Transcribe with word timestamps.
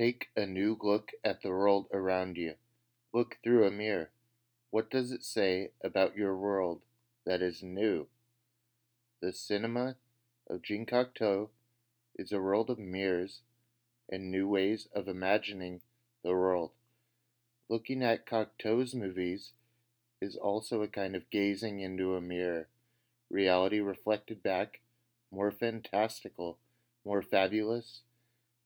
Take 0.00 0.30
a 0.34 0.46
new 0.46 0.78
look 0.80 1.12
at 1.22 1.42
the 1.42 1.50
world 1.50 1.88
around 1.92 2.38
you. 2.38 2.54
Look 3.12 3.36
through 3.44 3.66
a 3.66 3.70
mirror. 3.70 4.08
What 4.70 4.90
does 4.90 5.12
it 5.12 5.22
say 5.22 5.72
about 5.84 6.16
your 6.16 6.34
world 6.34 6.80
that 7.26 7.42
is 7.42 7.62
new? 7.62 8.06
The 9.20 9.34
cinema 9.34 9.96
of 10.48 10.62
Jean 10.62 10.86
Cocteau 10.86 11.50
is 12.16 12.32
a 12.32 12.40
world 12.40 12.70
of 12.70 12.78
mirrors 12.78 13.42
and 14.08 14.30
new 14.30 14.48
ways 14.48 14.88
of 14.94 15.06
imagining 15.06 15.82
the 16.22 16.32
world. 16.32 16.70
Looking 17.68 18.02
at 18.02 18.24
Cocteau's 18.24 18.94
movies 18.94 19.52
is 20.18 20.34
also 20.34 20.80
a 20.80 20.88
kind 20.88 21.14
of 21.14 21.28
gazing 21.28 21.80
into 21.80 22.16
a 22.16 22.22
mirror, 22.22 22.68
reality 23.28 23.80
reflected 23.80 24.42
back, 24.42 24.80
more 25.30 25.50
fantastical, 25.50 26.56
more 27.04 27.20
fabulous, 27.20 28.00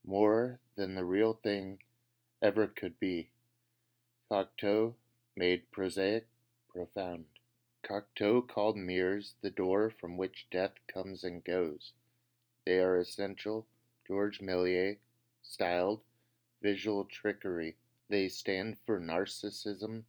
more 0.05 0.61
than 0.77 0.95
the 0.95 1.05
real 1.05 1.33
thing 1.33 1.79
ever 2.43 2.67
could 2.67 2.99
be. 3.01 3.31
Cocteau 4.31 4.95
made 5.37 5.71
prosaic 5.71 6.27
profound. 6.69 7.25
Cocteau 7.83 8.47
called 8.47 8.77
mirrors 8.77 9.35
the 9.41 9.51
door 9.51 9.91
from 9.91 10.17
which 10.17 10.47
death 10.51 10.75
comes 10.87 11.25
and 11.25 11.45
goes. 11.45 11.93
They 12.67 12.79
are 12.79 12.99
essential, 12.99 13.67
Georges 14.07 14.41
Méliès 14.41 14.99
styled, 15.43 16.01
visual 16.63 17.05
trickery. 17.05 17.77
They 18.09 18.29
stand 18.29 18.79
for 18.85 19.01
narcissism, 19.01 20.05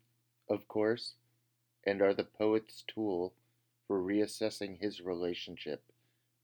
of 0.50 0.68
course, 0.68 1.16
and 1.86 2.02
are 2.02 2.14
the 2.14 2.24
poet's 2.24 2.84
tool 2.88 3.34
for 3.88 4.02
reassessing 4.02 4.80
his 4.80 5.02
relationship 5.02 5.84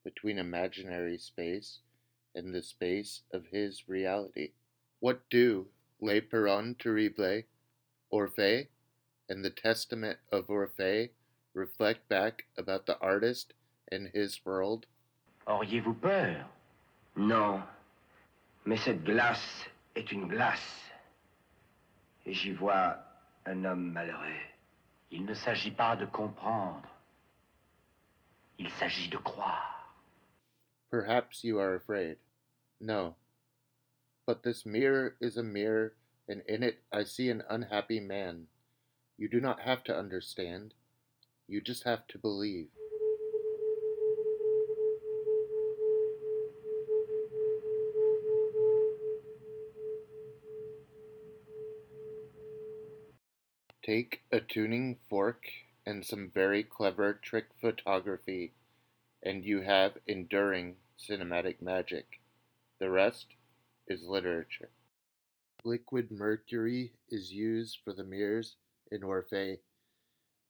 between 0.03 0.38
imaginary 0.38 1.17
space 1.17 1.80
and 2.35 2.53
the 2.53 2.62
space 2.62 3.21
of 3.34 3.45
his 3.52 3.88
reality. 3.88 4.52
What 4.99 5.22
do 5.30 5.67
Les 5.99 6.22
Parents 6.22 6.76
Terribles, 6.80 7.44
Orphée, 8.12 8.67
and 9.30 9.44
the 9.44 9.50
Testament 9.50 10.17
of 10.31 10.47
Orphée 10.47 11.09
reflect 11.53 12.08
back 12.09 12.45
about 12.58 12.86
the 12.86 13.00
artist 13.00 13.53
and 13.92 14.09
his 14.14 14.39
world? 14.45 14.86
Auriez-vous 15.47 16.00
peur 16.00 16.45
Non, 17.16 17.64
mais 18.66 18.77
cette 18.77 19.03
glace 19.03 19.66
est 19.95 20.11
une 20.11 20.27
glace. 20.27 20.92
Et 22.25 22.33
j'y 22.33 22.53
vois 22.53 22.98
un 23.45 23.66
homme 23.66 23.92
malheureux. 23.92 24.39
Il 25.11 25.25
ne 25.25 25.33
s'agit 25.33 25.72
pas 25.72 25.95
de 25.95 26.05
comprendre. 26.05 26.88
Il 28.59 28.70
s'agit 28.70 29.09
de 29.09 29.17
croire. 29.17 29.95
Perhaps 30.92 31.44
you 31.44 31.58
are 31.58 31.75
afraid. 31.75 32.17
No. 32.83 33.15
But 34.25 34.41
this 34.41 34.65
mirror 34.65 35.15
is 35.21 35.37
a 35.37 35.43
mirror, 35.43 35.93
and 36.27 36.41
in 36.47 36.63
it 36.63 36.79
I 36.91 37.03
see 37.03 37.29
an 37.29 37.43
unhappy 37.47 37.99
man. 37.99 38.47
You 39.17 39.29
do 39.29 39.39
not 39.39 39.59
have 39.59 39.83
to 39.83 39.95
understand. 39.95 40.73
You 41.47 41.61
just 41.61 41.83
have 41.83 42.07
to 42.07 42.17
believe. 42.17 42.69
Take 53.83 54.21
a 54.31 54.39
tuning 54.39 54.97
fork 55.07 55.43
and 55.85 56.03
some 56.03 56.31
very 56.33 56.63
clever 56.63 57.13
trick 57.13 57.45
photography, 57.59 58.53
and 59.21 59.43
you 59.45 59.61
have 59.61 59.99
enduring 60.07 60.77
cinematic 60.97 61.61
magic. 61.61 62.20
The 62.81 62.89
rest 62.89 63.27
is 63.85 64.07
literature. 64.07 64.71
Liquid 65.63 66.09
mercury 66.09 66.93
is 67.09 67.31
used 67.31 67.77
for 67.83 67.93
the 67.93 68.03
mirrors 68.03 68.55
in 68.91 69.01
Orphée. 69.01 69.59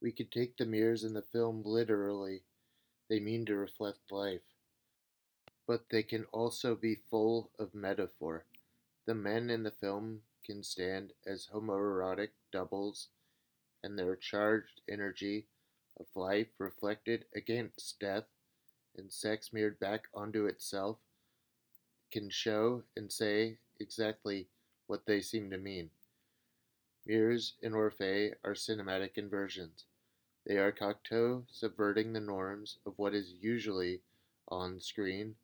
We 0.02 0.14
could 0.14 0.32
take 0.32 0.56
the 0.56 0.66
mirrors 0.66 1.04
in 1.04 1.14
the 1.14 1.24
film 1.24 1.62
literally. 1.66 2.44
They 3.10 3.20
mean 3.20 3.46
to 3.48 3.58
reflect 3.58 4.14
life. 4.14 4.48
But 5.68 5.90
they 5.90 6.04
can 6.04 6.24
also 6.32 6.74
be 6.74 6.96
full 6.96 7.52
of 7.60 7.76
metaphor. 7.76 8.46
The 9.06 9.14
men 9.14 9.50
in 9.50 9.64
the 9.64 9.70
film 9.70 10.22
can 10.46 10.64
stand 10.64 11.12
as 11.26 11.50
homoerotic 11.54 12.30
doubles 12.50 13.10
and 13.84 14.00
their 14.00 14.16
charged 14.16 14.80
energy 14.88 15.48
of 16.00 16.06
life 16.16 16.48
reflected 16.60 17.26
against 17.36 18.00
death 18.00 18.30
and 18.96 19.12
sex 19.12 19.52
mirrored 19.52 19.82
back 19.82 20.08
onto 20.14 20.46
itself 20.46 20.98
can 22.12 22.30
show 22.30 22.84
and 22.96 23.12
say 23.12 23.58
exactly 23.80 24.48
what 24.88 25.06
they 25.06 25.22
seem 25.22 25.50
to 25.50 25.58
mean. 25.58 25.90
Mirrors 27.06 27.54
in 27.62 27.72
Orphée 27.72 28.34
are 28.44 28.54
cinematic 28.54 29.18
inversions. 29.18 29.86
They 30.46 30.58
are 30.58 30.72
Cocteau 30.72 31.46
subverting 31.52 32.14
the 32.14 32.20
norms 32.20 32.78
of 32.86 32.94
what 32.98 33.16
is 33.16 33.34
usually 33.42 34.02
on 34.48 34.80
screen 34.82 35.36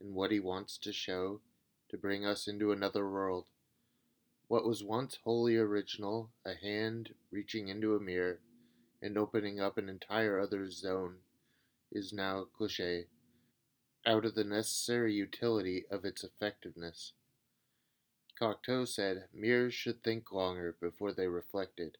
and 0.00 0.14
what 0.14 0.30
he 0.30 0.40
wants 0.40 0.76
to 0.78 0.92
show 0.92 1.40
to 1.88 1.96
bring 1.96 2.24
us 2.24 2.46
into 2.46 2.72
another 2.72 3.08
world. 3.08 3.46
What 4.48 4.64
was 4.64 4.82
once 4.82 5.18
wholly 5.24 5.56
original, 5.56 6.30
a 6.44 6.54
hand 6.54 7.14
reaching 7.30 7.68
into 7.68 7.94
a 7.94 8.00
mirror 8.00 8.40
and 9.00 9.16
opening 9.16 9.60
up 9.60 9.78
an 9.78 9.88
entire 9.88 10.40
other 10.40 10.70
zone, 10.70 11.16
is 11.92 12.12
now 12.12 12.44
cliche, 12.56 13.06
out 14.06 14.24
of 14.24 14.34
the 14.34 14.44
necessary 14.44 15.12
utility 15.14 15.84
of 15.90 16.04
its 16.04 16.24
effectiveness. 16.24 17.12
Cocteau 18.38 18.86
said 18.86 19.28
mirrors 19.32 19.74
should 19.74 20.02
think 20.02 20.30
longer 20.30 20.76
before 20.80 21.12
they 21.12 21.26
reflected. 21.26 21.98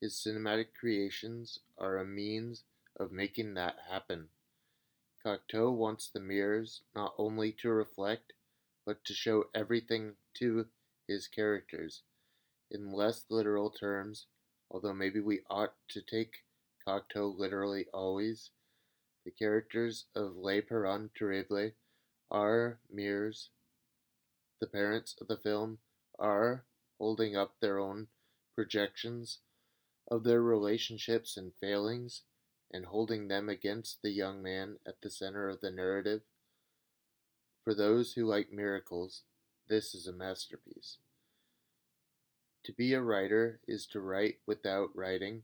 His 0.00 0.14
cinematic 0.14 0.74
creations 0.78 1.58
are 1.76 1.98
a 1.98 2.04
means 2.04 2.64
of 2.96 3.10
making 3.10 3.54
that 3.54 3.76
happen. 3.88 4.28
Cocteau 5.24 5.72
wants 5.72 6.08
the 6.08 6.20
mirrors 6.20 6.82
not 6.94 7.14
only 7.18 7.50
to 7.52 7.70
reflect, 7.70 8.34
but 8.84 9.04
to 9.04 9.14
show 9.14 9.48
everything 9.54 10.16
to 10.34 10.68
his 11.08 11.26
characters. 11.26 12.02
In 12.70 12.92
less 12.92 13.24
literal 13.30 13.70
terms, 13.70 14.26
although 14.70 14.92
maybe 14.92 15.20
we 15.20 15.40
ought 15.48 15.74
to 15.88 16.02
take 16.02 16.44
Cocteau 16.86 17.36
literally 17.36 17.86
always, 17.94 18.50
the 19.24 19.30
characters 19.30 20.06
of 20.14 20.36
Les 20.36 20.60
Parents 20.60 21.12
Terribles 21.18 21.72
are 22.30 22.78
mirrors. 22.90 23.50
The 24.60 24.66
parents 24.66 25.14
of 25.20 25.28
the 25.28 25.36
film 25.36 25.78
are 26.18 26.64
holding 26.98 27.36
up 27.36 27.54
their 27.60 27.78
own 27.78 28.08
projections 28.54 29.38
of 30.10 30.24
their 30.24 30.42
relationships 30.42 31.36
and 31.36 31.52
failings 31.60 32.22
and 32.72 32.86
holding 32.86 33.28
them 33.28 33.48
against 33.48 34.02
the 34.02 34.10
young 34.10 34.42
man 34.42 34.76
at 34.86 35.00
the 35.00 35.10
center 35.10 35.48
of 35.48 35.60
the 35.60 35.70
narrative. 35.70 36.22
For 37.62 37.74
those 37.74 38.12
who 38.12 38.26
like 38.26 38.52
miracles, 38.52 39.22
this 39.68 39.94
is 39.94 40.06
a 40.06 40.12
masterpiece. 40.12 40.98
To 42.64 42.72
be 42.72 42.92
a 42.92 43.00
writer 43.00 43.60
is 43.66 43.86
to 43.88 44.00
write 44.00 44.38
without 44.46 44.94
writing. 44.94 45.42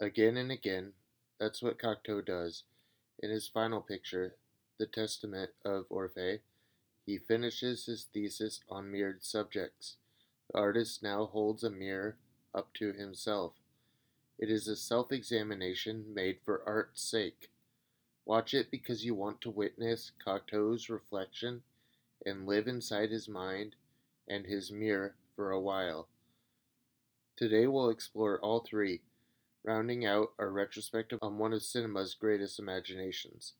Again 0.00 0.36
and 0.36 0.50
again, 0.50 0.92
that's 1.44 1.60
what 1.60 1.78
Cocteau 1.78 2.24
does. 2.24 2.62
In 3.18 3.28
his 3.28 3.46
final 3.46 3.82
picture, 3.82 4.34
The 4.78 4.86
Testament 4.86 5.50
of 5.62 5.86
Orphée, 5.90 6.40
he 7.04 7.18
finishes 7.18 7.84
his 7.84 8.04
thesis 8.04 8.60
on 8.70 8.90
mirrored 8.90 9.22
subjects. 9.22 9.96
The 10.50 10.58
artist 10.58 11.02
now 11.02 11.26
holds 11.26 11.62
a 11.62 11.68
mirror 11.68 12.16
up 12.54 12.72
to 12.74 12.94
himself. 12.94 13.52
It 14.38 14.48
is 14.48 14.68
a 14.68 14.74
self 14.74 15.12
examination 15.12 16.14
made 16.14 16.38
for 16.46 16.66
art's 16.66 17.02
sake. 17.02 17.50
Watch 18.24 18.54
it 18.54 18.70
because 18.70 19.04
you 19.04 19.14
want 19.14 19.42
to 19.42 19.50
witness 19.50 20.12
Cocteau's 20.26 20.88
reflection 20.88 21.62
and 22.24 22.46
live 22.46 22.66
inside 22.66 23.10
his 23.10 23.28
mind 23.28 23.76
and 24.26 24.46
his 24.46 24.72
mirror 24.72 25.14
for 25.36 25.50
a 25.50 25.60
while. 25.60 26.08
Today 27.36 27.66
we'll 27.66 27.90
explore 27.90 28.40
all 28.40 28.60
three, 28.60 29.02
rounding 29.64 30.04
out 30.04 30.32
our 30.38 30.50
retrospective 30.50 31.18
on 31.22 31.38
one 31.38 31.52
of 31.52 31.62
cinema's 31.62 32.14
greatest 32.14 32.58
imaginations. 32.58 33.54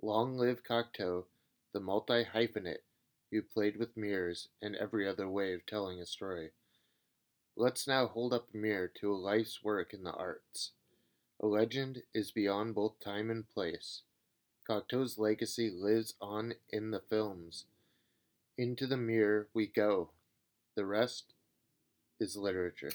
Long 0.00 0.38
live 0.38 0.62
Cocteau, 0.62 1.24
the 1.72 1.80
multi 1.80 2.24
hyphenate 2.24 2.82
who 3.30 3.42
played 3.42 3.76
with 3.76 3.96
mirrors 3.96 4.48
and 4.62 4.76
every 4.76 5.08
other 5.08 5.28
way 5.28 5.52
of 5.52 5.66
telling 5.66 6.00
a 6.00 6.06
story. 6.06 6.50
Let's 7.56 7.88
now 7.88 8.06
hold 8.06 8.32
up 8.32 8.46
a 8.54 8.56
mirror 8.56 8.90
to 9.00 9.12
a 9.12 9.16
life's 9.16 9.64
work 9.64 9.92
in 9.92 10.04
the 10.04 10.12
arts. 10.12 10.70
A 11.40 11.46
legend 11.46 12.02
is 12.14 12.30
beyond 12.30 12.76
both 12.76 13.00
time 13.00 13.30
and 13.30 13.48
place. 13.48 14.02
Cocteau's 14.68 15.18
legacy 15.18 15.68
lives 15.68 16.14
on 16.20 16.54
in 16.70 16.92
the 16.92 17.02
films. 17.10 17.64
Into 18.56 18.86
the 18.86 18.96
mirror 18.96 19.48
we 19.52 19.66
go. 19.66 20.10
The 20.76 20.86
rest 20.86 21.34
is 22.20 22.36
literature. 22.36 22.92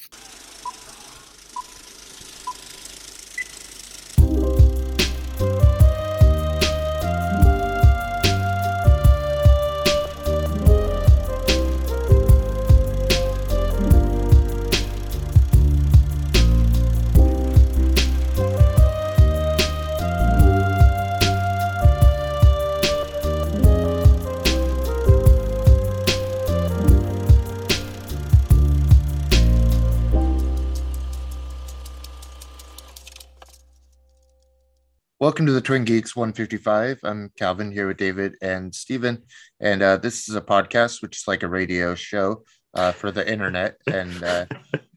Welcome 35.40 35.54
to 35.54 35.54
the 35.54 35.62
Twin 35.62 35.86
Geeks 35.86 36.18
155. 36.18 37.00
I'm 37.02 37.32
Calvin 37.38 37.72
here 37.72 37.88
with 37.88 37.96
David 37.96 38.36
and 38.42 38.76
Stephen. 38.76 39.24
And 39.62 39.82
uh, 39.82 39.96
this 39.96 40.28
is 40.28 40.36
a 40.36 40.42
podcast, 40.42 41.02
which 41.02 41.16
is 41.16 41.30
like 41.30 41.44
a 41.44 41.48
radio 41.48 41.96
show 41.96 42.44
uh, 42.74 42.92
for 42.92 43.10
the 43.10 43.26
internet. 43.26 43.78
And 43.88 44.22
uh, 44.22 44.48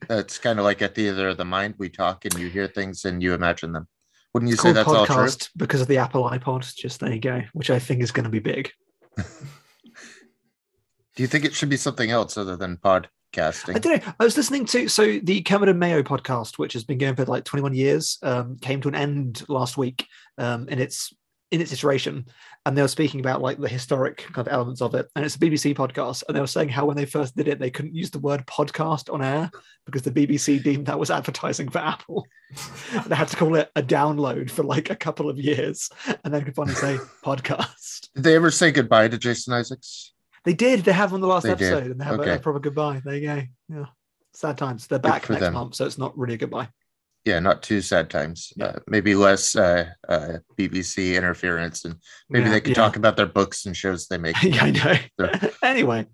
it's 0.09 0.37
kind 0.39 0.59
of 0.59 0.65
like 0.65 0.81
a 0.81 0.89
theater 0.89 1.29
of 1.29 1.37
the 1.37 1.45
mind. 1.45 1.75
We 1.77 1.87
talk 1.87 2.25
and 2.25 2.37
you 2.37 2.49
hear 2.49 2.67
things 2.67 3.05
and 3.05 3.23
you 3.23 3.33
imagine 3.33 3.71
them. 3.71 3.87
Wouldn't 4.33 4.49
you 4.49 4.55
It's 4.55 4.63
say 4.63 4.73
that's 4.73 4.89
all 4.89 5.05
true? 5.05 5.29
because 5.55 5.79
of 5.79 5.87
the 5.87 5.99
Apple 5.99 6.29
iPod. 6.29 6.75
Just 6.75 6.99
there 6.99 7.13
you 7.13 7.21
go, 7.21 7.43
which 7.53 7.69
I 7.69 7.79
think 7.79 8.03
is 8.03 8.11
going 8.11 8.25
to 8.25 8.29
be 8.29 8.39
big. 8.39 8.69
Do 9.15 9.23
you 11.23 11.27
think 11.27 11.45
it 11.45 11.53
should 11.53 11.69
be 11.69 11.77
something 11.77 12.11
else 12.11 12.35
other 12.35 12.57
than 12.57 12.79
I 12.83 13.07
podcasting? 13.33 13.79
don't 13.79 14.05
know. 14.05 14.13
I 14.19 14.23
was 14.23 14.37
listening 14.37 14.65
to 14.67 14.87
so 14.87 15.19
the 15.19 15.43
and 15.49 15.79
Mayo 15.79 16.03
podcast, 16.03 16.57
which 16.57 16.73
has 16.73 16.83
been 16.83 16.97
going 16.97 17.15
for 17.15 17.25
like 17.25 17.43
21 17.43 17.73
years, 17.73 18.17
um, 18.23 18.57
came 18.57 18.81
to 18.81 18.87
an 18.87 18.95
end 18.95 19.43
last 19.49 19.77
week 19.77 20.07
um, 20.37 20.67
in 20.69 20.79
its 20.79 21.13
in 21.51 21.61
its 21.61 21.71
iteration, 21.71 22.25
and 22.65 22.75
they 22.75 22.81
were 22.81 22.87
speaking 22.87 23.19
about 23.19 23.41
like 23.41 23.59
the 23.59 23.69
historic 23.69 24.17
kind 24.17 24.47
of 24.47 24.51
elements 24.51 24.81
of 24.81 24.95
it. 24.95 25.07
And 25.15 25.23
it's 25.23 25.35
a 25.35 25.39
BBC 25.39 25.75
podcast, 25.75 26.23
and 26.27 26.35
they 26.35 26.41
were 26.41 26.47
saying 26.47 26.69
how 26.69 26.85
when 26.85 26.97
they 26.97 27.05
first 27.05 27.35
did 27.35 27.47
it, 27.47 27.59
they 27.59 27.69
couldn't 27.69 27.93
use 27.93 28.09
the 28.09 28.19
word 28.19 28.45
podcast 28.47 29.13
on 29.13 29.21
air 29.21 29.51
because 29.85 30.01
the 30.01 30.11
BBC 30.11 30.63
deemed 30.63 30.87
that 30.87 30.97
was 30.97 31.11
advertising 31.11 31.69
for 31.69 31.77
Apple. 31.77 32.25
they 33.05 33.15
had 33.15 33.27
to 33.27 33.37
call 33.37 33.55
it 33.55 33.69
a 33.75 33.83
download 33.83 34.49
for 34.49 34.63
like 34.63 34.89
a 34.89 34.95
couple 34.95 35.29
of 35.29 35.37
years, 35.37 35.89
and 36.23 36.33
then 36.33 36.43
could 36.43 36.55
finally 36.55 36.75
say 36.75 36.97
podcast. 37.23 38.09
Did 38.15 38.23
they 38.23 38.35
ever 38.35 38.49
say 38.49 38.71
goodbye 38.71 39.09
to 39.09 39.17
Jason 39.17 39.53
Isaacs? 39.53 40.12
They 40.45 40.53
did. 40.53 40.81
They 40.81 40.91
have 40.91 41.13
on 41.13 41.21
the 41.21 41.27
last 41.27 41.43
They 41.43 41.55
did. 41.55 41.71
episode, 41.73 41.91
and 41.91 41.99
they 42.01 42.05
have 42.05 42.19
a, 42.19 42.21
Okay. 42.21 42.35
a 42.35 42.39
proper 42.39 42.59
goodbye. 42.59 43.01
There 43.03 43.15
you 43.15 43.27
go. 43.27 43.41
Yeah, 43.69 43.85
sad 44.33 44.57
times. 44.57 44.87
They're 44.87 44.99
back 44.99 45.29
next 45.29 45.39
them. 45.41 45.53
month, 45.53 45.75
so 45.75 45.85
it's 45.85 45.97
not 45.97 46.17
really 46.17 46.33
a 46.33 46.37
goodbye. 46.37 46.69
Yeah, 47.25 47.39
not 47.39 47.63
too 47.63 47.79
sad 47.79 48.09
times. 48.09 48.51
Yeah. 48.57 48.65
Uh, 48.65 48.79
maybe 48.87 49.15
less 49.15 49.55
uh, 49.55 49.85
uh, 50.09 50.39
BBC 50.57 51.15
interference, 51.15 51.85
and 51.85 51.95
maybe 52.29 52.45
Yeah, 52.45 52.51
they 52.51 52.59
could 52.61 52.69
yeah. 52.75 52.83
talk 52.83 52.97
about 52.97 53.15
their 53.15 53.25
books 53.27 53.65
and 53.65 53.75
shows 53.77 54.07
they 54.07 54.17
make. 54.17 54.35
yeah, 54.43 54.63
I 54.65 54.71
know. 54.71 54.95
So- 55.39 55.49
anyway, 55.63 56.05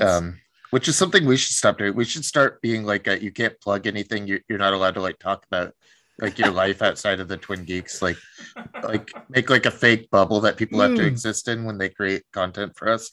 um, 0.00 0.38
which 0.70 0.86
is 0.86 0.96
something 0.96 1.24
we 1.24 1.38
should 1.38 1.56
stop 1.56 1.78
doing. 1.78 1.94
We 1.96 2.04
should 2.04 2.26
start 2.26 2.60
being 2.60 2.84
like, 2.84 3.06
a, 3.06 3.22
you 3.22 3.32
can't 3.32 3.58
plug 3.62 3.86
anything. 3.86 4.26
You, 4.28 4.40
you're 4.50 4.58
not 4.58 4.74
allowed 4.74 4.94
to 4.94 5.00
like 5.00 5.18
talk 5.18 5.46
about 5.46 5.72
like 6.20 6.38
your 6.38 6.50
life 6.62 6.82
outside 6.82 7.20
of 7.20 7.28
the 7.28 7.38
Twin 7.38 7.64
Geeks. 7.64 8.02
Like, 8.02 8.18
like 8.82 9.10
make 9.30 9.48
like 9.48 9.64
a 9.64 9.70
fake 9.70 10.10
bubble 10.10 10.42
that 10.42 10.58
people 10.58 10.80
have 10.80 10.94
to 10.96 11.02
Mm. 11.02 11.06
exist 11.06 11.48
in 11.48 11.64
when 11.64 11.78
they 11.78 11.88
create 11.88 12.24
content 12.34 12.76
for 12.76 12.90
us. 12.90 13.10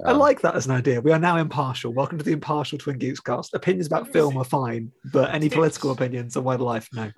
I 0.00 0.12
Um, 0.12 0.18
like 0.18 0.40
that 0.40 0.54
as 0.54 0.66
an 0.66 0.72
idea. 0.72 1.00
We 1.00 1.12
are 1.12 1.18
now 1.18 1.36
impartial. 1.36 1.92
Welcome 1.92 2.16
to 2.18 2.24
the 2.24 2.32
impartial 2.32 2.78
Twin 2.78 2.98
Geeks 2.98 3.20
cast. 3.20 3.52
Opinions 3.52 3.86
about 3.86 4.08
film 4.08 4.36
are 4.38 4.44
fine, 4.44 4.90
but 5.12 5.34
any 5.34 5.50
political 5.50 5.90
opinions 5.90 6.34
of 6.34 6.44
wider 6.44 6.62
life, 6.62 6.88
no. 6.94 7.12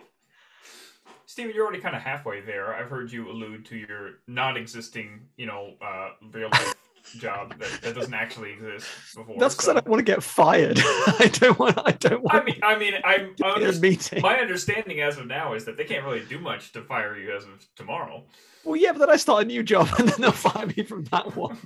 Steven, 1.27 1.55
you're 1.55 1.65
already 1.65 1.81
kind 1.81 1.95
of 1.95 2.03
halfway 2.03 2.41
there. 2.41 2.75
I've 2.75 2.91
heard 2.91 3.13
you 3.13 3.31
allude 3.31 3.65
to 3.67 3.77
your 3.77 4.15
non-existing, 4.27 5.21
you 5.37 5.47
know, 5.47 5.75
uh, 5.81 6.11
real 6.33 6.49
life 6.51 6.75
job 7.19 7.59
that, 7.59 7.71
that 7.83 7.95
doesn't 7.95 8.15
actually 8.15 8.53
exist 8.53 8.87
before. 9.15 9.37
That's 9.39 9.55
because 9.55 9.67
so- 9.67 9.73
I 9.77 9.81
don't 9.81 9.89
want 9.89 10.01
to 10.01 10.13
get 10.13 10.23
fired. 10.23 10.79
I 10.81 11.31
don't 11.33 11.59
want. 11.59 11.79
I 11.85 11.93
don't 11.93 12.23
want. 12.23 12.35
I 12.35 12.45
mean, 12.45 12.61
I 12.63 12.79
mean, 12.79 12.95
I'm. 13.05 13.35
to 13.37 13.47
I 13.47 13.59
be 13.59 13.65
in 13.65 13.81
meeting. 13.81 14.23
my 14.23 14.39
understanding 14.39 15.01
as 15.01 15.19
of 15.19 15.27
now 15.27 15.55
is 15.55 15.65
that 15.67 15.77
they 15.77 15.85
can't 15.85 16.05
really 16.05 16.25
do 16.25 16.39
much 16.39 16.73
to 16.73 16.83
fire 16.83 17.17
you 17.17 17.35
as 17.37 17.45
of 17.45 17.67
tomorrow. 17.77 18.25
Well, 18.65 18.77
yeah, 18.77 18.93
but 18.93 19.01
then 19.01 19.11
I 19.11 19.17
start 19.17 19.43
a 19.43 19.47
new 19.47 19.63
job 19.63 19.89
and 19.99 20.09
then 20.09 20.23
they'll 20.23 20.33
fire 20.33 20.67
me 20.67 20.83
from 20.85 21.05
that 21.05 21.37
one. 21.37 21.59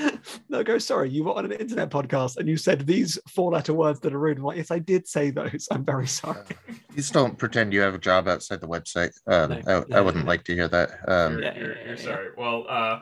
They'll 0.48 0.64
go, 0.64 0.78
sorry, 0.78 1.10
you 1.10 1.22
were 1.24 1.34
on 1.34 1.44
an 1.44 1.52
internet 1.52 1.90
podcast 1.90 2.38
and 2.38 2.48
you 2.48 2.56
said 2.56 2.86
these 2.86 3.18
four 3.28 3.52
letter 3.52 3.74
words 3.74 4.00
that 4.00 4.14
are 4.14 4.18
rude. 4.18 4.38
I'm 4.38 4.44
like, 4.44 4.56
yes, 4.56 4.70
I 4.70 4.78
did 4.78 5.06
say 5.06 5.28
those. 5.30 5.68
I'm 5.70 5.84
very 5.84 6.06
sorry. 6.06 6.44
Please 6.92 7.10
don't 7.10 7.36
pretend 7.36 7.74
you 7.74 7.80
have 7.82 7.94
a 7.94 7.98
job 7.98 8.26
outside 8.26 8.62
the 8.62 8.68
website. 8.68 9.12
Um, 9.26 9.50
No, 9.66 9.80
I, 9.80 9.84
no, 9.86 9.96
I 9.98 10.00
wouldn't 10.00 10.24
no. 10.24 10.28
like 10.30 10.44
to 10.44 10.54
hear 10.54 10.68
that. 10.68 10.98
Um, 11.06 11.38
You're, 11.42 11.52
you're, 11.54 11.86
you're 11.88 11.96
sorry. 11.98 12.28
Well, 12.38 12.64
uh, 12.68 13.00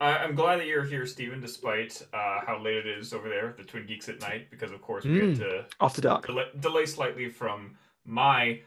I, 0.00 0.18
I'm 0.18 0.34
glad 0.34 0.56
that 0.60 0.66
you're 0.66 0.84
here, 0.84 1.04
Stephen, 1.06 1.40
despite 1.40 2.00
uh, 2.14 2.40
how 2.46 2.58
late 2.62 2.76
it 2.78 2.86
is 2.86 3.12
over 3.12 3.28
there, 3.28 3.54
the 3.58 3.64
Twin 3.64 3.86
Geeks 3.86 4.08
at 4.08 4.20
night, 4.20 4.50
because 4.50 4.72
of 4.72 4.80
course 4.80 5.04
we 5.04 5.10
Mm. 5.20 5.28
had 5.30 5.38
to 5.38 5.66
After 5.80 6.00
dark. 6.00 6.26
delay, 6.26 6.46
delay 6.58 6.86
slightly 6.86 7.28
from 7.28 7.76
my 8.06 8.60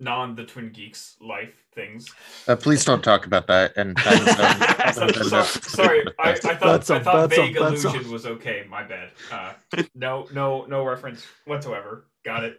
non 0.00 0.34
the 0.34 0.44
Twin 0.44 0.70
Geeks 0.70 1.16
life 1.20 1.54
things. 1.74 2.08
uh, 2.48 2.56
please 2.56 2.84
don't 2.84 3.02
talk 3.02 3.26
about 3.26 3.46
that. 3.46 3.74
And 3.76 3.96
that 4.04 4.88
is, 4.90 4.98
um, 4.98 5.12
So- 5.12 5.42
so- 5.42 5.60
sorry, 5.60 6.04
I, 6.18 6.30
I 6.32 6.34
thought 6.34 6.60
Birds 6.60 6.90
I 6.90 6.98
thought 6.98 7.28
birds 7.28 7.38
off, 7.38 7.46
vague 7.46 7.56
birds 7.56 7.84
off. 7.84 7.94
illusion 7.94 8.12
was 8.12 8.26
okay. 8.26 8.66
My 8.68 8.82
bad. 8.82 9.10
Uh, 9.30 9.52
no, 9.94 10.26
no, 10.34 10.64
no 10.66 10.84
reference 10.84 11.24
whatsoever. 11.44 12.06
Got 12.24 12.42
it. 12.44 12.58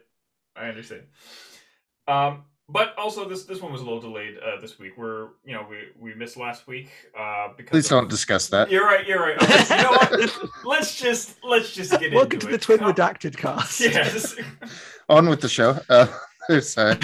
I 0.55 0.67
understand. 0.69 1.03
Um, 2.07 2.45
but 2.69 2.93
also 2.97 3.27
this 3.27 3.43
this 3.45 3.61
one 3.61 3.71
was 3.71 3.81
a 3.81 3.83
little 3.83 4.01
delayed 4.01 4.37
uh, 4.39 4.59
this 4.59 4.77
week. 4.77 4.93
We're 4.97 5.29
you 5.45 5.53
know 5.53 5.65
we 5.69 5.77
we 5.99 6.13
missed 6.15 6.37
last 6.37 6.67
week 6.67 6.89
uh, 7.17 7.49
because 7.55 7.71
please 7.71 7.87
don't 7.89 8.09
discuss 8.09 8.47
that. 8.49 8.69
You're 8.69 8.85
right. 8.85 9.07
You're 9.07 9.21
right. 9.21 9.41
Okay, 9.41 9.77
you 9.77 9.83
know 9.83 9.91
what? 9.91 10.49
Let's 10.65 10.99
just 10.99 11.37
let's 11.43 11.73
just 11.73 11.91
get 11.99 12.13
Welcome 12.13 12.33
into 12.37 12.47
to 12.47 12.47
the 12.47 12.55
it. 12.55 12.61
Twin 12.61 12.79
Come- 12.79 12.93
Redacted 12.93 13.37
cast. 13.37 13.79
Yes. 13.79 14.35
on 15.09 15.29
with 15.29 15.41
the 15.41 15.49
show. 15.49 15.79
Uh, 15.89 16.07
there's 16.49 16.77
uh, 16.77 16.95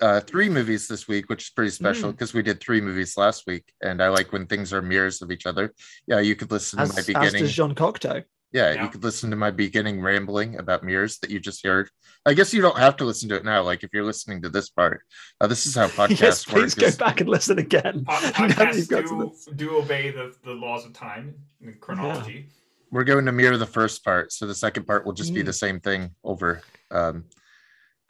uh, 0.00 0.20
three 0.20 0.48
movies 0.48 0.88
this 0.88 1.06
week, 1.06 1.28
which 1.28 1.44
is 1.44 1.50
pretty 1.50 1.70
special 1.70 2.08
Mm. 2.10 2.12
because 2.12 2.32
we 2.34 2.42
did 2.42 2.60
three 2.60 2.80
movies 2.80 3.16
last 3.16 3.46
week, 3.46 3.72
and 3.82 4.02
I 4.02 4.08
like 4.08 4.32
when 4.32 4.46
things 4.46 4.72
are 4.72 4.82
mirrors 4.82 5.22
of 5.22 5.30
each 5.30 5.46
other. 5.46 5.72
Yeah, 6.06 6.20
you 6.20 6.34
could 6.34 6.50
listen 6.50 6.80
As, 6.80 6.88
to 6.88 6.94
my 6.94 7.00
as 7.00 7.06
beginning. 7.06 7.42
does 7.42 7.52
Jean 7.52 7.74
Cocteau. 7.74 8.24
Yeah, 8.52 8.72
Yeah. 8.72 8.82
you 8.84 8.88
could 8.90 9.04
listen 9.04 9.30
to 9.30 9.36
my 9.36 9.50
beginning 9.50 10.00
rambling 10.00 10.58
about 10.58 10.82
mirrors 10.84 11.18
that 11.18 11.30
you 11.30 11.38
just 11.40 11.64
heard. 11.64 11.88
I 12.26 12.34
guess 12.34 12.52
you 12.52 12.60
don't 12.60 12.76
have 12.78 12.96
to 12.98 13.04
listen 13.04 13.28
to 13.30 13.36
it 13.36 13.44
now. 13.44 13.62
Like 13.62 13.82
if 13.82 13.90
you're 13.92 14.04
listening 14.04 14.42
to 14.42 14.48
this 14.48 14.68
part, 14.70 15.02
uh, 15.40 15.46
this 15.46 15.66
is 15.66 15.74
how 15.74 15.86
podcasts 16.00 16.20
yes, 16.20 16.46
work. 16.48 16.56
please 16.56 16.74
go 16.74 16.90
back 16.96 17.20
and 17.20 17.28
listen 17.30 17.58
again. 17.58 18.04
Po- 18.06 18.20
Now 18.40 18.48
that 18.48 18.74
you've 18.76 18.88
Podcasts 18.88 19.44
do, 19.46 19.54
do 19.54 19.76
obey 19.78 20.10
the, 20.10 20.34
the 20.44 20.52
laws 20.52 20.84
of 20.84 20.92
time 20.92 21.34
and 21.62 21.80
chronology. 21.80 22.48
We're 22.92 23.04
going 23.04 23.24
to 23.26 23.32
mirror 23.32 23.56
the 23.56 23.66
first 23.66 24.04
part, 24.04 24.32
so 24.32 24.46
the 24.46 24.54
second 24.54 24.84
part 24.84 25.06
will 25.06 25.12
just 25.12 25.32
be 25.32 25.42
Mm. 25.42 25.46
the 25.46 25.52
same 25.52 25.78
thing 25.80 26.10
over. 26.24 26.60
Um, 26.90 27.24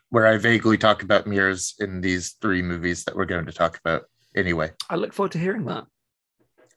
where 0.08 0.26
I 0.26 0.38
vaguely 0.38 0.76
talk 0.78 1.02
about 1.04 1.26
mirrors 1.26 1.74
in 1.78 2.00
these 2.00 2.32
three 2.40 2.62
movies 2.62 3.04
that 3.04 3.14
we're 3.14 3.26
going 3.26 3.46
to 3.46 3.52
talk 3.52 3.78
about 3.78 4.04
anyway. 4.34 4.72
I 4.88 4.96
look 4.96 5.12
forward 5.12 5.32
to 5.32 5.38
hearing 5.38 5.66
that. 5.66 5.84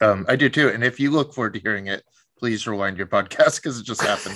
Um, 0.01 0.25
I 0.29 0.35
do 0.35 0.49
too. 0.49 0.67
And 0.69 0.83
if 0.83 0.99
you 0.99 1.09
look 1.11 1.33
forward 1.33 1.53
to 1.55 1.59
hearing 1.59 1.87
it, 1.87 2.03
please 2.43 2.67
rewind 2.67 2.97
your 2.97 3.07
podcast 3.07 3.55
because 3.55 3.79
it 3.79 3.85
just 3.85 4.01
happened. 4.01 4.35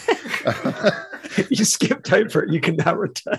you 1.50 1.66
skipped 1.66 2.14
over 2.14 2.44
it. 2.46 2.54
You 2.54 2.62
can 2.62 2.78
now 2.78 2.96
return. 2.96 3.38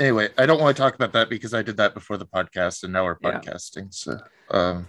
anyway, 0.00 0.30
I 0.38 0.46
don't 0.46 0.58
want 0.58 0.74
to 0.74 0.82
talk 0.82 0.94
about 0.94 1.12
that 1.12 1.28
because 1.28 1.52
I 1.52 1.60
did 1.60 1.76
that 1.76 1.92
before 1.92 2.16
the 2.16 2.24
podcast 2.24 2.84
and 2.84 2.92
now 2.94 3.04
we're 3.04 3.18
Yeah. 3.20 3.38
podcasting. 3.38 3.92
So, 3.92 4.18
um, 4.50 4.86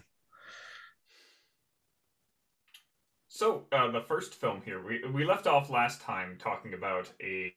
So 3.28 3.66
uh, 3.74 3.92
the 3.92 4.00
first 4.00 4.36
film 4.36 4.62
here, 4.64 4.82
we 4.82 5.04
we 5.12 5.26
left 5.26 5.48
off 5.48 5.70
last 5.70 6.00
time 6.00 6.38
talking 6.40 6.74
about 6.74 7.12
a 7.22 7.54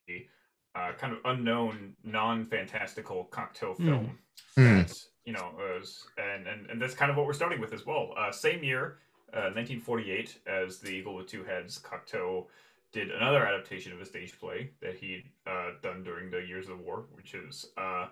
uh, 0.74 0.94
kind 0.98 1.12
of 1.12 1.20
unknown, 1.26 1.94
non-fantastical 2.02 3.28
Cocteau 3.30 3.76
Hmm. 3.76 3.86
film 3.86 4.18
Hmm. 4.56 4.78
that 4.78 5.00
you 5.24 5.32
know 5.32 5.52
was, 5.56 6.06
and, 6.18 6.48
and 6.48 6.68
and 6.70 6.82
that's 6.82 6.94
kind 6.94 7.08
of 7.12 7.16
what 7.16 7.24
we're 7.26 7.32
starting 7.32 7.60
with 7.60 7.72
as 7.72 7.86
well. 7.86 8.14
Uh, 8.18 8.32
same 8.32 8.64
year, 8.64 8.98
uh, 9.34 9.50
1948, 9.54 10.38
as 10.46 10.78
The 10.78 10.90
Eagle 10.90 11.14
with 11.14 11.26
Two 11.26 11.44
Heads, 11.44 11.78
Cocteau 11.78 12.46
did 12.92 13.10
another 13.10 13.46
adaptation 13.46 13.92
of 13.92 14.00
a 14.00 14.04
stage 14.04 14.38
play 14.38 14.70
that 14.82 14.94
he'd 14.94 15.24
uh, 15.46 15.70
done 15.82 16.02
during 16.04 16.30
the 16.30 16.46
years 16.46 16.68
of 16.68 16.76
the 16.76 16.84
war, 16.84 17.06
which 17.12 17.34
is 17.34 17.66
uh, 17.78 18.08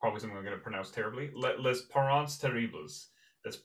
probably 0.00 0.20
something 0.20 0.36
I'm 0.38 0.44
going 0.44 0.56
to 0.56 0.62
pronounce 0.62 0.90
terribly. 0.90 1.30
Les 1.34 1.82
Parents 1.82 2.38
Terribles. 2.38 3.08
That's 3.44 3.58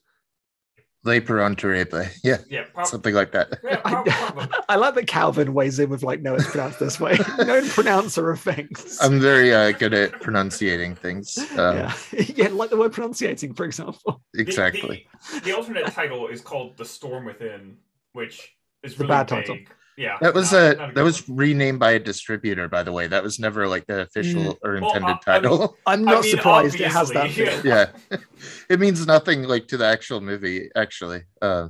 Les 1.05 1.21
Parents 1.21 1.55
Terribles. 1.55 2.07
Yeah, 2.23 2.37
yeah, 2.49 2.63
prob- 2.73 2.87
something 2.87 3.13
like 3.15 3.31
that. 3.31 3.57
yeah 3.63 3.77
prob- 3.85 4.07
I, 4.09 4.47
I 4.69 4.75
like 4.75 4.95
that 4.95 5.07
Calvin 5.07 5.53
weighs 5.53 5.79
in 5.79 5.89
with 5.89 6.03
like, 6.03 6.21
no, 6.21 6.35
it's 6.35 6.49
pronounced 6.49 6.79
this 6.79 6.99
way. 6.99 7.17
Known 7.37 7.63
pronouncer 7.69 8.29
of 8.31 8.39
things. 8.41 8.97
I'm 9.01 9.19
very 9.19 9.53
uh, 9.53 9.71
good 9.71 9.93
at 9.93 10.11
pronunciating 10.21 10.95
things. 10.95 11.37
Um, 11.57 11.77
yeah. 11.77 11.93
yeah, 12.35 12.47
like 12.49 12.69
the 12.69 12.77
word 12.77 12.91
pronunciating, 12.93 13.53
for 13.53 13.63
example. 13.65 14.21
The- 14.33 14.41
Exactly. 14.41 15.07
The, 15.33 15.39
the 15.41 15.51
alternate 15.55 15.87
title 15.87 16.27
is 16.27 16.41
called 16.41 16.75
The 16.77 16.85
Storm 16.85 17.23
Within, 17.25 17.77
which 18.13 18.55
is 18.83 18.95
The 18.95 19.03
really 19.05 19.09
bad 19.09 19.29
vague. 19.29 19.45
title. 19.45 19.57
Yeah. 19.99 20.17
That 20.21 20.33
was 20.33 20.51
not- 20.53 20.61
uh, 20.61 20.73
not 20.75 20.89
a 20.91 20.93
that 20.93 21.03
was 21.03 21.27
one. 21.27 21.37
renamed 21.37 21.79
by 21.79 21.91
a 21.91 21.99
distributor, 21.99 22.69
by 22.69 22.83
the 22.83 22.91
way. 22.93 23.07
That 23.07 23.21
was 23.21 23.37
never 23.39 23.67
like 23.67 23.85
the 23.87 24.01
official 24.01 24.57
or 24.63 24.73
Well, 24.79 24.87
intended 24.87 25.03
I- 25.03 25.09
I 25.09 25.13
mean- 25.13 25.19
title. 25.43 25.77
I'm 25.85 26.07
I 26.07 26.11
not 26.13 26.23
mean, 26.23 26.31
surprised 26.31 26.79
it 26.79 26.91
has 26.91 27.09
that. 27.11 27.35
yeah. 27.35 27.61
yeah, 27.63 28.17
it 28.69 28.79
means 28.79 29.05
nothing 29.05 29.43
like 29.43 29.67
to 29.67 29.77
the 29.77 29.85
actual 29.85 30.21
movie. 30.21 30.69
Actually, 30.75 31.23
uh, 31.41 31.67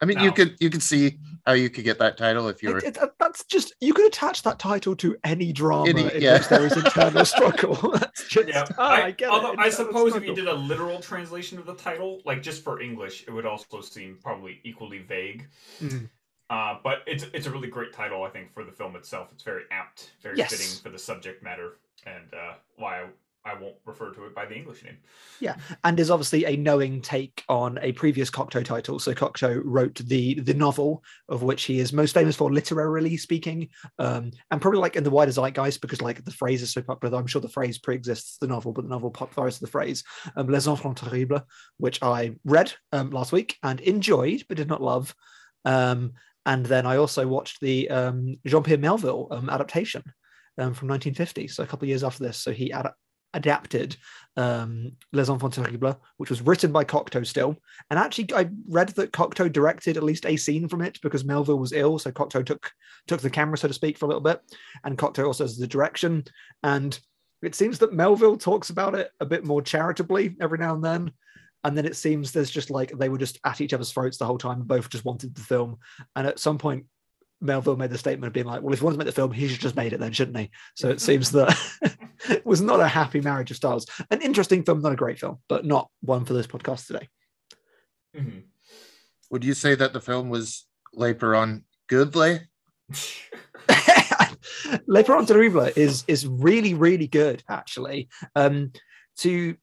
I 0.00 0.04
mean, 0.06 0.18
you 0.20 0.26
No. 0.28 0.32
could 0.32 0.56
you 0.60 0.70
could 0.70 0.82
see 0.82 1.18
how 1.44 1.54
you 1.54 1.70
could 1.70 1.82
get 1.84 1.98
that 1.98 2.16
title 2.16 2.48
if 2.48 2.62
you 2.62 2.70
were. 2.70 2.78
It- 2.78 2.96
it- 2.96 3.12
that's 3.18 3.44
just 3.44 3.74
you 3.80 3.92
could 3.94 4.06
attach 4.06 4.42
that 4.42 4.58
title 4.58 4.94
to 4.96 5.16
any 5.24 5.52
drama 5.52 5.88
Any- 5.88 6.12
in 6.14 6.22
yeah. 6.22 6.34
which 6.38 6.48
there 6.48 6.64
is 6.66 6.76
internal 6.84 7.24
struggle. 7.24 7.74
That's 7.98 8.28
just 8.28 8.48
Yeah, 8.48 8.64
oh, 8.78 8.82
I, 8.84 9.10
get 9.12 9.28
although 9.30 9.52
it. 9.52 9.58
I 9.58 9.66
internal 9.66 9.86
suppose 9.92 10.14
if 10.16 10.24
you 10.24 10.34
did 10.34 10.46
a 10.48 10.54
literal 10.54 11.00
translation 11.00 11.58
of 11.58 11.66
the 11.66 11.74
title, 11.74 12.20
like 12.24 12.42
just 12.42 12.62
for 12.64 12.80
English, 12.80 13.24
it 13.26 13.30
would 13.32 13.46
also 13.46 13.80
seem 13.80 14.18
probably 14.22 14.60
equally 14.64 14.98
vague. 14.98 15.46
Mm. 15.82 16.08
Uh, 16.50 16.78
but 16.82 17.02
it's 17.06 17.24
it's 17.34 17.46
a 17.46 17.50
really 17.50 17.68
great 17.68 17.92
title, 17.92 18.22
I 18.22 18.30
think, 18.30 18.52
for 18.54 18.64
the 18.64 18.72
film 18.72 18.96
itself. 18.96 19.28
It's 19.32 19.42
very 19.42 19.64
apt, 19.70 20.12
very 20.22 20.38
Yes. 20.38 20.50
fitting 20.50 20.82
for 20.82 20.88
the 20.90 20.98
subject 20.98 21.42
matter, 21.42 21.78
and 22.06 22.32
uh, 22.32 22.54
why 22.76 23.02
I 23.02 23.06
I 23.44 23.54
won't 23.58 23.76
refer 23.86 24.10
to 24.12 24.26
it 24.26 24.34
by 24.34 24.46
the 24.46 24.54
English 24.56 24.84
name. 24.84 24.98
Yeah, 25.40 25.56
and 25.84 25.98
is 26.00 26.10
obviously 26.10 26.44
a 26.44 26.56
knowing 26.56 27.00
take 27.00 27.44
on 27.48 27.78
a 27.82 27.92
previous 27.92 28.30
Cocteau 28.30 28.64
title. 28.64 28.98
So 28.98 29.14
Cocteau 29.14 29.60
wrote 29.64 29.96
the 29.96 30.40
the 30.40 30.54
novel 30.54 31.02
of 31.28 31.42
which 31.42 31.64
he 31.64 31.80
is 31.80 31.92
most 31.92 32.12
famous 32.14 32.36
for, 32.36 32.50
literarily 32.52 33.16
speaking, 33.16 33.68
um, 33.98 34.32
and 34.50 34.60
probably 34.60 34.80
like 34.80 34.96
in 34.96 35.04
the 35.04 35.10
wider 35.10 35.30
zeitgeist 35.32 35.80
because 35.80 36.02
like 36.02 36.24
the 36.24 36.30
phrase 36.30 36.62
is 36.62 36.72
so 36.72 36.82
popular. 36.82 37.18
I'm 37.18 37.26
sure 37.26 37.40
the 37.40 37.48
phrase 37.48 37.78
pre-exists 37.78 38.38
the 38.38 38.46
novel, 38.48 38.72
but 38.72 38.82
the 38.82 38.90
novel 38.90 39.10
popularized 39.10 39.60
the 39.60 39.66
phrase 39.66 40.02
um, 40.36 40.48
"Les 40.48 40.66
Enfants 40.66 41.00
Terribles," 41.00 41.42
which 41.76 42.02
I 42.02 42.36
read 42.44 42.72
um, 42.92 43.10
last 43.10 43.32
week 43.32 43.56
and 43.62 43.80
enjoyed, 43.80 44.44
but 44.48 44.56
did 44.56 44.68
not 44.68 44.82
love. 44.82 45.14
Um, 45.64 46.12
and 46.46 46.64
then 46.64 46.86
I 46.86 46.96
also 46.96 47.26
watched 47.26 47.60
the 47.60 47.90
um, 47.90 48.36
Jean 48.46 48.62
Pierre 48.62 48.78
Melville 48.78 49.28
um, 49.30 49.50
adaptation 49.50 50.02
um, 50.58 50.74
from 50.74 50.88
1950, 50.88 51.48
so 51.48 51.62
a 51.62 51.66
couple 51.66 51.86
of 51.86 51.90
years 51.90 52.04
after 52.04 52.24
this. 52.24 52.38
So 52.38 52.52
he 52.52 52.72
ad- 52.72 52.92
adapted 53.34 53.96
um, 54.36 54.92
Les 55.12 55.28
Enfants 55.28 55.56
Terribles, 55.56 55.96
which 56.16 56.30
was 56.30 56.42
written 56.42 56.72
by 56.72 56.84
Cocteau 56.84 57.26
still. 57.26 57.56
And 57.90 57.98
actually, 57.98 58.28
I 58.34 58.48
read 58.68 58.88
that 58.90 59.12
Cocteau 59.12 59.52
directed 59.52 59.96
at 59.96 60.02
least 60.02 60.26
a 60.26 60.36
scene 60.36 60.68
from 60.68 60.80
it 60.80 60.98
because 61.02 61.24
Melville 61.24 61.58
was 61.58 61.72
ill, 61.72 61.98
so 61.98 62.10
Cocteau 62.10 62.44
took 62.44 62.70
took 63.06 63.20
the 63.20 63.30
camera, 63.30 63.58
so 63.58 63.68
to 63.68 63.74
speak, 63.74 63.98
for 63.98 64.04
a 64.04 64.08
little 64.08 64.22
bit. 64.22 64.40
And 64.84 64.98
Cocteau 64.98 65.26
also 65.26 65.44
has 65.44 65.56
the 65.56 65.66
direction. 65.66 66.24
And 66.62 66.98
it 67.42 67.54
seems 67.54 67.78
that 67.78 67.92
Melville 67.92 68.36
talks 68.36 68.70
about 68.70 68.94
it 68.94 69.10
a 69.20 69.26
bit 69.26 69.44
more 69.44 69.62
charitably 69.62 70.36
every 70.40 70.58
now 70.58 70.74
and 70.74 70.84
then. 70.84 71.12
And 71.64 71.76
then 71.76 71.86
it 71.86 71.96
seems 71.96 72.32
there's 72.32 72.50
just 72.50 72.70
like 72.70 72.96
they 72.96 73.08
were 73.08 73.18
just 73.18 73.38
at 73.44 73.60
each 73.60 73.72
other's 73.72 73.92
throats 73.92 74.18
the 74.18 74.26
whole 74.26 74.38
time. 74.38 74.62
Both 74.62 74.90
just 74.90 75.04
wanted 75.04 75.34
the 75.34 75.40
film. 75.40 75.78
And 76.14 76.26
at 76.26 76.38
some 76.38 76.58
point, 76.58 76.86
Melville 77.40 77.76
made 77.76 77.90
the 77.90 77.98
statement 77.98 78.28
of 78.28 78.32
being 78.32 78.46
like, 78.46 78.62
well, 78.62 78.72
if 78.72 78.80
he 78.80 78.84
wanted 78.84 78.96
to 78.96 78.98
make 78.98 79.06
the 79.06 79.12
film, 79.12 79.32
he 79.32 79.48
should 79.48 79.60
just 79.60 79.76
made 79.76 79.92
it 79.92 80.00
then, 80.00 80.12
shouldn't 80.12 80.38
he? 80.38 80.50
So 80.74 80.88
it 80.88 81.00
seems 81.00 81.30
that 81.32 81.56
it 82.28 82.44
was 82.44 82.60
not 82.60 82.80
a 82.80 82.88
happy 82.88 83.20
marriage 83.20 83.50
of 83.50 83.56
styles. 83.56 83.86
An 84.10 84.22
interesting 84.22 84.64
film, 84.64 84.82
not 84.82 84.92
a 84.92 84.96
great 84.96 85.18
film, 85.18 85.38
but 85.48 85.64
not 85.64 85.90
one 86.00 86.24
for 86.24 86.32
this 86.32 86.46
podcast 86.46 86.86
today. 86.86 87.08
Mm-hmm. 88.16 88.40
Would 89.30 89.44
you 89.44 89.54
say 89.54 89.74
that 89.74 89.92
the 89.92 90.00
film 90.00 90.30
was 90.30 90.66
Le 90.94 91.14
Perron 91.14 91.64
goodly? 91.88 92.40
Le 94.86 95.04
Parents 95.04 95.30
Terrible 95.30 95.70
is 95.76 96.04
is 96.08 96.26
really, 96.26 96.74
really 96.74 97.06
good, 97.06 97.42
actually. 97.48 98.08
Um, 98.34 98.72
to 99.18 99.56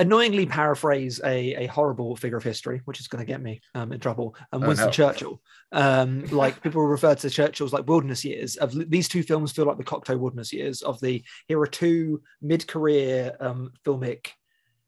annoyingly 0.00 0.46
paraphrase 0.46 1.20
a, 1.24 1.64
a 1.64 1.66
horrible 1.66 2.16
figure 2.16 2.38
of 2.38 2.42
history, 2.42 2.80
which 2.86 3.00
is 3.00 3.08
going 3.08 3.24
to 3.24 3.30
get 3.32 3.42
me 3.42 3.60
um, 3.74 3.92
in 3.92 4.00
trouble. 4.00 4.34
Um, 4.52 4.64
Oh, 4.64 4.68
Winston 4.68 4.88
no. 4.88 4.92
Churchill. 4.92 5.42
Um, 5.72 6.26
like 6.26 6.62
people 6.62 6.82
refer 6.82 7.14
to 7.14 7.30
Churchill's 7.30 7.72
like 7.72 7.86
wilderness 7.86 8.24
years. 8.24 8.56
Of 8.56 8.90
these 8.90 9.08
two 9.08 9.22
films 9.22 9.52
feel 9.52 9.66
like 9.66 9.78
the 9.78 9.84
Cocteau 9.84 10.18
wilderness 10.18 10.52
years. 10.52 10.82
Of 10.82 11.00
the 11.00 11.22
here 11.46 11.60
are 11.60 11.66
two 11.66 12.22
mid-career 12.42 13.36
um, 13.40 13.72
filmic 13.84 14.28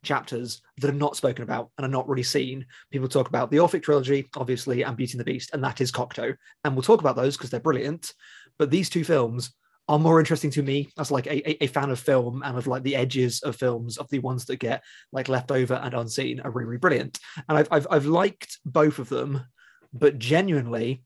chapters 0.05 0.63
that 0.79 0.91
are 0.91 0.95
not 0.95 1.17
spoken 1.17 1.45
about 1.45 1.71
and 1.77 1.85
are 1.85 1.97
not 1.97 2.09
really 2.09 2.25
seen. 2.25 2.67
People 2.91 3.09
talk 3.09 3.29
about 3.29 3.51
the 3.51 3.61
Orphic 3.61 3.83
trilogy, 3.83 4.29
obviously, 4.37 4.83
and 4.83 4.97
Beauty 4.97 5.13
and 5.13 5.21
the 5.21 5.25
Beast, 5.33 5.51
and 5.53 5.63
that 5.63 5.81
is 5.81 5.93
Cocteau. 5.93 6.35
And 6.65 6.75
we'll 6.75 6.83
talk 6.83 7.01
about 7.01 7.17
those 7.17 7.37
because 7.37 7.51
they're 7.51 7.61
brilliant. 7.61 8.13
But 8.59 8.71
these 8.71 8.91
two 8.91 9.05
films 9.05 9.53
are 9.89 9.99
more 9.99 10.21
interesting 10.21 10.51
to 10.51 10.63
me 10.63 10.89
as 10.99 11.11
like 11.11 11.27
a, 11.27 11.49
a, 11.51 11.65
a 11.65 11.67
fan 11.67 11.91
of 11.91 11.99
film 11.99 12.43
and 12.45 12.57
of 12.57 12.67
like 12.67 12.83
the 12.83 12.97
edges 12.97 13.43
of 13.43 13.57
films 13.57 13.99
of 13.99 14.09
the 14.11 14.21
ones 14.21 14.45
that 14.47 14.57
get 14.57 14.83
like 15.13 15.29
left 15.29 15.51
over 15.51 15.75
and 15.75 15.93
unseen 15.95 16.41
are 16.41 16.51
really, 16.51 16.67
really 16.67 16.79
brilliant. 16.79 17.19
And 17.49 17.59
I've, 17.59 17.69
I've, 17.71 17.87
I've 17.91 18.07
liked 18.07 18.59
both 18.65 18.99
of 18.99 19.09
them, 19.09 19.45
but 19.93 20.19
genuinely, 20.19 21.03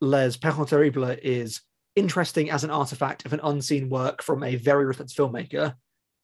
Les 0.00 0.36
Parents 0.36 0.70
Terribles 0.70 1.18
is 1.22 1.62
interesting 1.96 2.50
as 2.50 2.64
an 2.64 2.70
artifact 2.70 3.24
of 3.26 3.32
an 3.32 3.40
unseen 3.42 3.88
work 3.88 4.22
from 4.22 4.42
a 4.42 4.56
very 4.56 4.84
respected 4.84 5.16
filmmaker. 5.16 5.74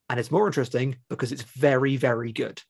And 0.09 0.19
it's 0.19 0.31
more 0.31 0.47
interesting 0.47 0.97
because 1.09 1.31
it's 1.31 1.43
very, 1.43 1.97
very 1.97 2.31
good. 2.31 2.61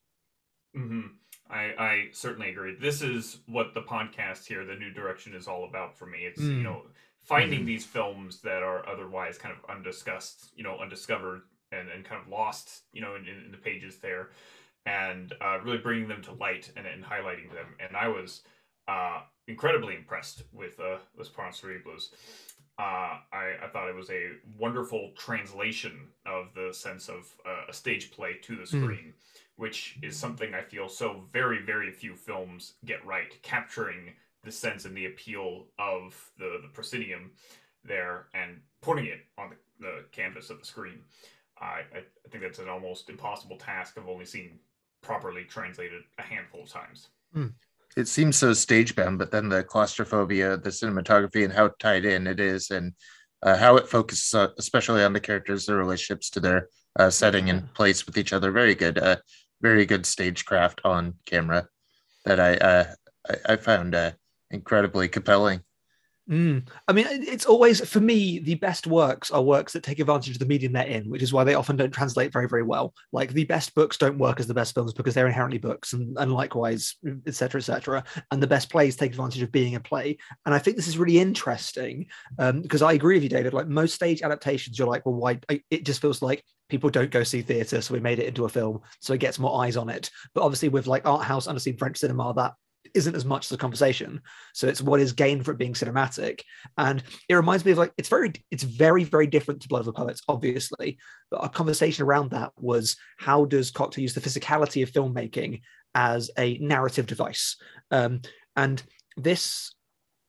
hmm 0.74 1.02
I, 1.50 1.74
I 1.80 2.08
certainly 2.12 2.50
agree. 2.50 2.76
This 2.76 3.02
is 3.02 3.40
what 3.46 3.74
the 3.74 3.82
podcast 3.82 4.46
here, 4.46 4.66
the 4.66 4.76
new 4.76 4.92
direction, 4.92 5.34
is 5.34 5.48
all 5.48 5.64
about 5.64 5.98
for 5.98 6.06
me. 6.06 6.26
It's 6.26 6.42
Mm. 6.42 6.58
you 6.58 6.64
know 6.64 6.82
finding 7.28 7.62
Mhm. 7.62 7.66
these 7.66 7.86
films 7.86 8.42
that 8.42 8.64
are 8.64 8.88
otherwise 8.90 9.38
kind 9.38 9.56
of 9.56 9.64
undiscussed, 9.70 10.52
you 10.56 10.64
know, 10.64 10.78
undiscovered 10.80 11.42
and, 11.72 11.90
and 11.90 12.06
kind 12.06 12.22
of 12.22 12.28
lost, 12.30 12.84
you 12.94 13.02
know, 13.02 13.16
in, 13.16 13.28
in 13.28 13.52
the 13.52 13.58
pages 13.58 14.00
there, 14.00 14.32
and 14.86 15.34
uh, 15.42 15.60
really 15.62 15.78
bringing 15.78 16.08
them 16.08 16.22
to 16.24 16.32
light 16.34 16.72
and, 16.76 16.88
and 16.88 17.04
highlighting 17.04 17.52
them. 17.52 17.76
And 17.80 17.96
I 17.98 18.08
was 18.08 18.44
uh, 18.88 19.22
incredibly 19.48 19.96
impressed 19.96 20.44
with 20.54 20.80
uh, 20.80 21.00
Les 21.18 21.30
Parents 21.30 21.60
Terribles. 21.60 22.12
Uh, 22.80 23.18
I, 23.34 23.56
I 23.64 23.68
thought 23.74 23.90
it 23.90 23.96
was 23.96 24.12
a 24.12 24.34
wonderful 24.58 25.12
translation 25.18 26.12
of 26.28 26.54
the 26.54 26.72
sense 26.72 27.10
of 27.10 27.36
uh, 27.44 27.64
a 27.70 27.74
stage 27.74 28.12
play 28.12 28.38
to 28.44 28.56
the 28.56 28.64
Mm. 28.64 28.68
screen 28.68 29.14
which 29.56 29.98
is 30.04 30.16
something 30.16 30.54
I 30.54 30.62
feel 30.62 30.88
so 30.88 31.28
very, 31.34 31.58
very 31.64 31.90
few 31.92 32.16
films 32.16 32.76
get 32.86 33.04
right, 33.04 33.36
capturing 33.42 34.14
the 34.44 34.52
sense 34.52 34.86
and 34.86 34.96
the 34.96 35.08
appeal 35.08 35.66
of 35.80 36.16
the, 36.38 36.60
the 36.62 36.70
proscenium 36.70 37.32
there 37.84 38.28
and 38.34 38.60
putting 38.82 39.06
it 39.06 39.20
on 39.38 39.50
the, 39.50 39.86
the 39.86 40.04
canvas 40.12 40.50
of 40.50 40.60
the 40.60 40.66
screen. 40.66 41.00
I, 41.60 41.66
I 41.66 42.00
I 42.26 42.30
think 42.30 42.44
that's 42.44 42.60
an 42.60 42.70
almost 42.70 43.10
impossible 43.10 43.58
task. 43.58 43.96
I've 43.98 44.08
only 44.08 44.26
seen 44.26 44.60
properly 45.02 45.44
translated 45.44 46.04
a 46.18 46.22
handful 46.22 46.64
of 46.64 46.70
times. 46.70 47.08
It 47.96 48.08
seems 48.08 48.38
so 48.38 48.54
stage 48.54 48.96
bound, 48.96 49.18
but 49.18 49.32
then 49.32 49.50
the 49.50 49.64
claustrophobia, 49.64 50.58
the 50.58 50.70
cinematography, 50.70 51.44
and 51.44 51.54
how 51.54 51.72
tied 51.80 52.06
in 52.06 52.28
it 52.28 52.40
is, 52.40 52.70
and 52.70 52.94
uh, 53.42 53.58
how 53.58 53.76
it 53.78 53.88
focuses, 53.88 54.34
uh, 54.36 54.50
especially 54.58 55.04
on 55.04 55.14
the 55.14 55.20
characters, 55.20 55.66
their 55.66 55.78
relationships 55.78 56.30
to 56.32 56.40
their 56.40 56.70
uh, 57.00 57.10
setting 57.10 57.50
and 57.50 57.74
place 57.74 58.06
with 58.06 58.18
each 58.18 58.34
other. 58.34 58.52
Very 58.52 58.76
good, 58.76 59.00
uh, 59.00 59.18
very 59.62 59.86
good 59.86 60.06
stagecraft 60.06 60.82
on 60.84 61.14
camera 61.26 61.68
that 62.26 62.40
I 62.40 62.56
uh, 62.58 62.86
I, 63.30 63.54
I 63.54 63.56
found 63.56 63.96
uh, 63.96 64.12
incredibly 64.52 65.08
compelling. 65.08 65.62
Mm. 66.30 66.68
I 66.90 66.92
mean, 66.92 67.06
it's 67.10 67.46
always 67.46 67.88
for 67.88 68.02
me 68.02 68.40
the 68.40 68.56
best 68.56 68.86
works 68.86 69.32
are 69.32 69.42
works 69.42 69.72
that 69.74 69.84
take 69.84 70.00
advantage 70.00 70.34
of 70.34 70.40
the 70.40 70.46
medium 70.46 70.74
they're 70.74 70.86
in, 70.86 71.10
which 71.10 71.22
is 71.22 71.32
why 71.32 71.46
they 71.46 71.54
often 71.54 71.78
don't 71.78 71.92
translate 71.92 72.34
very, 72.34 72.50
very 72.50 72.64
well. 72.64 72.94
Like 73.14 73.32
the 73.32 73.46
best 73.46 73.74
books 73.74 73.98
don't 73.98 74.18
work 74.18 74.42
as 74.42 74.48
the 74.48 74.54
best 74.54 74.74
films 74.74 74.94
because 74.94 75.14
they're 75.14 75.28
inherently 75.28 75.58
books, 75.58 75.94
and, 75.94 76.18
and 76.18 76.34
likewise, 76.34 76.96
etc., 77.26 77.60
etc. 77.60 78.04
And 78.32 78.44
the 78.44 78.48
best 78.48 78.70
plays 78.70 78.98
take 78.98 79.12
advantage 79.12 79.42
of 79.42 79.54
being 79.54 79.76
a 79.76 79.80
play. 79.80 80.18
And 80.46 80.54
I 80.54 80.60
think 80.60 80.76
this 80.76 80.90
is 80.90 80.98
really 80.98 81.18
interesting 81.18 82.08
um, 82.40 82.62
because 82.62 82.82
I 82.82 82.94
agree 82.94 83.16
with 83.16 83.24
you, 83.24 83.30
David. 83.30 83.54
Like 83.54 83.70
most 83.70 83.96
stage 83.96 84.22
adaptations, 84.22 84.78
you're 84.78 84.88
like, 84.88 85.06
well, 85.06 85.16
why? 85.16 85.40
It 85.72 85.86
just 85.86 86.02
feels 86.02 86.22
like 86.22 86.44
people 86.68 86.90
don't 86.90 87.12
go 87.12 87.24
see 87.24 87.42
theatre, 87.42 87.80
so 87.80 87.94
we 87.94 88.02
made 88.02 88.20
it 88.20 88.28
into 88.28 88.44
a 88.44 88.50
film, 88.50 88.82
so 89.00 89.14
it 89.14 89.22
gets 89.22 89.40
more 89.40 89.64
eyes 89.64 89.78
on 89.78 89.88
it. 89.88 90.10
But 90.34 90.44
obviously, 90.44 90.68
with 90.68 90.88
like 90.88 91.08
art 91.08 91.24
house, 91.24 91.48
unseen 91.48 91.78
French 91.78 92.00
cinema, 92.00 92.34
that 92.36 92.54
isn't 92.94 93.16
as 93.16 93.26
much 93.26 93.46
as 93.46 93.52
a 93.52 93.58
conversation. 93.58 94.22
So 94.54 94.68
it's 94.68 94.82
what 94.82 95.00
is 95.00 95.14
gained 95.14 95.46
for 95.46 95.52
it 95.52 95.58
being 95.58 95.74
cinematic. 95.74 96.42
And 96.78 97.04
it 97.30 97.36
reminds 97.36 97.66
me 97.66 97.72
of 97.72 97.78
like 97.78 97.94
it's 97.98 98.10
very 98.10 98.34
it's 98.52 98.64
very 98.64 99.04
very 99.04 99.28
different 99.28 99.62
to 99.62 99.68
Blood 99.68 99.80
of 99.80 99.86
the 99.86 99.94
Poets, 99.94 100.22
obviously. 100.28 100.98
But 101.32 101.42
our 101.42 101.50
conversation 101.50 102.06
around 102.06 102.32
that 102.32 102.52
was 102.58 102.98
how 103.18 103.46
does 103.46 103.72
Cocteau 103.72 103.98
use 103.98 104.14
the 104.14 104.22
physicality 104.22 104.84
of 104.84 104.92
filmmaking 104.92 105.62
as 105.96 106.32
a 106.38 106.58
narrative 106.60 107.08
device? 107.08 107.58
Um, 107.92 108.22
and 108.56 108.82
this 109.16 109.74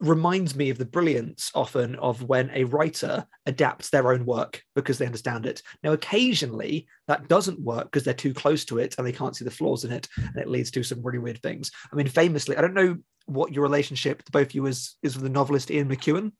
reminds 0.00 0.55
me 0.55 0.71
of 0.71 0.78
the 0.78 0.85
brilliance 0.85 1.50
often 1.55 1.97
of 1.97 2.23
when 2.23 2.50
a 2.55 2.64
writer 2.64 3.26
adapts 3.47 3.90
their 3.90 4.12
own 4.12 4.25
work 4.25 4.62
because 4.76 4.99
they 4.99 5.07
understand 5.07 5.45
it. 5.45 5.61
Now, 5.83 5.93
occasionally 5.93 6.87
that 7.09 7.28
doesn't 7.28 7.61
work 7.61 7.85
because 7.85 8.05
they're 8.05 8.14
too 8.14 8.33
close 8.33 8.64
to 8.67 8.78
it 8.78 8.95
and 8.97 9.07
they 9.07 9.12
can't 9.12 9.35
see 9.35 9.45
the 9.45 9.50
flaws 9.50 9.85
in 9.85 9.93
it, 9.93 10.09
and 10.17 10.37
it 10.37 10.49
leads 10.49 10.71
to 10.73 10.83
some 10.83 11.02
really 11.02 11.19
weird 11.19 11.43
things. 11.43 11.71
I 11.93 11.97
mean, 11.97 12.07
famously, 12.09 12.57
I 12.57 12.61
don't 12.61 12.75
know 12.75 12.97
what 13.26 13.52
your 13.52 13.62
relationship 13.62 14.23
to 14.23 14.33
both 14.33 14.49
of 14.49 14.55
you 14.55 14.67
is 14.67 14.97
is 15.02 15.14
with 15.14 15.25
the 15.25 15.31
novelist 15.31 15.71
Ian 15.71 15.88
McEwan. 15.88 16.33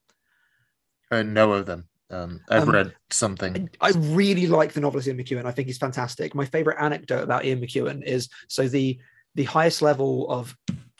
I 1.11 1.23
know 1.23 1.53
of 1.53 1.67
them. 1.67 1.89
Um, 2.11 2.41
I've 2.49 2.63
Um, 2.63 2.71
read 2.71 2.95
something. 3.11 3.69
I, 3.81 3.91
really 3.91 4.47
like 4.47 4.73
the 4.73 4.81
novelist 4.81 5.09
Ian 5.09 5.19
McEwan. 5.19 5.45
I 5.45 5.51
think 5.51 5.67
he's 5.69 5.79
fantastic. 5.79 6.35
My 6.35 6.47
favorite 6.47 6.79
anecdote 6.81 7.23
about 7.23 7.45
Ian 7.45 7.61
McEwan 7.61 8.03
is 8.05 8.29
so 8.49 8.69
the 8.69 8.99
the 9.35 9.45
highest 9.45 9.83
level 9.83 10.31
of 10.31 10.57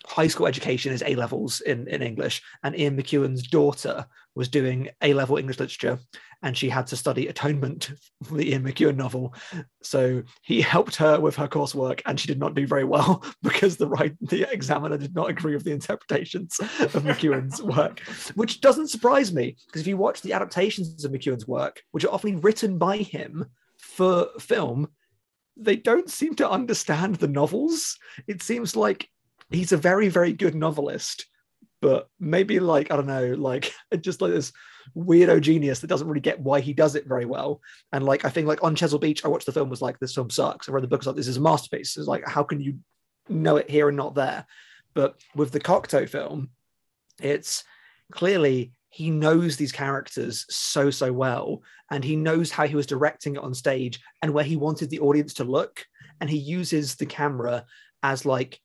high 0.09 0.27
school 0.27 0.47
education 0.47 0.93
is 0.93 1.03
A 1.07 1.15
levels 1.15 1.61
in, 1.61 1.87
in 1.89 2.03
English, 2.03 2.43
and 2.63 2.79
Ian 2.79 2.97
McEwan's 2.97 3.47
daughter 3.47 4.07
was 4.35 4.49
doing 4.49 4.89
A 5.03 5.13
level 5.13 5.37
English 5.37 5.59
literature, 5.59 5.99
and 6.43 6.57
she 6.57 6.69
had 6.69 6.87
to 6.89 6.97
study 6.97 7.27
Atonement 7.27 7.93
for 8.23 8.35
the 8.35 8.51
Ian 8.51 8.65
McEwan 8.65 8.97
novel. 8.97 9.35
So 9.83 10.23
he 10.43 10.61
helped 10.61 10.97
her 10.97 11.21
with 11.21 11.37
her 11.37 11.49
coursework, 11.49 12.01
and 12.07 12.19
she 12.19 12.27
did 12.27 12.39
not 12.39 12.55
do 12.55 12.67
very 12.67 12.85
well 12.85 13.25
because 13.43 13.77
the 13.77 13.89
right 13.89 14.17
the 14.21 14.51
examiner 14.51 14.97
did 14.97 15.15
not 15.15 15.31
agree 15.31 15.55
with 15.55 15.65
the 15.65 15.73
interpretations 15.73 16.59
of 16.59 16.93
McEwan's 16.93 17.63
work 17.79 18.01
which 18.35 18.61
doesn't 18.61 18.89
surprise 18.89 19.33
me 19.33 19.57
because 19.67 19.83
if 19.83 19.87
you 19.87 19.97
watch 19.97 20.23
the 20.23 20.33
adaptations 20.33 21.05
of 21.05 21.13
McEwan's 21.13 21.47
work, 21.47 21.83
which 21.93 22.05
are 22.05 22.13
often 22.13 22.41
written 22.41 22.79
by 22.79 22.99
him 22.99 23.47
for 23.79 24.29
film, 24.39 24.89
they 25.57 25.77
don't 25.77 26.11
seem 26.11 26.35
to 26.37 26.49
understand 26.49 27.17
the 27.17 27.29
novels. 27.29 27.99
It 28.27 28.43
seems 28.43 28.77
like 28.77 29.09
he's 29.51 29.73
a 29.73 29.77
very, 29.77 30.09
very 30.09 30.33
good 30.33 30.55
novelist, 30.55 31.27
but 31.81 32.09
maybe 32.19 32.61
like 32.61 32.91
I 32.91 32.97
don't 32.97 33.07
know, 33.07 33.35
like 33.35 33.73
just 34.01 34.21
like 34.21 34.33
this 34.33 34.53
weirdo 34.97 35.41
genius 35.41 35.81
that 35.81 35.87
doesn't 35.87 36.09
really 36.09 36.21
get 36.21 36.41
why 36.41 36.61
he 36.61 36.73
does 36.73 36.95
it 36.95 37.07
very 37.07 37.25
well. 37.25 37.61
And 37.93 38.05
like 38.05 38.25
I 38.25 38.31
think 38.31 38.47
like 38.47 38.63
on 38.63 38.77
Chesil 38.77 39.01
Beach, 39.01 39.25
I 39.25 39.29
watched 39.29 39.47
the 39.47 39.53
film 39.53 39.69
was 39.69 39.83
like 39.83 39.99
this 39.99 40.15
film 40.15 40.31
sucks. 40.31 40.69
I 40.69 40.73
read 40.73 40.83
the 40.83 40.89
book 40.89 41.01
was 41.01 41.07
like 41.07 41.17
this 41.17 41.29
is 41.29 41.37
a 41.37 41.41
masterpiece. 41.41 41.97
It's 41.97 42.07
like 42.07 42.27
how 42.27 42.43
can 42.43 42.61
you 42.61 42.79
know 43.29 43.57
it 43.57 43.71
here 43.71 43.89
and 43.89 43.97
not 43.97 44.15
there? 44.15 44.47
But 44.95 45.21
with 45.35 45.53
the 45.53 45.61
Cocteau 45.61 46.09
film, 46.09 46.51
it's 47.21 47.65
clearly 48.11 48.73
he 48.91 49.11
knows 49.11 49.57
these 49.57 49.73
characters 49.73 50.47
so 50.49 50.91
so 50.91 51.13
well 51.13 51.63
and 51.91 52.03
he 52.03 52.17
knows 52.17 52.51
how 52.51 52.67
he 52.67 52.75
was 52.75 52.87
directing 52.87 53.37
it 53.37 53.43
on 53.43 53.55
stage 53.55 54.01
and 54.23 54.33
where 54.33 54.45
he 54.45 54.57
wanted 54.57 54.89
the 54.91 55.01
audience 55.01 55.35
to 55.35 55.45
look 55.45 55.85
and 56.21 56.31
he 56.31 56.39
uses 56.39 56.97
the 56.97 57.07
camera 57.07 57.65
as 58.03 58.25
like 58.25 58.59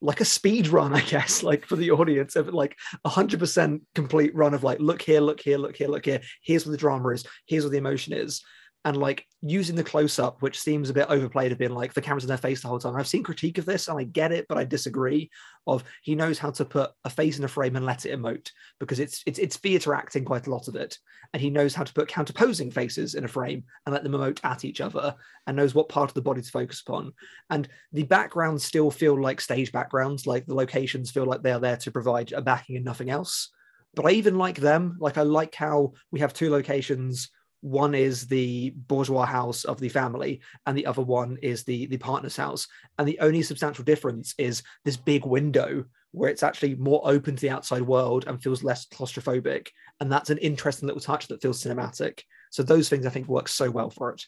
like 0.00 0.20
a 0.20 0.24
speed 0.24 0.68
run 0.68 0.94
i 0.94 1.00
guess 1.00 1.42
like 1.42 1.66
for 1.66 1.76
the 1.76 1.90
audience. 1.90 2.36
Of 2.36 2.48
like 2.48 2.76
a 3.04 3.10
100% 3.10 3.80
complete 3.94 4.34
run 4.34 4.54
of 4.54 4.64
like 4.64 4.78
look 4.80 5.02
here 5.02 5.20
look 5.20 5.40
here 5.40 5.58
look 5.58 5.76
here 5.76 5.88
look 5.88 6.04
here. 6.04 6.20
Here's 6.42 6.66
where 6.66 6.72
the 6.72 6.78
drama 6.78 7.08
is. 7.10 7.24
Here's 7.46 7.64
where 7.64 7.70
the 7.70 7.78
emotion 7.78 8.12
is 8.12 8.42
and 8.84 8.96
like 8.96 9.26
using 9.42 9.76
the 9.76 9.84
close 9.84 10.18
up, 10.18 10.40
which 10.40 10.58
seems 10.58 10.88
a 10.88 10.94
bit 10.94 11.08
overplayed, 11.08 11.52
of 11.52 11.58
being 11.58 11.74
like 11.74 11.92
the 11.92 12.00
camera's 12.00 12.24
in 12.24 12.28
their 12.28 12.36
face 12.36 12.62
the 12.62 12.68
whole 12.68 12.78
time. 12.78 12.96
I've 12.96 13.08
seen 13.08 13.22
critique 13.22 13.58
of 13.58 13.66
this 13.66 13.88
and 13.88 13.98
I 13.98 14.04
get 14.04 14.32
it, 14.32 14.46
but 14.48 14.56
I 14.58 14.64
disagree. 14.64 15.30
Of 15.66 15.84
he 16.02 16.14
knows 16.14 16.38
how 16.38 16.50
to 16.52 16.64
put 16.64 16.92
a 17.04 17.10
face 17.10 17.38
in 17.38 17.44
a 17.44 17.48
frame 17.48 17.76
and 17.76 17.84
let 17.84 18.06
it 18.06 18.18
emote 18.18 18.50
because 18.80 19.00
it's 19.00 19.22
it's 19.26 19.38
it's 19.38 19.56
theatre 19.56 19.94
acting 19.94 20.24
quite 20.24 20.46
a 20.46 20.50
lot 20.50 20.68
of 20.68 20.76
it, 20.76 20.96
and 21.32 21.42
he 21.42 21.50
knows 21.50 21.74
how 21.74 21.84
to 21.84 21.92
put 21.92 22.08
counterposing 22.08 22.70
faces 22.70 23.14
in 23.14 23.24
a 23.24 23.28
frame 23.28 23.64
and 23.84 23.92
let 23.92 24.04
them 24.04 24.12
emote 24.12 24.40
at 24.44 24.64
each 24.64 24.80
other, 24.80 25.14
and 25.46 25.56
knows 25.56 25.74
what 25.74 25.88
part 25.88 26.10
of 26.10 26.14
the 26.14 26.22
body 26.22 26.40
to 26.40 26.50
focus 26.50 26.82
upon. 26.86 27.12
And 27.50 27.68
the 27.92 28.04
backgrounds 28.04 28.64
still 28.64 28.90
feel 28.90 29.20
like 29.20 29.40
stage 29.40 29.72
backgrounds, 29.72 30.26
like 30.26 30.46
the 30.46 30.54
locations 30.54 31.10
feel 31.10 31.26
like 31.26 31.42
they 31.42 31.52
are 31.52 31.60
there 31.60 31.76
to 31.78 31.90
provide 31.90 32.32
a 32.32 32.40
backing 32.40 32.76
and 32.76 32.84
nothing 32.84 33.10
else. 33.10 33.50
But 33.94 34.06
I 34.06 34.10
even 34.10 34.38
like 34.38 34.56
them. 34.56 34.96
Like 35.00 35.18
I 35.18 35.22
like 35.22 35.54
how 35.54 35.92
we 36.12 36.20
have 36.20 36.32
two 36.32 36.50
locations 36.50 37.30
one 37.60 37.94
is 37.94 38.26
the 38.26 38.70
bourgeois 38.70 39.26
house 39.26 39.64
of 39.64 39.80
the 39.80 39.88
family 39.88 40.40
and 40.66 40.76
the 40.76 40.86
other 40.86 41.02
one 41.02 41.38
is 41.42 41.64
the 41.64 41.86
the 41.86 41.98
partner's 41.98 42.36
house. 42.36 42.68
And 42.98 43.06
the 43.06 43.18
only 43.20 43.42
substantial 43.42 43.84
difference 43.84 44.34
is 44.38 44.62
this 44.84 44.96
big 44.96 45.24
window 45.24 45.84
where 46.12 46.30
it's 46.30 46.42
actually 46.42 46.74
more 46.76 47.02
open 47.04 47.36
to 47.36 47.40
the 47.40 47.50
outside 47.50 47.82
world 47.82 48.24
and 48.26 48.42
feels 48.42 48.64
less 48.64 48.86
claustrophobic. 48.86 49.68
And 50.00 50.10
that's 50.10 50.30
an 50.30 50.38
interesting 50.38 50.86
little 50.86 51.02
touch 51.02 51.28
that 51.28 51.42
feels 51.42 51.62
cinematic. 51.62 52.22
So 52.50 52.62
those 52.62 52.88
things 52.88 53.06
i 53.06 53.10
think 53.10 53.28
work 53.28 53.48
so 53.48 53.70
well 53.70 53.90
for 53.90 54.12
it. 54.12 54.26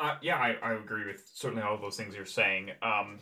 Uh, 0.00 0.16
yeah 0.22 0.36
I, 0.36 0.56
I 0.62 0.72
agree 0.74 1.06
with 1.06 1.28
certainly 1.32 1.62
all 1.62 1.74
of 1.74 1.80
those 1.80 1.96
things 1.96 2.14
you're 2.14 2.24
saying. 2.24 2.70
Um, 2.82 3.18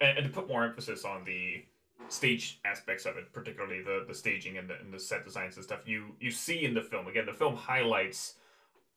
and, 0.00 0.18
and 0.18 0.26
to 0.26 0.32
put 0.32 0.48
more 0.48 0.64
emphasis 0.64 1.04
on 1.04 1.24
the 1.24 1.64
stage 2.08 2.60
aspects 2.64 3.06
of 3.06 3.16
it, 3.16 3.32
particularly 3.32 3.82
the 3.82 4.04
the 4.06 4.14
staging 4.14 4.58
and 4.58 4.68
the, 4.68 4.78
and 4.80 4.92
the 4.92 4.98
set 4.98 5.24
designs 5.24 5.56
and 5.56 5.64
stuff, 5.64 5.80
you 5.86 6.14
you 6.20 6.30
see 6.30 6.64
in 6.64 6.74
the 6.74 6.82
film. 6.82 7.06
Again, 7.06 7.26
the 7.26 7.32
film 7.32 7.56
highlights 7.56 8.34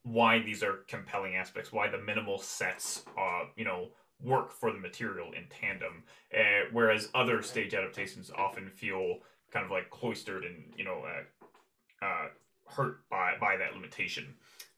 why 0.03 0.39
these 0.39 0.63
are 0.63 0.79
compelling 0.87 1.35
aspects, 1.35 1.71
why 1.71 1.87
the 1.87 1.97
minimal 1.97 2.39
sets, 2.39 3.03
uh, 3.17 3.43
you 3.55 3.65
know, 3.65 3.89
work 4.23 4.51
for 4.51 4.71
the 4.71 4.79
material 4.79 5.31
in 5.33 5.45
tandem, 5.49 6.03
uh, 6.35 6.67
whereas 6.71 7.09
other 7.13 7.41
stage 7.41 7.73
adaptations 7.73 8.31
often 8.35 8.69
feel 8.69 9.17
kind 9.51 9.65
of 9.65 9.71
like 9.71 9.89
cloistered 9.89 10.45
and 10.45 10.73
you 10.77 10.83
know 10.83 11.03
uh, 11.03 12.05
uh, 12.05 12.27
hurt 12.67 13.07
by 13.09 13.33
by 13.39 13.57
that 13.57 13.73
limitation 13.73 14.33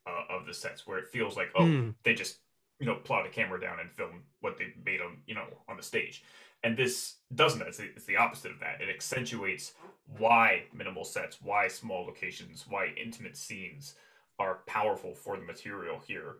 uh, 0.08 0.36
of 0.36 0.46
the 0.46 0.54
sets, 0.54 0.88
where 0.88 0.98
it 0.98 1.08
feels 1.08 1.38
like 1.38 1.52
oh 1.56 1.64
mm. 1.64 1.94
they 2.04 2.14
just 2.14 2.40
you 2.80 2.86
know 2.86 2.96
plot 2.96 3.26
a 3.26 3.30
camera 3.30 3.60
down 3.60 3.80
and 3.80 3.92
film 3.92 4.24
what 4.42 4.58
they 4.58 4.74
made 4.86 5.02
on 5.02 5.18
you 5.28 5.36
know 5.36 5.46
on 5.68 5.78
the 5.78 5.84
stage, 5.84 6.24
and 6.64 6.78
this 6.78 7.16
doesn't. 7.36 7.62
It's 7.62 7.78
the, 7.78 7.86
it's 7.96 8.06
the 8.06 8.18
opposite 8.18 8.52
of 8.52 8.60
that. 8.60 8.82
It 8.82 8.90
accentuates 8.90 9.74
why 10.18 10.64
minimal 10.74 11.06
sets, 11.06 11.38
why 11.42 11.68
small 11.68 12.06
locations, 12.06 12.66
why 12.68 12.94
intimate 13.02 13.38
scenes 13.38 13.96
are 14.40 14.60
powerful 14.66 15.14
for 15.14 15.38
the 15.38 15.44
material 15.44 16.00
here 16.06 16.38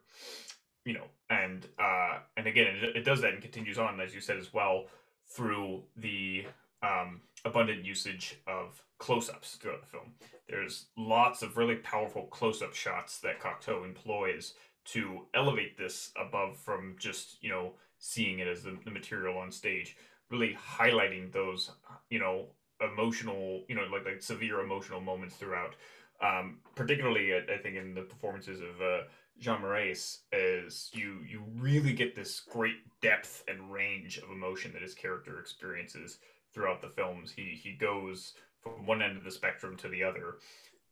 you 0.86 0.94
know 0.94 1.06
and 1.30 1.68
uh 1.80 2.18
and 2.38 2.48
again 2.48 2.76
it, 2.76 2.96
it 2.98 3.06
does 3.06 3.22
that 3.22 3.34
and 3.34 3.42
continues 3.42 3.78
on 3.78 4.00
as 4.00 4.14
you 4.14 4.22
said 4.22 4.38
as 4.38 4.54
well 4.54 4.86
through 5.28 5.82
the 5.98 6.46
um 6.82 7.22
abundant 7.46 7.86
usage 7.86 8.40
of 8.48 8.82
close-ups 9.04 9.56
throughout 9.56 9.82
the 9.82 9.88
film. 9.88 10.14
There's 10.48 10.86
lots 10.98 11.42
of 11.42 11.58
really 11.58 11.76
powerful 11.76 12.24
close-up 12.28 12.74
shots 12.74 13.20
that 13.20 13.42
cocteau 13.42 13.84
employs 13.84 14.54
to 14.86 15.26
elevate 15.34 15.78
this 15.78 16.12
above 16.16 16.58
from 16.58 16.96
just 16.98 17.42
you 17.44 17.50
know 17.50 17.74
seeing 18.00 18.40
it 18.40 18.48
as 18.48 18.64
the, 18.64 18.78
the 18.86 18.92
material 18.92 19.38
on 19.38 19.52
stage 19.52 19.96
really 20.30 20.58
highlighting 20.78 21.32
those 21.32 21.72
you 22.10 22.20
know 22.20 22.48
emotional 22.82 23.64
you 23.70 23.76
know 23.76 23.84
like 23.92 24.06
like 24.06 24.22
severe 24.22 24.60
emotional 24.60 25.00
moments 25.00 25.36
throughout 25.36 25.76
um, 26.24 26.58
particularly 26.76 27.34
I, 27.34 27.54
I, 27.54 27.58
think 27.58 27.76
in 27.76 27.94
the 27.94 28.02
performances 28.02 28.62
of 28.62 28.82
uh, 28.82 29.04
Jean 29.40 29.62
Marais, 29.62 29.98
is 30.32 30.90
you 30.94 31.20
you 31.28 31.44
really 31.56 31.94
get 31.94 32.16
this 32.16 32.40
great 32.40 32.78
depth 33.02 33.44
and 33.48 33.72
range 33.72 34.18
of 34.18 34.32
emotion 34.32 34.72
that 34.74 34.82
his 34.82 34.94
character 34.94 35.40
experiences 35.40 36.20
throughout 36.54 36.82
the 36.82 36.90
films. 36.90 37.32
He 37.32 37.60
he 37.62 37.74
goes 37.74 38.34
from 38.62 38.86
one 38.86 39.02
end 39.02 39.18
of 39.18 39.24
the 39.24 39.32
spectrum 39.32 39.76
to 39.78 39.90
the 39.90 40.04
other 40.04 40.38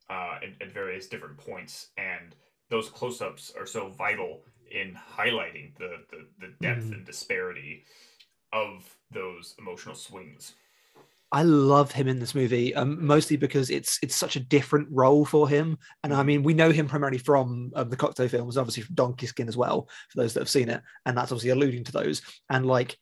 uh, 0.09 0.39
at, 0.43 0.61
at 0.61 0.73
various 0.73 1.07
different 1.07 1.37
points, 1.37 1.87
and 1.97 2.35
those 2.69 2.89
close-ups 2.89 3.53
are 3.57 3.65
so 3.65 3.87
vital 3.87 4.41
in 4.69 4.97
highlighting 5.17 5.77
the 5.77 6.03
the, 6.09 6.27
the 6.39 6.53
depth 6.61 6.83
mm-hmm. 6.83 6.93
and 6.93 7.05
disparity 7.05 7.83
of 8.51 8.97
those 9.11 9.55
emotional 9.59 9.95
swings. 9.95 10.53
I 11.33 11.43
love 11.43 11.91
him 11.91 12.09
in 12.09 12.19
this 12.19 12.35
movie, 12.35 12.75
um, 12.75 13.05
mostly 13.05 13.37
because 13.37 13.69
it's 13.69 13.97
it's 14.03 14.15
such 14.15 14.35
a 14.35 14.41
different 14.41 14.89
role 14.91 15.23
for 15.23 15.47
him. 15.47 15.77
And 16.03 16.13
I 16.13 16.23
mean, 16.23 16.43
we 16.43 16.53
know 16.53 16.71
him 16.71 16.87
primarily 16.87 17.19
from 17.19 17.71
um, 17.75 17.89
the 17.89 17.95
Cocteau 17.95 18.29
films, 18.29 18.57
obviously 18.57 18.83
from 18.83 18.95
Donkey 18.95 19.27
Skin 19.27 19.47
as 19.47 19.55
well, 19.55 19.87
for 20.09 20.21
those 20.21 20.33
that 20.33 20.41
have 20.41 20.49
seen 20.49 20.69
it, 20.69 20.81
and 21.05 21.17
that's 21.17 21.31
obviously 21.31 21.51
alluding 21.51 21.85
to 21.85 21.91
those. 21.93 22.21
And 22.49 22.65
like 22.65 22.97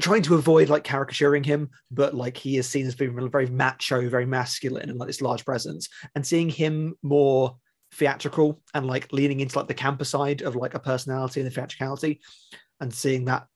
trying 0.00 0.22
to 0.22 0.34
avoid 0.34 0.68
like 0.68 0.84
caricaturing 0.84 1.44
him, 1.44 1.70
but 1.90 2.14
like 2.14 2.36
he 2.36 2.58
is 2.58 2.68
seen 2.68 2.86
as 2.86 2.94
being 2.94 3.30
very 3.30 3.46
macho, 3.46 4.08
very 4.08 4.26
masculine, 4.26 4.90
and 4.90 4.98
like 4.98 5.06
this 5.06 5.22
large 5.22 5.44
presence. 5.44 5.88
And 6.14 6.26
seeing 6.26 6.50
him 6.50 6.96
more 7.02 7.56
theatrical 7.94 8.60
and 8.74 8.86
like 8.86 9.12
leaning 9.12 9.40
into 9.40 9.56
like 9.58 9.68
the 9.68 9.74
camper 9.74 10.04
side 10.04 10.42
of 10.42 10.56
like 10.56 10.74
a 10.74 10.80
personality 10.80 11.40
and 11.40 11.50
the 11.50 11.54
theatricality, 11.54 12.20
and 12.80 12.92
seeing 12.92 13.24
that 13.24 13.46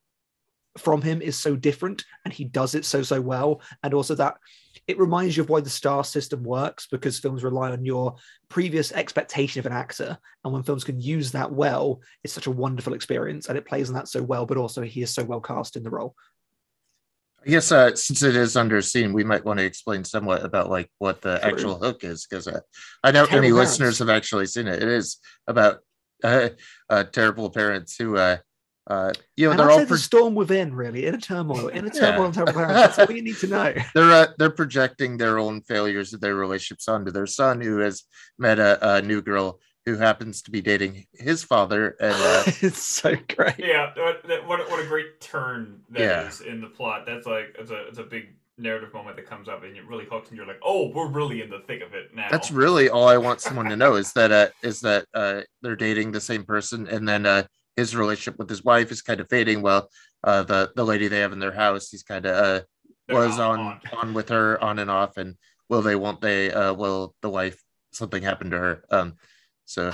from 0.79 1.01
him 1.01 1.21
is 1.21 1.37
so 1.37 1.55
different 1.55 2.05
and 2.25 2.33
he 2.33 2.43
does 2.43 2.75
it 2.75 2.85
so 2.85 3.01
so 3.01 3.19
well 3.21 3.61
and 3.83 3.93
also 3.93 4.15
that 4.15 4.37
it 4.87 4.99
reminds 4.99 5.35
you 5.35 5.43
of 5.43 5.49
why 5.49 5.59
the 5.59 5.69
star 5.69 6.03
system 6.03 6.43
works 6.43 6.87
because 6.87 7.19
films 7.19 7.43
rely 7.43 7.71
on 7.71 7.83
your 7.83 8.15
previous 8.49 8.91
expectation 8.91 9.59
of 9.59 9.65
an 9.65 9.73
actor 9.73 10.17
and 10.43 10.53
when 10.53 10.63
films 10.63 10.83
can 10.83 10.99
use 10.99 11.31
that 11.31 11.51
well 11.51 12.01
it's 12.23 12.33
such 12.33 12.47
a 12.47 12.51
wonderful 12.51 12.93
experience 12.93 13.47
and 13.47 13.57
it 13.57 13.65
plays 13.65 13.89
on 13.89 13.95
that 13.95 14.07
so 14.07 14.21
well 14.21 14.45
but 14.45 14.57
also 14.57 14.81
he 14.81 15.01
is 15.01 15.13
so 15.13 15.23
well 15.23 15.41
cast 15.41 15.75
in 15.75 15.83
the 15.83 15.89
role 15.89 16.15
I 17.45 17.49
guess 17.49 17.71
uh, 17.71 17.95
since 17.95 18.23
it 18.23 18.35
is 18.35 18.57
under 18.57 18.79
underseen, 18.79 19.13
we 19.13 19.23
might 19.23 19.45
want 19.45 19.59
to 19.59 19.65
explain 19.65 20.03
somewhat 20.03 20.43
about 20.43 20.69
like 20.69 20.89
what 20.97 21.21
the 21.21 21.37
True. 21.37 21.49
actual 21.49 21.75
hook 21.79 22.03
is, 22.03 22.25
because 22.25 22.47
uh, 22.47 22.59
I 23.03 23.11
know 23.11 23.25
terrible 23.25 23.37
any 23.37 23.53
parents. 23.53 23.71
listeners 23.71 23.99
have 23.99 24.09
actually 24.09 24.47
seen 24.47 24.67
it. 24.67 24.81
It 24.81 24.89
is 24.89 25.17
about 25.45 25.79
uh, 26.23 26.49
uh 26.89 27.03
terrible 27.05 27.49
parents 27.49 27.95
who 27.95 28.17
uh, 28.89 29.11
you 29.35 29.45
know, 29.45 29.51
and 29.51 29.59
they're 29.59 29.69
all 29.69 29.77
pro- 29.79 29.85
the 29.85 29.97
storm 29.97 30.33
within, 30.33 30.73
really, 30.73 31.05
in 31.05 31.15
a 31.15 31.17
turmoil, 31.17 31.67
in 31.67 31.85
a 31.85 31.89
turmoil, 31.89 32.27
yeah. 32.27 32.45
turmoil. 32.45 32.67
That's 32.67 32.97
all 32.97 33.11
you 33.11 33.21
need 33.21 33.37
to 33.37 33.47
know. 33.47 33.73
They're 33.93 34.11
uh, 34.11 34.27
they're 34.37 34.49
projecting 34.49 35.17
their 35.17 35.39
own 35.39 35.61
failures 35.61 36.13
of 36.13 36.21
their 36.21 36.35
relationships 36.35 36.87
onto 36.87 37.11
their 37.11 37.27
son, 37.27 37.59
who 37.59 37.79
has 37.79 38.03
met 38.39 38.59
a, 38.59 38.95
a 38.95 39.01
new 39.01 39.21
girl 39.21 39.59
who 39.85 39.97
happens 39.97 40.41
to 40.43 40.51
be 40.51 40.61
dating 40.61 41.05
his 41.13 41.43
father, 41.43 41.97
and 41.99 42.13
uh, 42.13 42.43
it's 42.61 42.81
so 42.81 43.15
great. 43.35 43.59
Yeah, 43.59 43.91
what 43.97 44.25
what, 44.47 44.69
what 44.69 44.83
a 44.83 44.87
great 44.87 45.19
turn 45.19 45.81
that 45.89 46.01
yeah. 46.01 46.27
is 46.27 46.39
in 46.39 46.61
the 46.61 46.67
plot. 46.67 47.05
That's 47.05 47.27
like 47.27 47.55
it's 47.59 47.71
a 47.71 47.87
it's 47.87 47.99
a 47.99 48.03
big 48.03 48.35
narrative 48.57 48.93
moment 48.93 49.15
that 49.15 49.27
comes 49.27 49.47
up 49.47 49.63
and 49.63 49.77
it 49.77 49.85
really 49.85 50.05
hooks 50.05 50.29
and 50.29 50.37
you're 50.37 50.47
like 50.47 50.59
oh 50.63 50.91
we're 50.95 51.07
really 51.07 51.43
in 51.43 51.49
the 51.51 51.59
thick 51.67 51.83
of 51.83 51.93
it 51.93 52.09
now 52.15 52.27
that's 52.31 52.49
really 52.49 52.89
all 52.89 53.07
i 53.07 53.15
want 53.15 53.39
someone 53.39 53.67
to 53.67 53.75
know 53.75 53.93
is 53.93 54.11
that 54.13 54.31
uh 54.31 54.47
is 54.63 54.79
that 54.79 55.05
uh 55.13 55.41
they're 55.61 55.75
dating 55.75 56.11
the 56.11 56.19
same 56.19 56.43
person 56.43 56.87
and 56.87 57.07
then 57.07 57.27
uh 57.27 57.43
his 57.77 57.95
relationship 57.95 58.37
with 58.37 58.49
his 58.49 58.63
wife 58.63 58.91
is 58.91 59.01
kind 59.01 59.21
of 59.21 59.29
fading. 59.29 59.61
Well, 59.61 59.89
uh, 60.23 60.43
the 60.43 60.71
the 60.75 60.83
lady 60.83 61.07
they 61.07 61.19
have 61.19 61.31
in 61.31 61.39
their 61.39 61.53
house, 61.53 61.89
he's 61.89 62.03
kind 62.03 62.25
of 62.25 62.35
uh, 62.35 62.61
was 63.07 63.39
on, 63.39 63.59
on 63.59 63.81
on 63.93 64.13
with 64.13 64.29
her 64.29 64.61
on 64.61 64.79
and 64.79 64.91
off, 64.91 65.15
and 65.15 65.35
will 65.69 65.81
they? 65.81 65.95
Won't 65.95 66.19
they? 66.19 66.51
Uh, 66.51 66.73
will 66.73 67.15
the 67.21 67.29
wife 67.29 67.63
something 67.91 68.21
happen 68.21 68.49
to 68.49 68.57
her? 68.57 68.83
Um, 68.91 69.13
so. 69.65 69.93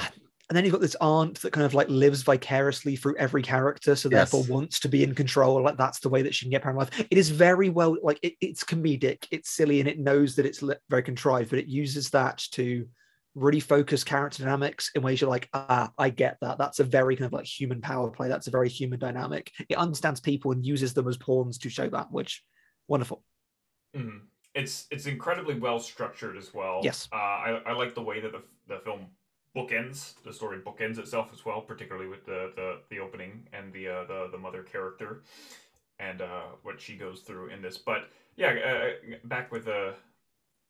And 0.49 0.57
then 0.57 0.65
you've 0.65 0.73
got 0.73 0.81
this 0.81 0.97
aunt 1.01 1.41
that 1.41 1.53
kind 1.53 1.65
of 1.65 1.73
like 1.73 1.89
lives 1.89 2.21
vicariously 2.21 2.95
through 2.95 3.15
every 3.17 3.41
character, 3.41 3.95
so 3.95 4.09
yes. 4.09 4.29
therefore 4.29 4.53
wants 4.53 4.79
to 4.81 4.89
be 4.89 5.01
in 5.01 5.15
control. 5.15 5.63
Like 5.63 5.77
that's 5.77 5.99
the 5.99 6.09
way 6.09 6.21
that 6.21 6.35
she 6.35 6.45
can 6.45 6.51
get 6.51 6.61
paramount 6.61 6.91
life. 6.91 7.07
It 7.09 7.17
is 7.17 7.29
very 7.29 7.69
well, 7.69 7.97
like 8.03 8.19
it, 8.21 8.33
it's 8.39 8.63
comedic, 8.63 9.25
it's 9.31 9.49
silly, 9.49 9.79
and 9.79 9.89
it 9.89 9.99
knows 9.99 10.35
that 10.35 10.45
it's 10.45 10.61
very 10.89 11.01
contrived, 11.01 11.49
but 11.49 11.59
it 11.59 11.67
uses 11.67 12.09
that 12.11 12.39
to 12.51 12.85
really 13.35 13.59
focus 13.59 14.03
character 14.03 14.43
dynamics 14.43 14.91
in 14.95 15.01
ways 15.01 15.19
you're 15.19 15.29
like, 15.29 15.49
ah, 15.53 15.91
I 15.97 16.09
get 16.09 16.37
that. 16.41 16.57
That's 16.57 16.79
a 16.79 16.83
very 16.83 17.15
kind 17.15 17.25
of 17.25 17.33
like 17.33 17.45
human 17.45 17.81
power 17.81 18.09
play. 18.09 18.27
That's 18.27 18.47
a 18.47 18.51
very 18.51 18.69
human 18.69 18.99
dynamic. 18.99 19.51
It 19.69 19.77
understands 19.77 20.19
people 20.19 20.51
and 20.51 20.65
uses 20.65 20.93
them 20.93 21.07
as 21.07 21.17
pawns 21.17 21.57
to 21.59 21.69
show 21.69 21.89
that, 21.89 22.11
which 22.11 22.43
wonderful. 22.87 23.23
Mm. 23.95 24.21
it's 24.55 24.87
it's 24.89 25.05
incredibly 25.05 25.55
well 25.55 25.79
structured 25.79 26.37
as 26.37 26.53
well. 26.53 26.81
Yes. 26.83 27.07
Uh, 27.11 27.15
I 27.15 27.61
I 27.65 27.73
like 27.73 27.95
the 27.95 28.01
way 28.01 28.19
that 28.19 28.31
the 28.31 28.41
the 28.67 28.79
film 28.79 29.07
bookends 29.55 30.15
the 30.23 30.33
story 30.33 30.59
bookends 30.59 30.97
itself 30.97 31.29
as 31.31 31.45
well, 31.45 31.61
particularly 31.61 32.07
with 32.07 32.25
the 32.25 32.51
the, 32.55 32.79
the 32.89 32.99
opening 32.99 33.47
and 33.53 33.71
the 33.73 33.87
uh, 33.87 34.03
the 34.05 34.29
the 34.31 34.37
mother 34.37 34.63
character 34.63 35.21
and 35.99 36.21
uh, 36.21 36.43
what 36.63 36.81
she 36.81 36.95
goes 36.95 37.21
through 37.21 37.49
in 37.49 37.61
this. 37.61 37.77
But 37.77 38.09
yeah, 38.35 38.53
uh, 38.53 39.15
back 39.25 39.51
with 39.51 39.67
uh, 39.67 39.91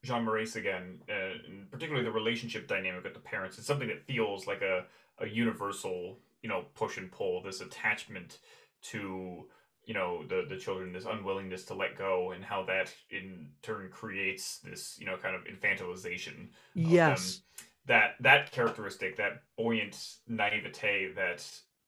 Jean 0.04 0.24
Marais 0.24 0.56
again, 0.56 1.00
uh, 1.10 1.38
and 1.48 1.72
particularly 1.72 2.04
the 2.04 2.12
relationship 2.12 2.68
dynamic 2.68 3.04
with 3.04 3.14
the 3.14 3.20
parents. 3.20 3.58
It's 3.58 3.68
something 3.68 3.88
that 3.88 4.06
feels 4.06 4.46
like 4.48 4.62
a 4.62 4.86
a 5.20 5.28
universal, 5.28 6.20
you 6.42 6.50
know, 6.50 6.66
push 6.76 6.98
and 6.98 7.12
pull. 7.12 7.42
This 7.42 7.62
attachment 7.62 8.40
to 8.84 9.48
you 9.86 9.94
know 9.94 10.24
the 10.28 10.46
the 10.48 10.58
children, 10.58 10.92
this 10.92 11.06
unwillingness 11.06 11.64
to 11.66 11.74
let 11.74 11.98
go, 11.98 12.32
and 12.32 12.44
how 12.44 12.64
that 12.66 12.94
in 13.10 13.50
turn 13.62 13.90
creates 13.92 14.60
this 14.60 14.98
you 15.00 15.06
know 15.06 15.18
kind 15.18 15.36
of 15.36 15.44
infantilization. 15.46 16.28
of 16.38 16.50
them 16.76 16.94
Yes. 16.94 17.42
that 17.86 18.16
that 18.20 18.52
characteristic, 18.52 19.18
that 19.18 19.44
buoyant 19.58 19.98
naivete 20.28 21.14
that 21.16 21.46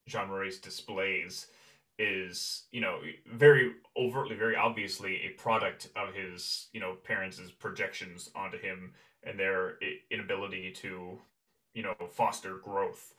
Jean 0.08 0.30
Marais 0.30 0.58
displays 0.62 1.47
is, 1.97 2.63
you 2.71 2.81
know, 2.81 2.99
very 3.31 3.73
overtly, 3.97 4.36
very 4.36 4.55
obviously 4.55 5.21
a 5.25 5.29
product 5.39 5.89
of 5.95 6.13
his, 6.13 6.67
you 6.73 6.79
know, 6.79 6.95
parents' 7.03 7.39
projections 7.60 8.29
onto 8.36 8.60
him 8.60 8.93
and 9.23 9.39
their 9.39 9.77
inability 10.12 10.71
to, 10.71 11.17
you 11.73 11.84
know, 11.84 11.95
foster 12.12 12.55
growth. 12.58 13.13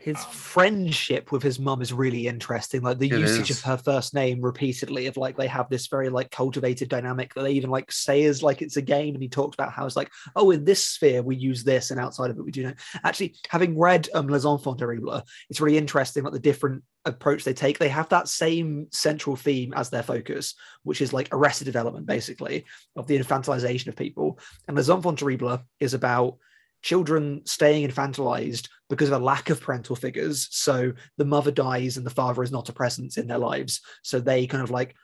His 0.00 0.16
Um, 0.16 0.32
friendship 0.32 1.30
with 1.30 1.42
his 1.42 1.58
mum 1.58 1.82
is 1.82 1.92
really 1.92 2.26
interesting. 2.26 2.80
Like 2.80 2.98
the 2.98 3.08
usage 3.08 3.50
is. 3.50 3.58
of 3.58 3.64
her 3.64 3.76
first 3.76 4.14
name 4.14 4.40
repeatedly, 4.40 5.06
of 5.08 5.18
like 5.18 5.36
they 5.36 5.46
have 5.46 5.68
this 5.68 5.88
very 5.88 6.08
like 6.08 6.30
cultivated 6.30 6.88
dynamic 6.88 7.34
that 7.34 7.42
they 7.42 7.52
even 7.52 7.68
like 7.68 7.92
say 7.92 8.22
is 8.22 8.42
like 8.42 8.62
it's 8.62 8.78
a 8.78 8.82
game. 8.82 9.12
And 9.14 9.22
he 9.22 9.28
talks 9.28 9.54
about 9.54 9.72
how 9.72 9.84
it's 9.84 9.96
like, 9.96 10.10
oh, 10.36 10.52
in 10.52 10.64
this 10.64 10.88
sphere 10.88 11.22
we 11.22 11.36
use 11.36 11.64
this, 11.64 11.90
and 11.90 12.00
outside 12.00 12.30
of 12.30 12.38
it 12.38 12.44
we 12.44 12.50
do 12.50 12.62
not. 12.62 12.76
Actually, 13.04 13.34
having 13.50 13.78
read 13.78 14.08
um, 14.14 14.28
Les 14.28 14.46
Enfants 14.46 14.78
Terribles, 14.78 15.22
it's 15.50 15.60
really 15.60 15.76
interesting 15.76 16.24
like 16.24 16.32
the 16.32 16.38
different 16.38 16.82
approach 17.04 17.44
they 17.44 17.52
take. 17.52 17.78
They 17.78 17.88
have 17.90 18.08
that 18.08 18.28
same 18.28 18.86
central 18.92 19.36
theme 19.36 19.74
as 19.76 19.90
their 19.90 20.02
focus, 20.02 20.54
which 20.82 21.02
is 21.02 21.12
like 21.12 21.28
arrested 21.30 21.66
development, 21.66 22.06
basically, 22.06 22.64
of 22.96 23.06
the 23.06 23.18
infantilization 23.18 23.88
of 23.88 23.96
people. 23.96 24.38
And 24.66 24.78
Les 24.78 24.88
Enfants 24.88 25.20
Terribles 25.20 25.60
is 25.78 25.92
about 25.92 26.38
children 26.82 27.42
staying 27.44 27.88
infantilized 27.88 28.68
because 28.88 29.08
of 29.10 29.20
a 29.20 29.24
lack 29.24 29.50
of 29.50 29.60
parental 29.60 29.96
figures. 29.96 30.48
So 30.50 30.92
the 31.16 31.24
mother 31.24 31.50
dies 31.50 31.96
and 31.96 32.06
the 32.06 32.10
father 32.10 32.42
is 32.42 32.52
not 32.52 32.68
a 32.68 32.72
presence 32.72 33.18
in 33.18 33.26
their 33.26 33.38
lives. 33.38 33.80
So 34.02 34.20
they 34.20 34.46
kind 34.46 34.62
of 34.62 34.70
like 34.70 34.94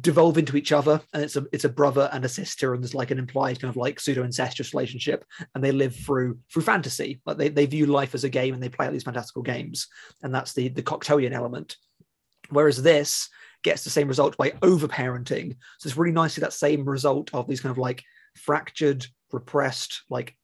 devolve 0.00 0.38
into 0.38 0.56
each 0.56 0.72
other 0.72 1.00
and 1.12 1.22
it's 1.22 1.36
a 1.36 1.44
it's 1.52 1.64
a 1.64 1.68
brother 1.68 2.08
and 2.12 2.24
a 2.24 2.28
sister 2.28 2.72
and 2.72 2.82
there's 2.82 2.94
like 2.94 3.10
an 3.10 3.18
implied 3.18 3.60
kind 3.60 3.68
of 3.68 3.76
like 3.76 4.00
pseudo 4.00 4.22
incestuous 4.22 4.72
relationship 4.72 5.24
and 5.54 5.62
they 5.62 5.72
live 5.72 5.94
through 5.94 6.38
through 6.50 6.62
fantasy 6.62 7.20
like 7.26 7.36
they, 7.36 7.48
they 7.48 7.66
view 7.66 7.84
life 7.84 8.14
as 8.14 8.24
a 8.24 8.28
game 8.28 8.54
and 8.54 8.62
they 8.62 8.70
play 8.70 8.86
out 8.86 8.92
these 8.92 9.02
fantastical 9.02 9.42
games 9.42 9.88
and 10.22 10.34
that's 10.34 10.54
the 10.54 10.68
the 10.68 10.82
Cocteauian 10.82 11.32
element 11.32 11.76
whereas 12.48 12.82
this 12.82 13.28
gets 13.64 13.84
the 13.84 13.90
same 13.90 14.08
result 14.08 14.36
by 14.38 14.50
overparenting 14.62 15.56
so 15.78 15.86
it's 15.86 15.96
really 15.96 16.12
nicely 16.12 16.40
that 16.40 16.54
same 16.54 16.88
result 16.88 17.28
of 17.34 17.46
these 17.46 17.60
kind 17.60 17.72
of 17.72 17.78
like 17.78 18.02
fractured 18.34 19.04
repressed 19.30 20.04
like 20.08 20.34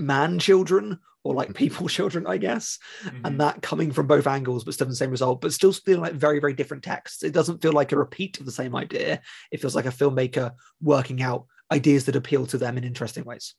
man 0.00 0.38
children 0.38 0.98
or 1.22 1.34
like 1.34 1.54
people 1.54 1.86
children 1.96 2.26
i 2.26 2.36
guess 2.36 2.78
Mhm. 3.04 3.20
and 3.26 3.40
that 3.40 3.60
coming 3.62 3.92
from 3.92 4.06
both 4.06 4.26
angles 4.26 4.64
but 4.64 4.74
still 4.74 4.86
the 4.86 4.94
same 4.96 5.10
result 5.10 5.40
but 5.40 5.52
still 5.52 5.72
feeling 5.72 6.00
like 6.00 6.14
very 6.14 6.40
very 6.40 6.54
different 6.54 6.82
texts 6.82 7.22
it 7.22 7.32
doesn't 7.32 7.60
feel 7.62 7.72
like 7.72 7.92
a 7.92 7.98
repeat 7.98 8.40
of 8.40 8.46
the 8.46 8.52
same 8.52 8.74
idea 8.74 9.20
it 9.52 9.60
feels 9.60 9.76
like 9.76 9.86
a 9.86 9.90
filmmaker 9.90 10.52
working 10.80 11.22
out 11.22 11.46
ideas 11.70 12.04
that 12.06 12.16
appeal 12.16 12.46
to 12.46 12.58
them 12.58 12.76
in 12.78 12.84
interesting 12.84 13.24
ways 13.24 13.54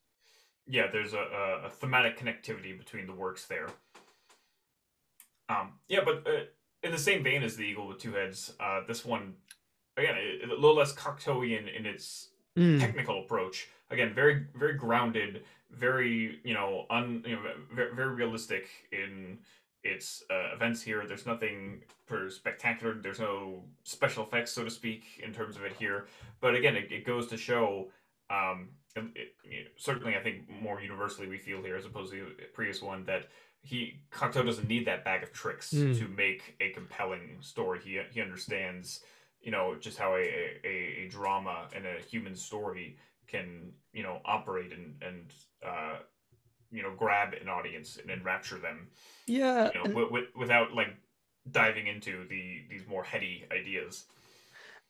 yeah, 0.67 0.87
there's 0.93 1.13
a, 1.13 1.17
a, 1.17 1.65
a 1.65 1.69
thematic 1.69 2.17
connectivity 2.19 2.77
between 2.77 3.07
the 3.07 3.13
works 3.13 3.45
there. 3.45 3.67
Um, 5.49 5.73
yeah, 5.89 6.01
but 6.05 6.25
uh, 6.25 6.43
in 6.83 6.91
the 6.91 6.97
same 6.97 7.23
vein 7.23 7.43
as 7.43 7.57
the 7.57 7.63
Eagle 7.63 7.87
with 7.87 7.97
Two 7.97 8.13
Heads, 8.13 8.53
uh, 8.59 8.81
this 8.87 9.03
one 9.03 9.33
again 9.97 10.15
a, 10.15 10.45
a 10.45 10.47
little 10.47 10.75
less 10.75 10.93
Cocteauian 10.93 11.73
in 11.77 11.85
its 11.85 12.29
Mm, 12.57 12.79
technical 12.79 13.23
approach. 13.23 13.67
Again, 13.91 14.13
very 14.13 14.45
very 14.55 14.73
grounded, 14.73 15.43
very 15.71 16.39
you 16.43 16.53
know 16.53 16.85
un 16.89 17.23
you 17.25 17.35
know 17.35 17.41
very, 17.73 17.93
very 17.95 18.09
realistic 18.15 18.67
in 18.91 19.37
its 19.83 20.23
uh, 20.29 20.53
events 20.55 20.81
here. 20.81 21.05
There's 21.07 21.25
nothing 21.25 21.81
per 22.07 22.29
spectacular. 22.29 22.93
There's 23.01 23.19
no 23.19 23.63
special 23.83 24.23
effects, 24.23 24.51
so 24.51 24.63
to 24.63 24.69
speak, 24.69 25.03
in 25.23 25.33
terms 25.33 25.55
of 25.55 25.63
it 25.63 25.73
here. 25.73 26.05
But 26.39 26.55
again, 26.55 26.75
it, 26.75 26.91
it 26.91 27.05
goes 27.05 27.27
to 27.27 27.37
show. 27.37 27.89
Um, 28.29 28.69
it, 28.95 29.03
it- 29.43 29.73
certainly, 29.77 30.15
I 30.15 30.21
think 30.21 30.49
more 30.49 30.81
universally 30.81 31.27
we 31.27 31.37
feel 31.37 31.61
here, 31.63 31.75
as 31.75 31.85
opposed 31.85 32.11
to 32.13 32.27
the 32.37 32.43
previous 32.53 32.81
one, 32.81 33.03
that 33.05 33.27
he 33.63 34.01
Cocteau 34.11 34.45
doesn't 34.45 34.67
need 34.67 34.85
that 34.87 35.03
bag 35.03 35.21
of 35.23 35.31
tricks 35.33 35.73
Mm. 35.73 35.97
to 35.99 36.07
make 36.07 36.55
a 36.61 36.69
compelling 36.69 37.37
story. 37.41 37.79
He 37.83 37.99
he 38.11 38.21
understands 38.21 39.01
you 39.41 39.51
know 39.51 39.75
just 39.79 39.97
how 39.97 40.13
a, 40.15 40.21
a, 40.63 41.03
a 41.05 41.07
drama 41.09 41.67
and 41.75 41.85
a 41.85 41.99
human 42.09 42.35
story 42.35 42.97
can 43.31 43.71
you 43.93 44.03
know 44.03 44.19
operate 44.25 44.71
and 44.73 44.95
and 45.01 45.33
uh, 45.65 45.97
you 46.71 46.83
know 46.83 46.93
grab 46.97 47.33
an 47.41 47.49
audience 47.49 47.97
and 48.01 48.09
enrapture 48.11 48.57
them. 48.57 48.87
Yeah 49.27 49.69
you 49.73 49.79
know 49.79 49.85
and- 49.85 49.93
wi- 49.93 50.09
wi- 50.09 50.27
without 50.37 50.73
like 50.73 50.95
diving 51.49 51.87
into 51.87 52.25
the 52.29 52.63
these 52.69 52.87
more 52.87 53.03
heady 53.03 53.45
ideas. 53.51 54.05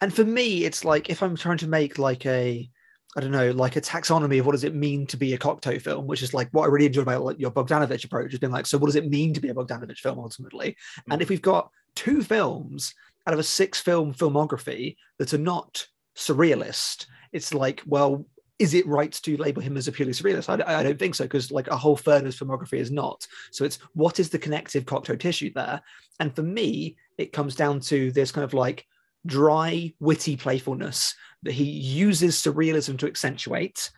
And 0.01 0.13
for 0.13 0.25
me 0.25 0.65
it's 0.65 0.83
like 0.83 1.09
if 1.09 1.21
i'm 1.21 1.35
trying 1.35 1.59
to 1.59 1.67
make 1.67 1.99
like 1.99 2.25
a 2.25 2.67
i 3.15 3.19
don't 3.21 3.31
know 3.31 3.51
like 3.51 3.75
a 3.75 3.81
taxonomy 3.81 4.39
of 4.39 4.45
what 4.45 4.53
does 4.53 4.63
it 4.63 4.73
mean 4.73 5.05
to 5.07 5.15
be 5.15 5.33
a 5.33 5.37
Cocteau 5.37 5.79
film 5.79 6.07
which 6.07 6.23
is 6.23 6.33
like 6.33 6.49
what 6.51 6.63
i 6.63 6.67
really 6.67 6.87
enjoyed 6.87 7.03
about 7.03 7.23
like 7.23 7.39
your 7.39 7.51
bogdanovich 7.51 8.03
approach 8.03 8.31
has 8.31 8.39
been 8.39 8.51
like 8.51 8.65
so 8.65 8.77
what 8.79 8.87
does 8.87 8.95
it 8.95 9.07
mean 9.09 9.33
to 9.33 9.39
be 9.39 9.49
a 9.49 9.53
bogdanovich 9.53 9.99
film 9.99 10.17
ultimately? 10.17 10.75
And 11.09 11.21
if 11.21 11.29
we've 11.29 11.41
got 11.41 11.69
two 11.95 12.23
films 12.23 12.93
out 13.27 13.33
of 13.33 13.39
a 13.39 13.43
six 13.43 13.79
film 13.79 14.13
filmography 14.13 14.95
that 15.19 15.33
are 15.35 15.37
not 15.37 15.85
surrealist 16.17 17.05
it's 17.31 17.53
like 17.53 17.83
well 17.85 18.25
is 18.61 18.73
it 18.73 18.87
right 18.87 19.11
to 19.11 19.35
label 19.37 19.61
him 19.61 19.75
as 19.75 19.87
a 19.87 19.91
purely 19.91 20.13
surrealist 20.13 20.49
i, 20.49 20.79
I 20.79 20.83
don't 20.83 20.99
think 20.99 21.15
so 21.15 21.25
because 21.25 21.51
like 21.51 21.67
a 21.67 21.77
whole 21.77 21.97
third 21.97 22.25
of 22.25 22.35
filmography 22.35 22.79
is 22.79 22.91
not 22.91 23.27
so 23.51 23.65
it's 23.65 23.79
what 23.93 24.19
is 24.19 24.29
the 24.29 24.39
connective 24.39 24.85
Cocteau 24.85 25.19
tissue 25.19 25.51
there 25.53 25.81
and 26.19 26.35
for 26.35 26.43
me 26.43 26.95
it 27.17 27.33
comes 27.33 27.55
down 27.55 27.79
to 27.81 28.11
this 28.11 28.31
kind 28.31 28.45
of 28.45 28.53
like 28.53 28.85
dry, 29.25 29.93
witty 29.99 30.35
playfulness 30.35 31.15
that 31.43 31.53
he 31.53 31.63
uses 31.63 32.35
surrealism 32.35 32.97
to 32.99 33.07
accentuate. 33.07 33.91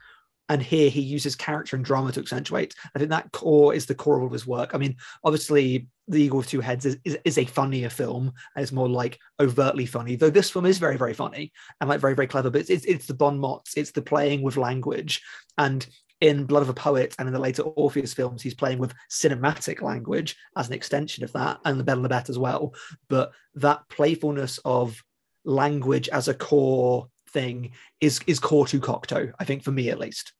And 0.50 0.62
here 0.62 0.90
he 0.90 1.02
uses 1.02 1.36
character 1.36 1.76
and 1.76 1.86
drama 1.86 2.12
to 2.12 2.20
accentuate. 2.20 2.76
I 2.94 3.00
think 3.00 3.10
that 3.12 3.32
core 3.32 3.74
is 3.74 3.86
the 3.86 3.96
core 3.96 4.22
of 4.22 4.32
his 4.32 4.46
work. 4.46 4.76
I 4.76 4.78
mean, 4.78 4.98
obviously, 5.24 5.88
The 6.08 6.22
Eagle 6.22 6.40
with 6.40 6.48
Two 6.50 6.62
Heads 6.62 6.86
is, 6.86 6.98
is, 7.06 7.18
is 7.24 7.38
a 7.38 7.46
funnier 7.46 7.90
film 7.90 8.34
and 8.56 8.64
it's 8.64 8.72
more 8.72 8.90
like 8.90 9.20
overtly 9.40 9.86
funny, 9.86 10.16
though 10.16 10.30
this 10.30 10.50
film 10.50 10.66
is 10.66 10.78
very, 10.78 10.98
very 10.98 11.14
funny 11.14 11.52
and 11.80 11.90
like 11.90 12.02
very, 12.02 12.14
very 12.16 12.28
clever. 12.28 12.50
But 12.50 12.62
it's, 12.62 12.70
it's, 12.70 12.86
it's 12.86 13.06
the 13.06 13.14
bon 13.14 13.40
mots, 13.40 13.76
it's 13.78 13.92
the 13.92 14.02
playing 14.02 14.42
with 14.42 14.58
language. 14.58 15.22
And 15.58 15.86
in 16.22 16.46
Blood 16.46 16.62
of 16.64 16.70
a 16.70 16.74
Poet 16.74 17.16
and 17.20 17.28
in 17.28 17.34
the 17.34 17.40
later 17.40 17.64
Orpheus 17.64 18.14
films, 18.14 18.42
he's 18.42 18.54
playing 18.54 18.80
with 18.80 18.94
cinematic 19.10 19.82
language 19.82 20.38
as 20.56 20.68
an 20.68 20.74
extension 20.74 21.24
of 21.24 21.34
that, 21.34 21.60
and 21.66 21.78
the 21.78 21.84
Belle 21.84 21.98
and 21.98 22.06
the 22.06 22.10
Bet 22.10 22.30
as 22.30 22.40
well. 22.40 22.74
But 23.10 23.32
that 23.56 23.82
playfulness 23.90 24.58
of 24.64 25.04
language 25.44 26.08
as 26.10 26.30
a 26.30 26.34
core 26.34 27.08
thing 27.30 27.72
is 28.00 28.22
is 28.26 28.40
core 28.40 28.68
to 28.68 28.80
Cocteau, 28.80 29.34
I 29.40 29.44
think 29.44 29.64
for 29.64 29.72
me 29.72 29.90
at 29.90 30.00
least. 30.00 30.32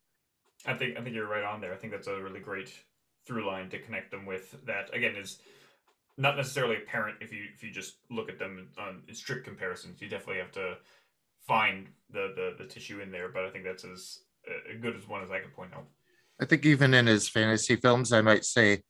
i 0.66 0.74
think 0.74 0.98
i 0.98 1.02
think 1.02 1.16
you're 1.16 1.28
right 1.28 1.44
on 1.44 1.60
there 1.60 1.74
i 1.74 1.76
think 1.76 1.92
that's 1.92 2.08
a 2.08 2.22
really 2.22 2.40
great 2.40 2.72
through 3.26 3.46
line 3.48 3.70
to 3.70 3.80
connect 3.80 4.12
them 4.12 4.26
with 4.26 4.56
that 4.66 4.94
again 4.94 5.16
is 5.16 5.40
not 6.18 6.38
necessarily 6.38 6.78
apparent 6.78 7.18
if 7.22 7.34
you 7.34 7.44
if 7.56 7.64
you 7.64 7.72
just 7.72 7.96
look 8.10 8.30
at 8.30 8.38
them 8.38 8.70
on 8.78 9.02
in 9.08 9.16
strict 9.16 9.46
comparisons 9.46 10.02
you 10.02 10.10
definitely 10.10 10.40
have 10.40 10.52
to 10.52 10.76
find 11.48 11.88
the 12.12 12.34
the, 12.36 12.56
the 12.64 12.70
tissue 12.70 13.00
in 13.02 13.12
there 13.12 13.30
but 13.30 13.46
i 13.46 13.50
think 13.50 13.64
that's 13.64 13.84
as 13.86 14.20
uh, 14.48 14.74
good 14.82 14.96
as 14.96 15.08
one 15.08 15.24
as 15.24 15.32
i 15.32 15.40
could 15.40 15.54
point 15.56 15.74
out 15.74 15.86
I 16.42 16.46
think 16.46 16.66
even 16.66 16.94
in 16.96 17.06
his 17.06 17.30
fantasy 17.30 17.76
films, 17.76 18.12
I 18.12 18.22
might 18.22 18.44
say 18.44 18.82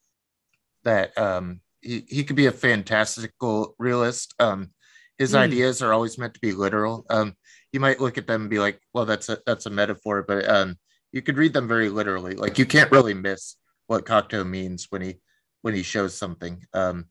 that 0.86 1.16
um, 1.18 1.60
he, 1.82 2.06
he 2.08 2.24
could 2.24 2.38
be 2.38 2.46
a 2.46 2.52
fantastical 2.52 3.76
realist. 3.78 4.34
Um, 4.40 4.72
his 5.18 5.32
Hmm. 5.32 5.38
ideas 5.40 5.82
are 5.82 5.94
always 5.94 6.18
meant 6.18 6.34
to 6.36 6.40
be 6.40 6.54
literal. 6.54 7.06
Um, 7.10 7.36
you 7.72 7.80
might 7.80 8.00
look 8.00 8.18
at 8.18 8.28
them 8.28 8.42
and 8.42 8.50
be 8.50 8.60
like, 8.60 8.80
"Well, 8.94 9.06
that's 9.06 9.30
a 9.30 9.40
that's 9.46 9.66
a 9.66 9.70
metaphor," 9.70 10.24
but 10.24 10.50
um, 10.50 10.78
you 11.12 11.22
could 11.22 11.38
read 11.38 11.54
them 11.54 11.68
very 11.68 11.90
literally. 11.90 12.34
Like 12.34 12.58
you 12.58 12.66
can't 12.66 12.92
really 12.92 13.14
miss 13.14 13.58
what 13.94 14.06
Cocteau 14.06 14.44
means 14.44 14.88
when 14.90 15.02
he 15.02 15.16
when 15.62 15.74
he 15.76 15.84
shows 15.84 16.16
something. 16.16 16.66
Um, 16.74 17.06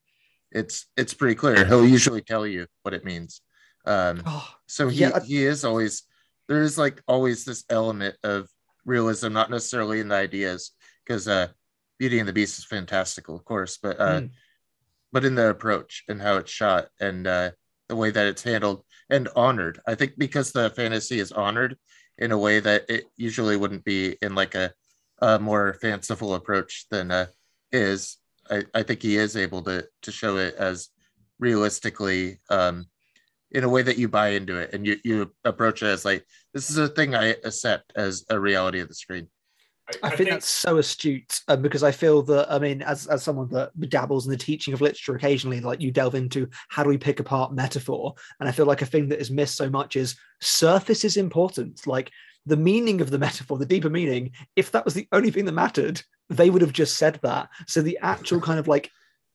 it's 0.51 0.87
it's 0.97 1.15
pretty 1.15 1.37
clear. 1.37 1.65
He'll 1.65 1.87
usually 1.87 2.23
tell 2.23 2.47
you 2.47 2.67
what 2.83 2.93
it 2.95 3.05
means. 3.05 3.41
Um, 3.87 4.23
Oh, 4.27 4.49
so 4.67 4.89
he, 4.89 5.01
Yeah, 5.01 5.21
he 5.25 5.45
is 5.45 5.65
always 5.65 6.03
there 6.49 6.63
is 6.63 6.77
like 6.77 7.03
always 7.07 7.45
this 7.45 7.65
element 7.71 8.17
of 8.25 8.49
realism, 8.85 9.33
not 9.33 9.51
necessarily 9.51 10.01
in 10.01 10.09
the 10.09 10.17
ideas, 10.17 10.73
because 11.07 11.29
uh 11.29 11.49
Beauty 11.99 12.19
and 12.19 12.29
the 12.29 12.33
Beast 12.33 12.59
is 12.59 12.65
fantastical, 12.65 13.37
of 13.37 13.45
course, 13.45 13.79
but 13.81 13.99
uh 14.01 14.21
Mm. 14.21 14.31
but 15.13 15.25
in 15.25 15.35
the 15.37 15.49
approach 15.51 16.03
and 16.09 16.21
how 16.21 16.37
it's 16.37 16.51
shot 16.51 16.89
and 17.01 17.27
uh 17.27 17.51
the 17.89 17.97
way 17.97 18.11
that 18.11 18.27
it's 18.27 18.43
handled 18.43 18.85
and 19.09 19.29
honored. 19.37 19.81
I 19.87 19.95
think 19.95 20.19
because 20.19 20.51
the 20.53 20.71
fantasy 20.71 21.21
is 21.21 21.31
honored 21.33 21.77
in 22.19 22.33
a 22.33 22.39
way 22.39 22.61
that 22.61 22.83
it 22.89 23.05
usually 23.17 23.57
wouldn't 23.57 23.85
be 23.85 24.17
in 24.23 24.35
like 24.35 24.55
a, 24.55 24.73
a 25.23 25.39
more 25.39 25.75
fanciful 25.81 26.35
approach 26.35 26.87
than 26.91 27.11
uh, 27.11 27.27
is. 27.71 28.19
I, 28.51 28.65
I 28.75 28.83
think 28.83 29.01
he 29.01 29.17
is 29.17 29.37
able 29.37 29.63
to 29.63 29.87
to 30.03 30.13
show 30.13 30.37
it 30.37 30.55
as 30.57 30.89
realistically 31.39 32.41
um, 32.51 32.87
in 33.53 33.65
a 33.65 33.69
way 33.69 33.83
that 33.83 33.99
you 33.99 34.09
buy 34.09 34.31
into 34.31 34.57
it 34.57 34.75
and 34.75 34.87
you, 34.87 34.97
you 35.05 35.33
approach 35.45 35.83
it 35.83 35.87
as 35.87 36.05
like 36.05 36.27
this 36.53 36.69
is 36.69 36.77
a 36.77 36.89
thing 36.89 37.15
I 37.15 37.37
accept 37.45 37.93
as 37.97 38.25
a 38.31 38.39
reality 38.39 38.81
of 38.81 38.89
the 38.89 38.95
screen. 38.95 39.29
I, 40.03 40.09
I, 40.09 40.17
think, 40.17 40.31
that's 40.31 40.49
so 40.49 40.79
astute 40.79 41.41
um, 41.49 41.61
because 41.61 41.83
I 41.83 41.91
feel 41.91 42.23
that 42.23 42.51
I 42.51 42.59
mean, 42.59 42.83
as 42.83 43.07
as 43.07 43.23
someone 43.23 43.49
that 43.51 43.73
dabbles 43.89 44.27
in 44.27 44.33
the 44.33 44.39
teaching 44.39 44.75
of 44.75 44.81
literature 44.81 45.15
occasionally, 45.15 45.61
like 45.61 45.81
you 45.81 45.91
delve 45.91 46.15
into 46.15 46.49
how 46.69 46.83
do 46.83 46.89
we 46.89 46.99
pick 46.99 47.21
apart 47.21 47.53
metaphor, 47.53 48.15
and 48.41 48.49
I 48.49 48.53
feel 48.53 48.67
like 48.67 48.83
a 48.83 48.87
thing 48.87 49.09
that 49.09 49.21
is 49.21 49.31
missed 49.31 49.57
so 49.57 49.71
much 49.71 49.97
is 49.97 50.17
surface 50.41 51.05
is 51.05 51.17
important. 51.17 51.87
Like 51.87 52.11
the 52.47 52.57
meaning 52.57 53.01
of 53.01 53.11
the 53.11 53.19
metaphor, 53.19 53.59
the 53.59 53.67
deeper 53.67 53.91
meaning. 53.91 54.33
If 54.57 54.73
that 54.73 54.85
was 54.85 54.95
the 54.95 55.09
only 55.13 55.31
thing 55.31 55.45
that 55.45 55.53
mattered, 55.53 56.03
they 56.29 56.51
would 56.51 56.63
have 56.63 56.73
just 56.73 56.97
said 56.97 57.19
that. 57.23 57.49
So 57.67 57.83
the 57.83 57.99
actual 58.03 58.41
kind 58.41 58.59
of 58.59 58.69
like 58.69 58.91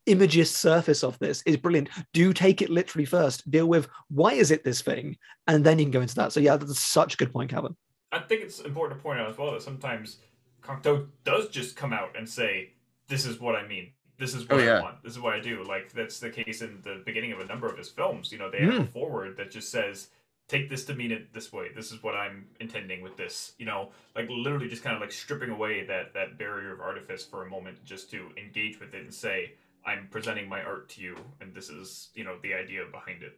imagist 0.08 0.58
surface 0.58 1.04
of 1.04 1.20
this 1.20 1.44
is 1.46 1.58
brilliant. 1.58 1.90
Do 2.14 2.34
take 2.34 2.62
it 2.62 2.70
literally 2.70 3.06
first. 3.06 3.50
Deal 3.50 3.68
with 3.68 3.88
why 4.10 4.34
is 4.34 4.52
it 4.52 4.64
this 4.64 4.82
thing, 4.82 5.18
and 5.48 5.64
then 5.64 5.80
you 5.80 5.86
can 5.86 5.92
go 5.92 6.02
into 6.02 6.16
that. 6.16 6.32
So 6.32 6.40
yeah, 6.40 6.58
that's 6.58 6.80
such 6.80 7.14
a 7.14 7.18
good 7.18 7.32
point, 7.32 7.52
Calvin. 7.52 7.76
I 8.12 8.20
think 8.20 8.42
it's 8.42 8.62
important 8.62 9.00
to 9.00 9.04
point 9.04 9.20
out 9.20 9.30
as 9.30 9.38
well 9.38 9.52
that 9.52 9.62
sometimes 9.62 10.18
Cocteau 10.64 11.08
does 11.24 11.50
just 11.50 11.76
come 11.76 11.94
out 11.94 12.18
and 12.18 12.28
say, 12.28 12.74
"This 13.08 13.26
is 13.26 13.40
what 13.40 13.56
I 13.56 13.68
mean. 13.68 13.92
This 14.18 14.34
is 14.34 14.50
what 14.50 14.60
oh, 14.60 14.64
yeah. 14.64 14.80
I 14.80 14.82
want. 14.82 15.04
This 15.04 15.14
is 15.14 15.20
what 15.20 15.34
I 15.34 15.40
do." 15.40 15.64
Like 15.64 15.92
that's 15.92 16.20
the 16.20 16.30
case 16.30 16.62
in 16.62 16.80
the 16.84 17.02
beginning 17.06 17.34
of 17.34 17.40
a 17.40 17.46
number 17.46 17.68
of 17.68 17.78
his 17.78 17.90
films. 17.90 18.32
You 18.32 18.40
know, 18.40 18.50
they 18.50 18.60
have 18.60 18.74
mm. 18.74 18.84
a 18.84 18.88
forward 18.88 19.38
that 19.38 19.52
just 19.52 19.70
says, 19.70 20.08
"Take 20.48 20.70
this 20.70 20.86
to 20.86 20.96
mean 20.96 21.12
it 21.12 21.34
this 21.34 21.52
way. 21.52 21.68
This 21.76 21.92
is 21.92 22.02
what 22.04 22.16
I'm 22.16 22.46
intending 22.60 23.02
with 23.02 23.18
this." 23.18 23.54
You 23.58 23.66
know, 23.66 23.90
like 24.16 24.30
literally 24.30 24.68
just 24.68 24.84
kind 24.84 24.96
of 24.96 25.02
like 25.02 25.12
stripping 25.12 25.50
away 25.50 25.86
that 25.86 26.14
that 26.14 26.38
barrier 26.38 26.74
of 26.74 26.80
artifice 26.80 27.24
for 27.24 27.46
a 27.46 27.50
moment, 27.50 27.84
just 27.86 28.10
to 28.12 28.30
engage 28.38 28.80
with 28.80 28.94
it 28.94 29.04
and 29.04 29.14
say, 29.14 29.54
"I'm 29.86 30.08
presenting 30.10 30.48
my 30.50 30.62
art 30.62 30.90
to 30.90 31.02
you, 31.02 31.16
and 31.42 31.54
this 31.54 31.70
is 31.70 32.10
you 32.14 32.24
know 32.24 32.38
the 32.42 32.54
idea 32.54 32.84
behind 32.92 33.24
it." 33.24 33.38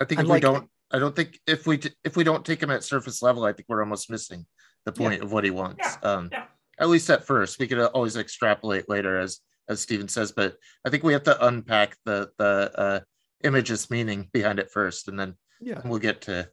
I 0.00 0.04
think 0.04 0.20
if 0.20 0.26
like, 0.26 0.36
we 0.36 0.40
don't, 0.40 0.68
I 0.90 0.98
don't 0.98 1.14
think 1.14 1.40
if 1.46 1.66
we 1.66 1.80
if 2.02 2.16
we 2.16 2.24
don't 2.24 2.44
take 2.44 2.62
him 2.62 2.70
at 2.70 2.84
surface 2.84 3.22
level, 3.22 3.44
I 3.44 3.52
think 3.52 3.66
we're 3.68 3.82
almost 3.82 4.10
missing 4.10 4.46
the 4.84 4.92
point 4.92 5.18
yeah. 5.18 5.24
of 5.24 5.32
what 5.32 5.44
he 5.44 5.50
wants. 5.50 5.98
Yeah. 6.02 6.10
Um, 6.10 6.28
yeah. 6.32 6.44
At 6.78 6.88
least 6.88 7.10
at 7.10 7.26
first, 7.26 7.58
we 7.58 7.68
could 7.68 7.80
always 7.80 8.16
extrapolate 8.16 8.88
later, 8.88 9.18
as 9.18 9.40
as 9.68 9.80
Steven 9.80 10.08
says. 10.08 10.32
But 10.32 10.56
I 10.84 10.90
think 10.90 11.02
we 11.02 11.12
have 11.12 11.22
to 11.24 11.46
unpack 11.46 11.96
the 12.04 12.30
the 12.38 12.72
uh, 12.74 13.00
image's 13.44 13.90
meaning 13.90 14.28
behind 14.32 14.58
it 14.58 14.70
first, 14.70 15.08
and 15.08 15.18
then 15.18 15.34
yeah, 15.60 15.80
we'll 15.84 15.98
get 15.98 16.22
to. 16.22 16.48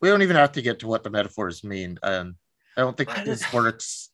We 0.00 0.08
don't 0.08 0.22
even 0.22 0.36
have 0.36 0.52
to 0.52 0.62
get 0.62 0.80
to 0.80 0.86
what 0.86 1.04
the 1.04 1.10
metaphors 1.10 1.64
mean. 1.64 1.98
Um, 2.02 2.36
I 2.76 2.82
don't 2.82 2.96
think 2.96 3.10
his 3.10 3.44
works 3.52 4.10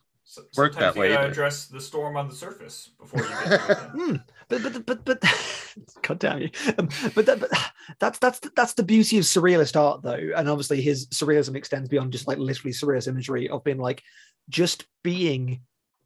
work 0.56 0.74
that 0.76 0.96
way. 0.96 1.10
You 1.10 1.18
address 1.18 1.66
the 1.66 1.80
storm 1.80 2.16
on 2.16 2.28
the 2.28 2.34
surface 2.34 2.90
before 2.98 3.22
you 3.22 3.28
get 3.28 3.66
to. 3.66 3.74
Hmm. 3.92 4.16
but 4.48 4.62
but 4.62 4.86
but 4.86 5.04
but 5.04 5.24
God 6.02 6.18
damn 6.18 6.40
you! 6.40 6.50
Um, 6.78 6.88
but, 7.14 7.26
that, 7.26 7.40
but 7.40 7.50
that's 7.98 8.18
that's 8.18 8.40
that's 8.56 8.74
the 8.74 8.82
beauty 8.82 9.18
of 9.18 9.24
surrealist 9.24 9.80
art, 9.80 10.02
though, 10.02 10.30
and 10.36 10.48
obviously 10.48 10.80
his 10.80 11.06
surrealism 11.08 11.56
extends 11.56 11.88
beyond 11.88 12.12
just 12.12 12.28
like 12.28 12.38
literally 12.38 12.72
surrealist 12.72 13.08
imagery 13.08 13.48
of 13.48 13.64
being 13.64 13.78
like 13.78 14.02
just 14.48 14.86
being 15.02 15.60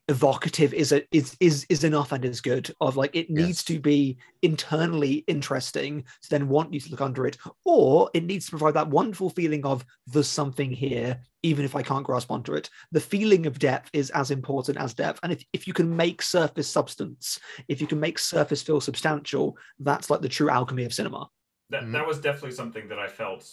evocative 0.09 0.73
is 0.73 0.93
a, 0.93 1.03
is 1.15 1.37
is 1.41 1.67
is 1.69 1.83
enough 1.83 2.13
and 2.13 2.25
is 2.25 2.41
good 2.41 2.73
of 2.81 2.97
like 2.97 3.11
it 3.15 3.29
needs 3.29 3.59
yes. 3.59 3.65
to 3.65 3.81
be 3.81 4.17
internally 4.43 5.25
interesting 5.27 6.05
to 6.23 6.31
then 6.31 6.49
want 6.49 6.73
you 6.73 6.79
to 6.79 6.91
look 6.91 7.01
under 7.01 7.27
it 7.27 7.37
or 7.65 8.09
it 8.15 8.23
needs 8.23 8.47
to 8.47 8.51
provide 8.51 8.75
that 8.75 8.89
wonderful 8.89 9.31
feeling 9.31 9.67
of 9.67 9.85
there's 10.07 10.29
something 10.29 10.71
here 10.71 11.19
even 11.43 11.65
if 11.65 11.75
i 11.75 11.83
can't 11.83 12.07
grasp 12.07 12.31
onto 12.31 12.55
it 12.55 12.71
the 12.93 13.01
feeling 13.01 13.47
of 13.47 13.59
depth 13.59 13.91
is 13.93 14.11
as 14.11 14.31
important 14.31 14.79
as 14.79 14.95
depth 14.95 15.19
and 15.25 15.33
if, 15.33 15.45
if 15.53 15.67
you 15.67 15.73
can 15.73 15.95
make 15.95 16.23
surface 16.23 16.69
substance 16.69 17.41
if 17.67 17.81
you 17.81 17.87
can 17.87 17.99
make 17.99 18.19
surface 18.19 18.63
feel 18.63 18.81
substantial 18.81 19.57
that's 19.81 20.09
like 20.09 20.21
the 20.21 20.29
true 20.29 20.49
alchemy 20.49 20.85
of 20.85 20.95
cinema 20.95 21.29
that, 21.71 21.83
mm-hmm. 21.83 21.93
that 21.93 22.07
was 22.07 22.21
definitely 22.21 22.53
something 22.53 22.87
that 22.87 23.01
i 23.01 23.09
felt 23.09 23.45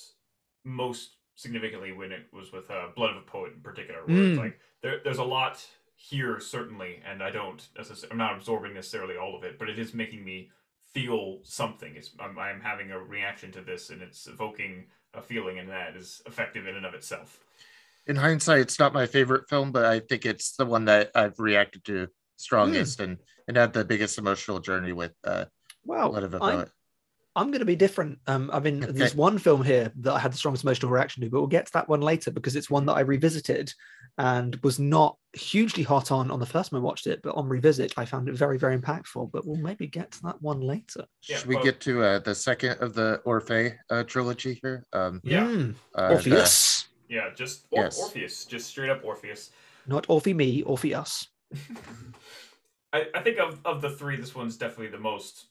most 0.66 1.18
significantly 1.36 1.92
when 1.94 2.12
it 2.12 2.28
was 2.32 2.52
with 2.52 2.70
uh, 2.70 2.90
blood 2.96 3.10
of 3.10 3.18
a 3.18 3.22
poet 3.22 3.54
in 3.56 3.62
particular 3.62 4.02
where 4.06 4.16
mm. 4.16 4.38
like 4.38 4.60
there, 4.84 5.00
there's 5.04 5.18
a 5.18 5.24
lot 5.24 5.66
here 6.04 6.38
certainly, 6.42 7.02
and 7.10 7.24
I 7.24 7.32
don't. 7.32 7.66
I'm 8.12 8.18
not 8.18 8.36
absorbing 8.36 8.74
necessarily 8.74 9.16
all 9.16 9.38
of 9.38 9.44
it, 9.46 9.58
but 9.58 9.70
it 9.70 9.80
is 9.80 9.94
making 9.94 10.26
me 10.26 10.50
feel 10.92 11.40
something. 11.44 11.96
It's 11.96 12.12
I'm, 12.20 12.38
I'm 12.38 12.60
having 12.60 12.92
a 12.92 13.00
reaction 13.00 13.54
to 13.54 13.62
this, 13.62 13.90
and 13.90 14.02
it's 14.02 14.28
evoking 14.28 14.88
a 15.14 15.22
feeling, 15.22 15.60
and 15.60 15.70
that 15.70 15.96
is 15.96 16.22
effective 16.26 16.68
in 16.68 16.76
and 16.76 16.86
of 16.86 16.94
itself. 16.94 17.40
In 18.06 18.18
hindsight, 18.18 18.60
it's 18.60 18.80
not 18.80 18.94
my 18.94 19.06
favorite 19.06 19.48
film, 19.48 19.72
but 19.72 19.86
I 19.86 20.02
think 20.02 20.26
it's 20.26 20.58
the 20.58 20.66
one 20.66 20.86
that 20.86 21.12
I've 21.16 21.40
reacted 21.40 21.86
to 21.86 22.10
strongest 22.36 23.00
mm. 23.00 23.06
and 23.06 23.18
and 23.48 23.56
had 23.56 23.72
the 23.72 23.86
biggest 23.86 24.18
emotional 24.18 24.60
journey 24.60 24.92
with. 24.92 25.14
Uh, 25.24 25.46
wow, 25.86 26.14
I'm, 26.42 26.66
I'm 27.36 27.48
going 27.48 27.60
to 27.60 27.66
be 27.66 27.76
different. 27.76 28.20
Um, 28.28 28.52
I 28.54 28.60
mean, 28.60 28.84
okay. 28.84 28.92
there's 28.92 29.16
one 29.16 29.40
film 29.40 29.64
here 29.64 29.92
that 30.02 30.14
I 30.14 30.20
had 30.20 30.32
the 30.32 30.38
strongest 30.38 30.64
emotional 30.64 30.92
reaction 30.92 31.24
to, 31.24 31.30
but 31.30 31.40
we'll 31.40 31.48
get 31.48 31.66
to 31.66 31.74
that 31.74 31.90
one 31.90 32.02
later 32.02 32.30
because 32.30 32.56
it's 32.56 32.70
one 32.70 32.86
that 32.86 32.94
I 32.94 33.00
revisited 33.02 33.74
and 34.20 34.56
was 34.58 34.78
not 34.78 35.18
hugely 35.34 35.82
hot 35.82 36.12
on 36.12 36.30
on 36.30 36.40
the 36.40 36.46
first 36.46 36.70
time 36.70 36.78
I 36.78 36.84
watched 36.84 37.08
it, 37.08 37.22
but 37.24 37.36
on 37.36 37.50
revisit, 37.50 37.94
I 37.98 38.06
found 38.06 38.30
it 38.30 38.36
very, 38.36 38.60
very 38.60 38.78
impactful. 38.78 39.32
But 39.32 39.48
we'll 39.48 39.58
maybe 39.58 39.88
get 39.88 40.12
to 40.12 40.22
that 40.24 40.42
one 40.42 40.62
later. 40.62 41.06
Yeah, 41.28 41.38
Should 41.38 41.48
we 41.48 41.56
well, 41.56 41.64
get 41.64 41.80
to 41.82 42.04
uh, 42.04 42.20
the 42.20 42.36
second 42.36 42.78
of 42.80 42.94
the 42.94 43.22
Orphe 43.26 43.76
uh, 43.90 44.04
trilogy 44.04 44.60
here? 44.62 44.86
Um, 44.94 45.20
yeah, 45.24 45.46
mm, 45.46 45.76
uh, 45.96 46.10
Orpheus. 46.12 46.88
The, 47.08 47.16
yeah, 47.16 47.30
just 47.36 47.66
or- 47.72 47.84
yes. 47.84 48.00
Orpheus, 48.00 48.46
just 48.46 48.68
straight 48.68 48.90
up 48.90 49.04
Orpheus. 49.04 49.50
Not 49.88 50.08
Orphe 50.08 50.36
me, 50.36 50.62
Orpheus. 50.62 51.28
I, 52.94 53.08
I 53.16 53.22
think 53.22 53.40
of, 53.40 53.60
of 53.66 53.82
the 53.82 53.90
three, 53.90 54.18
this 54.18 54.36
one's 54.36 54.56
definitely 54.56 54.90
the 54.90 55.00
most 55.00 55.48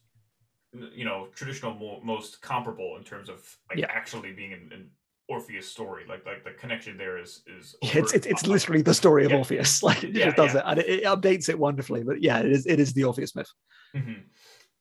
you 0.93 1.05
know 1.05 1.27
traditional 1.35 1.73
mo- 1.73 2.01
most 2.03 2.41
comparable 2.41 2.95
in 2.97 3.03
terms 3.03 3.29
of 3.29 3.57
like 3.69 3.79
yeah. 3.79 3.87
actually 3.89 4.31
being 4.31 4.53
an, 4.53 4.69
an, 4.71 4.89
Orpheus 5.29 5.71
story. 5.71 6.03
Like 6.07 6.25
like 6.25 6.43
the 6.43 6.51
connection 6.51 6.97
there 6.97 7.17
is 7.17 7.43
is 7.47 7.77
yeah, 7.81 7.91
it's 7.93 8.13
it's, 8.13 8.27
it's 8.27 8.45
literally 8.45 8.81
the 8.81 8.93
story 8.93 9.23
of 9.23 9.31
yeah. 9.31 9.37
Orpheus. 9.37 9.81
Like 9.83 10.03
it 10.03 10.13
just 10.13 10.35
does 10.35 10.53
it 10.53 10.63
and 10.65 10.79
it, 10.79 10.89
it, 10.89 11.03
updates 11.05 11.47
it 11.47 11.57
wonderfully. 11.57 12.03
But 12.03 12.21
yeah, 12.21 12.39
it 12.39 12.51
is 12.51 12.65
it 12.65 12.79
is 12.79 12.91
the 12.93 13.05
Orpheus 13.05 13.33
myth. 13.33 13.49
Mm-hmm. 13.95 14.21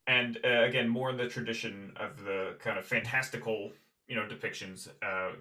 And 0.09 0.39
uh, 0.45 0.65
again, 0.65 0.89
more 0.89 1.11
in 1.11 1.17
the 1.17 1.29
tradition 1.29 1.93
of 1.97 2.25
the 2.25 2.57
kind 2.59 2.77
of 2.77 2.85
fantastical 2.85 3.71
you 4.09 4.17
know 4.17 4.27
depictions. 4.27 4.89
Uh, 5.01 5.37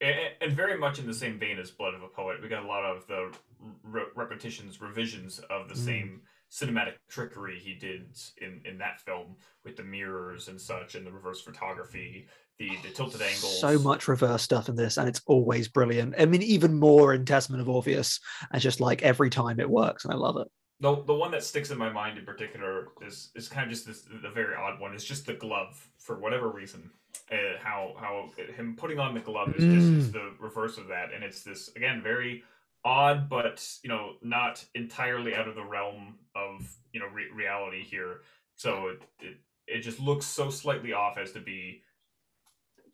and, 0.00 0.16
and 0.40 0.52
very 0.52 0.78
much 0.78 0.98
in 0.98 1.06
the 1.06 1.14
same 1.14 1.38
vein 1.38 1.58
as 1.58 1.70
Blood 1.70 1.94
of 1.94 2.02
a 2.02 2.08
Poet, 2.08 2.40
we 2.40 2.48
got 2.48 2.64
a 2.64 2.66
lot 2.66 2.84
of 2.84 3.06
the 3.06 3.32
re- 3.82 4.04
repetitions, 4.14 4.80
revisions 4.80 5.40
of 5.50 5.68
the 5.68 5.74
mm. 5.74 5.84
same 5.84 6.20
cinematic 6.50 6.94
trickery 7.08 7.58
he 7.58 7.74
did 7.74 8.16
in 8.40 8.60
in 8.64 8.78
that 8.78 9.00
film 9.00 9.36
with 9.64 9.76
the 9.76 9.82
mirrors 9.82 10.48
and 10.48 10.60
such 10.60 10.94
and 10.94 11.06
the 11.06 11.12
reverse 11.12 11.40
photography 11.40 12.26
the 12.58 12.70
the 12.82 12.90
tilted 12.90 13.20
angles 13.20 13.60
so 13.60 13.78
much 13.78 14.08
reverse 14.08 14.42
stuff 14.42 14.68
in 14.68 14.76
this 14.76 14.96
and 14.96 15.08
it's 15.08 15.20
always 15.26 15.68
brilliant 15.68 16.14
i 16.18 16.24
mean 16.24 16.42
even 16.42 16.78
more 16.78 17.12
in 17.12 17.24
testament 17.24 17.60
of 17.60 17.68
orpheus 17.68 18.18
and 18.50 18.62
just 18.62 18.80
like 18.80 19.02
every 19.02 19.28
time 19.28 19.60
it 19.60 19.68
works 19.68 20.04
and 20.04 20.14
i 20.14 20.16
love 20.16 20.36
it 20.38 20.48
the, 20.80 21.02
the 21.04 21.14
one 21.14 21.30
that 21.32 21.42
sticks 21.42 21.70
in 21.70 21.78
my 21.78 21.90
mind 21.90 22.18
in 22.18 22.24
particular 22.24 22.88
is 23.04 23.30
is 23.34 23.48
kind 23.48 23.64
of 23.64 23.70
just 23.70 23.86
this 23.86 24.02
the 24.22 24.30
very 24.30 24.54
odd 24.54 24.80
one. 24.80 24.94
It's 24.94 25.04
just 25.04 25.26
the 25.26 25.34
glove 25.34 25.88
for 25.98 26.18
whatever 26.18 26.48
reason. 26.48 26.90
Uh, 27.32 27.58
how 27.60 27.94
how 27.98 28.30
him 28.56 28.76
putting 28.76 28.98
on 28.98 29.12
the 29.12 29.20
glove 29.20 29.54
is 29.56 29.64
mm. 29.64 29.98
just 29.98 30.12
the 30.12 30.34
reverse 30.38 30.78
of 30.78 30.88
that, 30.88 31.12
and 31.12 31.24
it's 31.24 31.42
this 31.42 31.68
again 31.74 32.00
very 32.02 32.44
odd, 32.84 33.28
but 33.28 33.66
you 33.82 33.88
know, 33.88 34.12
not 34.22 34.64
entirely 34.74 35.34
out 35.34 35.48
of 35.48 35.56
the 35.56 35.64
realm 35.64 36.14
of 36.38 36.68
you 36.92 37.00
know 37.00 37.06
re- 37.12 37.30
reality 37.34 37.82
here. 37.82 38.20
So 38.56 38.88
it, 38.88 39.02
it 39.20 39.36
it 39.66 39.80
just 39.80 40.00
looks 40.00 40.26
so 40.26 40.50
slightly 40.50 40.92
off 40.92 41.18
as 41.18 41.32
to 41.32 41.40
be 41.40 41.82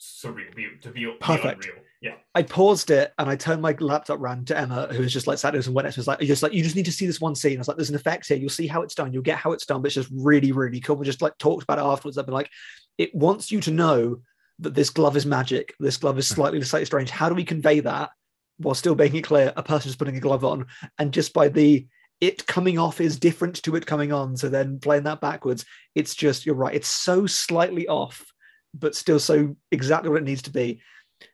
surreal, 0.00 0.54
be, 0.54 0.68
to 0.82 0.90
be 0.90 1.06
perfect. 1.20 1.66
Real. 1.66 1.74
Yeah. 2.00 2.14
I 2.34 2.42
paused 2.42 2.90
it 2.90 3.12
and 3.18 3.30
I 3.30 3.36
turned 3.36 3.62
my 3.62 3.74
laptop 3.78 4.20
round 4.20 4.48
to 4.48 4.58
Emma, 4.58 4.88
who 4.90 5.02
was 5.02 5.12
just 5.12 5.26
like 5.26 5.38
sat 5.38 5.52
there 5.52 5.62
and 5.64 5.74
went 5.74 5.86
next 5.86 5.96
was 5.96 6.08
like, 6.08 6.18
just 6.20 6.42
like, 6.42 6.52
you 6.52 6.62
just 6.62 6.76
need 6.76 6.84
to 6.84 6.92
see 6.92 7.06
this 7.06 7.20
one 7.20 7.34
scene. 7.34 7.56
I 7.56 7.58
was 7.58 7.68
like, 7.68 7.76
there's 7.76 7.90
an 7.90 7.96
effect 7.96 8.26
here. 8.26 8.36
You'll 8.36 8.50
see 8.50 8.66
how 8.66 8.82
it's 8.82 8.94
done. 8.94 9.12
You'll 9.12 9.22
get 9.22 9.38
how 9.38 9.52
it's 9.52 9.66
done, 9.66 9.80
but 9.80 9.86
it's 9.86 9.94
just 9.94 10.10
really, 10.12 10.52
really 10.52 10.80
cool. 10.80 10.96
We 10.96 11.06
just 11.06 11.22
like 11.22 11.38
talked 11.38 11.62
about 11.62 11.78
it 11.78 11.84
afterwards. 11.84 12.18
I've 12.18 12.26
been 12.26 12.34
like, 12.34 12.50
it 12.98 13.14
wants 13.14 13.50
you 13.50 13.60
to 13.62 13.70
know 13.70 14.20
that 14.58 14.74
this 14.74 14.90
glove 14.90 15.16
is 15.16 15.26
magic. 15.26 15.74
This 15.80 15.96
glove 15.96 16.18
is 16.18 16.28
hmm. 16.28 16.34
slightly, 16.34 16.62
slightly 16.62 16.86
strange. 16.86 17.10
How 17.10 17.28
do 17.28 17.34
we 17.34 17.44
convey 17.44 17.80
that? 17.80 18.10
while 18.58 18.74
still 18.74 18.94
making 18.94 19.18
it 19.18 19.22
clear 19.22 19.52
a 19.56 19.62
person 19.64 19.88
is 19.88 19.96
putting 19.96 20.16
a 20.16 20.20
glove 20.20 20.44
on, 20.44 20.66
and 20.98 21.12
just 21.12 21.32
by 21.32 21.48
the 21.48 21.86
it 22.26 22.46
coming 22.46 22.78
off 22.78 23.00
is 23.00 23.18
different 23.18 23.62
to 23.62 23.76
it 23.76 23.86
coming 23.86 24.12
on. 24.12 24.36
So 24.36 24.48
then 24.48 24.78
playing 24.80 25.04
that 25.04 25.20
backwards, 25.20 25.64
it's 25.94 26.14
just 26.14 26.46
you're 26.46 26.54
right. 26.54 26.74
It's 26.74 26.88
so 26.88 27.26
slightly 27.26 27.86
off, 27.88 28.24
but 28.72 28.94
still 28.94 29.18
so 29.18 29.56
exactly 29.70 30.10
what 30.10 30.22
it 30.22 30.24
needs 30.24 30.42
to 30.42 30.50
be. 30.50 30.80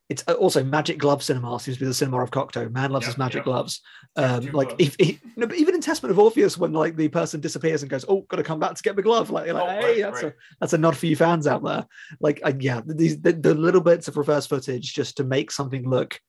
it's 0.09 0.25
uh, 0.29 0.33
also 0.33 0.63
Magic 0.65 0.99
Glove 0.99 1.23
Cinema 1.23 1.59
seems 1.59 1.77
to 1.79 1.85
be 1.85 1.87
the 1.87 1.95
cinema 1.95 2.23
of 2.23 2.31
Cocteau. 2.31 2.71
Man 2.71 2.91
loves 2.91 3.07
his 3.07 3.17
magic 3.19 3.45
gloves. 3.45 3.81
Um, 4.17 4.51
like 4.53 4.75
if, 4.79 4.97
if 4.99 5.21
no, 5.37 5.47
but 5.47 5.57
even 5.57 5.75
in 5.75 5.81
Testament 5.81 6.11
of 6.11 6.19
Orpheus, 6.19 6.59
when 6.59 6.73
like 6.73 6.97
the 6.97 7.09
person 7.09 7.41
disappears 7.41 7.83
and 7.83 7.91
goes, 7.91 8.05
"Oh, 8.09 8.23
got 8.23 8.39
to 8.39 8.43
come 8.43 8.59
back 8.59 8.75
to 8.75 8.83
get 8.83 8.97
my 8.97 9.03
glove," 9.03 9.31
like, 9.31 9.47
you're 9.47 9.55
like 9.55 9.69
Oh, 9.69 9.81
hey, 9.81 10.03
right, 10.03 10.13
that's 10.13 10.23
right. 10.25 10.33
a 10.33 10.37
that's 10.61 10.73
a 10.73 10.79
nod 10.79 10.97
for 10.97 11.07
you 11.07 11.17
fans 11.17 11.47
out 11.47 11.63
there. 11.63 11.87
Like, 12.21 12.41
uh, 12.43 12.53
yeah, 12.59 12.81
these 12.85 13.21
the, 13.21 13.33
the 13.33 13.55
little 13.55 13.81
bits 13.81 14.09
of 14.09 14.17
reverse 14.17 14.47
footage 14.47 14.93
just 14.93 15.17
to 15.19 15.25
make 15.25 15.51
something 15.51 15.89
look 15.89 16.21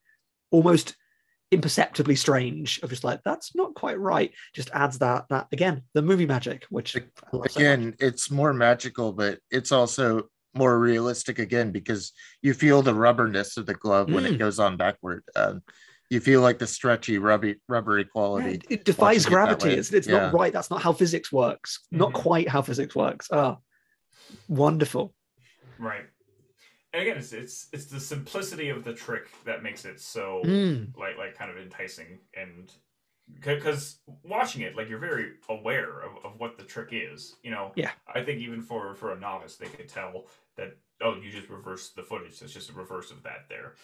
almost 0.52 0.96
imperceptibly 1.52 2.16
strange. 2.16 2.80
Of 2.82 2.90
just 2.90 3.04
like 3.04 3.22
that's 3.24 3.54
not 3.56 3.76
quite 3.76 4.00
right. 4.00 4.32
Just 4.54 4.70
adds 4.74 5.00
that 5.00 5.26
that 5.30 5.48
again 5.52 5.84
the 5.94 6.02
movie 6.02 6.26
magic, 6.26 6.66
which 6.70 6.96
I 6.96 7.02
love 7.34 7.52
so 7.52 7.60
again 7.60 7.96
it's 8.00 8.32
more 8.32 8.54
magical 8.54 9.12
but 9.14 9.40
it's 9.52 9.72
also 9.72 10.30
more 10.54 10.80
realistic 10.80 11.40
again 11.40 11.72
because 11.72 12.12
you 12.42 12.54
feel 12.54 12.82
the 12.82 12.94
rubberness 12.94 13.58
of 13.58 13.66
the 13.66 13.74
glove 13.74 14.12
when 14.12 14.24
Mm. 14.26 14.34
it 14.34 14.38
goes 14.38 14.60
on 14.60 14.76
backward 14.76 15.24
um, 15.38 15.62
you 16.10 16.20
feel 16.20 16.42
like 16.42 16.60
the 16.60 16.68
stretchy 16.68 17.20
rubby 17.20 17.56
rubbery 17.70 18.02
Yeah, 18.02 18.08
quality 18.12 18.50
it, 18.56 18.64
it 18.70 18.86
defies 18.86 19.24
watching 19.24 19.28
it 19.28 19.30
gravity. 19.30 19.74
It's, 19.76 19.94
it's 19.94 20.08
Yeah. 20.10 20.20
not 20.20 20.34
right. 20.34 20.52
That's 20.52 20.70
not 20.70 20.82
how 20.82 20.92
physics 20.92 21.32
works. 21.32 21.80
Not 21.90 22.12
Mhm. 22.12 22.16
quite 22.16 22.50
how 22.50 22.62
physics 22.62 22.94
works. 22.96 23.30
Ah, 23.32 23.58
wonderful. 24.50 25.14
Right. 25.80 26.06
Again, 26.94 27.18
it's 27.18 27.32
it's 27.32 27.68
it's 27.72 27.86
the 27.86 28.00
simplicity 28.00 28.70
of 28.70 28.84
the 28.84 28.94
trick 28.94 29.30
that 29.46 29.64
makes 29.64 29.86
it 29.86 30.00
so 30.00 30.42
Mm. 30.46 30.98
like 30.98 31.18
like 31.18 31.38
kind 31.38 31.50
of 31.52 31.58
enticing 31.58 32.20
and 32.36 32.72
because 33.40 34.00
watching 34.24 34.62
it 34.62 34.76
like 34.76 34.90
you're 34.90 35.00
very 35.00 35.34
aware 35.48 36.02
of, 36.02 36.26
of 36.26 36.38
what 36.40 36.58
the 36.58 36.64
trick 36.64 36.90
is 36.92 37.36
you 37.44 37.52
know 37.52 37.72
Yeah. 37.76 37.92
i 38.14 38.22
think 38.22 38.42
even 38.42 38.62
for 38.62 38.94
for 38.96 39.14
a 39.14 39.20
novice 39.20 39.56
they 39.56 39.68
could 39.68 39.88
tell 39.88 40.26
that 40.58 40.76
oh 41.02 41.16
you 41.16 41.32
just 41.32 41.48
reverse 41.48 41.92
the 41.92 42.04
footage 42.04 42.42
it's 42.42 42.52
just 42.52 42.70
a 42.70 42.74
reverse 42.74 43.10
of 43.10 43.24
that 43.24 43.46
there 43.48 43.76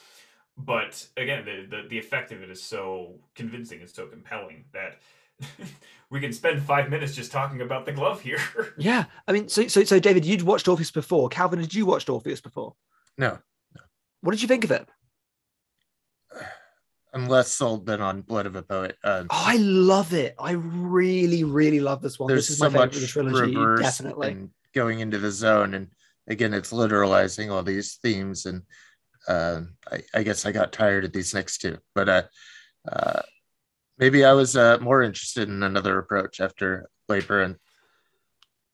but 0.57 1.07
again 1.15 1.45
the 1.45 1.65
the, 1.69 1.87
the 1.87 1.97
effect 1.97 2.33
of 2.33 2.41
it 2.41 2.49
is 2.49 2.61
so 2.61 3.15
convincing 3.35 3.79
and 3.79 3.89
so 3.89 4.05
compelling 4.07 4.65
that 4.73 4.97
we 6.09 6.19
can 6.19 6.33
spend 6.33 6.61
five 6.61 6.89
minutes 6.89 7.15
just 7.15 7.31
talking 7.31 7.61
about 7.61 7.85
the 7.85 7.93
glove 7.93 8.19
here 8.19 8.39
Yeah, 8.77 9.05
I 9.27 9.31
mean, 9.31 9.47
so 9.47 9.67
so 9.67 9.83
so 9.85 9.97
David, 9.99 10.25
you'd 10.25 10.41
watched 10.41 10.67
Orpheus 10.67 10.91
before. 10.91 11.29
Calvin, 11.29 11.59
did 11.59 11.73
you 11.73 11.85
watch 11.85 12.09
Orpheus 12.09 12.41
before? 12.41 12.75
No 13.17 13.37
What 14.21 14.31
did 14.31 14.41
you 14.41 14.47
think 14.47 14.63
of 14.63 14.71
it? 14.71 14.87
i'm 17.13 17.27
less 17.27 17.51
sold 17.51 17.85
than 17.85 18.01
on 18.01 18.21
blood 18.21 18.45
of 18.45 18.55
a 18.55 18.61
poet 18.63 18.95
um, 19.03 19.27
Oh, 19.29 19.43
I 19.47 19.57
love 19.57 20.13
it. 20.13 20.35
I 20.39 20.51
really, 20.51 21.43
really 21.43 21.79
love 21.79 22.01
this 22.01 22.19
one. 22.19 22.27
there's 22.27 22.47
this 22.47 22.51
is 22.51 22.59
so 22.59 22.69
my 22.69 22.87
favorite 22.87 22.93
much 22.93 23.01
the 23.01 23.07
trilogy, 23.07 23.55
reverse 23.55 23.81
definitely. 23.81 24.27
and 24.31 24.49
going 24.73 24.99
into 24.99 25.17
the 25.17 25.31
zone 25.31 25.73
and 25.73 25.87
again 26.27 26.53
it's 26.53 26.71
literalizing 26.71 27.51
all 27.51 27.63
these 27.63 27.95
themes 28.03 28.45
and 28.45 28.61
um, 29.27 29.73
I, 29.91 30.01
I 30.13 30.23
guess 30.23 30.45
i 30.45 30.51
got 30.51 30.71
tired 30.71 31.05
of 31.05 31.11
these 31.13 31.33
next 31.33 31.57
two 31.59 31.77
but 31.95 32.07
uh, 32.09 32.23
uh, 32.91 33.21
maybe 33.97 34.23
i 34.23 34.33
was 34.33 34.55
uh, 34.55 34.77
more 34.79 35.01
interested 35.01 35.49
in 35.49 35.63
another 35.63 35.97
approach 35.97 36.39
after 36.39 36.89
labor 37.09 37.41
and 37.41 37.55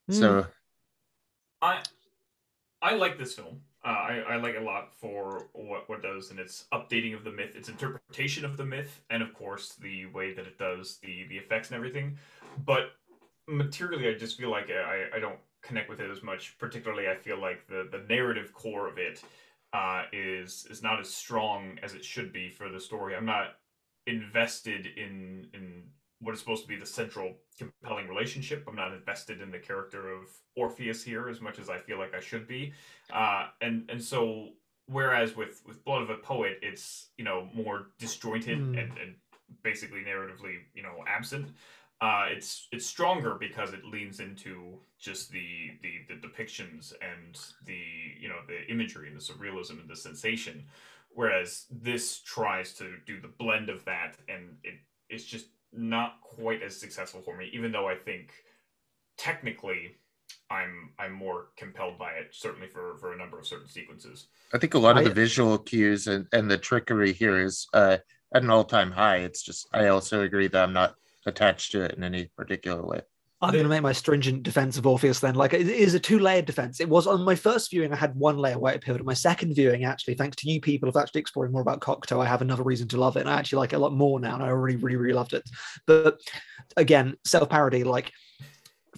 Hmm. 0.09 0.13
so 0.13 0.45
I 1.61 1.81
I 2.81 2.95
like 2.95 3.17
this 3.17 3.35
film. 3.35 3.61
Uh, 3.85 3.89
I, 3.89 4.23
I 4.29 4.35
like 4.37 4.55
a 4.55 4.61
lot 4.61 4.93
for 4.93 5.49
what 5.51 5.89
what 5.89 6.01
does 6.01 6.31
and 6.31 6.39
its 6.39 6.65
updating 6.73 7.13
of 7.13 7.25
the 7.25 7.31
myth, 7.31 7.51
its 7.53 7.67
interpretation 7.67 8.45
of 8.45 8.55
the 8.55 8.65
myth, 8.65 9.01
and 9.09 9.21
of 9.21 9.33
course 9.33 9.75
the 9.75 10.05
way 10.07 10.33
that 10.33 10.47
it 10.47 10.57
does 10.57 10.97
the 10.97 11.25
the 11.27 11.37
effects 11.37 11.69
and 11.69 11.75
everything. 11.75 12.17
But 12.65 12.91
materially, 13.47 14.07
I 14.07 14.13
just 14.13 14.37
feel 14.37 14.49
like 14.49 14.69
I, 14.69 15.07
I 15.13 15.19
don't 15.19 15.39
connect 15.61 15.89
with 15.89 15.99
it 15.99 16.09
as 16.09 16.23
much. 16.23 16.57
Particularly, 16.57 17.09
I 17.09 17.15
feel 17.15 17.39
like 17.39 17.67
the 17.67 17.89
the 17.91 18.05
narrative 18.07 18.53
core 18.53 18.87
of 18.87 18.97
it 18.97 19.21
uh, 19.73 20.03
is 20.13 20.65
is 20.69 20.81
not 20.81 21.01
as 21.01 21.09
strong 21.09 21.77
as 21.83 21.93
it 21.93 22.05
should 22.05 22.31
be 22.31 22.49
for 22.49 22.69
the 22.69 22.79
story. 22.79 23.15
I'm 23.15 23.25
not 23.25 23.55
invested 24.07 24.87
in 24.97 25.47
in 25.53 25.83
what 26.23 26.33
is 26.33 26.39
supposed 26.39 26.61
to 26.63 26.67
be 26.67 26.75
the 26.75 26.85
central 26.85 27.33
compelling 27.57 28.07
relationship. 28.07 28.63
I'm 28.67 28.75
not 28.75 28.93
invested 28.93 29.41
in 29.41 29.51
the 29.51 29.59
character 29.59 30.11
of 30.11 30.21
Orpheus 30.55 31.03
here 31.03 31.27
as 31.29 31.41
much 31.41 31.59
as 31.59 31.69
I 31.69 31.77
feel 31.77 31.97
like 31.99 32.13
I 32.15 32.19
should 32.19 32.47
be. 32.47 32.73
Uh, 33.11 33.47
and 33.61 33.89
and 33.89 34.01
so 34.01 34.49
whereas 34.87 35.35
with 35.35 35.61
with 35.67 35.83
Blood 35.83 36.01
of 36.01 36.09
a 36.09 36.17
Poet, 36.17 36.59
it's 36.61 37.09
you 37.17 37.25
know 37.25 37.49
more 37.53 37.87
disjointed 37.99 38.57
Hmm. 38.57 38.77
and, 38.77 38.91
and 38.97 39.15
basically 39.63 39.99
narratively 40.01 40.55
you 40.73 40.83
know 40.83 41.03
absent. 41.07 41.49
Uh, 42.01 42.25
it's 42.29 42.67
it's 42.71 42.85
stronger 42.85 43.35
because 43.39 43.71
it 43.71 43.85
leans 43.85 44.19
into 44.19 44.79
just 44.99 45.31
the, 45.31 45.71
the 45.81 45.93
the 46.09 46.27
depictions 46.27 46.93
and 47.01 47.39
the 47.65 47.81
you 48.19 48.27
know 48.27 48.39
the 48.47 48.65
imagery 48.71 49.07
and 49.07 49.15
the 49.15 49.21
surrealism 49.23 49.79
and 49.79 49.89
the 49.89 49.95
sensation, 49.95 50.65
whereas 51.09 51.65
this 51.71 52.19
tries 52.19 52.73
to 52.73 52.95
do 53.05 53.21
the 53.21 53.27
blend 53.27 53.69
of 53.69 53.85
that 53.85 54.17
and 54.27 54.57
it 54.63 54.75
it's 55.09 55.23
just 55.23 55.45
not 55.75 56.21
quite 56.21 56.61
as 56.63 56.79
successful 56.79 57.21
for 57.21 57.35
me. 57.37 57.49
Even 57.53 57.71
though 57.71 57.87
I 57.87 57.95
think 57.95 58.31
technically 59.17 59.95
I'm 60.49 60.91
I'm 60.99 61.11
more 61.13 61.47
compelled 61.57 61.97
by 61.97 62.11
it, 62.13 62.29
certainly 62.31 62.67
for 62.67 62.97
for 62.97 63.13
a 63.13 63.17
number 63.17 63.39
of 63.39 63.47
certain 63.47 63.67
sequences. 63.67 64.27
i 64.53 64.57
think 64.57 64.73
a 64.73 64.79
lot 64.79 64.97
of 64.97 65.05
I- 65.05 65.09
the 65.09 65.13
visual 65.13 65.57
cues 65.57 66.07
and, 66.07 66.27
and 66.31 66.49
the 66.49 66.57
trickery 66.57 67.13
here 67.13 67.39
is 67.39 67.67
uh, 67.73 67.97
at 68.33 68.43
an 68.43 68.49
all-time 68.49 68.91
high 68.91 69.17
it's 69.17 69.41
just 69.43 69.67
i 69.73 69.87
also 69.87 70.21
agree 70.21 70.47
that 70.47 70.63
i'm 70.63 70.73
not 70.73 70.95
attached 71.25 71.71
to 71.71 71.81
it 71.81 71.93
in 71.95 72.03
any 72.03 72.29
particular 72.35 72.83
way 72.85 73.01
I'm 73.43 73.51
going 73.51 73.63
to 73.63 73.69
make 73.69 73.81
my 73.81 73.91
stringent 73.91 74.43
defense 74.43 74.77
of 74.77 74.87
Orpheus 74.87 75.19
then. 75.19 75.35
Like, 75.35 75.53
it 75.53 75.67
is 75.67 75.93
a 75.93 75.99
two 75.99 76.19
layered 76.19 76.45
defense. 76.45 76.79
It 76.79 76.87
was 76.87 77.07
on 77.07 77.23
my 77.23 77.35
first 77.35 77.69
viewing, 77.69 77.91
I 77.91 77.97
had 77.97 78.15
one 78.15 78.37
layer 78.37 78.57
where 78.57 78.73
it 78.73 78.81
pivoted. 78.81 79.05
My 79.05 79.13
second 79.13 79.53
viewing, 79.53 79.83
actually, 79.83 80.13
thanks 80.13 80.37
to 80.37 80.49
you 80.49 80.61
people 80.61 80.87
of 80.87 80.95
actually 80.95 81.21
exploring 81.21 81.51
more 81.51 81.61
about 81.61 81.81
Cocteau, 81.81 82.21
I 82.21 82.27
have 82.27 82.41
another 82.41 82.63
reason 82.63 82.87
to 82.89 82.97
love 82.97 83.17
it. 83.17 83.21
And 83.21 83.29
I 83.29 83.37
actually 83.37 83.57
like 83.57 83.73
it 83.73 83.77
a 83.77 83.79
lot 83.79 83.93
more 83.93 84.19
now. 84.19 84.35
And 84.35 84.43
I 84.43 84.47
already 84.47 84.77
really, 84.77 84.97
really 84.97 85.13
loved 85.13 85.33
it. 85.33 85.43
But 85.85 86.19
again, 86.77 87.15
self 87.25 87.49
parody, 87.49 87.83
like, 87.83 88.11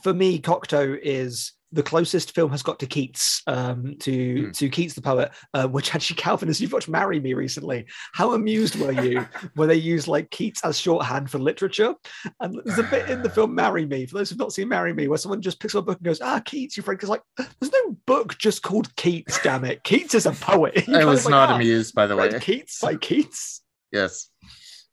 for 0.03 0.13
me, 0.13 0.39
Cocteau 0.39 0.97
is 1.01 1.53
the 1.71 1.83
closest 1.83 2.33
film 2.33 2.51
has 2.51 2.63
got 2.63 2.79
to 2.79 2.85
Keats, 2.87 3.41
um, 3.47 3.95
to 3.99 4.45
Hmm. 4.45 4.51
to 4.51 4.69
Keats 4.69 4.93
the 4.93 5.01
poet, 5.01 5.31
uh, 5.53 5.67
which 5.67 5.93
actually 5.93 6.15
Calvin, 6.17 6.47
as 6.49 6.61
you've 6.61 6.71
watched 6.71 6.87
"Marry 6.87 7.19
Me" 7.19 7.33
recently, 7.33 7.85
how 8.13 8.33
amused 8.33 8.75
were 8.79 8.91
you 8.91 9.21
when 9.55 9.67
they 9.67 9.75
used 9.75 10.07
like 10.07 10.29
Keats 10.31 10.61
as 10.63 10.79
shorthand 10.79 11.29
for 11.29 11.39
literature? 11.39 11.93
And 12.39 12.61
there's 12.63 12.79
a 12.79 12.83
bit 12.83 13.09
in 13.09 13.21
the 13.21 13.29
film 13.29 13.53
"Marry 13.55 13.85
Me" 13.85 14.05
for 14.05 14.17
those 14.17 14.29
who've 14.29 14.39
not 14.39 14.53
seen 14.53 14.69
"Marry 14.69 14.93
Me," 14.93 15.07
where 15.07 15.17
someone 15.17 15.41
just 15.41 15.59
picks 15.59 15.75
up 15.75 15.83
a 15.83 15.85
book 15.87 15.97
and 15.97 16.05
goes, 16.05 16.21
"Ah, 16.21 16.39
Keats." 16.39 16.77
Your 16.77 16.83
friend 16.83 17.01
is 17.01 17.09
like, 17.09 17.21
"There's 17.37 17.71
no 17.73 17.97
book 18.05 18.37
just 18.37 18.61
called 18.63 18.95
Keats, 18.95 19.39
damn 19.43 19.65
it! 19.65 19.83
Keats 19.83 20.13
is 20.15 20.25
a 20.25 20.31
poet." 20.31 20.87
I 20.89 21.03
was 21.05 21.25
like, 21.25 21.31
not 21.31 21.49
"Ah, 21.49 21.55
amused 21.55 21.93
by 21.95 22.07
the 22.07 22.15
way 22.15 22.29
Keats 22.39 22.79
by 22.81 22.95
Keats. 22.95 23.61
yes 23.91 24.29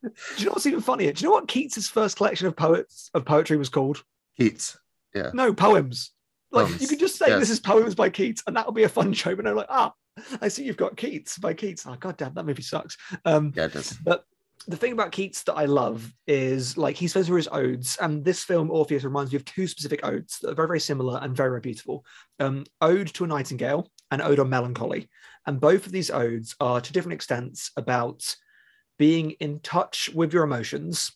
Do 0.02 0.10
you 0.38 0.46
know 0.46 0.52
what's 0.52 0.66
even 0.66 0.80
funnier? 0.80 1.12
Do 1.12 1.22
you 1.22 1.28
know 1.28 1.34
what 1.34 1.46
Keats's 1.48 1.88
first 1.88 2.16
collection 2.16 2.48
of 2.48 2.56
poets 2.56 3.08
of 3.14 3.24
poetry 3.24 3.56
was 3.56 3.68
called? 3.68 4.02
keats 4.36 4.76
Yeah. 5.14 5.30
No, 5.34 5.52
poems. 5.54 6.10
Like 6.52 6.80
you 6.80 6.86
could 6.86 7.00
just 7.00 7.16
say 7.16 7.28
yes. 7.28 7.40
this 7.40 7.50
is 7.50 7.60
poems 7.60 7.94
by 7.94 8.10
Keats, 8.10 8.42
and 8.46 8.56
that'll 8.56 8.72
be 8.72 8.84
a 8.84 8.88
fun 8.88 9.12
show. 9.12 9.34
But 9.34 9.46
I'm 9.46 9.56
like 9.56 9.66
ah, 9.68 9.92
I 10.40 10.48
see 10.48 10.64
you've 10.64 10.76
got 10.76 10.96
Keats 10.96 11.38
by 11.38 11.54
Keats. 11.54 11.86
Oh 11.86 11.96
god 11.98 12.16
damn, 12.16 12.34
that 12.34 12.46
movie 12.46 12.62
sucks. 12.62 12.96
Um, 13.24 13.52
yeah 13.56 13.64
it 13.64 13.72
does 13.72 13.92
but 14.04 14.24
the 14.68 14.76
thing 14.76 14.92
about 14.92 15.12
Keats 15.12 15.42
that 15.44 15.54
I 15.54 15.64
love 15.64 16.12
is 16.26 16.76
like 16.76 16.96
he 16.96 17.08
spends 17.08 17.26
through 17.26 17.38
his 17.38 17.48
odes, 17.50 17.96
and 18.00 18.24
this 18.24 18.44
film 18.44 18.70
Orpheus 18.70 19.04
reminds 19.04 19.32
me 19.32 19.36
of 19.36 19.44
two 19.44 19.66
specific 19.66 20.04
odes 20.04 20.38
that 20.38 20.50
are 20.50 20.54
very, 20.54 20.68
very 20.68 20.80
similar 20.80 21.18
and 21.20 21.36
very, 21.36 21.50
very 21.50 21.60
beautiful. 21.60 22.04
Um, 22.38 22.64
Ode 22.80 23.08
to 23.14 23.24
a 23.24 23.26
Nightingale 23.26 23.90
and 24.10 24.22
Ode 24.22 24.38
on 24.38 24.48
Melancholy, 24.48 25.08
and 25.46 25.60
both 25.60 25.86
of 25.86 25.92
these 25.92 26.10
odes 26.10 26.54
are 26.60 26.80
to 26.80 26.92
different 26.92 27.14
extents 27.14 27.72
about 27.76 28.22
being 28.98 29.32
in 29.32 29.58
touch 29.60 30.10
with 30.14 30.32
your 30.32 30.44
emotions 30.44 31.12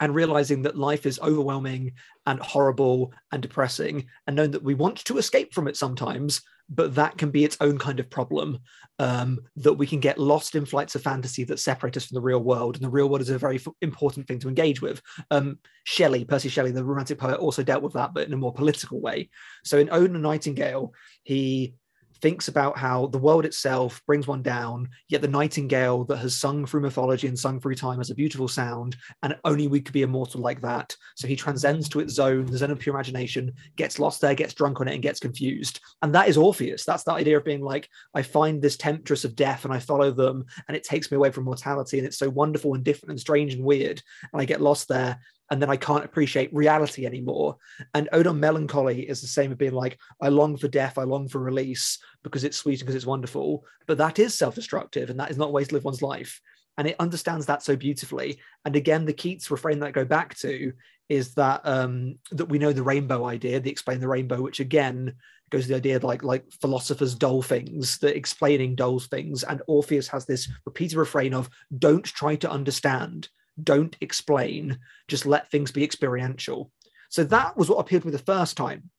and 0.00 0.14
realizing 0.14 0.62
that 0.62 0.76
life 0.76 1.06
is 1.06 1.18
overwhelming 1.20 1.92
and 2.26 2.40
horrible 2.40 3.12
and 3.32 3.42
depressing, 3.42 4.06
and 4.26 4.36
knowing 4.36 4.50
that 4.50 4.62
we 4.62 4.74
want 4.74 4.98
to 5.04 5.18
escape 5.18 5.54
from 5.54 5.68
it 5.68 5.76
sometimes, 5.76 6.42
but 6.68 6.94
that 6.96 7.16
can 7.16 7.30
be 7.30 7.44
its 7.44 7.56
own 7.60 7.78
kind 7.78 8.00
of 8.00 8.10
problem. 8.10 8.58
Um, 8.98 9.40
that 9.56 9.74
we 9.74 9.86
can 9.86 10.00
get 10.00 10.18
lost 10.18 10.54
in 10.54 10.64
flights 10.64 10.94
of 10.94 11.02
fantasy 11.02 11.44
that 11.44 11.60
separate 11.60 11.96
us 11.96 12.06
from 12.06 12.14
the 12.14 12.22
real 12.22 12.42
world, 12.42 12.76
and 12.76 12.84
the 12.84 12.90
real 12.90 13.08
world 13.08 13.20
is 13.20 13.30
a 13.30 13.38
very 13.38 13.56
f- 13.56 13.68
important 13.82 14.26
thing 14.26 14.38
to 14.40 14.48
engage 14.48 14.80
with. 14.80 15.02
Um, 15.30 15.58
Shelley, 15.84 16.24
Percy 16.24 16.48
Shelley, 16.48 16.70
the 16.70 16.84
Romantic 16.84 17.18
poet, 17.18 17.38
also 17.38 17.62
dealt 17.62 17.82
with 17.82 17.92
that, 17.92 18.14
but 18.14 18.26
in 18.26 18.32
a 18.32 18.38
more 18.38 18.54
political 18.54 19.00
way. 19.00 19.28
So 19.64 19.78
in 19.78 19.90
Ode 19.90 20.10
to 20.10 20.16
a 20.16 20.18
Nightingale, 20.18 20.92
he 21.22 21.74
thinks 22.20 22.48
about 22.48 22.78
how 22.78 23.06
the 23.06 23.18
world 23.18 23.44
itself 23.44 24.02
brings 24.06 24.26
one 24.26 24.42
down, 24.42 24.88
yet 25.08 25.22
the 25.22 25.28
nightingale 25.28 26.04
that 26.04 26.18
has 26.18 26.36
sung 26.36 26.66
through 26.66 26.80
mythology 26.80 27.28
and 27.28 27.38
sung 27.38 27.60
through 27.60 27.74
time 27.74 27.98
has 27.98 28.10
a 28.10 28.14
beautiful 28.14 28.48
sound, 28.48 28.96
and 29.22 29.36
only 29.44 29.68
we 29.68 29.80
could 29.80 29.92
be 29.92 30.02
immortal 30.02 30.40
like 30.40 30.60
that. 30.60 30.96
So 31.16 31.28
he 31.28 31.36
transcends 31.36 31.88
to 31.90 32.00
its 32.00 32.14
zone, 32.14 32.46
the 32.46 32.58
zone 32.58 32.70
of 32.70 32.78
pure 32.78 32.94
imagination, 32.94 33.52
gets 33.76 33.98
lost 33.98 34.20
there, 34.20 34.34
gets 34.34 34.54
drunk 34.54 34.80
on 34.80 34.88
it, 34.88 34.94
and 34.94 35.02
gets 35.02 35.20
confused. 35.20 35.80
And 36.02 36.14
that 36.14 36.28
is 36.28 36.36
Orpheus. 36.36 36.84
That's 36.84 37.04
the 37.04 37.12
idea 37.12 37.36
of 37.36 37.44
being 37.44 37.62
like, 37.62 37.88
I 38.14 38.22
find 38.22 38.60
this 38.60 38.76
temptress 38.76 39.24
of 39.24 39.36
death 39.36 39.64
and 39.64 39.72
I 39.72 39.78
follow 39.78 40.10
them, 40.10 40.44
and 40.68 40.76
it 40.76 40.84
takes 40.84 41.10
me 41.10 41.16
away 41.16 41.30
from 41.30 41.44
mortality, 41.44 41.98
and 41.98 42.06
it's 42.06 42.18
so 42.18 42.30
wonderful 42.30 42.74
and 42.74 42.84
different 42.84 43.10
and 43.10 43.20
strange 43.20 43.54
and 43.54 43.64
weird. 43.64 44.02
And 44.32 44.40
I 44.40 44.44
get 44.44 44.60
lost 44.60 44.88
there, 44.88 45.18
and 45.50 45.62
then 45.62 45.70
I 45.70 45.76
can't 45.76 46.04
appreciate 46.04 46.54
reality 46.54 47.06
anymore. 47.06 47.56
And 47.94 48.08
Ode 48.12 48.26
on 48.26 48.40
Melancholy 48.40 49.08
is 49.08 49.20
the 49.20 49.28
same 49.28 49.52
of 49.52 49.58
being 49.58 49.72
like, 49.72 49.98
I 50.20 50.28
long 50.28 50.56
for 50.56 50.68
death, 50.68 50.98
I 50.98 51.04
long 51.04 51.28
for 51.28 51.38
release 51.38 51.98
because 52.22 52.44
it's 52.44 52.56
sweet 52.56 52.80
and 52.80 52.86
because 52.86 52.96
it's 52.96 53.06
wonderful. 53.06 53.64
But 53.86 53.98
that 53.98 54.18
is 54.18 54.34
self-destructive, 54.34 55.10
and 55.10 55.18
that 55.20 55.30
is 55.30 55.36
not 55.36 55.48
a 55.48 55.52
way 55.52 55.64
to 55.64 55.74
live 55.74 55.84
one's 55.84 56.02
life. 56.02 56.40
And 56.78 56.86
it 56.86 56.96
understands 56.98 57.46
that 57.46 57.62
so 57.62 57.74
beautifully. 57.74 58.38
And 58.64 58.76
again, 58.76 59.06
the 59.06 59.12
Keats 59.12 59.50
refrain 59.50 59.78
that 59.78 59.86
I 59.86 59.90
go 59.92 60.04
back 60.04 60.36
to 60.38 60.72
is 61.08 61.34
that 61.34 61.60
um, 61.64 62.18
that 62.32 62.46
we 62.46 62.58
know 62.58 62.72
the 62.72 62.82
rainbow 62.82 63.24
idea, 63.24 63.60
the 63.60 63.70
explain 63.70 64.00
the 64.00 64.08
rainbow, 64.08 64.42
which 64.42 64.60
again 64.60 65.14
goes 65.50 65.62
to 65.62 65.68
the 65.68 65.76
idea 65.76 66.00
like 66.00 66.24
like 66.24 66.44
philosophers 66.60 67.14
dull 67.14 67.40
things, 67.40 67.98
that 67.98 68.16
explaining 68.16 68.74
dull 68.74 68.98
things. 68.98 69.44
And 69.44 69.62
Orpheus 69.68 70.08
has 70.08 70.26
this 70.26 70.50
repeated 70.64 70.98
refrain 70.98 71.32
of 71.32 71.48
don't 71.78 72.04
try 72.04 72.36
to 72.36 72.50
understand 72.50 73.28
don't 73.62 73.96
explain, 74.00 74.78
just 75.08 75.26
let 75.26 75.50
things 75.50 75.70
be 75.70 75.84
experiential. 75.84 76.70
So 77.08 77.24
that 77.24 77.56
was 77.56 77.68
what 77.68 77.78
appealed 77.78 78.02
to 78.02 78.08
me 78.08 78.12
the 78.12 78.18
first 78.18 78.56
time. 78.56 78.90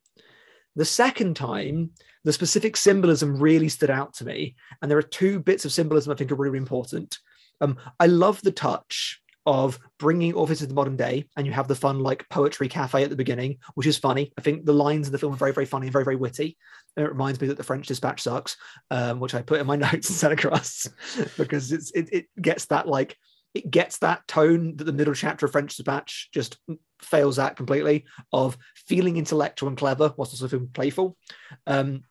The 0.76 0.86
second 0.86 1.36
time, 1.36 1.92
the 2.24 2.34
specific 2.34 2.78
symbolism 2.78 3.40
really 3.40 3.70
stood 3.70 3.90
out 3.90 4.14
to 4.16 4.26
me. 4.26 4.56
And 4.82 4.92
there 4.92 4.98
are 4.98 5.04
two 5.04 5.40
bits 5.40 5.66
of 5.66 5.72
symbolism 5.72 6.12
I 6.12 6.16
think 6.16 6.32
are 6.32 6.36
really 6.36 6.58
important. 6.58 7.18
Um, 7.62 7.78
I 8.00 8.08
love 8.08 8.42
the 8.42 8.52
touch 8.52 9.22
of 9.48 9.80
bringing 9.98 10.34
Orpheus 10.34 10.60
to 10.60 10.68
the 10.68 10.74
modern 10.74 10.98
day, 10.98 11.26
and 11.38 11.48
you 11.48 11.54
have 11.54 11.70
the 11.70 11.74
fun 11.74 12.02
like 12.02 12.28
poetry 12.30 12.68
cafe 12.68 13.04
at 13.04 13.10
the 13.10 13.16
beginning, 13.16 13.58
which 13.76 13.88
is 13.88 13.98
funny. 13.98 14.34
I 14.38 14.42
think 14.42 14.66
the 14.66 14.74
lines 14.74 15.08
in 15.08 15.14
the 15.14 15.18
film 15.18 15.34
are 15.34 15.38
very, 15.38 15.54
very 15.54 15.66
funny 15.66 15.88
and 15.88 15.94
very, 15.94 16.04
very 16.04 16.18
witty. 16.18 16.58
It 16.98 17.02
reminds 17.02 17.40
me 17.40 17.48
that 17.48 17.56
the 17.56 17.64
French 17.64 17.88
Dispatch 17.88 18.22
sucks, 18.22 18.58
um, 18.92 19.22
which 19.22 19.34
I 19.34 19.42
put 19.42 19.62
in 19.62 19.66
my 19.66 19.76
notes 19.78 20.10
and 20.10 20.18
sent 20.18 20.34
across 20.34 20.86
because 21.38 21.72
it, 21.72 22.10
it 22.12 22.26
gets 22.42 22.66
that 22.66 22.90
like 22.90 23.18
it 23.54 23.72
gets 23.72 24.00
that 24.00 24.28
tone 24.28 24.76
that 24.78 24.84
the 24.84 24.94
middle 24.94 25.14
chapter 25.14 25.46
of 25.46 25.52
French 25.52 25.76
Dispatch 25.76 26.30
just 26.34 26.58
fails 27.02 27.40
at 27.40 27.56
completely 27.56 28.06
of 28.34 28.58
feeling 28.76 29.18
intellectual 29.18 29.70
and 29.70 29.78
clever 29.78 30.14
whilst 30.18 30.34
also 30.34 30.48
feeling 30.48 30.70
playful. 30.74 31.18
Um, 31.66 32.04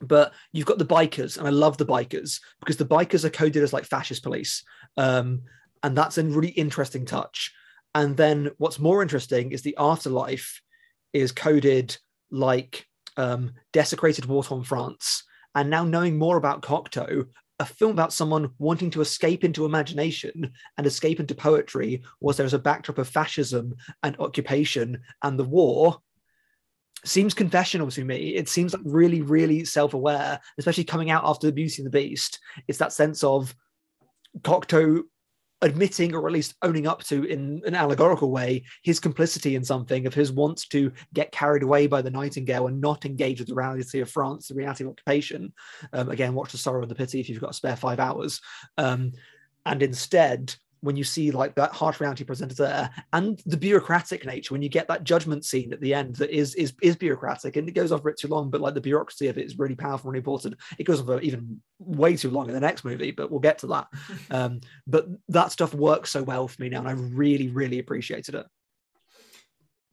but 0.00 0.32
you've 0.52 0.66
got 0.66 0.78
the 0.78 0.84
bikers, 0.84 1.38
and 1.38 1.46
I 1.46 1.50
love 1.50 1.76
the 1.76 1.86
bikers 1.86 2.40
because 2.60 2.76
the 2.76 2.84
bikers 2.84 3.24
are 3.24 3.30
coded 3.30 3.62
as 3.62 3.72
like 3.72 3.84
fascist 3.84 4.22
police, 4.22 4.64
um, 4.96 5.42
and 5.82 5.96
that's 5.96 6.18
a 6.18 6.24
really 6.24 6.48
interesting 6.48 7.04
touch. 7.04 7.52
And 7.94 8.16
then 8.16 8.50
what's 8.58 8.78
more 8.78 9.02
interesting 9.02 9.52
is 9.52 9.62
the 9.62 9.76
afterlife 9.78 10.60
is 11.12 11.30
coded 11.30 11.96
like 12.30 12.86
um, 13.16 13.52
desecrated 13.72 14.24
war-torn 14.24 14.64
France. 14.64 15.24
And 15.54 15.68
now 15.68 15.84
knowing 15.84 16.18
more 16.18 16.38
about 16.38 16.62
Cocteau, 16.62 17.26
a 17.62 17.66
film 17.66 17.92
about 17.92 18.12
someone 18.12 18.50
wanting 18.58 18.90
to 18.90 19.00
escape 19.00 19.44
into 19.44 19.64
imagination 19.64 20.52
and 20.76 20.86
escape 20.86 21.20
into 21.20 21.34
poetry 21.34 22.02
was 22.20 22.36
there's 22.36 22.54
a 22.54 22.58
backdrop 22.58 22.98
of 22.98 23.08
fascism 23.08 23.74
and 24.02 24.16
occupation 24.18 25.00
and 25.22 25.38
the 25.38 25.44
war 25.44 25.98
seems 27.04 27.34
confessional 27.34 27.90
to 27.90 28.04
me. 28.04 28.34
It 28.34 28.48
seems 28.48 28.74
like 28.74 28.82
really 28.84 29.22
really 29.22 29.64
self-aware 29.64 30.40
especially 30.58 30.84
coming 30.84 31.10
out 31.10 31.22
after 31.24 31.46
the 31.46 31.52
beauty 31.52 31.82
and 31.82 31.86
the 31.86 31.98
beast. 31.98 32.40
It's 32.66 32.78
that 32.78 32.92
sense 32.92 33.22
of 33.22 33.54
cocteau 34.40 35.02
admitting 35.62 36.14
or 36.14 36.26
at 36.26 36.32
least 36.32 36.54
owning 36.62 36.86
up 36.86 37.02
to 37.04 37.24
in 37.24 37.62
an 37.64 37.74
allegorical 37.74 38.30
way 38.30 38.62
his 38.82 39.00
complicity 39.00 39.54
in 39.54 39.64
something 39.64 40.06
of 40.06 40.14
his 40.14 40.32
wants 40.32 40.66
to 40.66 40.92
get 41.14 41.32
carried 41.32 41.62
away 41.62 41.86
by 41.86 42.02
the 42.02 42.10
nightingale 42.10 42.66
and 42.66 42.80
not 42.80 43.04
engage 43.04 43.38
with 43.38 43.48
the 43.48 43.54
reality 43.54 44.00
of 44.00 44.10
france 44.10 44.48
the 44.48 44.54
reality 44.54 44.84
of 44.84 44.90
occupation. 44.90 45.52
Um, 45.92 46.10
again 46.10 46.34
watch 46.34 46.52
the 46.52 46.58
sorrow 46.58 46.82
and 46.82 46.90
the 46.90 46.94
pity 46.94 47.20
if 47.20 47.28
you've 47.28 47.40
got 47.40 47.50
a 47.50 47.54
spare 47.54 47.76
five 47.76 48.00
hours. 48.00 48.40
Um, 48.76 49.12
and 49.64 49.82
instead 49.82 50.54
when 50.82 50.96
you 50.96 51.04
see 51.04 51.30
like 51.30 51.54
that 51.54 51.72
harsh 51.72 52.00
reality 52.00 52.24
presented 52.24 52.56
there 52.56 52.90
and 53.12 53.40
the 53.46 53.56
bureaucratic 53.56 54.26
nature 54.26 54.52
when 54.52 54.62
you 54.62 54.68
get 54.68 54.88
that 54.88 55.04
judgment 55.04 55.44
scene 55.44 55.72
at 55.72 55.80
the 55.80 55.94
end 55.94 56.16
that 56.16 56.30
is 56.30 56.54
is 56.56 56.74
is 56.82 56.96
bureaucratic 56.96 57.56
and 57.56 57.68
it 57.68 57.72
goes 57.72 57.92
on 57.92 58.00
for 58.00 58.08
it 58.10 58.18
too 58.18 58.28
long 58.28 58.50
but 58.50 58.60
like 58.60 58.74
the 58.74 58.80
bureaucracy 58.80 59.28
of 59.28 59.38
it 59.38 59.46
is 59.46 59.58
really 59.58 59.76
powerful 59.76 60.10
and 60.10 60.16
important. 60.16 60.56
It 60.78 60.84
goes 60.84 61.00
on 61.00 61.06
for 61.06 61.20
even 61.20 61.62
way 61.78 62.16
too 62.16 62.30
long 62.30 62.48
in 62.48 62.54
the 62.54 62.60
next 62.60 62.84
movie 62.84 63.12
but 63.12 63.30
we'll 63.30 63.40
get 63.40 63.58
to 63.58 63.68
that. 63.68 63.86
Um, 64.30 64.60
but 64.86 65.06
that 65.28 65.52
stuff 65.52 65.74
works 65.74 66.10
so 66.10 66.22
well 66.22 66.48
for 66.48 66.62
me 66.62 66.68
now 66.68 66.78
and 66.78 66.88
i 66.88 66.92
really 66.92 67.48
really 67.48 67.78
appreciated 67.78 68.34
it. 68.34 68.46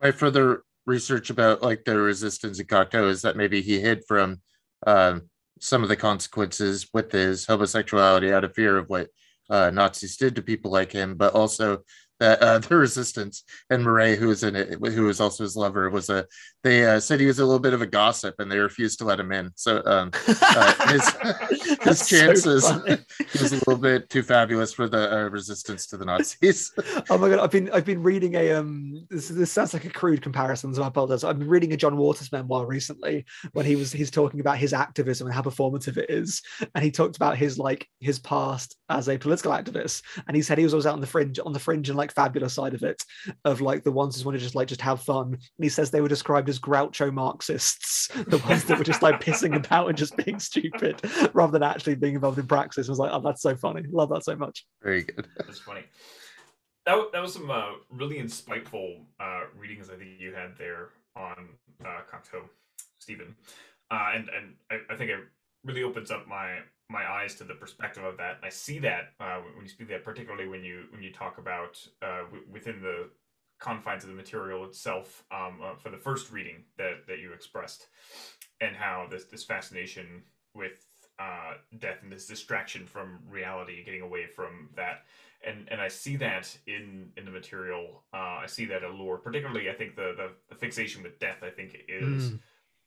My 0.02 0.12
further 0.12 0.64
research 0.86 1.30
about 1.30 1.62
like 1.62 1.84
the 1.84 1.98
resistance 1.98 2.60
in 2.60 2.68
cocteau 2.68 3.10
is 3.10 3.22
that 3.24 3.36
maybe 3.36 3.62
he 3.62 3.80
hid 3.80 4.04
from 4.08 4.42
um, 4.88 5.30
some 5.60 5.84
of 5.84 5.90
the 5.90 5.96
consequences 5.96 6.88
with 6.94 7.12
his 7.12 7.46
homosexuality 7.46 8.32
out 8.32 8.44
of 8.44 8.56
fear 8.56 8.78
of 8.78 8.88
what 8.88 9.10
uh, 9.50 9.70
Nazis 9.72 10.18
did 10.18 10.36
to 10.36 10.42
people 10.42 10.72
like 10.72 10.92
him, 10.92 11.16
but 11.16 11.34
also 11.34 11.84
that 12.20 12.42
uh, 12.42 12.60
the 12.68 12.76
resistance 12.76 13.44
and 13.70 13.84
Marais, 13.84 14.16
who 14.16 14.28
was 14.28 14.44
in 14.44 14.56
it, 14.56 14.70
who 14.70 15.04
was 15.04 15.20
also 15.20 15.44
his 15.44 15.56
lover, 15.56 15.90
was 15.90 16.10
a. 16.10 16.26
They 16.64 16.86
uh, 16.86 17.00
said 17.00 17.20
he 17.20 17.26
was 17.26 17.40
a 17.40 17.46
little 17.46 17.60
bit 17.60 17.74
of 17.74 17.82
a 17.82 17.88
gossip, 17.88 18.36
and 18.40 18.52
they 18.52 18.58
refused 18.58 19.00
to 19.00 19.06
let 19.06 19.20
him 19.20 19.32
in. 19.32 19.52
So 19.56 19.82
um, 19.86 20.12
uh, 20.28 20.88
his 20.90 21.10
his 21.82 22.08
chances, 22.08 22.68
so 22.68 22.80
he 22.86 23.42
was 23.42 23.54
a 23.54 23.56
little 23.56 23.78
bit 23.78 24.10
too 24.10 24.24
fabulous 24.24 24.74
for 24.74 24.90
the 24.90 25.12
uh, 25.12 25.30
resistance 25.30 25.88
to 25.88 25.98
the 25.98 26.06
Nazis. 26.06 26.72
oh 27.10 27.18
my 27.18 27.30
god, 27.30 27.40
I've 27.40 27.52
been 27.52 27.72
I've 27.72 27.86
been 27.86 28.04
reading 28.04 28.36
a 28.36 28.52
um. 28.54 29.08
This, 29.10 29.30
this 29.30 29.52
sounds 29.52 29.74
like 29.74 29.86
a 29.86 29.90
crude 29.90 30.22
comparison, 30.22 30.74
so 30.74 30.84
I 30.84 30.88
apologize. 30.88 31.24
I've 31.24 31.40
been 31.40 31.48
reading 31.48 31.74
a 31.74 31.78
John 31.78 31.98
Waters 31.98 32.32
memoir 32.32 32.66
recently 32.66 33.26
when 33.54 33.66
he 33.66 33.76
was 33.76 33.92
he's 33.92 34.12
talking 34.12 34.40
about 34.42 34.58
his 34.58 34.74
activism 34.74 35.28
and 35.28 35.34
how 35.34 35.42
performative 35.42 35.98
it 35.98 36.10
is, 36.10 36.42
and 36.76 36.84
he 36.84 36.92
talked 36.92 37.16
about 37.16 37.38
his 37.38 37.58
like 37.58 37.88
his 38.00 38.20
past 38.20 38.76
as 38.90 39.08
a 39.08 39.18
political 39.18 39.54
activist, 39.54 40.04
and 40.28 40.36
he 40.36 40.42
said 40.42 40.58
he 40.58 40.66
was 40.66 40.74
always 40.74 40.86
out 40.86 40.96
on 40.96 41.02
the 41.02 41.08
fringe 41.08 41.40
on 41.46 41.54
the 41.54 41.60
fringe 41.60 41.88
and 41.88 41.98
like 41.98 42.10
like 42.10 42.16
fabulous 42.16 42.54
side 42.54 42.74
of 42.74 42.84
it, 42.84 43.04
of 43.46 43.62
like 43.62 43.84
the 43.84 43.92
ones 43.92 44.20
who 44.20 44.26
want 44.26 44.38
to 44.38 44.44
just 44.44 44.56
like 44.56 44.68
just 44.68 44.82
have 44.82 45.02
fun. 45.02 45.28
And 45.34 45.40
he 45.60 45.70
says 45.70 45.92
they 45.92 46.02
were 46.02 46.08
described 46.08 46.50
as 46.50 46.60
groucho 46.60 47.14
Marxists, 47.14 48.08
the 48.28 48.38
ones 48.40 48.66
that 48.66 48.78
were 48.78 48.84
just 48.84 49.02
like 49.02 49.22
pissing 49.22 49.56
about 49.56 49.90
and 49.90 49.98
just 49.98 50.18
being 50.18 50.40
stupid, 50.40 51.02
rather 51.34 51.52
than 51.52 51.64
actually 51.64 51.96
being 51.96 52.16
involved 52.16 52.40
in 52.40 52.48
praxis. 52.48 52.88
I 52.88 52.92
was 52.92 53.00
like, 53.00 53.12
oh, 53.12 53.22
that's 53.22 53.42
so 53.42 53.56
funny. 53.56 53.84
Love 53.92 54.10
that 54.10 54.24
so 54.24 54.36
much. 54.36 54.66
Very 54.82 55.04
good. 55.04 55.28
That's 55.38 55.60
funny. 55.60 55.84
That, 56.86 57.12
that 57.14 57.22
was 57.22 57.34
some 57.34 57.52
uh, 57.52 57.74
really 57.90 58.18
insightful 58.18 59.02
uh, 59.20 59.42
readings 59.56 59.90
I 59.90 59.96
think 59.96 60.20
you 60.20 60.34
had 60.34 60.58
there 60.58 60.90
on 61.16 61.50
uh, 61.86 62.00
Cocteau, 62.12 62.44
Stephen. 63.00 63.36
Uh, 63.92 64.12
and 64.16 64.30
and 64.30 64.54
I, 64.72 64.94
I 64.94 64.98
think 64.98 65.12
it 65.12 65.20
really 65.64 65.84
opens 65.84 66.10
up 66.10 66.28
my 66.28 66.60
my 66.90 67.06
eyes 67.06 67.36
to 67.36 67.44
the 67.44 67.54
perspective 67.54 68.04
of 68.04 68.18
that. 68.18 68.40
I 68.44 68.50
see 68.50 68.80
that 68.80 69.14
uh, 69.20 69.40
when 69.56 69.64
you 69.64 69.70
speak 69.70 69.90
that, 69.90 70.04
particularly 70.04 70.48
when 70.48 70.64
you 70.64 70.86
when 70.92 71.04
you 71.04 71.12
talk 71.12 71.38
about 71.38 71.78
uh, 72.02 72.24
w- 72.24 72.44
within 72.52 72.82
the 72.82 73.10
confines 73.60 74.04
of 74.04 74.10
the 74.10 74.16
material 74.16 74.66
itself 74.66 75.24
um, 75.32 75.60
uh, 75.64 75.76
for 75.76 75.90
the 75.90 75.98
first 75.98 76.32
reading 76.32 76.64
that 76.78 77.06
that 77.08 77.20
you 77.20 77.32
expressed, 77.34 77.88
and 78.60 78.76
how 78.76 79.08
this 79.10 79.26
this 79.26 79.44
fascination 79.44 80.24
with 80.56 80.86
uh, 81.20 81.54
death 81.78 81.98
and 82.02 82.12
this 82.12 82.26
distraction 82.26 82.86
from 82.86 83.20
reality, 83.30 83.84
getting 83.84 84.02
away 84.02 84.26
from 84.26 84.70
that. 84.76 85.04
And, 85.46 85.68
and 85.72 85.80
I 85.80 85.88
see 85.88 86.18
that 86.18 86.58
in, 86.68 87.12
in 87.16 87.24
the 87.24 87.32
material. 87.32 88.04
Uh, 88.14 88.40
I 88.44 88.46
see 88.46 88.66
that 88.66 88.84
allure, 88.84 89.18
particularly. 89.18 89.70
I 89.70 89.74
think 89.74 89.96
the, 89.96 90.14
the, 90.18 90.32
the 90.50 90.56
fixation 90.56 91.02
with 91.02 91.20
death. 91.20 91.38
I 91.44 91.50
think 91.50 91.78
is 91.88 92.32
mm 92.32 92.40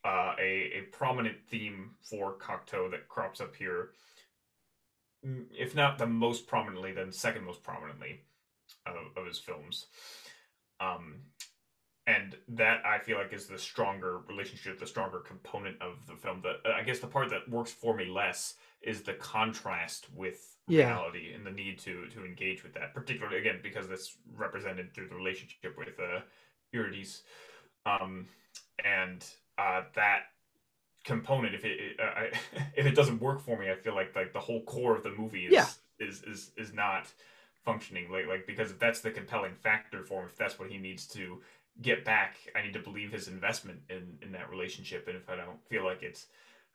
uh, 0.05 0.34
a, 0.38 0.72
a 0.78 0.80
prominent 0.90 1.36
theme 1.48 1.90
for 2.03 2.34
Cocteau 2.34 2.90
that 2.90 3.09
crops 3.09 3.40
up 3.40 3.55
here. 3.55 3.90
Mm, 5.24 5.44
if 5.57 5.74
not 5.74 5.98
the 5.98 6.07
most 6.07 6.46
prominently, 6.46 6.92
then 6.92 7.12
second 7.12 7.44
most 7.44 7.62
prominently 7.62 8.20
of, 8.86 8.94
of 9.16 9.26
his 9.26 9.38
films. 9.38 9.86
Um, 10.80 11.22
and 12.07 12.36
that 12.48 12.84
I 12.84 12.98
feel 12.98 13.18
like 13.18 13.32
is 13.32 13.46
the 13.46 13.59
stronger 13.59 14.18
relationship, 14.28 14.78
the 14.78 14.86
stronger 14.86 15.20
component 15.20 15.80
of 15.80 16.05
the 16.09 16.16
film. 16.16 16.42
That 16.42 16.68
uh, 16.68 16.74
I 16.74 16.82
guess 16.82 16.98
the 16.98 17.07
part 17.07 17.30
that 17.30 17.48
works 17.48 17.70
for 17.70 17.96
me 17.96 18.07
less 18.07 18.55
is 18.82 19.03
the 19.03 19.14
contrast 19.14 20.09
with 20.12 20.57
yeah. 20.66 20.88
reality 20.88 21.32
and 21.32 21.46
the 21.46 21.53
need 21.53 21.78
to 21.80 22.07
to 22.09 22.24
engage 22.24 22.64
with 22.64 22.74
that, 22.74 22.92
particularly 22.92 23.38
again 23.38 23.61
because 23.62 23.88
that's 23.88 24.16
represented 24.36 24.92
through 24.92 25.09
the 25.09 25.14
relationship 25.14 25.78
with 25.78 26.00
uh, 26.00 26.20
Eurydice, 26.72 27.22
um, 27.86 28.26
and 28.84 29.24
uh, 29.59 29.82
that 29.94 30.22
component 31.05 31.55
if 31.55 31.64
it, 31.64 31.96
uh, 32.00 32.03
I, 32.03 32.30
if 32.76 32.86
it 32.86 32.94
doesn't 32.94 33.20
work 33.20 33.40
for 33.40 33.59
me 33.59 33.70
i 33.70 33.74
feel 33.74 33.94
like 33.94 34.14
like 34.14 34.32
the 34.32 34.40
whole 34.40 34.62
core 34.62 34.96
of 34.96 35.03
the 35.03 35.11
movie 35.11 35.46
is 35.46 35.53
yeah. 35.53 35.66
is, 35.98 36.22
is 36.22 36.50
is 36.57 36.72
not 36.72 37.09
functioning 37.64 38.11
like 38.11 38.26
like 38.26 38.46
because 38.46 38.70
if 38.70 38.78
that's 38.78 39.00
the 39.00 39.11
compelling 39.11 39.55
factor 39.55 40.03
for 40.05 40.20
him 40.20 40.26
if 40.26 40.36
that's 40.36 40.59
what 40.59 40.70
he 40.70 40.78
needs 40.78 41.07
to 41.07 41.40
get 41.80 42.05
back 42.05 42.36
i 42.57 42.62
need 42.62 42.72
to 42.72 42.78
believe 42.78 43.12
his 43.12 43.28
investment 43.28 43.80
in 43.88 44.16
in 44.22 44.32
that 44.32 44.50
relationship 44.50 45.09
and 45.09 45.16
if 45.16 45.28
i 45.28 45.36
don't 45.36 45.62
feel 45.68 45.84
like 45.84 46.03
it's 46.03 46.26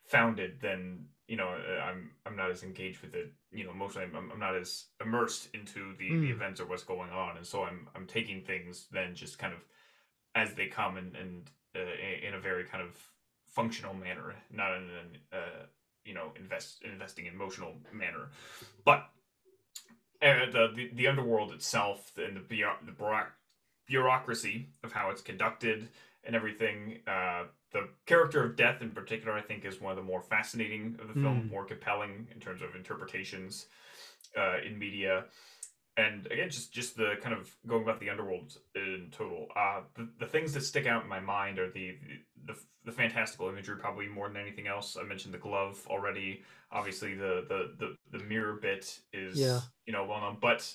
founded 0.06 0.58
then 0.62 1.06
you 1.28 1.36
know 1.36 1.48
uh, 1.48 1.82
i'm 1.82 2.10
i'm 2.26 2.36
not 2.36 2.50
as 2.50 2.64
engaged 2.64 3.02
with 3.02 3.14
it 3.14 3.32
you 3.52 3.64
know 3.64 3.72
emotionally 3.72 4.08
i'm, 4.16 4.32
I'm 4.32 4.40
not 4.40 4.56
as 4.56 4.86
immersed 5.02 5.50
into 5.54 5.94
the, 5.98 6.10
mm. 6.10 6.22
the 6.22 6.28
hmm. 6.28 6.34
events 6.34 6.62
or 6.62 6.66
what's 6.66 6.84
going 6.84 7.12
on 7.12 7.38
and 7.38 7.46
so 7.46 7.64
i'm 7.64 7.88
i'm 7.96 8.08
taking 8.08 8.42
things 8.42 8.88
then 8.92 9.14
just 9.14 9.38
kind 9.38 9.54
of 9.54 9.60
as 10.36 10.54
they 10.54 10.68
come 10.68 10.98
and 10.98 11.16
and 11.16 11.50
uh, 11.78 12.28
in 12.28 12.34
a 12.34 12.40
very 12.40 12.64
kind 12.64 12.84
of 12.84 12.96
functional 13.46 13.94
manner, 13.94 14.36
not 14.52 14.76
in 14.76 14.84
an 14.84 15.18
uh, 15.34 15.66
you 16.06 16.14
know 16.14 16.32
invest 16.40 16.82
investing 16.84 17.26
emotional 17.26 17.74
manner. 17.94 18.30
But 18.86 19.10
uh, 20.22 20.46
the, 20.52 20.72
the 20.76 20.90
the 20.94 21.08
underworld 21.08 21.52
itself 21.52 22.12
and 22.18 22.38
the 22.38 22.42
the 22.86 23.26
bureaucracy 23.88 24.68
of 24.84 24.92
how 24.92 25.10
it's 25.10 25.22
conducted 25.22 25.88
and 26.24 26.36
everything. 26.36 27.00
Uh, 27.08 27.44
the 27.72 27.90
character 28.06 28.44
of 28.44 28.56
death, 28.56 28.82
in 28.82 28.92
particular, 28.92 29.34
I 29.34 29.42
think, 29.42 29.66
is 29.66 29.82
one 29.82 29.92
of 29.92 29.98
the 29.98 30.04
more 30.04 30.22
fascinating 30.22 30.98
of 31.02 31.08
the 31.10 31.14
film, 31.14 31.44
Mm. 31.44 31.52
more 31.52 31.66
compelling 31.66 32.28
in 32.34 32.40
terms 32.40 32.62
of 32.62 32.76
interpretations 32.76 33.68
uh, 34.38 34.58
in 34.66 34.80
media. 34.80 35.26
And 35.98 36.28
again, 36.28 36.50
just 36.50 36.72
just 36.72 36.96
the 36.96 37.16
kind 37.22 37.36
of 37.36 37.50
going 37.66 37.82
about 37.82 38.00
the 38.00 38.10
underworld 38.12 38.56
in 38.76 39.08
total. 39.12 39.48
Uh, 39.56 39.82
the, 39.96 40.08
the 40.20 40.28
things 40.28 40.54
that 40.54 40.62
stick 40.62 40.86
out 40.86 41.02
in 41.04 41.10
my 41.10 41.20
mind 41.20 41.58
are 41.58 41.72
the, 41.72 41.98
the 42.46 42.56
the 42.86 42.92
fantastical 42.92 43.50
imagery, 43.50 43.78
probably 43.78 44.08
more 44.08 44.28
than 44.28 44.38
anything 44.38 44.68
else. 44.68 44.96
I 45.00 45.04
mentioned 45.04 45.34
the 45.34 45.40
glove 45.40 45.86
already. 45.90 46.44
Obviously, 46.72 47.16
the 47.16 47.46
the 47.50 47.74
the, 47.80 48.18
the 48.18 48.24
mirror 48.26 48.60
bit 48.62 49.00
is 49.12 49.40
Yeah. 49.40 49.62
you 49.88 49.94
know 49.94 50.06
well 50.06 50.22
known, 50.22 50.38
but 50.40 50.72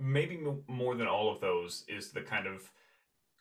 maybe 0.00 0.40
more 0.66 0.96
than 0.96 1.06
all 1.06 1.32
of 1.32 1.40
those 1.40 1.84
is 1.86 2.10
the 2.10 2.20
kind 2.20 2.48
of 2.48 2.68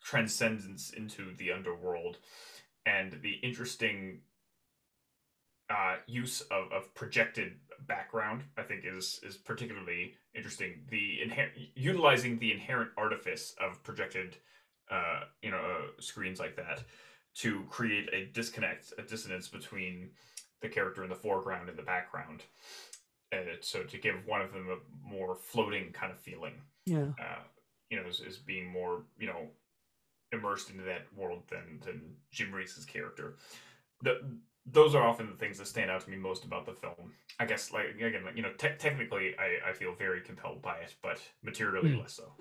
transcendence 0.03 0.91
into 0.91 1.33
the 1.37 1.51
underworld 1.51 2.17
and 2.85 3.19
the 3.23 3.33
interesting 3.41 4.19
uh, 5.69 5.95
use 6.05 6.41
of, 6.51 6.71
of 6.71 6.93
projected 6.93 7.53
background 7.87 8.43
i 8.57 8.61
think 8.61 8.83
is 8.85 9.19
is 9.23 9.35
particularly 9.37 10.13
interesting 10.35 10.81
the 10.89 11.19
inher- 11.25 11.51
utilizing 11.75 12.37
the 12.39 12.51
inherent 12.51 12.89
artifice 12.97 13.55
of 13.59 13.81
projected 13.83 14.37
uh, 14.91 15.21
you 15.41 15.51
know 15.51 15.57
uh, 15.57 16.01
screens 16.01 16.39
like 16.39 16.55
that 16.55 16.83
to 17.35 17.63
create 17.69 18.09
a 18.13 18.25
disconnect 18.33 18.93
a 18.97 19.01
dissonance 19.01 19.47
between 19.47 20.09
the 20.61 20.69
character 20.69 21.03
in 21.03 21.09
the 21.09 21.15
foreground 21.15 21.69
and 21.69 21.77
the 21.77 21.83
background 21.83 22.43
and 23.31 23.47
so 23.61 23.83
to 23.83 23.97
give 23.97 24.15
one 24.25 24.41
of 24.41 24.51
them 24.53 24.67
a 24.69 25.07
more 25.07 25.35
floating 25.35 25.91
kind 25.91 26.11
of 26.11 26.19
feeling 26.19 26.53
Yeah. 26.85 27.07
uh, 27.19 27.41
you 27.89 28.01
know, 28.01 28.07
is, 28.07 28.21
is 28.21 28.37
being 28.37 28.67
more, 28.71 29.03
you 29.19 29.27
know, 29.27 29.49
immersed 30.31 30.71
into 30.71 30.83
that 30.83 31.05
world 31.15 31.43
than 31.47 31.79
than 31.85 32.15
Jean 32.31 32.49
Marais's 32.49 32.85
character. 32.85 33.35
The, 34.01 34.19
those 34.65 34.95
are 34.95 35.03
often 35.03 35.27
the 35.27 35.35
things 35.35 35.57
that 35.57 35.67
stand 35.67 35.91
out 35.91 36.01
to 36.01 36.09
me 36.09 36.17
most 36.17 36.45
about 36.45 36.65
the 36.65 36.73
film. 36.73 37.13
I 37.39 37.45
guess, 37.45 37.71
like 37.71 37.87
again, 37.95 38.23
like, 38.25 38.35
you 38.35 38.43
know, 38.43 38.53
te- 38.57 38.77
technically, 38.77 39.35
I, 39.37 39.69
I 39.69 39.73
feel 39.73 39.93
very 39.95 40.21
compelled 40.21 40.61
by 40.61 40.77
it, 40.77 40.95
but 41.01 41.19
materially 41.43 41.91
Hmm. 41.91 41.99
less 41.99 42.13
so. 42.13 42.31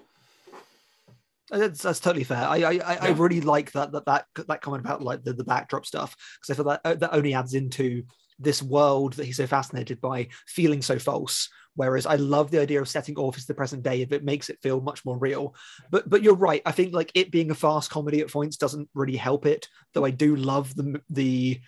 Uh, 1.51 1.59
That's 1.59 1.83
that's 1.83 2.01
totally 2.01 2.25
fair. 2.25 2.47
I 2.47 2.62
I, 2.62 2.81
I, 2.85 2.99
I 3.01 3.09
really 3.11 3.41
like 3.41 3.73
that 3.73 3.93
that 3.93 4.07
that 4.07 4.27
that 4.47 4.61
comment 4.62 4.85
about 4.85 5.03
like 5.03 5.25
the, 5.25 5.33
the 5.33 5.45
backdrop 5.45 5.85
stuff 5.85 6.16
because 6.41 6.51
I 6.51 6.55
feel 6.57 6.70
that 6.70 6.81
uh, 6.85 6.95
that 6.95 7.12
only 7.12 7.35
adds 7.35 7.55
into 7.55 8.05
this 8.39 8.62
world 8.62 9.12
that 9.14 9.27
he's 9.27 9.37
so 9.37 9.47
fascinated 9.47 10.01
by 10.01 10.29
feeling 10.47 10.83
so 10.83 10.99
false. 10.99 11.49
Whereas 11.75 12.07
I 12.07 12.16
love 12.16 12.51
the 12.51 12.61
idea 12.61 12.81
of 12.81 12.89
setting 12.89 13.16
Orpheus 13.18 13.47
the 13.47 13.55
present 13.55 13.83
day 13.83 14.03
if 14.03 14.12
it 14.12 14.25
makes 14.25 14.51
it 14.51 14.61
feel 14.62 14.81
much 14.81 15.05
more 15.05 15.18
real. 15.18 15.55
But 15.91 16.09
but 16.09 16.23
you're 16.23 16.35
right. 16.35 16.62
I 16.64 16.73
think 16.73 16.95
like 16.95 17.11
it 17.14 17.31
being 17.31 17.51
a 17.51 17.55
fast 17.55 17.91
comedy 17.91 18.20
at 18.20 18.31
points 18.31 18.57
doesn't 18.57 18.89
really 18.95 19.16
help 19.16 19.45
it. 19.45 19.68
Though 19.93 20.05
I 20.05 20.11
do 20.11 20.37
love 20.37 20.75
the 20.77 21.03
the 21.11 21.61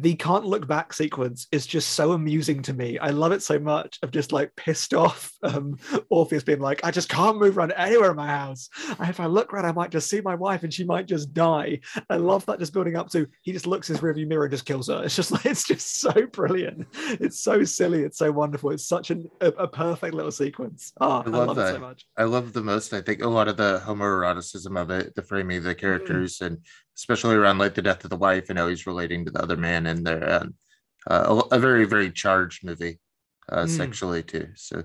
the 0.00 0.14
can't 0.14 0.44
look 0.44 0.66
back 0.66 0.92
sequence 0.92 1.46
is 1.52 1.66
just 1.66 1.90
so 1.90 2.12
amusing 2.12 2.62
to 2.62 2.72
me. 2.72 2.98
I 2.98 3.10
love 3.10 3.32
it 3.32 3.42
so 3.42 3.58
much 3.58 3.98
of 4.02 4.10
just 4.10 4.32
like 4.32 4.54
pissed 4.56 4.94
off 4.94 5.32
um, 5.42 5.76
Orpheus 6.08 6.42
being 6.42 6.60
like, 6.60 6.80
I 6.84 6.90
just 6.90 7.08
can't 7.08 7.38
move 7.38 7.58
around 7.58 7.72
anywhere 7.72 8.10
in 8.10 8.16
my 8.16 8.26
house. 8.26 8.68
And 8.98 9.08
if 9.08 9.20
I 9.20 9.26
look 9.26 9.52
around, 9.52 9.66
I 9.66 9.72
might 9.72 9.90
just 9.90 10.08
see 10.08 10.20
my 10.20 10.34
wife 10.34 10.62
and 10.62 10.72
she 10.72 10.84
might 10.84 11.06
just 11.06 11.34
die. 11.34 11.80
I 12.08 12.16
love 12.16 12.46
that 12.46 12.58
just 12.58 12.72
building 12.72 12.96
up 12.96 13.10
to 13.10 13.26
he 13.42 13.52
just 13.52 13.66
looks 13.66 13.88
his 13.88 13.98
rearview 13.98 14.26
mirror 14.26 14.44
and 14.44 14.52
just 14.52 14.66
kills 14.66 14.88
her. 14.88 15.02
It's 15.04 15.16
just 15.16 15.30
like 15.32 15.46
it's 15.46 15.66
just 15.66 16.00
so 16.00 16.12
brilliant. 16.32 16.86
It's 16.94 17.40
so 17.40 17.64
silly. 17.64 18.02
It's 18.02 18.18
so 18.18 18.32
wonderful. 18.32 18.70
It's 18.70 18.86
such 18.86 19.10
an, 19.10 19.28
a, 19.40 19.48
a 19.48 19.68
perfect 19.68 20.14
little 20.14 20.32
sequence. 20.32 20.92
Oh, 21.00 21.22
I, 21.26 21.28
love 21.28 21.48
love, 21.48 21.58
it 21.58 21.66
so 21.66 21.72
that. 21.72 21.80
much. 21.80 22.06
I 22.16 22.24
love 22.24 22.52
the 22.52 22.62
most. 22.62 22.92
I 22.92 23.00
think 23.00 23.22
a 23.22 23.28
lot 23.28 23.48
of 23.48 23.56
the 23.56 23.82
homoeroticism 23.84 24.80
of 24.80 24.90
it, 24.90 25.14
the 25.14 25.22
framing 25.22 25.58
of 25.58 25.64
the 25.64 25.74
characters, 25.74 26.40
and 26.40 26.58
especially 26.96 27.36
around 27.36 27.58
like 27.58 27.74
the 27.74 27.82
death 27.82 28.04
of 28.04 28.10
the 28.10 28.16
wife 28.16 28.50
and 28.50 28.58
how 28.58 28.68
he's 28.68 28.86
relating 28.86 29.24
to 29.24 29.30
the 29.30 29.42
other 29.42 29.56
man 29.56 29.86
in 29.86 30.02
there. 30.04 30.32
Um, 30.42 30.54
uh, 31.10 31.42
a, 31.50 31.56
a 31.56 31.58
very 31.58 31.86
very 31.86 32.10
charged 32.10 32.64
movie, 32.64 32.98
uh, 33.48 33.64
Mm. 33.64 33.68
sexually 33.68 34.22
too. 34.22 34.48
So 34.54 34.84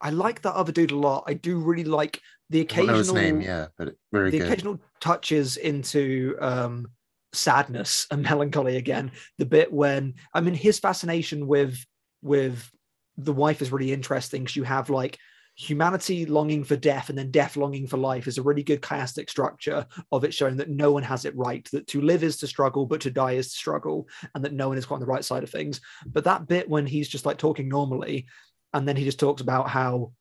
I 0.00 0.10
like 0.10 0.42
that 0.42 0.54
other 0.54 0.72
dude 0.72 0.90
a 0.92 0.96
lot. 0.96 1.24
I 1.26 1.34
do 1.34 1.58
really 1.58 1.84
like 1.84 2.20
the 2.50 2.60
occasional 2.60 2.96
his 2.98 3.12
name, 3.12 3.40
yeah, 3.40 3.66
but 3.76 3.94
very 4.12 4.30
the 4.30 4.38
good. 4.38 4.48
occasional 4.48 4.78
touches 5.00 5.56
into 5.56 6.36
um 6.40 6.88
sadness 7.32 8.06
and 8.10 8.22
melancholy 8.30 8.76
again 8.76 9.10
the 9.36 9.44
bit 9.44 9.70
when 9.70 10.14
i 10.32 10.40
mean 10.40 10.54
his 10.54 10.78
fascination 10.78 11.46
with 11.46 11.76
with 12.22 12.70
the 13.18 13.32
wife 13.32 13.60
is 13.60 13.70
really 13.70 13.92
interesting 13.92 14.42
because 14.42 14.56
you 14.56 14.62
have 14.62 14.88
like 14.88 15.18
humanity 15.56 16.26
longing 16.26 16.62
for 16.62 16.76
death 16.76 17.08
and 17.08 17.16
then 17.16 17.30
death 17.30 17.56
longing 17.56 17.86
for 17.86 17.96
life 17.96 18.26
is 18.26 18.36
a 18.36 18.42
really 18.42 18.62
good 18.62 18.82
chiastic 18.82 19.30
structure 19.30 19.86
of 20.12 20.22
it 20.22 20.34
showing 20.34 20.58
that 20.58 20.68
no 20.68 20.92
one 20.92 21.02
has 21.02 21.24
it 21.24 21.34
right 21.34 21.66
that 21.72 21.86
to 21.86 22.02
live 22.02 22.22
is 22.22 22.36
to 22.36 22.46
struggle 22.46 22.84
but 22.84 23.00
to 23.00 23.10
die 23.10 23.32
is 23.32 23.48
to 23.48 23.56
struggle 23.56 24.06
and 24.34 24.44
that 24.44 24.52
no 24.52 24.68
one 24.68 24.76
is 24.76 24.84
quite 24.84 24.96
on 24.96 25.00
the 25.00 25.06
right 25.06 25.24
side 25.24 25.42
of 25.42 25.48
things. 25.48 25.80
But 26.06 26.24
that 26.24 26.46
bit 26.46 26.68
when 26.68 26.84
he's 26.84 27.08
just 27.08 27.24
like 27.24 27.38
talking 27.38 27.70
normally 27.70 28.26
and 28.74 28.86
then 28.86 28.96
he 28.96 29.04
just 29.04 29.18
talks 29.18 29.40
about 29.40 29.70
how 29.70 30.12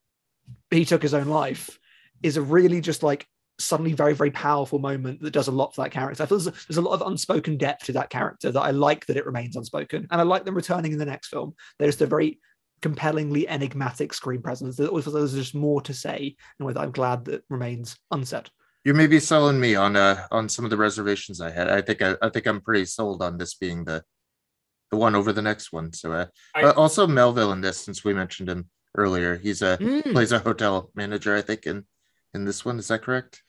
he 0.72 0.86
took 0.86 1.02
his 1.02 1.14
own 1.14 1.28
life 1.28 1.80
is 2.24 2.38
a 2.38 2.42
really 2.42 2.80
just 2.80 3.04
like 3.04 3.28
suddenly 3.60 3.92
very 3.92 4.14
very 4.14 4.32
powerful 4.32 4.80
moment 4.80 5.22
that 5.22 5.32
does 5.32 5.50
a 5.50 5.52
lot 5.52 5.76
for 5.76 5.84
that 5.84 5.92
character. 5.92 6.24
I 6.24 6.28
feel 6.28 6.40
there's, 6.40 6.66
there's 6.68 6.78
a 6.78 6.82
lot 6.82 6.94
of 7.02 7.08
unspoken 7.10 7.58
depth 7.58 7.86
to 7.86 7.94
that 7.94 8.10
character 8.10 8.54
that 8.54 8.62
i 8.62 8.72
like 8.72 9.06
that 9.06 9.18
it 9.18 9.26
remains 9.26 9.56
unspoken 9.56 10.08
and 10.12 10.22
i 10.22 10.24
like 10.24 10.46
them 10.46 10.56
returning 10.56 10.94
in 10.94 10.98
the 10.98 11.06
next 11.06 11.28
film. 11.28 11.56
There's 11.78 12.00
a 12.02 12.06
very 12.06 12.40
compellingly 12.86 13.48
enigmatic 13.48 14.14
screen 14.14 14.42
presence 14.48 14.76
there 14.76 14.88
always 14.90 15.06
there's 15.06 15.34
just 15.34 15.56
more 15.56 15.82
to 15.82 15.94
say 15.94 16.36
and 16.60 16.70
a 16.70 16.80
i'm 16.80 16.92
glad 16.92 17.26
that 17.26 17.42
remains 17.50 17.96
unsaid 18.12 18.48
You 18.86 18.94
may 18.94 19.08
be 19.08 19.20
selling 19.20 19.60
me 19.60 19.72
on 19.86 19.96
uh 19.96 20.28
on 20.38 20.48
some 20.50 20.66
of 20.66 20.72
the 20.72 20.78
reservations 20.88 21.38
I 21.42 21.50
had. 21.58 21.68
I 21.78 21.82
think 21.82 22.00
I, 22.08 22.12
I 22.26 22.30
think 22.30 22.46
I'm 22.46 22.62
pretty 22.68 22.86
sold 22.86 23.20
on 23.28 23.34
this 23.40 23.54
being 23.64 23.80
the 23.90 23.98
the 24.92 24.98
one 25.06 25.16
over 25.20 25.32
the 25.34 25.42
next 25.52 25.68
one. 25.78 25.88
So 25.94 26.08
uh, 26.22 26.26
I- 26.54 26.64
uh, 26.66 26.74
also 26.82 27.08
Melville 27.08 27.54
in 27.56 27.62
this, 27.66 27.78
since 27.86 28.00
we 28.06 28.14
mentioned 28.22 28.50
him 28.54 28.62
earlier, 29.04 29.32
he's 29.46 29.62
a 29.72 29.74
Mm. 29.82 30.12
plays 30.14 30.32
a 30.38 30.46
hotel 30.50 30.76
manager, 31.02 31.34
I 31.36 31.44
think, 31.50 31.62
in 31.72 31.78
in 32.36 32.46
this 32.46 32.62
one. 32.68 32.78
Is 32.82 32.88
that 32.90 33.02
correct? 33.08 33.42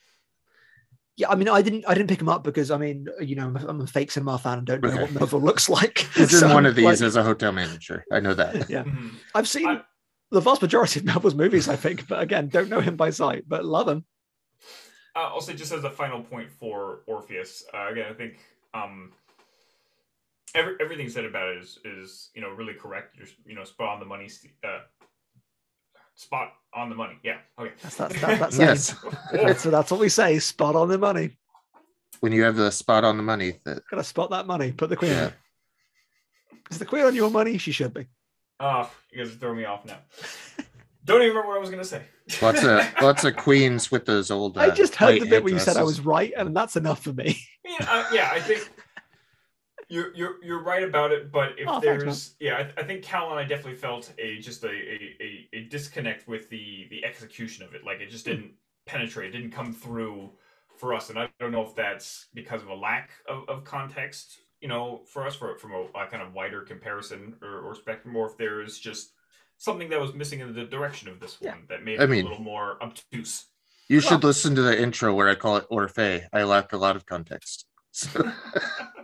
Yeah 1.17 1.29
i 1.31 1.35
mean 1.35 1.49
i 1.49 1.63
didn't 1.63 1.85
i 1.89 1.95
didn't 1.95 2.09
pick 2.09 2.21
him 2.21 2.29
up 2.29 2.45
because 2.45 2.71
i 2.71 2.77
mean 2.77 3.07
you 3.21 3.35
know 3.35 3.55
i'm 3.69 3.81
a 3.81 3.87
fake 3.87 4.11
cinema 4.11 4.39
fan 4.39 4.59
and 4.59 4.67
don't 4.67 4.83
know 4.83 4.89
Okay. 4.89 5.03
what 5.03 5.13
melville 5.13 5.41
looks 5.41 5.69
like 5.69 5.99
He's 6.15 6.33
in 6.35 6.41
So, 6.41 6.55
one 6.55 6.67
of 6.67 6.75
these 6.75 6.85
like, 6.85 7.01
as 7.01 7.17
a 7.17 7.23
hotel 7.23 7.53
manager. 7.53 8.05
I 8.13 8.21
know 8.21 8.35
that. 8.35 8.69
yeah 8.75 8.85
Mhm. 8.85 9.13
i've 9.35 9.49
seen 9.49 9.67
I- 9.69 9.83
the 10.31 10.41
vast 10.41 10.61
majority 10.63 11.01
of 11.01 11.07
melville's 11.07 11.35
movies 11.35 11.69
i 11.69 11.77
think 11.77 12.07
but 12.09 12.21
again 12.21 12.49
don't 12.49 12.69
know 12.69 12.81
him 12.81 12.97
by 12.97 13.11
sight 13.11 13.45
but 13.49 13.65
love 13.65 13.89
him 13.89 14.05
Uh, 15.17 15.31
also, 15.33 15.55
just 15.55 15.73
as 15.73 15.85
a 15.85 15.91
final 15.91 16.21
point 16.23 16.51
for 16.53 17.01
Orpheus, 17.07 17.65
uh, 17.73 17.87
again, 17.91 18.05
I 18.11 18.13
think 18.13 18.35
um, 18.75 19.13
every, 20.55 20.75
everything 20.79 21.09
said 21.09 21.25
about 21.25 21.49
it 21.49 21.57
is, 21.63 21.79
is 21.87 22.29
you 22.35 22.43
know 22.43 22.51
really 22.51 22.75
correct. 22.75 23.17
You're 23.17 23.29
you 23.47 23.55
know 23.55 23.65
spot 23.65 23.95
on 23.95 24.01
the 24.01 24.05
money. 24.05 24.29
Uh, 24.63 24.81
spot 26.17 26.53
on 26.75 26.91
the 26.91 26.97
money. 26.97 27.19
Yeah. 27.23 27.39
Okay. 27.59 27.73
that's 27.83 27.97
that, 27.97 28.11
that 28.11 28.39
that's. 28.41 28.59
Yes, 28.59 28.95
That's, 29.33 29.63
that's 29.63 29.91
what 29.91 30.01
we 30.01 30.09
say. 30.09 30.39
Spot 30.39 30.75
on 30.75 30.89
the 30.89 30.99
money. 30.99 31.37
when 32.21 32.33
you 32.33 32.43
have 32.43 32.57
the 32.57 32.71
spot 32.71 33.05
on 33.05 33.17
the 33.17 33.23
money, 33.23 33.61
that 33.65 33.83
Gotta 33.89 34.03
spot 34.05 34.31
that 34.31 34.47
money. 34.47 34.73
Put 34.73 34.91
the 34.91 34.97
queen. 34.97 35.13
Yeah. 35.13 35.31
Is 36.71 36.79
the 36.79 36.87
queen 36.87 37.05
on 37.05 37.15
your 37.15 37.31
money? 37.31 37.59
She 37.59 37.71
should 37.71 37.95
be. 37.95 38.07
Oh, 38.59 38.91
you 39.13 39.23
guys 39.23 39.33
are 39.33 39.39
throwing 39.39 39.59
me 39.59 39.65
off 39.67 39.85
now. 39.85 39.99
Don't 41.05 41.23
even 41.23 41.29
remember 41.29 41.51
what 41.51 41.59
I 41.59 41.61
was 41.61 41.71
gonna 41.71 41.85
say. 41.85 42.03
lots 42.43 42.65
of 42.65 42.83
lots 43.03 43.25
of 43.25 43.37
queens 43.37 43.93
with 43.93 44.07
those 44.07 44.31
old. 44.31 44.59
I 44.59 44.69
uh, 44.69 44.75
just 44.75 44.97
heard 44.97 45.21
the 45.21 45.27
bit 45.27 45.45
where 45.45 45.53
you 45.53 45.61
said 45.61 45.77
I 45.77 45.85
was 45.85 46.01
right, 46.01 46.33
and 46.37 46.57
that's 46.57 46.75
enough 46.77 47.03
for 47.03 47.13
me. 47.13 47.39
Yeah, 47.65 47.87
uh, 47.89 48.05
yeah, 48.13 48.31
I 48.33 48.41
think 48.41 48.71
you're 49.89 50.15
you're 50.15 50.45
you're 50.45 50.63
right 50.63 50.83
about 50.83 51.13
it. 51.13 51.31
But 51.31 51.59
if 51.59 51.69
Oh, 51.69 51.81
thanks, 51.81 52.05
there's, 52.05 52.35
yeah, 52.41 52.71
I, 52.77 52.81
I 52.81 52.85
think 52.85 53.03
Cal 53.03 53.31
and 53.31 53.39
I 53.39 53.45
definitely 53.45 53.77
felt 53.77 54.13
a 54.19 54.39
just 54.39 54.65
a, 54.65 54.69
a, 54.69 55.17
a, 55.21 55.49
a 55.53 55.61
disconnect 55.65 56.27
with 56.29 56.49
the 56.51 56.87
the 56.91 57.05
execution 57.05 57.65
of 57.65 57.75
it. 57.75 57.85
Like 57.85 58.01
it 58.01 58.11
just 58.11 58.25
Hmm. 58.27 58.33
didn't 58.33 58.51
penetrate, 58.87 59.35
it 59.35 59.39
didn't 59.39 59.53
come 59.53 59.73
through 59.73 60.31
for 60.77 60.95
us. 60.95 61.11
And 61.11 61.19
I 61.19 61.29
don't 61.41 61.53
know 61.53 61.63
if 61.63 61.75
that's 61.75 62.27
because 62.35 62.63
of 62.63 62.69
a 62.69 62.75
lack 62.75 63.11
of, 63.29 63.49
of 63.49 63.65
context, 63.65 64.39
you 64.61 64.69
know, 64.69 65.03
for 65.13 65.27
us, 65.27 65.35
for 65.35 65.57
from 65.59 65.73
a, 65.73 65.81
a 65.99 66.07
kind 66.07 66.23
of 66.23 66.35
wider 66.35 66.61
comparison 66.63 67.35
or, 67.43 67.61
or 67.61 67.75
spectrum, 67.75 68.15
or 68.17 68.27
if 68.31 68.37
there's 68.37 68.79
just 68.79 69.13
something 69.59 69.89
that 69.89 70.01
was 70.01 70.13
missing 70.15 70.41
in 70.41 70.55
the 70.55 70.65
direction 70.65 71.09
of 71.09 71.19
this 71.19 71.39
Yeah. 71.41 71.53
one 71.53 71.63
that 71.69 71.83
made 71.83 71.99
I 72.01 72.05
it 72.05 72.11
mean- 72.11 72.27
a 72.27 72.29
little 72.29 72.45
more 72.45 72.77
obtuse. 72.83 73.47
You 73.89 74.01
should 74.01 74.25
listen 74.25 74.57
to 74.57 74.63
the 74.63 74.77
intro 74.83 75.15
where 75.15 75.29
I 75.29 75.37
call 75.37 75.57
it 75.59 75.65
Orphe. 75.71 76.27
I 76.33 76.43
lack 76.43 76.73
a 76.73 76.77
lot 76.77 76.97
of 76.97 77.07
context. 77.07 77.67
So, 77.93 78.09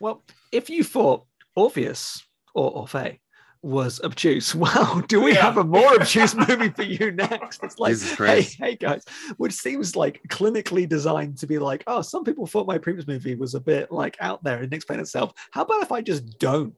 Well, 0.00 0.22
if 0.52 0.70
you 0.70 0.84
thought 0.84 1.26
Orpheus 1.56 2.22
or 2.54 2.72
Orphe 2.86 3.18
was 3.62 4.00
obtuse, 4.02 4.54
well, 4.54 5.00
do 5.08 5.20
we 5.20 5.34
Yeah. 5.34 5.42
have 5.42 5.58
a 5.58 5.64
more 5.64 5.94
obtuse 5.94 6.34
movie 6.34 6.70
for 6.70 6.82
you 6.82 7.10
next? 7.12 7.62
It's 7.64 7.78
like, 7.78 7.96
hey, 7.98 8.42
hey 8.42 8.76
guys, 8.76 9.04
which 9.36 9.52
seems 9.52 9.96
like 9.96 10.20
clinically 10.28 10.88
designed 10.88 11.38
to 11.38 11.46
be 11.46 11.58
like, 11.58 11.82
oh, 11.86 12.02
some 12.02 12.24
people 12.24 12.46
thought 12.46 12.66
my 12.66 12.78
previous 12.78 13.06
movie 13.06 13.34
was 13.34 13.54
a 13.54 13.60
bit 13.60 13.90
like 13.90 14.16
out 14.20 14.42
there 14.44 14.62
and 14.62 14.72
explain 14.72 15.00
itself. 15.00 15.32
How 15.50 15.62
about 15.62 15.82
if 15.82 15.90
I 15.92 16.00
just 16.02 16.38
don't? 16.38 16.74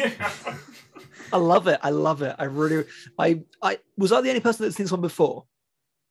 I 1.33 1.37
love 1.37 1.67
it. 1.67 1.79
I 1.81 1.89
love 1.89 2.21
it. 2.21 2.35
I 2.37 2.43
really, 2.45 2.85
I, 3.17 3.41
I 3.61 3.79
was 3.97 4.11
I 4.11 4.21
the 4.21 4.29
only 4.29 4.41
person 4.41 4.63
that's 4.65 4.75
seen 4.75 4.83
this 4.83 4.91
one 4.91 5.01
before? 5.01 5.45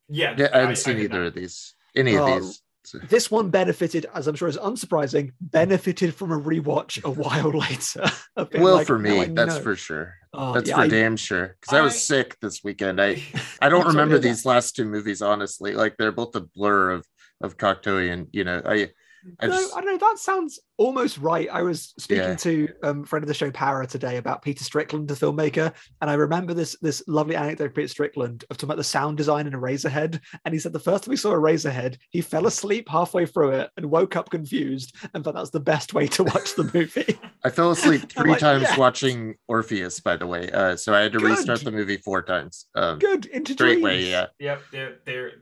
Yeah, 0.09 0.35
Yeah, 0.37 0.49
I 0.53 0.59
haven't 0.59 0.71
I 0.71 0.75
seen 0.75 0.97
did 0.97 1.05
either 1.05 1.21
not. 1.21 1.27
of 1.29 1.35
these. 1.35 1.75
Any 1.95 2.17
Oh, 2.17 2.27
of 2.27 2.43
these. 2.43 2.62
So- 2.85 2.99
This 2.99 3.31
one 3.31 3.51
benefited, 3.51 4.07
as 4.15 4.27
I'm 4.27 4.35
sure 4.35 4.49
is 4.49 4.57
unsurprising, 4.59 5.33
benefited 5.41 6.15
from 6.15 6.33
a 6.33 6.39
rewatch 6.41 7.03
a 7.05 7.11
while 7.11 7.51
later. 7.51 8.05
of 8.37 8.51
being 8.51 8.65
Well, 8.65 8.75
like, 8.77 8.87
for 8.87 8.99
me, 8.99 9.25
that's 9.27 9.57
know." 9.57 9.61
for 9.63 9.77
sure. 9.77 10.15
Oh, 10.35 10.55
That's 10.55 10.69
yeah, 10.69 10.77
for 10.77 10.81
I- 10.83 10.89
damn 10.89 11.17
sure. 11.17 11.57
Because 11.61 11.75
I 11.75 11.81
was 11.83 12.03
sick 12.07 12.39
this 12.41 12.65
weekend. 12.65 13.01
I 13.01 13.23
I 13.61 13.69
don't 13.69 13.81
I'm 13.81 13.83
sorry 13.83 13.83
to 13.83 13.89
remember 13.89 14.19
these 14.19 14.45
last 14.47 14.75
two 14.75 14.85
movies 14.87 15.21
honestly. 15.23 15.75
Like 15.75 15.97
they're 15.99 16.11
both 16.13 16.35
a 16.37 16.41
blur 16.41 16.91
of 16.91 17.07
of 17.43 17.57
Cocteau 17.59 18.11
and 18.11 18.29
you 18.33 18.45
know 18.45 18.63
I 18.65 18.91
I 19.41 19.47
no, 19.47 19.53
just 19.55 19.77
I 19.77 19.81
don't 19.81 19.93
know. 20.01 20.09
That 20.09 20.19
sounds 20.19 20.59
almost 20.79 21.19
right. 21.19 21.49
I 21.51 21.63
was 21.63 21.95
speaking 21.99 22.25
Yeah. 22.25 22.35
to 22.37 22.69
um, 22.83 23.05
friend 23.05 23.23
of 23.23 23.29
the 23.29 23.35
show, 23.35 23.51
Para, 23.51 23.87
today 23.87 24.17
about 24.17 24.43
Peter 24.43 24.65
Strickland, 24.65 25.09
the 25.09 25.15
filmmaker, 25.15 25.73
and 26.01 26.11
I 26.11 26.15
remember 26.15 26.55
this 26.55 26.77
this 26.81 27.03
lovely 27.07 27.37
anecdote 27.37 27.67
of 27.67 27.75
Peter 27.75 27.89
Strickland 27.89 28.45
of 28.51 28.57
talking 28.57 28.69
about 28.69 28.77
the 28.79 28.85
sound 28.85 29.17
design 29.17 29.47
in 29.47 29.53
Eraserhead, 29.53 30.21
And 30.45 30.53
he 30.55 30.59
said 30.61 30.73
the 30.73 30.79
first 30.81 31.05
time 31.05 31.13
he 31.13 31.17
saw 31.17 31.33
Eraserhead, 31.33 31.97
he 32.11 32.21
fell 32.21 32.47
asleep 32.47 32.89
halfway 32.89 33.27
through 33.27 33.51
it 33.53 33.71
and 33.77 33.87
woke 33.87 34.17
up 34.17 34.31
confused, 34.31 34.97
and 35.15 35.23
thought 35.23 35.35
that's 35.35 35.51
the 35.51 35.61
best 35.61 35.95
way 35.95 36.07
to 36.09 36.25
watch 36.25 36.55
the 36.55 36.71
movie. 36.75 37.19
I 37.45 37.51
fell 37.51 37.71
asleep 37.71 38.11
three 38.11 38.31
like, 38.31 38.41
times 38.41 38.63
yes. 38.63 38.79
watching 38.79 39.35
Orpheus. 39.49 40.01
By 40.01 40.17
the 40.17 40.27
way, 40.27 40.51
uh, 40.51 40.77
so 40.77 40.95
I 40.95 41.01
had 41.01 41.13
to 41.13 41.19
Good. 41.19 41.31
restart 41.31 41.61
the 41.65 41.73
movie 41.73 41.97
four 41.97 42.23
times. 42.23 42.67
Um, 42.75 42.99
Good 42.99 43.27
into 43.27 43.55
great 43.55 43.75
dreams. 43.75 43.85
way, 43.85 44.03
yeah. 44.11 44.27
Yep, 44.39 44.63
they're, 44.73 44.97
they're 45.05 45.33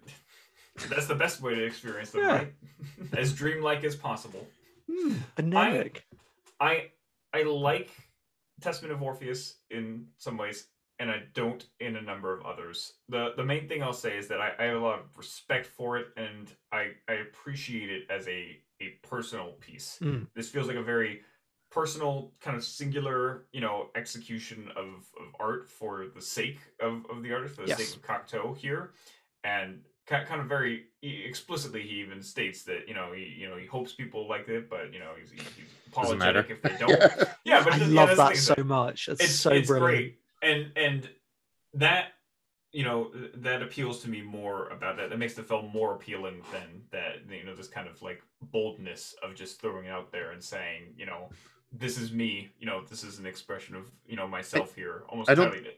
that's 0.89 1.07
the 1.07 1.15
best 1.15 1.41
way 1.41 1.55
to 1.55 1.65
experience 1.65 2.11
them, 2.11 2.23
Yeah. 2.23 2.33
right? 2.37 2.55
as 3.17 3.33
dreamlike 3.33 3.85
as 3.85 3.97
possible. 3.97 4.47
Hmm, 4.91 5.15
anemic. 5.37 6.05
I 6.61 6.91
I 7.33 7.43
like 7.45 7.91
Testament 8.61 8.93
of 8.93 9.03
Orpheus 9.03 9.57
in 9.71 10.07
some 10.19 10.37
ways, 10.37 10.67
and 10.99 11.11
I 11.11 11.23
don't 11.35 11.65
in 11.81 11.97
a 11.97 12.03
number 12.03 12.33
of 12.37 12.45
others. 12.45 12.95
The 13.09 13.33
the 13.37 13.45
main 13.45 13.69
thing 13.69 13.83
I'll 13.83 13.93
say 13.93 14.17
is 14.19 14.29
that 14.29 14.41
I, 14.41 14.53
I 14.59 14.65
have 14.65 14.77
a 14.77 14.85
lot 14.85 14.99
of 14.99 15.17
respect 15.17 15.67
for 15.67 15.97
it, 15.99 16.09
and 16.17 16.51
I 16.73 16.93
I 17.09 17.15
appreciate 17.15 17.91
it 17.91 18.11
as 18.11 18.27
a 18.29 18.61
a 18.83 18.89
personal 19.03 19.53
piece. 19.61 19.99
Mm. 20.03 20.27
This 20.35 20.49
feels 20.49 20.67
like 20.67 20.77
a 20.77 20.83
very 20.83 21.21
personal 21.71 22.33
kind 22.41 22.57
of 22.57 22.65
singular 22.65 23.47
you 23.53 23.61
know 23.61 23.91
execution 23.95 24.69
of, 24.75 24.87
of 25.21 25.29
art 25.39 25.69
for 25.69 26.07
the 26.15 26.21
sake 26.21 26.59
of, 26.81 27.07
of 27.09 27.23
the 27.23 27.33
artist 27.33 27.55
for 27.55 27.63
the 27.63 27.69
Yes. 27.69 27.79
sake 27.79 27.97
of 27.97 28.03
Cocteau 28.03 28.57
here 28.57 28.91
and 29.45 29.81
kind 30.11 30.41
of 30.41 30.47
very 30.49 30.87
explicitly 31.03 31.83
he 31.83 32.01
even 32.01 32.21
states 32.23 32.63
that 32.65 32.89
you 32.89 32.95
know 32.95 33.13
he 33.13 33.23
you 33.39 33.49
know 33.49 33.57
he 33.57 33.65
hopes 33.67 33.93
people 33.93 34.29
like 34.29 34.49
it 34.49 34.69
but 34.69 34.93
you 34.93 34.99
know 34.99 35.13
he's, 35.19 35.31
he's 35.31 35.49
apologetic 35.89 36.51
if 36.51 36.61
they 36.63 36.77
don't 36.79 36.91
yeah, 37.45 37.63
but 37.65 37.73
I 37.75 37.77
it- 37.77 37.89
yeah, 37.89 38.05
love 38.05 38.17
that's 38.17 38.47
that 38.47 38.57
so 38.57 38.65
much. 38.65 39.09
It's, 39.09 39.21
it's 39.23 39.35
so 39.35 39.51
it's 39.51 39.69
brilliant. 39.69 39.95
great 39.97 40.19
and 40.43 40.73
and 40.77 41.09
that 41.75 42.09
you 42.73 42.85
know 42.85 43.11
that 43.37 43.63
appeals 43.63 44.01
to 44.03 44.09
me 44.09 44.21
more 44.23 44.69
about 44.69 44.97
that 44.97 45.11
that 45.11 45.19
makes 45.19 45.35
the 45.35 45.43
film 45.43 45.71
more 45.73 45.95
appealing 45.95 46.43
than 46.53 46.83
that 46.91 47.17
you 47.31 47.45
know 47.45 47.55
this 47.55 47.69
kind 47.69 47.89
of 47.89 48.01
like 48.03 48.23
boldness 48.53 49.15
of 49.23 49.35
just 49.35 49.61
throwing 49.61 49.87
it 49.87 49.91
out 49.91 50.11
there 50.13 50.33
and 50.33 50.43
saying 50.43 50.83
you 50.97 51.07
know 51.07 51.29
this 51.73 51.99
is 51.99 52.11
me 52.13 52.51
you 52.59 52.67
know 52.67 52.83
this 52.89 53.05
is 53.05 53.19
an 53.21 53.27
expression 53.27 53.75
of 53.77 53.85
you 54.07 54.17
know 54.17 54.27
myself 54.27 54.75
here 54.75 55.03
almost 55.09 55.31
I 55.31 55.35
don't- 55.35 55.47
entirely. 55.47 55.77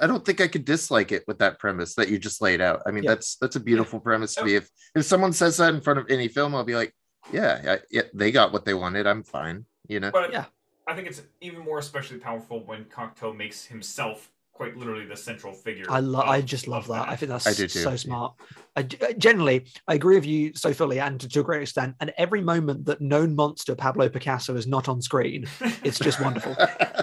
I 0.00 0.06
don't 0.06 0.24
think 0.24 0.40
I 0.40 0.48
could 0.48 0.64
dislike 0.64 1.12
it 1.12 1.24
with 1.26 1.38
that 1.38 1.58
premise 1.58 1.94
that 1.94 2.08
you 2.08 2.18
just 2.18 2.40
laid 2.42 2.60
out. 2.60 2.82
I 2.86 2.90
mean, 2.90 3.04
Yeah. 3.04 3.10
that's 3.14 3.36
that's 3.36 3.56
a 3.56 3.60
beautiful 3.60 4.00
premise 4.00 4.34
to 4.36 4.44
be. 4.44 4.54
If 4.56 4.68
if 4.94 5.04
someone 5.04 5.32
says 5.32 5.56
that 5.56 5.74
in 5.74 5.80
front 5.80 5.98
of 5.98 6.06
any 6.10 6.28
film, 6.28 6.54
I'll 6.54 6.64
be 6.64 6.74
like, 6.76 6.94
yeah, 7.32 7.60
yeah, 7.64 7.76
yeah 7.90 8.02
they 8.14 8.30
got 8.30 8.52
what 8.52 8.64
they 8.64 8.74
wanted. 8.74 9.06
I'm 9.06 9.22
fine. 9.22 9.64
You 9.88 10.00
know. 10.00 10.10
But 10.10 10.32
Yeah. 10.32 10.44
I 10.86 10.94
think 10.94 11.06
it's 11.08 11.22
even 11.40 11.60
more 11.60 11.78
especially 11.78 12.18
powerful 12.18 12.64
when 12.64 12.84
Cocteau 12.86 13.36
makes 13.36 13.64
himself 13.64 14.30
quite 14.52 14.76
literally 14.76 15.06
the 15.06 15.16
central 15.16 15.52
figure. 15.54 15.84
I 15.88 16.00
love. 16.00 16.28
I 16.28 16.40
just 16.42 16.68
love 16.68 16.84
of 16.90 16.96
that. 16.96 17.08
I 17.08 17.16
think 17.16 17.30
that's 17.30 17.46
I 17.46 17.52
do 17.52 17.66
too. 17.66 17.78
so 17.78 17.96
smart. 17.96 18.34
I, 18.76 18.80
I- 18.80 19.06
uh, 19.06 19.12
generally, 19.14 19.66
I 19.88 19.94
agree 19.94 20.16
with 20.16 20.26
you 20.26 20.52
so 20.54 20.72
fully, 20.74 21.00
and 21.00 21.18
to 21.20 21.40
a 21.40 21.42
great 21.42 21.62
extent. 21.62 21.94
And 22.00 22.12
every 22.18 22.42
moment 22.42 22.84
that 22.86 23.00
known 23.00 23.34
monster 23.36 23.74
Pablo 23.74 24.08
Picasso 24.08 24.54
is 24.56 24.66
not 24.66 24.88
on 24.88 25.00
screen, 25.00 25.46
it's 25.82 25.98
just 25.98 26.20
wonderful. 26.20 26.54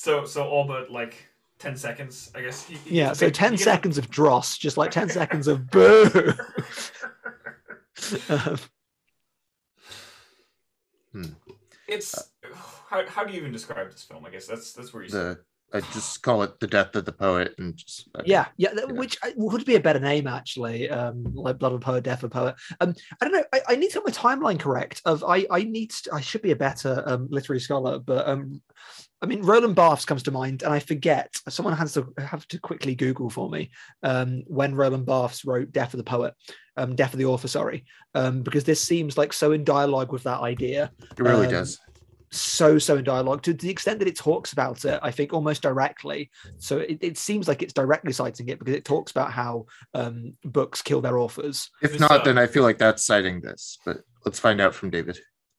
so 0.00 0.24
so 0.24 0.44
all 0.44 0.64
but 0.64 0.90
like 0.90 1.14
ten 1.58 1.76
seconds, 1.76 2.30
I 2.34 2.40
guess. 2.40 2.66
he- 2.66 2.76
he 2.76 2.96
yeah. 2.96 3.08
gets 3.08 3.18
So 3.18 3.26
big- 3.26 3.34
ten 3.34 3.50
he 3.52 3.56
gets 3.58 3.62
a- 3.62 3.64
seconds 3.70 3.98
of 3.98 4.08
dross, 4.10 4.56
just 4.56 4.78
like 4.78 4.90
ten 4.90 5.08
seconds 5.10 5.46
of 5.46 5.70
boo. 5.70 6.32
Um, 8.30 8.58
it's 11.88 12.30
how, 12.88 13.06
how 13.08 13.24
do 13.24 13.32
you 13.32 13.40
even 13.40 13.52
describe 13.52 13.90
this 13.90 14.02
film? 14.04 14.24
I 14.24 14.30
guess 14.30 14.46
that's 14.46 14.72
that's 14.72 14.94
where 14.94 15.02
you 15.02 15.10
the 15.10 15.38
I 15.72 15.80
just 15.92 16.22
call 16.22 16.42
it 16.42 16.58
the 16.58 16.66
death 16.66 16.96
of 16.96 17.04
the 17.04 17.12
poet 17.12 17.54
and 17.58 17.76
just 17.76 18.08
uh, 18.16 18.22
yeah, 18.24 18.46
yeah, 18.56 18.70
th- 18.70 18.86
Yeah. 18.88 18.92
which 18.94 19.16
would 19.36 19.64
be 19.64 19.76
a 19.76 19.80
better 19.80 20.00
name 20.00 20.26
actually. 20.26 20.88
Um, 20.90 21.22
like 21.34 21.58
Blood 21.58 21.72
of 21.72 21.76
a 21.76 21.84
Poet, 21.84 22.02
Death 22.04 22.24
of 22.24 22.30
a 22.32 22.34
Poet. 22.34 22.54
Um, 22.80 22.92
I 23.20 23.24
don't 23.24 23.34
know. 23.34 23.44
I, 23.52 23.60
I 23.68 23.76
need 23.76 23.90
to 23.92 24.00
get 24.00 24.06
my 24.06 24.12
timeline 24.12 24.58
correct. 24.58 25.00
Of 25.04 25.22
I, 25.22 25.46
I 25.50 25.62
need. 25.62 25.90
To, 25.90 26.14
I 26.14 26.20
should 26.22 26.42
be 26.42 26.50
a 26.50 26.56
better 26.56 27.04
um 27.06 27.28
literary 27.30 27.60
scholar, 27.60 27.98
but 28.00 28.26
um, 28.28 28.60
I 29.22 29.26
mean 29.26 29.42
Roland 29.42 29.74
Barthes 29.74 30.04
comes 30.04 30.22
to 30.24 30.30
mind, 30.30 30.62
and 30.62 30.72
I 30.72 30.78
forget. 30.78 31.34
Someone 31.48 31.76
has 31.76 31.94
to 31.94 32.12
have 32.18 32.46
to 32.48 32.58
quickly 32.58 32.94
Google 32.94 33.30
for 33.30 33.50
me. 33.50 33.70
Um, 34.02 34.42
when 34.46 34.74
Roland 34.74 35.06
Barthes 35.06 35.44
wrote 35.44 35.72
Death 35.72 35.92
of 35.94 35.98
the 35.98 36.04
Poet, 36.04 36.34
um, 36.76 36.96
Death 36.96 37.12
of 37.12 37.18
the 37.18 37.26
Author, 37.26 37.48
sorry, 37.48 37.84
um, 38.14 38.42
because 38.42 38.64
this 38.64 38.80
seems 38.80 39.16
like 39.18 39.32
so 39.32 39.52
in 39.52 39.64
dialogue 39.64 40.12
with 40.12 40.22
that 40.24 40.40
idea 40.40 40.90
it 40.98 41.20
really 41.20 41.46
um, 41.46 41.52
does. 41.52 41.78
so 42.30 42.78
so 42.78 42.96
in 42.96 43.04
dialogue 43.04 43.42
to 43.42 43.52
the 43.52 43.70
extent 43.70 43.98
that 43.98 44.08
it 44.08 44.16
talks 44.16 44.52
about 44.52 44.84
it 44.84 44.98
i 45.02 45.10
think 45.10 45.32
almost 45.32 45.62
directly 45.62 46.30
so 46.58 46.78
it, 46.78 46.98
it 47.00 47.18
seems 47.18 47.46
like 47.48 47.62
it's 47.62 47.72
directly 47.72 48.12
citing 48.12 48.48
it 48.48 48.58
because 48.58 48.74
it 48.74 48.84
talks 48.84 49.10
about 49.10 49.32
how 49.32 49.64
um, 49.94 50.32
books 50.44 50.82
kill 50.82 51.00
their 51.00 51.18
authors 51.18 51.70
If 51.82 51.98
not, 52.00 52.10
uh, 52.10 52.24
then 52.24 52.38
I 52.38 52.46
feel 52.46 52.62
like 52.62 52.78
that's 52.78 53.04
citing 53.04 53.40
this. 53.40 53.78
But 53.84 53.98
let's 54.24 54.38
find 54.38 54.60
out 54.60 54.74
from 54.74 54.90
David. 54.90 55.18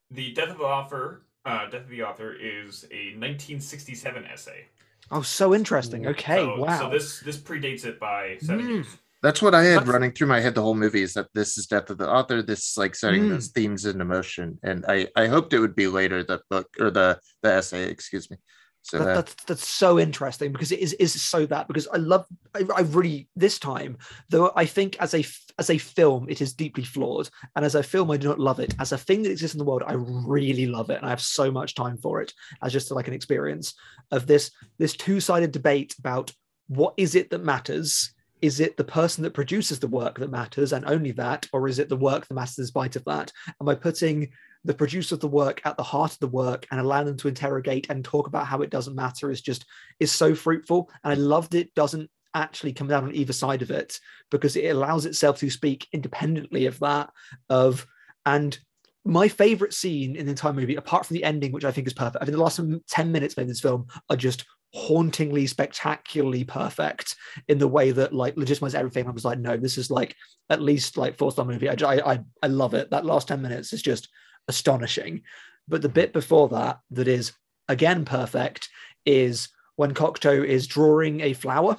the 0.09 0.33
death 0.33 0.49
of 0.49 0.57
the 0.57 0.63
author. 0.63 1.25
Uh, 1.43 1.67
death 1.69 1.83
of 1.83 1.89
the 1.89 2.03
author 2.03 2.33
is 2.33 2.85
a 2.91 3.17
1967 3.17 4.25
essay. 4.25 4.65
oh 5.09 5.21
so 5.23 5.55
interesting 5.55 6.05
okay 6.07 6.37
so, 6.37 6.57
wow 6.57 6.79
So 6.81 6.89
this 6.89 7.19
this 7.21 7.37
predates 7.37 7.83
it 7.85 7.99
by 7.99 8.37
seven 8.41 8.65
Mm. 8.65 8.69
years. 8.69 8.87
That's 9.23 9.41
what 9.41 9.53
I 9.53 9.63
had 9.63 9.81
That's- 9.81 9.87
running 9.93 10.11
through 10.13 10.27
my 10.27 10.39
head 10.39 10.55
the 10.55 10.61
whole 10.63 10.73
movie 10.75 11.01
is 11.03 11.13
that 11.13 11.27
this 11.33 11.57
is 11.57 11.65
death 11.67 11.89
of 11.91 11.97
the 11.99 12.09
author. 12.09 12.41
This 12.41 12.69
is 12.71 12.77
like 12.77 12.95
setting 12.95 13.23
Mm. 13.25 13.29
those 13.29 13.47
themes 13.49 13.85
into 13.85 14.05
motion, 14.05 14.59
and 14.63 14.85
I 14.87 15.07
I 15.15 15.27
hoped 15.27 15.53
it 15.53 15.59
would 15.59 15.75
be 15.75 15.87
later 15.87 16.23
the 16.23 16.41
book 16.49 16.67
or 16.79 16.89
the 16.91 17.19
the 17.43 17.51
essay. 17.53 17.89
Excuse 17.89 18.29
me. 18.31 18.37
So 18.83 18.97
that, 18.99 19.13
that's 19.13 19.33
that's 19.45 19.67
so 19.67 19.99
interesting 19.99 20.51
because 20.51 20.71
it 20.71 20.79
is 20.79 20.93
is 20.93 21.21
so 21.21 21.45
that 21.45 21.67
because 21.67 21.87
I 21.87 21.97
love 21.97 22.25
I, 22.55 22.63
I 22.75 22.81
really 22.81 23.29
this 23.35 23.59
time 23.59 23.97
though 24.29 24.51
I 24.55 24.65
think 24.65 24.97
as 24.99 25.13
a 25.13 25.23
as 25.59 25.69
a 25.69 25.77
film 25.77 26.25
it 26.29 26.41
is 26.41 26.53
deeply 26.53 26.83
flawed. 26.83 27.29
And 27.55 27.63
as 27.63 27.75
a 27.75 27.83
film 27.83 28.09
I 28.09 28.17
do 28.17 28.27
not 28.27 28.39
love 28.39 28.59
it. 28.59 28.73
As 28.79 28.91
a 28.91 28.97
thing 28.97 29.21
that 29.23 29.31
exists 29.31 29.53
in 29.53 29.59
the 29.59 29.65
world 29.65 29.83
I 29.85 29.93
really 29.93 30.65
love 30.65 30.89
it. 30.89 30.97
And 30.97 31.05
I 31.05 31.09
have 31.09 31.21
so 31.21 31.51
much 31.51 31.75
time 31.75 31.97
for 31.97 32.21
it 32.21 32.33
as 32.63 32.73
just 32.73 32.91
like 32.91 33.07
an 33.07 33.13
experience 33.13 33.75
of 34.09 34.25
this 34.25 34.51
this 34.79 34.93
two 34.93 35.19
sided 35.19 35.51
debate 35.51 35.95
about 35.99 36.31
what 36.67 36.93
is 36.97 37.15
it 37.15 37.29
that 37.29 37.43
matters? 37.43 38.13
Is 38.41 38.59
it 38.59 38.77
the 38.77 38.83
person 38.83 39.23
that 39.23 39.35
produces 39.35 39.79
the 39.79 39.87
work 39.87 40.17
that 40.17 40.31
matters 40.31 40.73
and 40.73 40.85
only 40.85 41.11
that? 41.11 41.47
Or 41.53 41.67
is 41.67 41.77
it 41.77 41.89
the 41.89 41.95
work 41.97 42.27
that 42.27 42.33
matters 42.33 42.57
in 42.57 42.65
spite 42.65 42.95
of 42.95 43.05
that? 43.05 43.31
Am 43.61 43.69
I 43.69 43.75
putting 43.75 44.31
the 44.63 44.73
producer 44.73 45.15
of 45.15 45.21
the 45.21 45.27
work 45.27 45.61
at 45.65 45.77
the 45.77 45.83
heart 45.83 46.13
of 46.13 46.19
the 46.19 46.27
work 46.27 46.67
and 46.71 46.79
allow 46.79 47.03
them 47.03 47.17
to 47.17 47.27
interrogate 47.27 47.89
and 47.89 48.03
talk 48.03 48.27
about 48.27 48.45
how 48.45 48.61
it 48.61 48.69
doesn't 48.69 48.95
matter 48.95 49.31
is 49.31 49.41
just 49.41 49.65
is 49.99 50.11
so 50.11 50.35
fruitful. 50.35 50.89
And 51.03 51.11
i 51.11 51.15
loved 51.15 51.55
it 51.55 51.73
doesn't 51.75 52.09
actually 52.33 52.73
come 52.73 52.87
down 52.87 53.03
on 53.03 53.15
either 53.15 53.33
side 53.33 53.61
of 53.61 53.71
it 53.71 53.99
because 54.29 54.55
it 54.55 54.69
allows 54.69 55.05
itself 55.05 55.39
to 55.39 55.49
speak 55.49 55.87
independently 55.91 56.65
of 56.65 56.79
that 56.79 57.09
of 57.49 57.85
and 58.25 58.57
my 59.03 59.27
favorite 59.27 59.73
scene 59.73 60.15
in 60.15 60.25
the 60.25 60.31
entire 60.31 60.53
movie 60.53 60.75
apart 60.77 61.05
from 61.05 61.15
the 61.15 61.25
ending 61.25 61.51
which 61.51 61.65
i 61.65 61.71
think 61.71 61.87
is 61.87 61.93
perfect 61.93 62.21
i 62.21 62.25
think 62.25 62.37
the 62.37 62.41
last 62.41 62.61
10 62.87 63.11
minutes 63.11 63.37
of 63.37 63.47
this 63.49 63.59
film 63.59 63.85
are 64.09 64.15
just 64.15 64.45
hauntingly 64.73 65.45
spectacularly 65.47 66.43
perfect 66.43 67.15
in 67.47 67.57
the 67.57 67.67
way 67.67 67.91
that 67.91 68.13
like 68.13 68.35
legitimizes 68.35 68.75
everything. 68.75 69.05
I 69.05 69.11
was 69.11 69.25
like 69.25 69.39
no 69.39 69.57
this 69.57 69.77
is 69.77 69.91
like 69.91 70.15
at 70.49 70.61
least 70.61 70.97
like 70.97 71.17
four 71.17 71.31
star 71.31 71.45
movie. 71.45 71.69
I 71.69 71.75
i 71.81 72.19
i 72.41 72.47
love 72.47 72.73
it. 72.73 72.89
That 72.91 73.05
last 73.05 73.27
10 73.27 73.41
minutes 73.41 73.73
is 73.73 73.81
just 73.81 74.09
astonishing. 74.47 75.21
But 75.67 75.81
the 75.81 75.89
bit 75.89 76.13
before 76.13 76.49
that, 76.49 76.79
that 76.91 77.07
is 77.07 77.33
again 77.67 78.05
perfect, 78.05 78.69
is 79.05 79.49
when 79.75 79.93
Cocteau 79.93 80.45
is 80.45 80.67
drawing 80.67 81.21
a 81.21 81.33
flower 81.33 81.77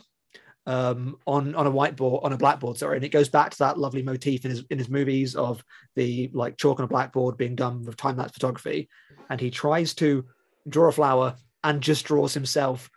um, 0.66 1.16
on 1.26 1.54
on 1.54 1.66
a 1.66 1.72
whiteboard, 1.72 2.24
on 2.24 2.32
a 2.32 2.38
blackboard, 2.38 2.78
sorry, 2.78 2.96
and 2.96 3.04
it 3.04 3.10
goes 3.10 3.28
back 3.28 3.50
to 3.50 3.58
that 3.58 3.78
lovely 3.78 4.02
motif 4.02 4.44
in 4.44 4.50
his 4.50 4.64
in 4.70 4.78
his 4.78 4.88
movies 4.88 5.34
of 5.34 5.62
the 5.96 6.30
like 6.32 6.56
chalk 6.56 6.78
on 6.78 6.84
a 6.84 6.88
blackboard 6.88 7.36
being 7.36 7.56
done 7.56 7.84
with 7.84 7.96
time 7.96 8.16
lapse 8.16 8.32
photography, 8.32 8.88
and 9.28 9.40
he 9.40 9.50
tries 9.50 9.94
to 9.94 10.24
draw 10.68 10.88
a 10.88 10.92
flower 10.92 11.34
and 11.64 11.82
just 11.82 12.04
draws 12.04 12.32
himself, 12.32 12.90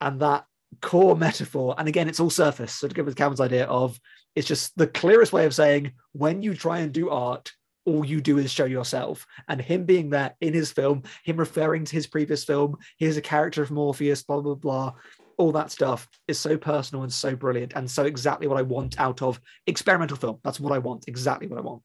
and 0.00 0.20
that 0.20 0.44
core 0.80 1.16
metaphor, 1.26 1.74
and 1.76 1.88
again, 1.88 2.08
it's 2.08 2.20
all 2.20 2.30
surface. 2.30 2.72
So 2.72 2.86
to 2.86 2.94
go 2.94 3.02
with 3.02 3.16
Calvin's 3.16 3.40
idea 3.40 3.64
of 3.66 3.98
it's 4.36 4.46
just 4.46 4.76
the 4.76 4.86
clearest 4.86 5.32
way 5.32 5.46
of 5.46 5.54
saying 5.54 5.92
when 6.12 6.42
you 6.42 6.54
try 6.54 6.78
and 6.78 6.92
do 6.92 7.10
art, 7.10 7.50
all 7.88 8.04
you 8.04 8.20
do 8.20 8.38
is 8.38 8.50
show 8.52 8.66
yourself. 8.66 9.26
And 9.48 9.60
him 9.60 9.84
being 9.84 10.10
there 10.10 10.34
in 10.40 10.52
his 10.52 10.70
film, 10.70 11.02
him 11.24 11.36
referring 11.38 11.84
to 11.86 11.92
his 11.94 12.06
previous 12.06 12.44
film, 12.44 12.76
here's 12.98 13.16
a 13.16 13.22
character 13.22 13.64
from 13.64 13.78
Orpheus, 13.78 14.22
blah, 14.22 14.40
blah, 14.40 14.54
blah. 14.54 14.92
all 15.38 15.52
that 15.52 15.70
stuff 15.70 16.08
is 16.26 16.38
so 16.38 16.56
personal 16.58 17.04
and 17.04 17.12
so 17.12 17.34
brilliant 17.36 17.72
and 17.76 17.88
so 17.90 18.04
exactly 18.04 18.46
what 18.48 18.58
I 18.58 18.62
want 18.62 18.98
out 19.00 19.22
of 19.22 19.40
experimental 19.66 20.16
film. 20.16 20.38
That's 20.44 20.58
what 20.60 20.72
I 20.72 20.78
want. 20.78 21.04
Exactly 21.08 21.46
what 21.46 21.58
I 21.58 21.62
want. 21.62 21.82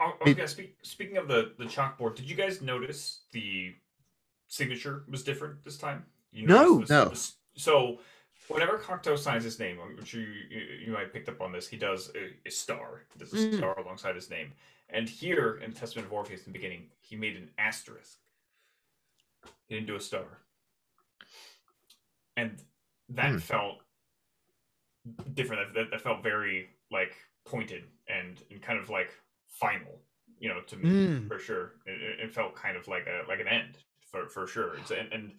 Oh, 0.00 0.12
oh, 0.26 0.28
yeah, 0.36 0.46
speak, 0.46 0.76
speaking 0.82 1.16
of 1.16 1.28
the 1.28 1.52
the 1.58 1.64
chalkboard, 1.64 2.16
did 2.16 2.28
you 2.28 2.36
guys 2.36 2.60
notice 2.60 3.22
the 3.32 3.74
signature 4.48 5.04
was 5.08 5.22
different 5.22 5.62
this 5.64 5.78
time? 5.78 6.04
You 6.32 6.46
No. 6.46 6.64
noticed 6.74 6.90
No. 6.90 7.04
this- 7.06 7.36
So, 7.56 8.00
whenever 8.48 8.78
Cocteau 8.78 9.18
signs 9.18 9.44
his 9.44 9.58
name, 9.58 9.78
I'm 9.82 9.96
you, 10.12 10.20
you, 10.20 10.60
you 10.86 10.92
might 10.92 11.00
have 11.04 11.12
picked 11.12 11.28
up 11.28 11.40
on 11.40 11.52
this. 11.52 11.68
He 11.68 11.76
does 11.76 12.10
a, 12.14 12.48
a 12.48 12.50
star. 12.50 13.04
There's 13.16 13.32
a 13.32 13.36
Mm. 13.36 13.56
star 13.58 13.78
alongside 13.78 14.14
his 14.14 14.30
name. 14.30 14.52
And 14.88 15.08
here 15.08 15.56
in 15.64 15.72
Testament 15.72 16.06
of 16.06 16.12
Orpheus, 16.12 16.40
in 16.46 16.52
the 16.52 16.58
beginning, 16.58 16.90
he 17.00 17.16
made 17.16 17.36
an 17.36 17.50
asterisk. 17.58 18.18
He 19.68 19.74
didn't 19.74 19.88
do 19.88 19.96
a 19.96 20.00
star. 20.00 20.24
And 22.36 22.62
that 23.10 23.32
Hmm. 23.32 23.38
felt 23.38 23.78
different. 25.34 25.74
That, 25.74 25.90
that 25.90 26.00
felt 26.00 26.22
very 26.22 26.70
like 26.90 27.14
pointed 27.44 27.84
and, 28.08 28.40
and 28.50 28.60
kind 28.62 28.78
of 28.78 28.90
like 28.90 29.10
final. 29.48 30.00
You 30.38 30.50
know, 30.50 30.60
to 30.62 30.76
me 30.76 30.88
Mm. 30.90 31.28
for 31.28 31.38
sure. 31.38 31.72
It, 31.86 32.00
it- 32.02 32.20
it 32.26 32.34
felt 32.34 32.54
kind 32.54 32.76
of 32.76 32.86
like 32.88 33.06
a 33.06 33.22
like 33.26 33.40
an 33.40 33.48
end 33.48 33.78
for 34.10 34.28
for 34.28 34.46
sure. 34.46 34.76
It's, 34.76 34.90
and, 34.90 35.10
and 35.12 35.32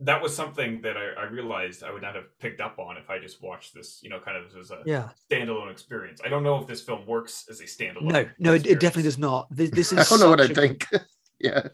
that 0.00 0.22
was 0.22 0.34
something 0.34 0.80
that 0.82 0.96
I, 0.96 1.22
I 1.22 1.24
realized 1.24 1.82
I 1.82 1.92
would 1.92 2.02
not 2.02 2.14
have 2.14 2.26
picked 2.38 2.60
up 2.60 2.78
on 2.78 2.96
if 2.96 3.10
I 3.10 3.18
just 3.18 3.42
watched 3.42 3.74
this. 3.74 4.00
You 4.02 4.10
know, 4.10 4.20
kind 4.20 4.36
of 4.36 4.44
as 4.56 4.70
a 4.70 4.82
Yeah. 4.86 5.08
standalone 5.30 5.70
experience. 5.72 6.20
I 6.24 6.28
don't 6.28 6.42
know 6.44 6.56
if 6.58 6.66
this 6.66 6.82
film 6.82 7.06
works 7.06 7.44
as 7.50 7.60
a 7.60 7.64
standalone. 7.64 8.12
No, 8.12 8.28
no, 8.38 8.52
it, 8.54 8.66
it 8.66 8.80
definitely 8.80 9.04
does 9.04 9.18
not. 9.18 9.48
This, 9.50 9.70
this 9.70 9.92
is 9.92 9.98
I 10.00 10.04
don't 10.10 10.20
know 10.20 10.30
what 10.30 10.40
I 10.40 10.46
such 10.46 10.56
a- 10.56 10.60
think. 10.60 10.86
yeah. 11.40 11.68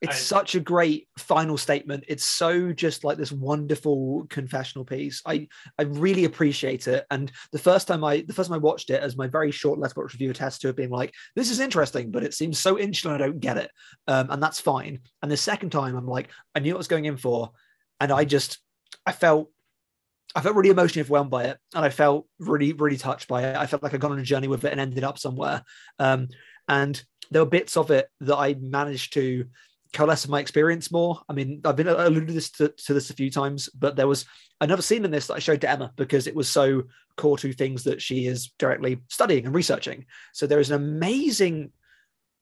It's 0.00 0.16
I- 0.16 0.18
such 0.20 0.54
a 0.54 0.60
great 0.60 1.08
final 1.18 1.56
statement. 1.56 2.04
It's 2.06 2.24
so 2.24 2.72
just 2.72 3.02
like 3.02 3.16
this 3.18 3.32
wonderful 3.32 4.24
confessional 4.30 4.84
piece. 4.84 5.20
I 5.26 5.48
I 5.78 5.82
really 5.82 6.26
appreciate 6.26 6.86
it. 6.86 7.04
And 7.10 7.32
the 7.50 7.58
first 7.58 7.88
time 7.88 8.04
I 8.04 8.20
the 8.26 8.32
first 8.34 8.50
time 8.50 8.54
I 8.54 8.58
watched 8.62 8.90
it, 8.90 9.02
as 9.02 9.16
my 9.16 9.26
very 9.26 9.50
short 9.50 9.80
Letterboxd 9.80 10.12
review 10.12 10.30
attests 10.30 10.60
to 10.60 10.68
it, 10.68 10.76
being 10.76 10.90
like, 10.90 11.12
"This 11.34 11.50
is 11.50 11.58
interesting, 11.58 12.12
but 12.12 12.22
it 12.22 12.34
seems 12.34 12.58
so 12.58 12.78
insular, 12.78 13.14
I 13.16 13.18
don't 13.18 13.40
get 13.40 13.56
it," 13.56 13.70
um, 14.06 14.30
and 14.30 14.40
that's 14.40 14.60
fine. 14.60 15.00
And 15.22 15.30
the 15.32 15.36
second 15.36 15.70
time, 15.70 15.96
I'm 15.96 16.06
like, 16.06 16.30
I 16.54 16.60
knew 16.60 16.72
what 16.74 16.78
I 16.78 16.78
was 16.78 16.88
going 16.88 17.06
in 17.06 17.16
for, 17.16 17.50
and 18.00 18.12
I 18.12 18.24
just 18.24 18.58
I 19.06 19.12
felt 19.12 19.50
I 20.36 20.40
felt 20.40 20.56
really 20.56 20.70
emotionally 20.70 21.04
overwhelmed 21.04 21.30
by 21.30 21.44
it, 21.44 21.58
and 21.74 21.84
I 21.84 21.90
felt 21.90 22.26
really 22.38 22.72
really 22.72 22.96
touched 22.96 23.28
by 23.28 23.42
it. 23.44 23.56
I 23.56 23.66
felt 23.66 23.82
like 23.82 23.94
I'd 23.94 24.00
gone 24.00 24.12
on 24.12 24.18
a 24.18 24.22
journey 24.22 24.48
with 24.48 24.64
it 24.64 24.72
and 24.72 24.80
ended 24.80 25.04
up 25.04 25.18
somewhere. 25.18 25.62
Um, 25.98 26.28
and 26.68 27.02
there 27.30 27.42
were 27.42 27.50
bits 27.50 27.76
of 27.76 27.90
it 27.90 28.08
that 28.20 28.36
I 28.36 28.54
managed 28.54 29.14
to 29.14 29.46
coalesce 29.94 30.28
my 30.28 30.40
experience 30.40 30.90
more. 30.90 31.20
I 31.28 31.32
mean, 31.32 31.60
I've 31.64 31.76
been 31.76 31.88
alluded 31.88 32.34
this 32.34 32.50
to, 32.52 32.68
to 32.68 32.94
this 32.94 33.10
a 33.10 33.14
few 33.14 33.30
times, 33.30 33.68
but 33.70 33.96
there 33.96 34.08
was 34.08 34.26
another 34.60 34.82
scene 34.82 35.04
in 35.04 35.10
this 35.10 35.28
that 35.28 35.34
I 35.34 35.38
showed 35.38 35.60
to 35.62 35.70
Emma 35.70 35.92
because 35.96 36.26
it 36.26 36.34
was 36.34 36.48
so 36.48 36.82
core 37.16 37.38
to 37.38 37.52
things 37.52 37.84
that 37.84 38.02
she 38.02 38.26
is 38.26 38.52
directly 38.58 39.00
studying 39.08 39.46
and 39.46 39.54
researching. 39.54 40.06
So 40.32 40.46
there 40.46 40.60
is 40.60 40.70
an 40.70 40.82
amazing, 40.82 41.70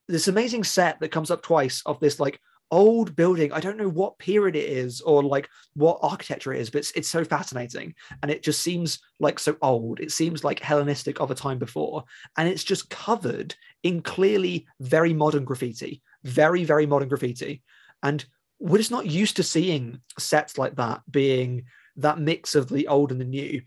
this 0.09 0.29
amazing 0.29 0.65
set 0.65 0.99
that 1.01 1.11
comes 1.11 1.31
up 1.31 1.43
twice 1.43 1.83
of 1.85 2.01
this 2.01 2.19
like 2.19 2.41
old 2.73 3.15
building. 3.15 3.53
I 3.53 3.61
don't 3.61 3.77
know 3.77 3.89
what 3.89 4.19
period 4.19 4.57
it 4.57 4.69
is 4.69 5.01
or 5.03 5.23
like 5.23 5.49
what 5.75 5.99
architecture 6.03 6.53
it 6.53 6.61
is, 6.61 6.71
but 6.71 6.79
it's, 6.79 6.91
it's 6.93 7.09
so 7.09 7.23
fascinating. 7.23 7.95
And 8.23 8.31
it 8.31 8.43
just 8.43 8.63
seems 8.63 8.99
like 9.21 9.39
so 9.39 9.57
old. 9.63 10.01
It 10.01 10.11
seems 10.11 10.43
like 10.43 10.59
Hellenistic 10.59 11.21
of 11.21 11.31
a 11.31 11.37
time 11.37 11.59
before. 11.59 12.03
And 12.37 12.49
it's 12.49 12.65
just 12.65 12.91
covered 12.91 13.55
in 13.85 14.01
clearly 14.01 14.67
very 14.81 15.13
modern 15.13 15.45
graffiti, 15.45 16.03
very, 16.25 16.65
very 16.65 16.87
modern 16.87 17.09
graffiti. 17.09 17.63
And 18.03 18.25
we're 18.59 18.79
just 18.79 18.91
not 18.91 19.07
used 19.07 19.37
to 19.37 19.43
seeing 19.43 20.01
sets 20.19 20.57
like 20.57 20.77
that 20.77 21.03
being 21.11 21.65
that 21.97 22.19
mix 22.19 22.55
of 22.55 22.69
the 22.69 22.89
old 22.89 23.13
and 23.13 23.21
the 23.21 23.25
new. 23.27 23.61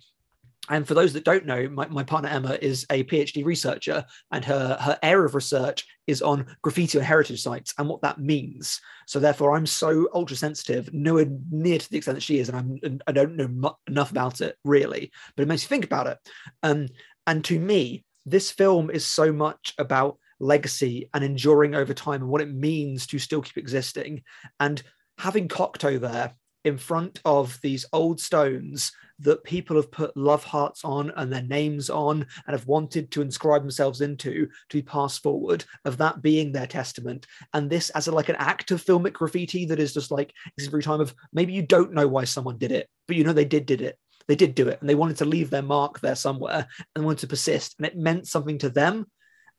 And 0.69 0.87
for 0.87 0.93
those 0.93 1.13
that 1.13 1.25
don't 1.25 1.45
know, 1.45 1.69
my, 1.69 1.87
my 1.87 2.03
partner 2.03 2.29
Emma 2.29 2.57
is 2.61 2.85
a 2.89 3.03
PhD 3.03 3.45
researcher, 3.45 4.05
and 4.31 4.43
her, 4.45 4.77
her 4.79 4.97
area 5.03 5.25
of 5.25 5.35
research 5.35 5.85
is 6.07 6.21
on 6.21 6.45
graffiti 6.61 6.97
on 6.97 7.03
heritage 7.03 7.41
sites 7.41 7.73
and 7.77 7.87
what 7.87 8.01
that 8.01 8.19
means. 8.19 8.79
So 9.07 9.19
therefore, 9.19 9.55
I'm 9.55 9.65
so 9.65 10.07
ultra 10.13 10.35
sensitive, 10.35 10.93
nowhere 10.93 11.27
near 11.51 11.77
to 11.77 11.89
the 11.89 11.97
extent 11.97 12.15
that 12.15 12.21
she 12.21 12.39
is, 12.39 12.49
and 12.49 12.57
I'm 12.57 12.99
I 13.07 13.11
don't 13.11 13.35
know 13.35 13.47
mu- 13.47 13.69
enough 13.87 14.11
about 14.11 14.41
it 14.41 14.57
really, 14.63 15.11
but 15.35 15.43
it 15.43 15.47
makes 15.47 15.63
you 15.63 15.69
think 15.69 15.85
about 15.85 16.07
it. 16.07 16.17
Um, 16.63 16.87
and 17.27 17.43
to 17.45 17.59
me, 17.59 18.03
this 18.25 18.51
film 18.51 18.89
is 18.89 19.05
so 19.05 19.31
much 19.31 19.73
about 19.77 20.17
legacy 20.39 21.09
and 21.13 21.23
enduring 21.23 21.75
over 21.75 21.93
time 21.93 22.21
and 22.21 22.29
what 22.29 22.41
it 22.41 22.53
means 22.53 23.07
to 23.07 23.19
still 23.19 23.41
keep 23.41 23.57
existing. 23.57 24.23
And 24.59 24.81
having 25.17 25.47
Cocteau 25.47 25.99
there 25.99 26.33
in 26.65 26.77
front 26.77 27.21
of 27.25 27.59
these 27.61 27.85
old 27.93 28.19
stones 28.19 28.91
that 29.19 29.43
people 29.43 29.75
have 29.77 29.91
put 29.91 30.17
love 30.17 30.43
hearts 30.43 30.83
on 30.83 31.11
and 31.15 31.31
their 31.31 31.43
names 31.43 31.89
on 31.89 32.25
and 32.47 32.57
have 32.57 32.67
wanted 32.67 33.11
to 33.11 33.21
inscribe 33.21 33.61
themselves 33.61 34.01
into 34.01 34.47
to 34.69 34.77
be 34.77 34.81
passed 34.81 35.23
forward 35.23 35.63
of 35.85 35.97
that 35.97 36.21
being 36.21 36.51
their 36.51 36.67
testament. 36.67 37.25
And 37.53 37.69
this 37.69 37.89
as 37.91 38.07
a, 38.07 38.11
like 38.11 38.29
an 38.29 38.35
act 38.37 38.71
of 38.71 38.83
filmic 38.83 39.13
graffiti 39.13 39.65
that 39.67 39.79
is 39.79 39.93
just 39.93 40.11
like 40.11 40.33
every 40.59 40.83
time 40.83 40.99
of 40.99 41.15
maybe 41.31 41.53
you 41.53 41.61
don't 41.61 41.93
know 41.93 42.07
why 42.07 42.25
someone 42.25 42.57
did 42.57 42.71
it 42.71 42.89
but 43.07 43.15
you 43.15 43.23
know 43.23 43.33
they 43.33 43.45
did 43.45 43.65
did 43.65 43.81
it. 43.81 43.97
They 44.27 44.35
did 44.35 44.55
do 44.55 44.67
it 44.67 44.79
and 44.81 44.89
they 44.89 44.95
wanted 44.95 45.17
to 45.17 45.25
leave 45.25 45.51
their 45.51 45.61
mark 45.61 45.99
there 45.99 46.15
somewhere 46.15 46.67
and 46.95 47.05
wanted 47.05 47.19
to 47.19 47.27
persist 47.27 47.75
and 47.77 47.85
it 47.85 47.95
meant 47.95 48.27
something 48.27 48.57
to 48.59 48.69
them. 48.69 49.05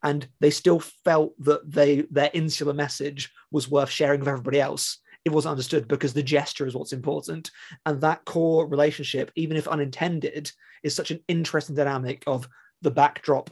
And 0.02 0.28
they 0.40 0.50
still 0.50 0.80
felt 0.80 1.32
that 1.44 1.70
they 1.70 2.02
their 2.10 2.30
insular 2.34 2.74
message 2.74 3.30
was 3.50 3.70
worth 3.70 3.90
sharing 3.90 4.20
with 4.20 4.28
everybody 4.28 4.60
else 4.60 4.98
it 5.26 5.32
wasn't 5.32 5.50
understood 5.50 5.88
because 5.88 6.14
the 6.14 6.22
gesture 6.22 6.66
is 6.66 6.74
what's 6.74 6.92
important 6.92 7.50
and 7.84 8.00
that 8.00 8.24
core 8.24 8.66
relationship 8.66 9.30
even 9.34 9.56
if 9.56 9.68
unintended 9.68 10.50
is 10.84 10.94
such 10.94 11.10
an 11.10 11.20
interesting 11.28 11.74
dynamic 11.74 12.22
of 12.26 12.48
the 12.82 12.90
backdrop 12.90 13.50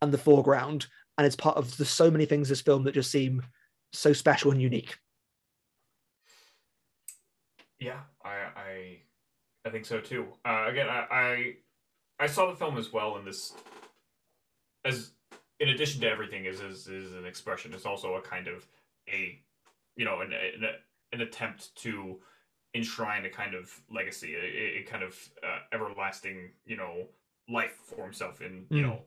and 0.00 0.12
the 0.12 0.18
foreground 0.18 0.86
and 1.18 1.26
it's 1.26 1.36
part 1.36 1.56
of 1.56 1.76
the 1.76 1.84
so 1.84 2.10
many 2.10 2.24
things 2.24 2.48
in 2.48 2.52
this 2.52 2.60
film 2.60 2.84
that 2.84 2.94
just 2.94 3.10
seem 3.10 3.42
so 3.92 4.12
special 4.12 4.52
and 4.52 4.62
unique 4.62 4.96
Yeah, 7.78 8.00
I 8.24 8.36
I 8.56 8.98
I 9.66 9.70
think 9.70 9.84
so 9.84 10.00
too. 10.00 10.26
Uh, 10.44 10.66
again, 10.68 10.88
I, 10.88 11.06
I 11.10 11.56
I 12.20 12.26
saw 12.26 12.50
the 12.50 12.56
film 12.56 12.78
as 12.78 12.92
well, 12.92 13.16
and 13.16 13.26
this 13.26 13.52
as 14.84 15.10
in 15.60 15.68
addition 15.70 16.00
to 16.02 16.08
everything 16.08 16.46
is 16.46 16.60
is, 16.60 16.88
is 16.88 17.12
an 17.12 17.26
expression. 17.26 17.74
It's 17.74 17.86
also 17.86 18.14
a 18.14 18.22
kind 18.22 18.48
of 18.48 18.66
a 19.08 19.38
you 19.96 20.04
know 20.04 20.20
an 20.20 20.32
an, 20.32 20.64
an 21.12 21.20
attempt 21.20 21.74
to 21.76 22.20
enshrine 22.74 23.24
a 23.24 23.30
kind 23.30 23.54
of 23.54 23.70
legacy, 23.90 24.34
a, 24.34 24.80
a 24.80 24.82
kind 24.84 25.02
of 25.02 25.16
uh, 25.42 25.60
everlasting 25.72 26.50
you 26.66 26.76
know 26.76 27.06
life 27.48 27.76
for 27.86 28.02
himself 28.04 28.40
in 28.40 28.66
you 28.70 28.82
Mm. 28.82 28.86
know 28.88 29.00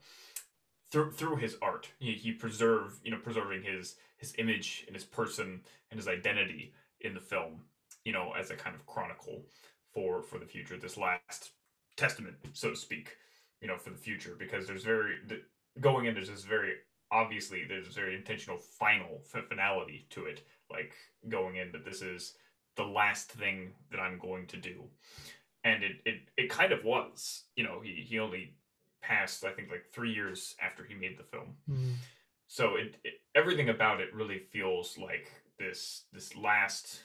through 0.92 1.12
through 1.12 1.36
his 1.38 1.56
art. 1.62 1.88
He 2.00 2.14
he 2.14 2.32
preserve 2.32 3.00
you 3.04 3.12
know 3.12 3.18
preserving 3.18 3.64
his 3.64 3.96
his 4.18 4.34
image 4.38 4.84
and 4.88 4.96
his 4.96 5.06
person 5.06 5.62
and 5.92 5.98
his 6.00 6.08
identity 6.08 6.74
in 7.02 7.14
the 7.14 7.20
film 7.20 7.62
you 8.04 8.12
know 8.12 8.34
as 8.38 8.50
a 8.52 8.56
kind 8.56 8.76
of 8.76 8.86
chronicle 8.86 9.46
for 9.94 10.22
for 10.22 10.40
the 10.40 10.46
future 10.46 10.78
this 10.78 10.98
last 10.98 11.52
testament 11.98 12.36
so 12.54 12.70
to 12.70 12.76
speak 12.76 13.18
you 13.62 13.68
know 13.68 13.78
for 13.78 13.90
the 13.90 13.98
future 13.98 14.36
because 14.38 14.68
there's 14.68 14.84
very 14.84 15.16
the, 15.28 15.42
going 15.82 16.06
in 16.06 16.14
there's 16.14 16.30
this 16.30 16.44
very 16.44 16.74
obviously 17.12 17.66
there's 17.68 17.86
this 17.86 17.96
very 17.96 18.16
intentional 18.16 18.58
final 18.58 19.22
fi- 19.26 19.42
finality 19.50 20.06
to 20.10 20.26
it 20.26 20.42
like 20.70 20.94
going 21.28 21.56
in 21.56 21.72
that 21.72 21.86
this 21.86 22.02
is 22.02 22.36
the 22.76 22.84
last 22.84 23.32
thing 23.32 23.72
that 23.92 24.00
i'm 24.00 24.20
going 24.20 24.46
to 24.48 24.58
do. 24.58 24.84
And 25.64 25.84
it 25.84 25.98
it, 26.06 26.20
it 26.38 26.50
kind 26.50 26.72
of 26.72 26.84
was 26.84 27.44
you 27.56 27.64
know 27.64 27.82
he 27.82 28.06
he 28.08 28.20
only 28.20 28.54
passed 29.02 29.44
i 29.44 29.52
think 29.52 29.70
like 29.70 29.86
three 29.92 30.14
years 30.14 30.56
after 30.62 30.84
he 30.84 30.94
made 30.94 31.18
the 31.18 31.24
film. 31.24 31.56
So 32.48 32.76
it, 32.76 32.96
it 33.04 33.14
everything 33.36 33.70
about 33.70 34.02
it 34.02 34.14
really 34.14 34.40
feels 34.40 34.98
like 34.98 35.32
this 35.58 36.04
this 36.14 36.36
last 36.36 37.02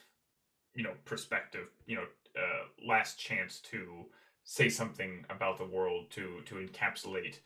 you 0.74 0.82
know 0.84 0.92
perspective 1.04 1.68
you 1.86 1.96
know 1.96 2.06
uh, 2.36 2.86
last 2.86 3.18
chance 3.18 3.60
to 3.60 4.04
say 4.44 4.68
something 4.68 5.24
about 5.30 5.56
the 5.58 5.64
world 5.66 6.10
to 6.10 6.40
to 6.46 6.54
encapsulate 6.56 7.38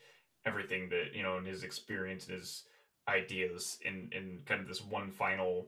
everything 0.45 0.89
that 0.89 1.13
you 1.13 1.23
know 1.23 1.37
in 1.37 1.45
his 1.45 1.63
experience 1.63 2.27
and 2.27 2.37
his 2.37 2.63
ideas 3.07 3.77
in 3.83 4.09
in 4.11 4.41
kind 4.45 4.61
of 4.61 4.67
this 4.67 4.83
one 4.83 5.09
final 5.09 5.67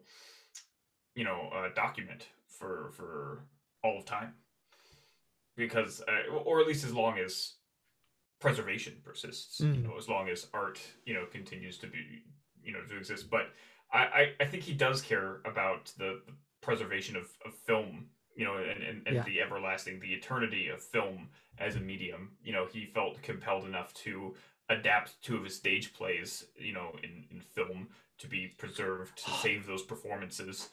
you 1.16 1.24
know 1.24 1.50
uh, 1.54 1.70
document 1.76 2.28
for 2.48 2.92
for 2.94 3.40
all 3.84 3.98
of 3.98 4.06
time 4.06 4.34
because 5.56 6.02
uh, 6.08 6.32
or 6.32 6.60
at 6.60 6.68
least 6.68 6.84
as 6.84 6.94
long 6.94 7.18
as 7.18 7.54
preservation 8.40 8.94
persists 9.04 9.60
you 9.62 9.68
Mm. 9.68 9.84
know 9.84 9.98
as 9.98 10.10
long 10.10 10.30
as 10.30 10.48
art 10.54 10.80
you 11.06 11.14
know 11.14 11.26
continues 11.26 11.78
to 11.78 11.88
be 11.88 12.24
you 12.62 12.72
know 12.72 12.82
to 12.84 12.98
exist 12.98 13.30
but 13.30 13.52
i 13.92 14.00
i, 14.00 14.34
I 14.40 14.46
think 14.46 14.64
he 14.64 14.74
does 14.74 15.02
care 15.02 15.42
about 15.46 15.92
the, 15.98 16.22
the 16.26 16.34
preservation 16.62 17.16
of, 17.16 17.28
of 17.46 17.54
film 17.54 18.08
you 18.36 18.46
know 18.46 18.56
and, 18.56 18.82
and, 18.82 19.08
and 19.08 19.16
Yeah. 19.18 19.24
the 19.24 19.42
everlasting 19.42 20.00
the 20.00 20.14
eternity 20.14 20.70
of 20.70 20.82
film 20.82 21.30
as 21.60 21.76
a 21.76 21.80
medium 21.80 22.32
you 22.44 22.52
know 22.54 22.66
he 22.66 22.86
felt 22.86 23.22
compelled 23.22 23.66
enough 23.66 23.94
to 23.94 24.34
adapt 24.72 25.22
two 25.22 25.38
of 25.38 25.44
his 25.44 25.56
stage 25.56 25.94
plays 25.94 26.46
you 26.56 26.74
know 26.74 26.96
in, 27.04 27.26
in 27.32 27.42
film 27.42 27.88
to 28.18 28.28
be 28.28 28.48
preserved 28.58 29.18
to 29.18 29.32
save 29.42 29.66
those 29.66 29.82
performances 29.84 30.70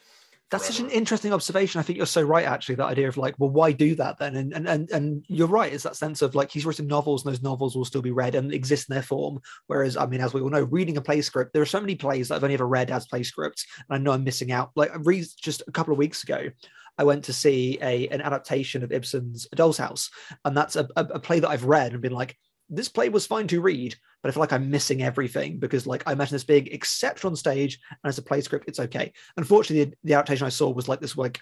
That's 0.51 0.65
such 0.65 0.79
an 0.79 0.89
interesting 0.89 1.31
observation. 1.31 1.77
I 1.77 1.83
think 1.83 1.97
you're 1.97 2.07
so 2.07 2.23
right, 2.23 2.45
actually. 2.45 2.73
That 2.75 2.87
idea 2.87 3.07
of 3.07 3.17
like, 3.17 3.35
well, 3.37 3.51
why 3.51 3.71
do 3.71 3.93
that 3.95 4.17
then? 4.17 4.35
And 4.35 4.51
and 4.51 4.67
and, 4.67 4.89
and 4.89 5.25
you're 5.27 5.47
right. 5.47 5.71
It's 5.71 5.83
that 5.83 5.95
sense 5.95 6.23
of 6.23 6.33
like 6.33 6.49
he's 6.49 6.65
written 6.65 6.87
novels, 6.87 7.23
and 7.23 7.31
those 7.31 7.43
novels 7.43 7.75
will 7.75 7.85
still 7.85 8.01
be 8.01 8.09
read 8.09 8.33
and 8.33 8.51
exist 8.51 8.89
in 8.89 8.95
their 8.95 9.03
form. 9.03 9.41
Whereas, 9.67 9.95
I 9.95 10.07
mean, 10.07 10.21
as 10.21 10.33
we 10.33 10.41
all 10.41 10.49
know, 10.49 10.63
reading 10.63 10.97
a 10.97 11.01
play 11.01 11.21
script, 11.21 11.53
there 11.53 11.61
are 11.61 11.67
so 11.67 11.79
many 11.79 11.93
plays 11.93 12.29
that 12.29 12.35
I've 12.35 12.43
only 12.43 12.55
ever 12.55 12.67
read 12.67 12.89
as 12.89 13.05
play 13.05 13.21
scripts, 13.21 13.63
and 13.77 13.95
I 13.95 14.01
know 14.01 14.11
I'm 14.11 14.23
missing 14.23 14.51
out. 14.51 14.71
Like, 14.75 14.91
I 14.91 14.95
read 14.95 15.27
just 15.39 15.61
a 15.67 15.71
couple 15.71 15.93
of 15.93 15.99
weeks 15.99 16.23
ago, 16.23 16.49
I 16.97 17.03
went 17.03 17.23
to 17.25 17.33
see 17.33 17.77
a 17.81 18.07
an 18.09 18.21
adaptation 18.21 18.83
of 18.83 18.91
Ibsen's 18.91 19.47
Doll's 19.55 19.77
House, 19.77 20.09
and 20.45 20.57
that's 20.57 20.75
a, 20.75 20.87
a, 20.95 21.05
a 21.05 21.19
play 21.19 21.39
that 21.39 21.49
I've 21.49 21.65
read 21.65 21.93
and 21.93 22.01
been 22.01 22.11
like, 22.11 22.37
this 22.69 22.89
play 22.89 23.09
was 23.09 23.25
fine 23.25 23.47
to 23.47 23.61
read, 23.61 23.95
but 24.21 24.29
I 24.29 24.31
feel 24.31 24.41
like 24.41 24.53
I'm 24.53 24.69
missing 24.69 25.01
everything 25.01 25.57
because 25.57 25.87
like 25.87 26.03
I 26.05 26.11
imagine 26.13 26.35
this 26.35 26.43
being 26.43 26.67
except 26.71 27.25
on 27.25 27.35
stage 27.35 27.79
and 27.91 28.09
as 28.09 28.17
a 28.17 28.21
play 28.21 28.41
script, 28.41 28.65
it's 28.67 28.79
okay. 28.79 29.11
Unfortunately, 29.37 29.85
the, 29.85 29.97
the 30.03 30.13
adaptation 30.13 30.45
I 30.45 30.49
saw 30.49 30.69
was 30.69 30.87
like 30.87 31.01
this 31.01 31.17
like 31.17 31.41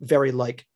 very 0.00 0.32
like 0.32 0.66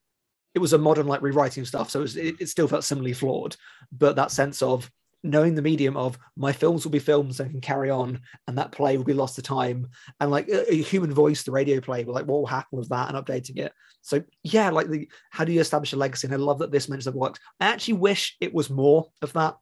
it 0.55 0.59
was 0.59 0.73
a 0.73 0.79
modern 0.79 1.07
like 1.07 1.23
rewriting 1.23 1.65
stuff, 1.65 1.91
so 1.91 2.01
it, 2.01 2.03
was, 2.03 2.17
it, 2.17 2.37
it 2.41 2.49
still 2.49 2.69
felt 2.69 2.85
similarly 2.85 3.13
flawed. 3.13 3.57
But 3.93 4.17
that 4.17 4.31
sense 4.31 4.63
of 4.63 4.91
knowing 5.25 5.55
the 5.55 5.63
medium 5.63 5.97
of 5.97 6.19
my 6.37 6.53
films 6.53 6.85
will 6.85 6.93
be 6.93 6.99
films 6.99 7.41
and 7.41 7.51
can 7.51 7.61
carry 7.61 7.91
on, 7.91 8.21
and 8.47 8.59
that 8.59 8.73
play 8.73 8.97
will 8.97 9.05
be 9.05 9.15
lost 9.15 9.37
to 9.37 9.43
time, 9.43 9.89
and 10.21 10.31
like 10.31 10.49
a, 10.49 10.73
a 10.73 10.83
human 10.83 11.13
voice, 11.13 11.43
the 11.43 11.51
radio 11.51 11.81
play, 11.81 12.05
well, 12.05 12.15
like 12.15 12.27
what 12.27 12.39
will 12.39 12.47
happen 12.47 12.79
with 12.79 12.89
that 12.91 13.13
and 13.13 13.25
updating 13.25 13.59
it. 13.59 13.73
So 14.03 14.23
yeah, 14.43 14.71
like 14.71 14.89
the 14.89 15.09
how 15.31 15.45
do 15.45 15.53
you 15.53 15.61
establish 15.61 15.93
a 15.93 15.97
legacy? 15.97 16.27
And 16.27 16.35
I 16.35 16.39
love 16.39 16.59
that 16.59 16.71
this 16.71 16.89
mentions 16.89 17.07
have 17.07 17.15
worked. 17.15 17.41
I 17.59 17.67
actually 17.67 17.95
wish 17.95 18.37
it 18.41 18.55
was 18.55 18.71
more 18.71 19.07
of 19.23 19.33
that. 19.33 19.57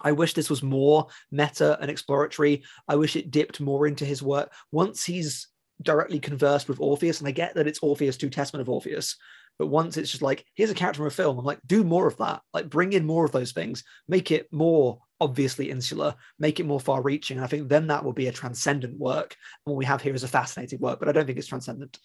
I 0.00 0.12
wish 0.12 0.34
this 0.34 0.50
was 0.50 0.62
more 0.62 1.06
meta 1.30 1.78
and 1.80 1.90
exploratory. 1.90 2.64
I 2.88 2.96
wish 2.96 3.16
it 3.16 3.30
dipped 3.30 3.60
more 3.60 3.86
into 3.86 4.04
his 4.04 4.22
work. 4.22 4.52
Once 4.72 5.04
he's 5.04 5.48
directly 5.82 6.18
conversed 6.18 6.68
with 6.68 6.80
Orpheus, 6.80 7.20
and 7.20 7.28
I 7.28 7.32
get 7.32 7.54
that 7.54 7.66
it's 7.66 7.80
Orpheus 7.80 8.16
to 8.18 8.30
Testament 8.30 8.62
of 8.62 8.68
Orpheus, 8.68 9.16
but 9.58 9.68
once 9.68 9.96
it's 9.96 10.10
just 10.10 10.22
like, 10.22 10.44
here's 10.54 10.70
a 10.70 10.74
character 10.74 10.98
from 10.98 11.06
a 11.06 11.10
film, 11.10 11.38
I'm 11.38 11.44
like, 11.44 11.60
do 11.66 11.82
more 11.82 12.06
of 12.06 12.16
that. 12.18 12.42
Like, 12.52 12.68
bring 12.68 12.92
in 12.92 13.06
more 13.06 13.24
of 13.24 13.32
those 13.32 13.52
things, 13.52 13.84
make 14.06 14.30
it 14.30 14.52
more 14.52 14.98
obviously 15.20 15.70
insular, 15.70 16.14
make 16.38 16.60
it 16.60 16.66
more 16.66 16.80
far 16.80 17.00
reaching. 17.02 17.38
And 17.38 17.44
I 17.44 17.48
think 17.48 17.68
then 17.68 17.86
that 17.86 18.04
will 18.04 18.12
be 18.12 18.26
a 18.26 18.32
transcendent 18.32 18.98
work. 18.98 19.34
And 19.64 19.72
what 19.72 19.78
we 19.78 19.86
have 19.86 20.02
here 20.02 20.14
is 20.14 20.24
a 20.24 20.28
fascinating 20.28 20.78
work, 20.80 20.98
but 20.98 21.08
I 21.08 21.12
don't 21.12 21.24
think 21.24 21.38
it's 21.38 21.46
transcendent. 21.46 21.98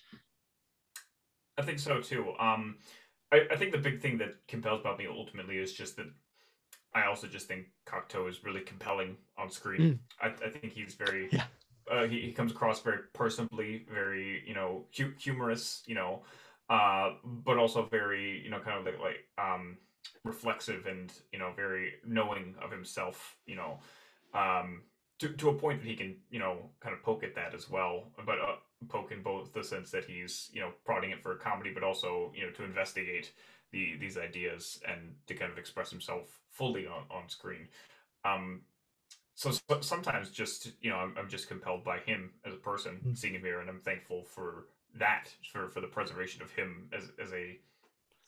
I 1.58 1.64
think 1.64 1.80
so 1.80 2.00
too. 2.00 2.34
Um, 2.40 2.78
I, 3.34 3.42
I 3.52 3.56
think 3.58 3.74
the 3.74 3.78
big 3.78 4.02
thing 4.02 4.18
that 4.20 4.36
compels 4.48 4.80
about 4.80 4.98
me 4.98 5.08
ultimately 5.10 5.58
is 5.58 5.74
just 5.74 5.98
that 5.98 6.08
I 6.94 7.06
also 7.06 7.28
just 7.28 7.48
think 7.48 7.68
Cocteau 7.86 8.30
is 8.30 8.44
really 8.44 8.62
compelling 8.62 9.18
on 9.38 9.50
screen. 9.50 10.00
I, 10.22 10.28
I 10.28 10.50
think 10.50 10.74
he's 10.74 10.96
very, 10.96 11.30
Yeah. 11.32 11.46
uh, 11.90 12.04
he, 12.04 12.22
he 12.22 12.32
comes 12.32 12.52
across 12.52 12.82
very 12.82 13.00
personably, 13.14 13.88
very 13.90 14.44
you 14.46 14.54
know 14.54 14.86
hu- 14.98 15.14
humorous, 15.18 15.84
you 15.86 15.96
know, 15.96 16.24
uh, 16.70 17.12
but 17.24 17.58
also 17.58 17.86
very 17.86 18.42
you 18.44 18.50
know 18.50 18.60
kind 18.60 18.80
of 18.80 18.86
like 18.86 19.00
like 19.00 19.28
um, 19.38 19.78
reflexive 20.24 20.86
and 20.86 21.12
you 21.32 21.40
know 21.40 21.52
very 21.56 21.94
knowing 22.06 22.56
of 22.62 22.72
himself, 22.72 23.38
you 23.46 23.56
know. 23.56 23.80
Um, 24.34 24.84
to, 25.20 25.30
to 25.30 25.50
a 25.50 25.54
point 25.54 25.82
that 25.82 25.88
he 25.88 25.96
can, 25.96 26.16
you 26.32 26.40
know, 26.40 26.58
kind 26.80 26.96
of 26.96 27.04
poke 27.04 27.24
at 27.24 27.36
that 27.36 27.54
as 27.54 27.70
well, 27.70 28.12
but 28.26 28.40
uh, 28.40 28.56
poke 28.90 29.12
in 29.12 29.22
both 29.22 29.54
the 29.54 29.64
sense 29.64 29.92
that 29.92 30.06
he's, 30.06 30.50
you 30.52 30.62
know, 30.62 30.72
prodding 30.84 31.12
it 31.12 31.22
for 31.22 31.34
a 31.34 31.38
comedy, 31.38 31.72
but 31.72 31.84
also, 31.84 32.32
you 32.36 32.44
know, 32.44 32.52
to 32.52 32.64
investigate 32.64 33.32
the 33.72 33.96
these 34.00 34.18
ideas 34.18 34.82
and 34.88 35.16
to 35.28 35.34
kind 35.36 35.52
of 35.52 35.58
express 35.58 35.92
himself 35.92 36.41
fully 36.52 36.86
on, 36.88 37.04
on 37.10 37.28
screen. 37.30 37.68
Um, 38.26 38.62
so, 39.36 39.52
so 39.52 39.82
sometimes 39.82 40.30
just, 40.30 40.72
you 40.82 40.90
know, 40.92 40.98
I'm, 40.98 41.16
I'm 41.18 41.30
just 41.30 41.48
compelled 41.48 41.84
by 41.84 42.00
him 42.00 42.32
as 42.46 42.54
a 42.54 42.58
person, 42.58 43.00
Mm. 43.06 43.18
seeing 43.18 43.34
him 43.34 43.42
here, 43.42 43.60
and 43.60 43.70
I'm 43.70 43.80
thankful 43.80 44.24
for 44.24 44.68
that, 45.00 45.30
for 45.52 45.70
for 45.70 45.82
the 45.82 45.88
preservation 45.88 46.42
of 46.42 46.52
him 46.52 46.90
as 46.94 47.12
as 47.24 47.32
a 47.34 47.58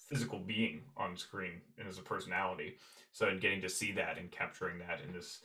physical 0.09 0.39
being 0.39 0.81
on 0.97 1.15
screen 1.17 1.61
and 1.77 1.87
as 1.87 1.97
a 1.97 2.01
personality. 2.01 2.77
So, 3.11 3.27
and 3.27 3.39
getting 3.41 3.61
to 3.61 3.69
see 3.69 3.91
that 3.93 4.17
and 4.17 4.31
capturing 4.31 4.79
that 4.79 5.01
in 5.05 5.13
this 5.13 5.41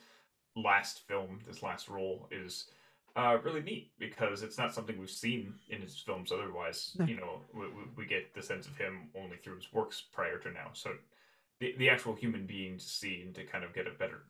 last 0.57 1.07
film, 1.07 1.41
this 1.47 1.62
last 1.62 1.89
role 1.89 2.29
is 2.31 2.66
uh, 3.16 3.39
really 3.45 3.62
neat 3.62 3.91
because 3.99 4.43
it's 4.43 4.59
not 4.59 4.72
something 4.72 4.99
we've 4.99 5.11
seen 5.11 5.55
in 5.68 5.81
his 5.83 5.97
films 5.99 6.33
otherwise. 6.33 6.97
No. 6.99 7.05
You 7.07 7.16
know, 7.16 7.41
we, 7.53 7.64
we 7.97 8.07
get 8.07 8.35
the 8.35 8.43
sense 8.43 8.66
of 8.66 8.76
him 8.76 9.09
only 9.16 9.37
through 9.37 9.57
his 9.57 9.72
works 9.72 10.03
prior 10.12 10.39
to 10.39 10.51
now. 10.51 10.70
So 10.72 10.91
the, 11.61 11.74
the 11.78 11.90
actual 11.90 12.14
human 12.14 12.46
being 12.46 12.78
to 12.78 12.84
see 12.84 13.22
and 13.24 13.34
to 13.34 13.44
kind 13.44 13.64
of 13.64 13.74
get 13.74 13.86
a 13.86 13.98
better 13.98 14.24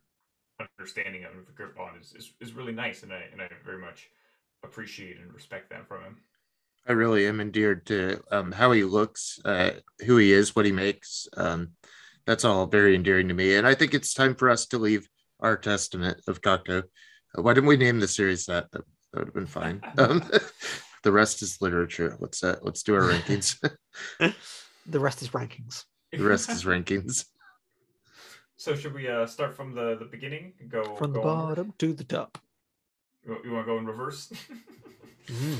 understanding 0.78 1.24
of 1.24 1.32
him, 1.32 1.46
a 1.48 1.52
grip 1.52 1.78
on 1.78 1.98
is, 2.00 2.14
is, 2.14 2.32
is 2.40 2.54
really 2.54 2.72
nice. 2.72 3.02
And 3.02 3.12
I, 3.12 3.22
and 3.32 3.40
I 3.40 3.48
very 3.64 3.78
much 3.78 4.10
appreciate 4.64 5.18
and 5.18 5.32
respect 5.32 5.70
that 5.70 5.86
from 5.86 6.02
him. 6.02 6.16
I 6.86 6.92
really 6.92 7.26
am 7.26 7.40
endeared 7.40 7.84
to 7.86 8.22
um, 8.30 8.52
how 8.52 8.72
he 8.72 8.82
looks, 8.82 9.38
uh, 9.44 9.72
who 10.06 10.16
he 10.16 10.32
is, 10.32 10.56
what 10.56 10.64
he 10.64 10.72
makes. 10.72 11.28
Um, 11.36 11.72
that's 12.26 12.44
all 12.44 12.66
very 12.66 12.94
endearing 12.94 13.28
to 13.28 13.34
me. 13.34 13.56
And 13.56 13.66
I 13.66 13.74
think 13.74 13.94
it's 13.94 14.14
time 14.14 14.34
for 14.34 14.48
us 14.48 14.66
to 14.66 14.78
leave 14.78 15.06
our 15.40 15.56
testament 15.56 16.20
of 16.26 16.40
Cocteau. 16.40 16.82
Uh, 17.36 17.42
why 17.42 17.52
didn't 17.52 17.68
we 17.68 17.76
name 17.76 18.00
the 18.00 18.08
series 18.08 18.46
that? 18.46 18.70
That, 18.72 18.82
that 19.12 19.20
would 19.20 19.28
have 19.28 19.34
been 19.34 19.46
fine. 19.46 19.82
Um, 19.98 20.22
the 21.02 21.12
rest 21.12 21.42
is 21.42 21.60
literature. 21.60 22.16
Let's 22.20 22.42
uh, 22.42 22.58
let's 22.62 22.82
do 22.82 22.94
our 22.94 23.02
rankings. 23.02 23.56
The 24.90 25.00
rest 25.00 25.20
is 25.20 25.28
rankings. 25.28 25.84
The 26.12 26.18
rest 26.24 26.50
is 26.50 26.64
rankings. 26.64 27.24
So 28.60 28.74
should 28.74 28.92
we 28.92 29.06
uh, 29.06 29.24
start 29.26 29.54
from 29.54 29.72
the, 29.72 29.96
the 30.00 30.04
beginning? 30.04 30.52
and 30.58 30.68
Go 30.68 30.82
From 30.96 31.12
the 31.12 31.20
go 31.20 31.28
onward? 31.28 31.48
bottom 31.58 31.74
to 31.78 31.92
the 31.92 32.02
top. 32.02 32.38
You, 33.24 33.52
want 33.52 33.66
to 33.66 33.72
go 33.72 33.78
in 33.78 33.86
reverse? 33.86 34.32
Mm. 35.28 35.58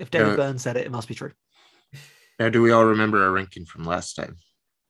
If 0.00 0.10
David 0.10 0.30
Yeah. 0.30 0.36
Byrne 0.36 0.58
said 0.58 0.76
it, 0.78 0.86
it 0.86 0.90
must 0.90 1.06
be 1.06 1.14
true. 1.14 1.30
Now, 2.40 2.48
do 2.48 2.62
we 2.62 2.70
all 2.72 2.84
remember 2.86 3.22
our 3.22 3.30
ranking 3.30 3.64
from 3.66 3.84
last 3.84 4.14
time? 4.14 4.38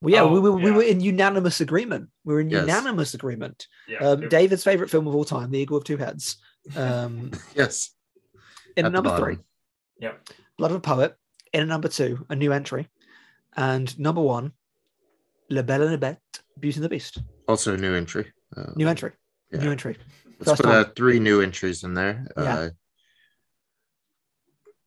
Well, 0.01 0.15
yeah, 0.15 0.23
Oh, 0.23 0.33
we, 0.33 0.39
were, 0.41 0.53
we 0.53 0.71
were 0.71 0.83
in 0.85 1.01
unanimous 1.01 1.61
agreement. 1.61 2.09
We 2.25 2.33
were 2.35 2.41
in 2.41 2.49
Yes. 2.49 2.61
unanimous 2.63 3.13
agreement. 3.15 3.67
yeah. 3.89 3.99
Um, 3.99 4.23
it- 4.23 4.31
David's 4.31 4.63
favorite 4.65 4.89
film 4.91 5.07
of 5.09 5.15
all 5.17 5.25
time, 5.25 5.51
The 5.51 5.59
Eagle 5.59 5.79
with 5.79 5.85
Two 5.87 5.97
Heads. 5.99 6.37
Um, 6.77 7.33
Yes. 7.55 7.91
in 8.77 8.87
At 8.87 8.93
number 8.93 9.15
three, 9.19 9.39
Yep. 9.99 10.29
Blood 10.57 10.71
of 10.71 10.77
a 10.79 10.81
Poet. 10.81 11.17
In 11.53 11.67
number 11.69 11.89
two, 11.89 12.25
a 12.31 12.35
new 12.37 12.53
entry. 12.53 12.89
And 13.57 13.99
number 13.99 14.23
one, 14.23 14.53
La 15.53 15.63
Belle 15.63 15.83
and 15.83 15.93
the 15.93 16.07
Bête, 16.07 16.41
Beauty 16.59 16.77
and 16.79 16.85
the 16.85 16.89
Beast. 16.89 17.19
Also 17.47 17.75
a 17.75 17.77
new 17.77 17.95
entry. 17.95 18.33
Uh, 18.57 18.73
New 18.77 18.89
entry. 18.89 19.13
yeah. 19.51 19.61
New 19.61 19.71
entry. 19.71 19.97
Let's 20.39 20.51
First 20.51 20.63
put 20.63 20.71
uh, 20.73 20.85
three 20.97 21.19
new 21.21 21.41
entries 21.43 21.85
in 21.85 21.95
there. 21.95 22.27
Yeah. 22.37 22.43
Uh, 22.59 22.69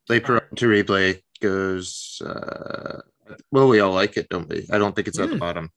Les 0.10 0.20
Parents 0.20 0.48
Terribles 0.56 1.16
goes. 1.42 2.22
Uh, 2.26 3.02
well, 3.52 3.68
we 3.68 3.80
all 3.80 3.94
like 3.94 4.18
it, 4.18 4.28
don't 4.30 4.48
we? 4.50 4.68
I 4.72 4.78
don't 4.78 4.96
think 4.96 5.08
it's 5.08 5.20
at 5.20 5.30
the 5.30 5.36
Mm. 5.36 5.40
bottom. 5.40 5.70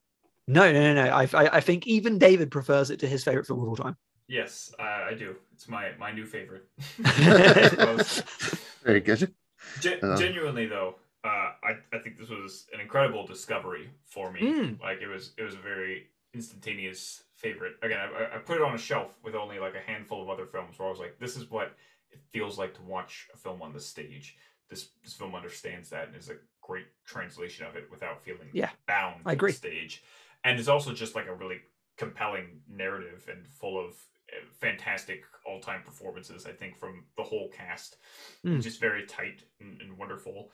No, 0.47 0.71
no, 0.71 0.79
no, 0.93 0.93
no. 1.05 1.11
I, 1.11 1.23
I, 1.33 1.57
I 1.57 1.59
think 1.61 1.85
even 1.87 2.17
David 2.17 2.49
prefers 2.51 2.89
it 2.89 2.99
to 3.01 3.07
his 3.07 3.23
favorite 3.23 3.45
film 3.47 3.61
of 3.61 3.67
all 3.69 3.75
time. 3.75 3.95
Yes, 4.27 4.73
I, 4.79 5.09
I 5.09 5.13
do. 5.13 5.35
It's 5.53 5.67
my, 5.67 5.91
my 5.99 6.11
new 6.11 6.25
favorite. 6.25 6.67
Very 8.83 8.99
good. 9.01 9.33
Gen- 9.81 9.99
Uh. 10.03 10.15
genuinely 10.17 10.65
though, 10.67 10.95
uh, 11.23 11.51
I, 11.63 11.75
I 11.93 11.99
think 11.99 12.17
this 12.17 12.29
was 12.29 12.67
an 12.73 12.79
incredible 12.79 13.25
discovery 13.25 13.89
for 14.05 14.31
me. 14.31 14.39
Mm. 14.41 14.81
Like 14.81 15.01
it 15.01 15.07
was 15.07 15.33
it 15.37 15.43
was 15.43 15.55
a 15.55 15.59
very 15.59 16.07
instantaneous 16.33 17.23
favorite. 17.35 17.73
Again, 17.81 17.99
I, 17.99 18.35
I 18.35 18.37
put 18.39 18.57
it 18.57 18.63
on 18.63 18.75
a 18.75 18.77
shelf 18.77 19.11
with 19.23 19.35
only 19.35 19.59
like 19.59 19.73
a 19.75 19.91
handful 19.91 20.21
of 20.21 20.29
other 20.29 20.45
films 20.45 20.77
where 20.79 20.87
I 20.87 20.91
was 20.91 20.99
like, 20.99 21.19
this 21.19 21.35
is 21.35 21.49
what 21.49 21.75
it 22.11 22.19
feels 22.31 22.57
like 22.57 22.73
to 22.75 22.81
watch 22.83 23.27
a 23.33 23.37
film 23.37 23.61
on 23.61 23.73
the 23.73 23.79
stage. 23.79 24.35
This 24.69 24.89
this 25.03 25.13
film 25.13 25.35
understands 25.35 25.89
that 25.89 26.07
and 26.07 26.15
is 26.15 26.29
a 26.29 26.35
great 26.61 26.85
translation 27.05 27.65
of 27.65 27.75
it 27.75 27.87
without 27.91 28.23
feeling 28.23 28.49
Yeah, 28.53 28.69
bound 28.87 29.21
I 29.25 29.31
to 29.31 29.35
agree. 29.35 29.51
the 29.51 29.57
stage. 29.57 30.03
And 30.43 30.57
it's 30.59 30.69
also 30.69 30.93
just 30.93 31.15
like 31.15 31.27
a 31.27 31.33
really 31.33 31.57
compelling 31.97 32.61
narrative 32.69 33.27
and 33.29 33.45
full 33.45 33.77
of 33.77 33.89
uh, 34.31 34.45
fantastic 34.53 35.23
all-time 35.45 35.81
performances 35.83 36.45
i 36.45 36.51
think 36.51 36.77
from 36.77 37.03
the 37.17 37.23
whole 37.23 37.49
cast 37.49 37.97
Mm. 38.45 38.61
just 38.61 38.79
very 38.79 39.05
tight 39.05 39.43
and, 39.59 39.81
and 39.81 39.97
wonderful 39.97 40.49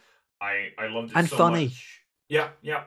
i 0.51 0.53
i 0.83 0.85
loved 0.95 1.09
it 1.11 1.17
And 1.17 1.27
so 1.29 1.37
funny. 1.37 1.65
much. 1.65 2.01
yeah 2.29 2.49
yeah 2.61 2.83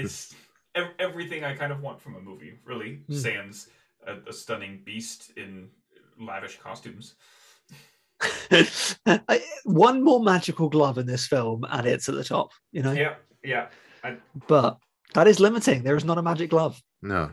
it's 0.00 0.34
ev- 0.80 0.94
everything 0.98 1.40
i 1.44 1.52
kind 1.62 1.72
of 1.74 1.80
want 1.86 2.00
from 2.04 2.14
a 2.16 2.20
movie 2.28 2.52
really 2.70 2.92
Mm. 3.10 3.14
sans 3.24 3.68
a, 4.06 4.12
a 4.30 4.32
stunning 4.32 4.74
beast 4.88 5.20
in 5.36 5.50
lavish 6.28 6.56
costumes 6.66 7.06
One 9.64 10.02
more 10.02 10.22
magical 10.22 10.68
glove 10.68 10.96
in 10.98 11.06
this 11.06 11.26
film, 11.26 11.64
and 11.68 11.86
it's 11.86 12.08
at 12.08 12.14
the 12.14 12.24
top, 12.24 12.50
you 12.72 12.82
know? 12.82 12.92
yeah 12.92 13.14
yeah 13.44 13.66
But 14.48 14.78
that 15.14 15.26
is 15.26 15.38
limiting. 15.40 15.82
There 15.82 15.96
is 15.96 16.04
not 16.04 16.18
a 16.18 16.22
magic 16.22 16.50
glove. 16.50 16.80
No. 17.02 17.32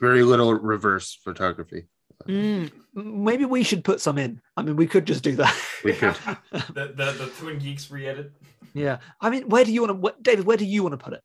Very 0.00 0.22
little 0.22 0.52
reverse 0.54 1.14
photography. 1.22 1.86
Mm, 2.26 2.70
maybe 2.94 3.44
we 3.44 3.62
should 3.62 3.84
put 3.84 4.00
some 4.00 4.18
in. 4.18 4.40
I 4.56 4.62
mean, 4.62 4.76
we 4.76 4.86
could 4.86 5.06
just 5.06 5.22
do 5.22 5.36
that. 5.36 5.54
We 5.84 5.92
could. 5.92 6.14
the, 6.52 6.92
the 6.94 7.12
the 7.18 7.32
twin 7.38 7.58
geeks 7.58 7.90
re-edit 7.90 8.32
yeah. 8.76 8.98
I 9.22 9.30
mean, 9.30 9.48
where 9.48 9.64
do 9.64 9.72
you 9.72 9.82
want 9.82 10.02
to, 10.02 10.14
David? 10.20 10.44
Where 10.44 10.58
do 10.58 10.66
you 10.66 10.82
want 10.82 10.92
to 10.92 10.98
put 10.98 11.14
it? 11.14 11.22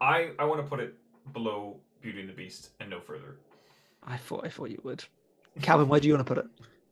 i 0.00 0.30
i 0.38 0.44
want 0.44 0.60
to 0.62 0.66
put 0.68 0.78
it 0.78 0.94
below 1.32 1.76
beauty 2.00 2.20
and 2.20 2.28
the 2.28 2.32
beast 2.32 2.70
and 2.78 2.88
no 2.88 3.00
further 3.00 3.34
I 4.06 4.16
thought, 4.16 4.46
I 4.46 4.48
thought 4.48 4.70
you 4.70 4.80
would. 4.84 5.04
Calvin, 5.60 5.88
where 5.88 5.98
do 5.98 6.06
you 6.06 6.14
want 6.14 6.24
to 6.24 6.34
put 6.34 6.42
it? 6.42 6.48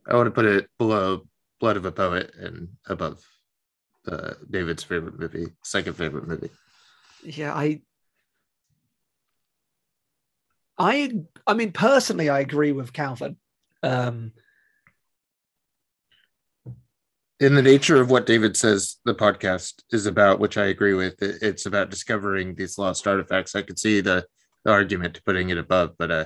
I 0.09 0.17
want 0.17 0.27
to 0.27 0.33
put 0.33 0.45
it 0.45 0.69
below 0.77 1.23
Blood 1.61 1.77
of 1.77 1.85
a 1.85 1.93
Poet 1.93 2.33
and 2.37 2.69
above 2.89 3.25
uh, 4.11 4.35
David's 4.51 4.83
favorite 4.83 5.19
movie, 5.19 5.47
second 5.63 5.95
favorite 5.95 6.27
movie. 6.27 6.51
Yeah, 7.23 7.55
I 7.55 7.81
I 10.79 11.13
I 11.47 11.55
mean 11.55 11.73
personally 11.73 12.29
I 12.29 12.41
agree 12.41 12.73
with 12.73 12.93
Calvin. 12.93 13.37
Um 13.83 14.33
in 17.39 17.55
the 17.55 17.63
nature 17.63 18.01
of 18.01 18.11
what 18.11 18.25
David 18.27 18.57
says 18.57 18.97
the 19.05 19.15
podcast 19.15 19.83
is 19.93 20.07
about, 20.07 20.39
which 20.41 20.57
I 20.57 20.67
agree 20.67 20.95
with, 20.95 21.21
it, 21.23 21.37
it's 21.43 21.67
about 21.67 21.91
discovering 21.91 22.55
these 22.55 22.79
lost 22.79 23.07
artifacts. 23.07 23.55
I 23.55 23.61
could 23.61 23.79
see 23.79 24.01
the, 24.01 24.25
the 24.65 24.71
argument 24.71 25.15
to 25.15 25.23
putting 25.23 25.51
it 25.51 25.59
above, 25.59 25.97
but 25.99 26.11
uh, 26.11 26.25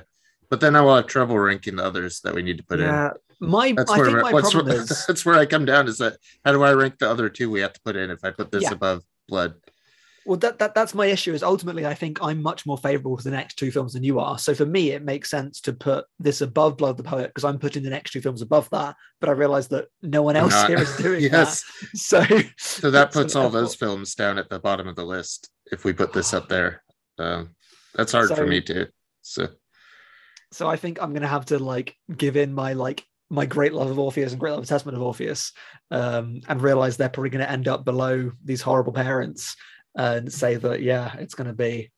but 0.49 0.61
then 0.61 0.75
I 0.75 0.81
will 0.81 0.95
have 0.95 1.07
trouble 1.07 1.37
ranking 1.37 1.75
the 1.75 1.83
others 1.83 2.21
that 2.21 2.33
we 2.33 2.41
need 2.41 2.57
to 2.59 2.63
put 2.63 2.79
yeah, 2.79 3.11
in. 3.41 3.47
my 3.49 3.73
That's 3.73 3.91
I 3.91 3.97
where 3.97 4.05
think 4.05 4.21
my 4.21 4.31
problem 4.39 4.67
where- 4.67 4.75
is 4.81 5.05
that's 5.07 5.25
where 5.25 5.35
I 5.35 5.45
come 5.45 5.65
down 5.65 5.87
is 5.87 5.97
that 5.97 6.17
how 6.45 6.51
do 6.53 6.63
I 6.63 6.71
rank 6.73 6.97
the 6.99 7.09
other 7.09 7.27
two 7.29 7.49
we 7.51 7.59
have 7.61 7.73
to 7.73 7.81
put 7.81 7.95
in 7.97 8.09
if 8.09 8.23
I 8.23 8.31
put 8.31 8.51
this 8.51 8.63
Yeah. 8.63 8.73
above 8.73 9.03
Blood? 9.27 9.55
Well, 10.25 10.37
that, 10.37 10.59
that 10.59 10.75
that's 10.75 10.93
my 10.93 11.07
issue. 11.07 11.33
Is 11.33 11.41
ultimately, 11.43 11.85
I 11.85 11.93
think 11.93 12.19
I'm 12.21 12.41
much 12.41 12.65
more 12.65 12.77
favourable 12.77 13.17
to 13.17 13.23
the 13.23 13.31
next 13.31 13.55
two 13.55 13.71
films 13.71 13.93
than 13.93 14.03
you 14.03 14.19
are. 14.19 14.37
So 14.37 14.53
for 14.53 14.65
me, 14.65 14.91
it 14.91 15.03
makes 15.03 15.29
sense 15.29 15.61
to 15.61 15.73
put 15.73 16.05
this 16.19 16.41
above 16.41 16.77
Blood 16.77 16.91
of 16.91 16.97
the 16.97 17.03
Poet 17.03 17.27
because 17.27 17.43
I'm 17.43 17.57
putting 17.57 17.83
the 17.83 17.89
next 17.89 18.11
two 18.11 18.21
films 18.21 18.41
above 18.41 18.69
that. 18.69 18.95
But 19.19 19.29
I 19.29 19.33
realise 19.33 19.67
that 19.67 19.87
no 20.01 20.21
one 20.21 20.35
else 20.35 20.67
here 20.67 20.77
is 20.77 20.95
doing 20.97 21.21
yes, 21.31 21.63
that. 21.63 21.89
So 21.95 22.23
so 22.57 22.91
that 22.91 23.11
puts 23.13 23.35
all 23.35 23.49
those 23.49 23.75
films 23.75 24.15
down 24.15 24.37
at 24.37 24.49
the 24.49 24.59
bottom 24.59 24.87
of 24.87 24.95
the 24.95 25.05
list 25.05 25.49
if 25.71 25.85
we 25.85 25.93
put 25.93 26.13
this 26.13 26.33
up 26.33 26.49
there. 26.49 26.83
Um, 27.17 27.55
that's 27.95 28.11
hard 28.11 28.29
So- 28.29 28.35
for 28.35 28.45
me 28.45 28.61
too. 28.61 28.87
So 29.21 29.47
So 30.51 30.67
I 30.69 30.75
think 30.75 31.01
I'm 31.01 31.11
going 31.11 31.21
to 31.21 31.27
have 31.27 31.45
to 31.47 31.59
like 31.59 31.95
give 32.15 32.37
in 32.37 32.53
my 32.53 32.73
like 32.73 33.05
my 33.31 33.45
great 33.45 33.73
love 33.73 33.89
of 33.89 33.97
Orpheus 33.97 34.33
and 34.33 34.39
great 34.39 34.51
love 34.51 34.59
of 34.59 34.67
Testament 34.67 34.97
of 34.97 35.01
Orpheus, 35.01 35.53
um, 35.89 36.41
and 36.49 36.61
realize 36.61 36.97
they're 36.97 37.07
probably 37.07 37.29
going 37.29 37.45
to 37.45 37.49
end 37.49 37.67
up 37.67 37.85
below 37.85 38.29
these 38.43 38.61
horrible 38.61 38.91
parents, 38.91 39.55
and 39.95 40.31
say 40.31 40.55
that 40.55 40.81
yeah, 40.81 41.15
it's 41.17 41.35
going 41.35 41.47
to 41.47 41.53
be 41.53 41.91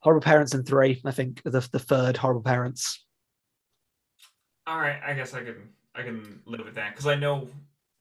horrible 0.00 0.22
parents 0.24 0.54
in 0.54 0.64
three. 0.64 1.00
I 1.04 1.10
think 1.10 1.42
the 1.42 1.66
the 1.72 1.78
third 1.78 2.16
horrible 2.16 2.42
parents. 2.42 3.04
All 4.66 4.78
right, 4.78 5.00
I 5.04 5.14
guess 5.14 5.34
I 5.34 5.42
can 5.42 5.70
I 5.94 6.02
can 6.02 6.40
live 6.46 6.64
with 6.64 6.74
that 6.74 6.92
because 6.92 7.06
I 7.06 7.14
know 7.16 7.48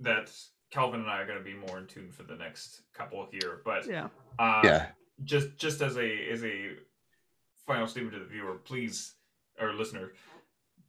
that 0.01 0.31
Calvin 0.71 1.01
and 1.01 1.09
I 1.09 1.19
are 1.21 1.25
going 1.25 1.37
to 1.39 1.43
be 1.43 1.53
more 1.55 1.79
in 1.79 1.87
tune 1.87 2.11
for 2.11 2.23
the 2.23 2.35
next 2.35 2.81
couple 2.93 3.27
here. 3.31 3.61
But 3.65 3.87
Yeah. 3.87 4.07
uh, 4.37 4.61
yeah, 4.63 4.87
just 5.23 5.57
just 5.57 5.81
as 5.81 5.97
a 5.97 6.29
as 6.29 6.43
a 6.43 6.71
final 7.65 7.87
statement 7.87 8.13
to 8.15 8.19
the 8.19 8.25
viewer, 8.25 8.55
please 8.55 9.13
or 9.59 9.73
listener, 9.73 10.13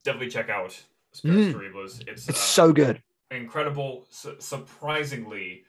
definitely 0.05 0.31
check 0.31 0.49
out 0.49 0.81
Spirits 1.13 1.49
Mm. 1.49 1.53
Terribles. 1.53 2.01
It's 2.07 2.29
It's 2.29 2.39
uh, 2.39 2.43
so 2.43 2.73
good. 2.73 3.03
incredible, 3.33 4.07
su- 4.11 4.37
surprisingly 4.39 5.65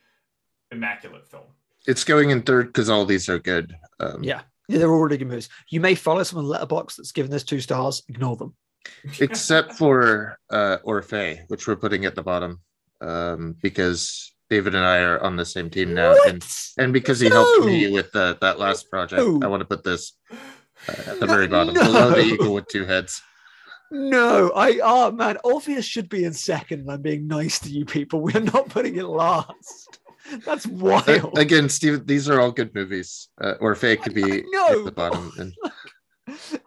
immaculate 0.72 1.28
film. 1.28 1.44
it's 1.88 2.04
going 2.04 2.30
in 2.30 2.42
third 2.42 2.68
because 2.68 2.90
all 2.90 3.06
these 3.06 3.28
are 3.30 3.40
good. 3.40 3.76
Um, 4.00 4.24
Yeah. 4.24 4.42
Yeah, 4.68 4.78
they're 4.78 4.92
all 4.92 5.02
really 5.02 5.18
good 5.18 5.28
movies. 5.28 5.50
You 5.70 5.82
may 5.82 5.96
follow 5.96 6.24
someone 6.24 6.46
on 6.46 6.68
Letterboxd 6.68 6.96
that's 6.98 7.12
given 7.12 7.30
this 7.30 7.44
two 7.44 7.60
stars. 7.60 8.04
Ignore 8.08 8.38
them. 8.38 8.56
except 9.20 9.74
for 9.74 10.38
uh 10.50 10.78
Orphée, 10.86 11.42
which 11.50 11.68
we're 11.68 11.76
putting 11.76 12.06
at 12.06 12.16
the 12.16 12.24
bottom, 12.24 12.62
um, 13.02 13.56
because 13.62 14.34
David 14.50 14.74
and 14.76 14.86
I 14.86 15.00
are 15.00 15.22
on 15.22 15.36
the 15.36 15.46
same 15.46 15.70
team 15.70 15.94
now, 15.94 16.12
and 16.26 16.42
What? 16.42 16.70
and 16.78 16.94
because 16.94 17.20
he 17.20 17.28
helped 17.30 17.66
me 17.66 17.92
with 17.92 18.12
the, 18.12 18.38
that 18.42 18.60
last 18.60 18.90
project, 18.90 19.22
No. 19.22 19.40
I 19.44 19.48
want 19.48 19.62
to 19.62 19.66
put 19.66 19.84
this 19.84 20.14
uh, 20.32 20.94
at 21.08 21.20
the 21.20 21.26
No, 21.28 21.34
very 21.34 21.48
bottom, 21.48 21.74
no. 21.76 21.84
below 21.84 22.10
the 22.12 22.22
eagle 22.24 22.54
with 22.54 22.68
two 22.68 22.86
heads. 22.86 23.22
No, 23.92 24.52
I 24.56 24.80
oh 24.82 25.12
man, 25.12 25.38
Orpheus 25.44 25.86
should 25.86 26.08
be 26.10 26.24
in 26.24 26.34
second, 26.34 26.80
and 26.82 26.92
I'm 26.92 27.02
being 27.02 27.28
nice 27.28 27.60
to 27.60 27.70
you 27.70 27.84
people. 27.86 28.22
We're 28.22 28.40
not 28.40 28.70
putting 28.70 28.96
it 28.96 29.06
last. 29.06 30.00
That's 30.46 30.68
wild. 30.68 31.38
again, 31.38 31.70
Steve, 31.70 32.06
these 32.08 32.30
are 32.30 32.40
all 32.40 32.52
good 32.52 32.74
movies. 32.74 33.30
Uh, 33.40 33.54
Orphée 33.62 34.02
could 34.02 34.14
be 34.14 34.44
No. 34.52 34.68
at 34.80 34.86
the 34.86 34.92
bottom, 34.92 35.32
and 35.38 35.54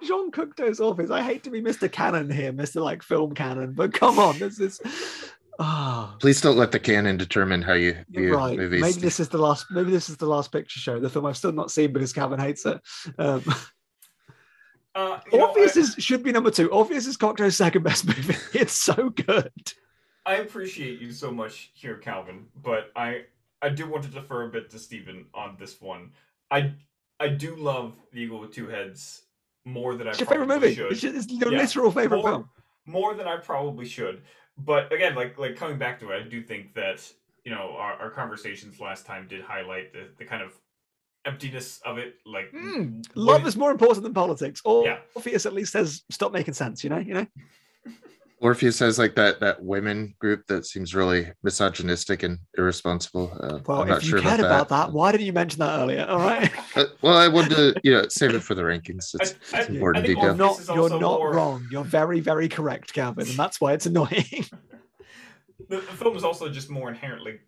Jean 0.02 0.30
Cocteau's 0.30 0.80
office. 0.80 1.10
I 1.10 1.22
hate 1.22 1.42
to 1.44 1.50
be 1.50 1.62
Mr. 1.62 1.90
Cannon 1.90 2.30
here, 2.30 2.52
Mr. 2.52 2.82
Like 2.82 3.02
film 3.02 3.34
canon, 3.34 3.72
but 3.72 3.92
come 3.92 4.18
on, 4.18 4.38
this 4.38 4.60
is 4.60 4.80
ah. 5.58 6.16
please 6.20 6.40
don't 6.40 6.56
let 6.56 6.72
the 6.72 6.78
canon 6.80 7.16
determine 7.16 7.62
how 7.62 7.74
you 7.74 7.96
view 8.10 8.34
right. 8.34 8.58
movies. 8.58 8.82
Maybe 8.82 9.00
this 9.00 9.20
is 9.20 9.28
the 9.28 9.38
last. 9.38 9.66
Maybe 9.70 9.90
this 9.90 10.08
is 10.08 10.16
the 10.16 10.26
last 10.26 10.52
picture 10.52 10.80
show. 10.80 10.98
The 11.00 11.08
film 11.08 11.26
I've 11.26 11.36
still 11.36 11.52
not 11.52 11.70
seen 11.70 11.92
because 11.92 12.12
Calvin 12.12 12.40
hates 12.40 12.66
it. 12.66 12.80
Um, 13.18 13.42
Uh, 14.96 15.18
you 15.32 15.38
know, 15.38 15.52
I- 15.56 15.60
is 15.60 15.96
should 15.98 16.22
be 16.22 16.30
number 16.30 16.52
two. 16.52 16.70
Orpheus 16.70 17.06
is 17.08 17.16
Cocteau's 17.16 17.56
second 17.56 17.82
best 17.82 18.06
movie. 18.06 18.36
It's 18.52 18.74
so 18.74 19.10
good. 19.10 19.50
I 20.24 20.36
appreciate 20.36 21.00
you 21.00 21.10
so 21.10 21.32
much 21.32 21.70
here, 21.74 21.96
Calvin, 21.98 22.46
but 22.62 22.92
I 22.94 23.24
I 23.64 23.68
do 23.70 23.88
want 23.88 24.04
to 24.04 24.10
defer 24.10 24.44
a 24.44 24.48
bit 24.48 24.70
to 24.70 24.78
Stephen 24.78 25.26
on 25.34 25.56
this 25.58 25.80
one. 25.80 26.10
I 26.50 26.72
I 27.18 27.28
do 27.28 27.56
love 27.56 27.96
The 28.12 28.20
Eagle 28.22 28.40
with 28.40 28.52
Two 28.52 28.68
Heads 28.68 29.22
more 29.64 29.94
than 29.96 30.06
I 30.06 30.10
It's 30.10 30.20
your 30.20 30.28
favorite 30.28 30.46
probably 30.46 30.68
movie. 30.68 30.76
should. 30.76 30.92
It's, 30.92 31.02
your- 31.02 31.16
it's 31.16 31.30
your 31.32 31.52
Yeah. 31.52 31.58
literal 31.58 31.90
favorite 31.90 32.18
more, 32.18 32.28
film. 32.30 32.50
more 32.84 33.14
than 33.14 33.26
I 33.26 33.36
probably 33.38 33.86
should. 33.86 34.22
But 34.58 34.92
again, 34.92 35.14
like 35.14 35.38
like 35.38 35.56
coming 35.56 35.78
back 35.78 35.98
to 36.00 36.10
it, 36.10 36.16
I 36.24 36.28
do 36.28 36.42
think 36.42 36.74
that 36.74 36.98
you 37.44 37.50
know 37.54 37.74
our, 37.78 37.94
our 37.94 38.10
conversations 38.10 38.78
last 38.80 39.06
time 39.06 39.26
did 39.28 39.40
highlight 39.42 39.92
the, 39.94 40.08
the 40.18 40.24
kind 40.26 40.42
of 40.42 40.52
emptiness 41.24 41.80
of 41.86 41.96
it. 41.98 42.16
Like 42.26 42.52
Mm, 42.52 43.06
Love 43.14 43.42
is- 43.42 43.54
is 43.54 43.56
more 43.56 43.70
important 43.70 44.02
than 44.04 44.12
politics. 44.14 44.60
Or 44.64 44.84
Yeah. 44.84 44.98
Orpheus 45.14 45.46
at 45.46 45.54
least 45.54 45.72
says 45.72 46.02
stop 46.10 46.32
making 46.32 46.54
sense. 46.54 46.84
You 46.84 46.90
know. 46.90 46.98
You 46.98 47.14
know. 47.14 47.26
Orpheus 48.44 48.78
has 48.80 48.98
like 48.98 49.14
that 49.14 49.40
that 49.40 49.62
women 49.64 50.14
group 50.18 50.46
that 50.48 50.66
seems 50.66 50.94
really 50.94 51.32
misogynistic 51.42 52.22
and 52.22 52.38
irresponsible. 52.58 53.32
Uh, 53.40 53.58
Well, 53.66 53.80
I'm 53.82 53.88
not 53.88 53.98
if 53.98 54.04
you 54.04 54.10
sure 54.10 54.20
cared 54.20 54.40
about 54.40 54.66
about 54.66 54.68
that, 54.68 54.92
why 54.92 55.12
didn't 55.12 55.26
you 55.26 55.32
mention 55.32 55.60
that 55.60 55.80
earlier? 55.80 56.04
All 56.06 56.18
right. 56.18 56.52
Uh, 56.76 56.86
well, 57.02 57.16
I 57.16 57.28
wanted 57.28 57.50
to, 57.54 57.80
you 57.84 57.92
know, 57.92 58.04
save 58.08 58.34
it 58.34 58.40
for 58.42 58.56
the 58.56 58.62
rankings. 58.62 59.14
It's, 59.14 59.34
I- 59.54 59.60
it's 59.60 59.68
important 59.70 60.04
I 60.04 60.06
think 60.08 60.20
you're 60.20 60.32
detail. 60.32 60.56
Not. 60.58 60.74
You're 60.74 60.90
not 60.90 61.00
more- 61.20 61.32
wrong. 61.32 61.66
You're 61.70 61.84
very, 61.84 62.18
very 62.18 62.48
correct, 62.48 62.92
Calvin, 62.92 63.28
and 63.28 63.36
that's 63.38 63.60
why 63.60 63.74
it's 63.74 63.86
annoying. 63.86 64.26
the, 65.68 65.76
the 65.76 65.80
film 65.82 66.16
is 66.16 66.24
also 66.24 66.48
just 66.48 66.68
more 66.68 66.88
inherently 66.88 67.38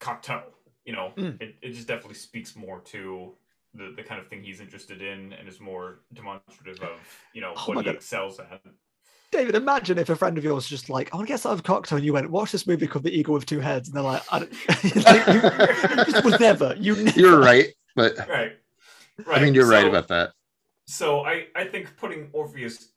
Cocteau. 0.00 0.42
You 0.84 0.92
know, 0.92 1.12
Mm. 1.16 1.40
it, 1.40 1.54
it 1.62 1.72
just 1.72 1.86
definitely 1.88 2.16
speaks 2.16 2.54
more 2.56 2.80
to 2.80 3.32
the, 3.74 3.94
the 3.96 4.02
kind 4.02 4.20
of 4.20 4.26
thing 4.28 4.42
he's 4.42 4.60
interested 4.60 5.00
in 5.00 5.32
and 5.32 5.48
is 5.48 5.60
more 5.60 6.00
demonstrative 6.12 6.82
of, 6.82 6.98
you 7.32 7.40
know, 7.40 7.54
Oh 7.56 7.62
what 7.68 7.78
he 7.78 7.84
God. 7.84 7.94
excels 7.94 8.38
at. 8.40 8.60
David, 9.30 9.54
imagine 9.56 9.98
if 9.98 10.08
a 10.10 10.16
friend 10.16 10.38
of 10.38 10.44
yours 10.44 10.54
was 10.56 10.68
just 10.68 10.88
like, 10.88 11.12
I 11.12 11.16
want 11.16 11.26
to 11.26 11.32
get 11.32 11.40
some 11.40 11.52
of 11.52 11.62
Cocteau, 11.64 11.96
and 11.96 12.04
you 12.04 12.12
went, 12.12 12.30
watch 12.30 12.52
this 12.52 12.66
movie 12.66 12.86
called 12.86 13.04
The 13.04 13.16
Eagle 13.16 13.34
with 13.34 13.46
Two 13.46 13.58
Heads, 13.60 13.88
and 13.88 13.96
they're 13.96 14.02
like, 14.04 14.22
I 14.30 14.38
don't, 14.40 14.52
like, 15.04 15.26
you, 15.26 15.98
you 15.98 16.04
just 16.12 16.24
would 16.24 16.38
never. 16.40 16.74
You 16.78 16.94
never. 17.02 17.18
You're 17.18 17.40
right, 17.40 17.66
but 17.96 18.16
Right. 18.28 18.52
Right. 19.26 19.40
I 19.40 19.44
mean, 19.44 19.54
you're 19.54 19.66
right 19.68 19.86
about 19.86 20.08
that. 20.08 20.30
So 20.86 21.20
I, 21.24 21.46
I 21.54 21.64
think 21.64 21.96
putting 21.96 22.28
Orpheus 22.32 22.88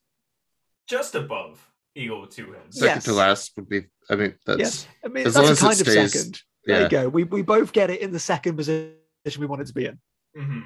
just 0.88 1.16
above 1.16 1.60
Eagle 1.96 2.22
with 2.22 2.32
Two 2.32 2.52
Heads. 2.54 2.80
Second 2.80 2.96
Yes. 2.98 3.04
to 3.06 3.14
last 3.14 3.52
would 3.56 3.70
be. 3.70 3.86
I 4.10 4.16
mean, 4.16 4.36
that's 4.46 4.60
Yes. 4.60 4.88
I 5.04 5.08
mean, 5.10 5.26
As 5.28 5.34
that's 5.36 5.38
long 5.38 5.48
a 5.48 5.52
as 5.52 5.60
it 5.62 5.62
kind 5.62 5.72
of 5.82 5.88
stays- 5.88 6.14
second. 6.14 6.42
There 6.66 6.82
you 6.84 6.90
go. 6.90 7.08
We 7.08 7.24
we 7.24 7.42
both 7.44 7.72
get 7.72 7.90
it 7.90 8.02
in 8.02 8.12
the 8.12 8.20
second 8.20 8.58
position 8.58 8.92
we 9.40 9.46
want 9.46 9.62
it 9.62 9.68
to 9.68 9.74
be 9.74 9.86
in. 9.86 10.00
hmm 10.36 10.60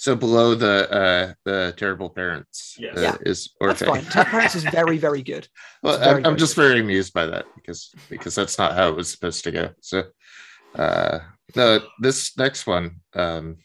So 0.00 0.14
below 0.14 0.54
the 0.54 0.88
uh 0.92 1.32
the 1.44 1.74
terrible 1.76 2.08
parents 2.08 2.76
Yes. 2.78 2.96
uh, 2.96 3.00
Yeah. 3.00 3.16
is 3.22 3.50
That's 3.60 3.82
Orphée. 3.82 3.86
fine. 3.86 4.04
Ted 4.04 4.26
Parents 4.28 4.54
is 4.54 4.62
very, 4.62 4.96
very 4.96 5.22
good. 5.22 5.48
Well, 5.82 5.98
very, 5.98 6.10
I'm, 6.10 6.16
I'm 6.18 6.22
very 6.22 6.36
just 6.36 6.54
good. 6.54 6.68
very 6.68 6.80
amused 6.80 7.12
by 7.12 7.26
that 7.26 7.46
because 7.56 7.90
because 8.08 8.36
that's 8.36 8.58
not 8.58 8.74
how 8.74 8.88
it 8.90 8.94
was 8.96 9.10
supposed 9.10 9.42
to 9.44 9.50
go. 9.50 9.70
So, 9.80 10.04
uh, 10.76 11.18
no, 11.56 11.80
this 12.00 12.36
next 12.38 12.66
one, 12.68 13.00
um, 13.14 13.56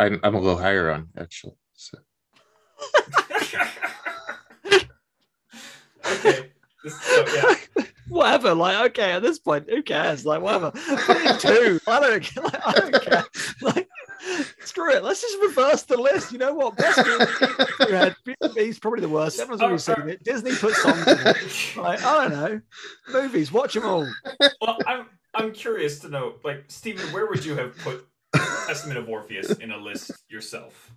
I'm 0.00 0.18
I'm 0.24 0.34
a 0.34 0.40
little 0.40 0.58
higher 0.58 0.90
on 0.90 1.10
actually. 1.16 1.54
So 1.74 1.98
okay. 6.12 6.50
This, 6.82 7.00
so, 7.02 7.24
yeah. 7.34 7.84
whatever. 8.08 8.54
Like, 8.54 8.90
okay, 8.90 9.12
at 9.12 9.22
this 9.22 9.38
point, 9.38 9.68
who 9.70 9.82
cares? 9.82 10.24
Like, 10.26 10.40
whatever. 10.42 10.70
Put 10.72 11.16
it 11.18 11.40
two. 11.40 11.80
I 11.86 12.00
don't. 12.00 12.36
Like, 12.44 12.66
I 12.66 12.72
don't 12.72 13.02
care. 13.02 13.24
Like, 13.60 13.88
screw 14.64 14.92
it. 14.92 15.02
Let's 15.02 15.20
just 15.20 15.38
reverse 15.42 15.82
the 15.82 15.96
list. 15.96 16.32
You 16.32 16.38
know 16.38 16.54
what? 16.54 16.76
Best 16.76 17.06
movie. 17.06 17.90
Head. 17.96 18.16
He's 18.54 18.78
probably 18.78 19.00
the 19.00 19.08
worst. 19.08 19.40
Everyone's 19.40 19.62
already 19.62 19.78
seen 19.78 20.08
it. 20.08 20.24
Disney 20.24 20.54
put 20.54 20.74
songs 20.74 21.06
in 21.06 21.18
it. 21.26 21.76
Like, 21.76 22.02
I 22.02 22.28
don't 22.28 22.32
know. 22.32 22.60
Movies. 23.12 23.52
Watch 23.52 23.74
them 23.74 23.84
all. 23.84 24.10
Well, 24.60 24.78
I'm 24.86 25.06
I'm 25.34 25.52
curious 25.52 26.00
to 26.00 26.08
know, 26.08 26.34
like, 26.44 26.64
Stephen, 26.68 27.12
where 27.12 27.26
would 27.26 27.44
you 27.44 27.54
have 27.56 27.76
put 27.78 28.06
Testament 28.66 28.98
of 28.98 29.08
Orpheus 29.08 29.50
in 29.58 29.70
a 29.70 29.76
list 29.76 30.10
yourself? 30.28 30.92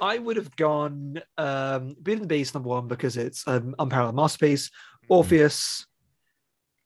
I 0.00 0.18
would 0.18 0.36
have 0.36 0.54
gone 0.56 1.20
um 1.38 1.96
Beauty 2.02 2.20
and 2.20 2.22
the 2.22 2.26
Beast 2.26 2.54
number 2.54 2.68
one 2.68 2.88
because 2.88 3.16
it's 3.16 3.46
an 3.46 3.74
unparalleled 3.78 4.16
masterpiece. 4.16 4.70
Orpheus. 5.08 5.86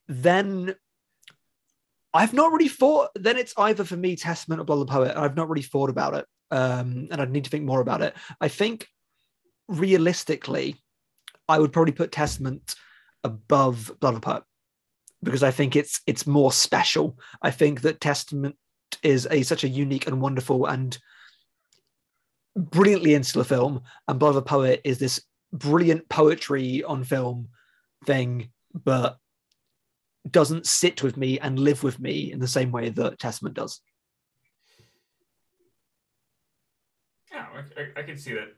Then 0.09 0.75
I've 2.15 2.33
not 2.33 2.53
really 2.53 2.69
thought. 2.69 3.11
Then 3.15 3.37
it's 3.37 3.55
either 3.57 3.85
for 3.85 3.97
me 3.97 4.17
Testament 4.17 4.61
or 4.61 4.65
Blood 4.65 4.81
of 4.81 4.87
the 4.87 4.93
Poet. 4.93 5.17
I've 5.17 5.37
not 5.37 5.49
really 5.49 5.63
thought 5.63 5.91
about 5.91 6.15
it, 6.15 6.27
um, 6.51 7.09
and 7.11 7.21
I'd 7.21 7.31
need 7.31 7.45
to 7.45 7.51
think 7.51 7.65
more 7.65 7.81
about 7.81 8.03
it. 8.03 8.15
I 8.41 8.49
think 8.49 8.87
realistically, 9.69 10.77
I 11.49 11.59
would 11.59 11.73
probably 11.73 11.93
put 11.93 12.13
Testament 12.13 12.75
above 13.25 13.93
Blood 14.01 14.15
of 14.15 14.21
the 14.21 14.25
Poet. 14.25 14.43
because 15.23 15.43
I 15.43 15.51
think 15.51 15.77
it's 15.77 16.01
it's 16.07 16.27
more 16.27 16.53
special. 16.53 17.19
I 17.43 17.51
think 17.51 17.83
that 17.83 18.01
Testament 18.01 18.57
is 19.03 19.27
a 19.31 19.43
such 19.43 19.65
a 19.65 19.69
unique 19.69 20.07
and 20.07 20.21
wonderful 20.21 20.67
and 20.67 20.97
brilliantly 22.57 23.15
insular 23.15 23.45
film, 23.45 23.83
and 24.07 24.19
Blood 24.19 24.31
of 24.31 24.37
a 24.37 24.43
Poet 24.43 24.81
is 24.85 24.99
this 24.99 25.21
brilliant 25.53 26.09
poetry 26.09 26.83
on 26.85 27.05
film 27.05 27.49
thing, 28.05 28.51
but 28.75 29.19
doesn't 30.31 30.67
sit 30.67 31.03
with 31.03 31.17
me 31.17 31.39
and 31.41 31.59
live 31.59 31.83
with 31.83 31.99
me 32.01 32.33
in 32.33 32.39
the 32.41 32.49
same 32.49 32.71
way 32.71 32.89
that 32.91 33.19
Testament 33.19 33.55
does. 33.55 33.81
Yeah, 37.33 37.47
I, 37.55 37.81
I, 37.81 38.01
I 38.01 38.03
can 38.03 38.17
see 38.17 38.35
that. 38.35 38.55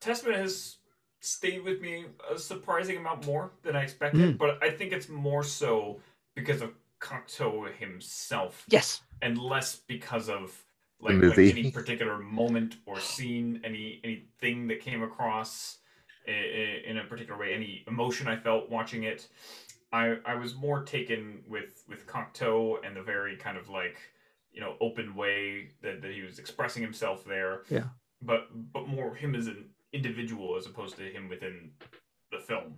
Testament 0.00 0.38
has 0.38 0.76
stayed 1.20 1.64
with 1.64 1.80
me 1.80 2.06
a 2.32 2.38
surprising 2.38 2.96
amount 2.96 3.26
more 3.26 3.50
than 3.62 3.74
I 3.76 3.82
expected, 3.82 4.20
Mm. 4.34 4.38
but 4.38 4.62
I 4.62 4.70
think 4.70 4.92
it's 4.92 5.08
more 5.08 5.42
so 5.42 6.00
because 6.34 6.62
of 6.62 6.72
Cocteau 7.00 7.72
himself 7.76 8.64
Yes. 8.68 9.02
and 9.22 9.38
less 9.38 9.76
because 9.76 10.28
of 10.28 10.56
like, 11.00 11.16
like 11.16 11.38
any 11.38 11.70
particular 11.70 12.18
moment 12.18 12.76
or 12.86 12.98
scene, 12.98 13.60
any 13.64 14.00
anything 14.02 14.66
that 14.66 14.80
came 14.80 15.04
across 15.04 15.78
i- 16.26 16.30
i- 16.32 16.82
in 16.86 16.98
a 16.98 17.04
particular 17.04 17.38
way, 17.38 17.54
any 17.54 17.84
emotion 17.86 18.26
I 18.26 18.36
felt 18.36 18.68
watching 18.68 19.04
it. 19.04 19.28
I 19.92 20.16
I 20.24 20.34
was 20.34 20.54
more 20.54 20.82
taken 20.82 21.42
with 21.46 21.84
with 21.88 22.06
Cocteau 22.06 22.76
and 22.84 22.96
the 22.96 23.02
very 23.02 23.36
kind 23.36 23.56
of 23.56 23.68
like 23.68 23.96
you 24.52 24.60
know 24.60 24.74
open 24.80 25.14
way 25.14 25.70
that, 25.82 26.02
that 26.02 26.10
he 26.10 26.22
was 26.22 26.38
expressing 26.38 26.82
himself 26.82 27.24
there. 27.24 27.62
Yeah. 27.68 27.84
But 28.22 28.48
but 28.72 28.88
more 28.88 29.14
him 29.14 29.34
as 29.34 29.46
an 29.46 29.66
individual 29.92 30.56
as 30.56 30.66
opposed 30.66 30.96
to 30.96 31.04
him 31.04 31.28
within 31.28 31.70
the 32.30 32.38
film. 32.38 32.74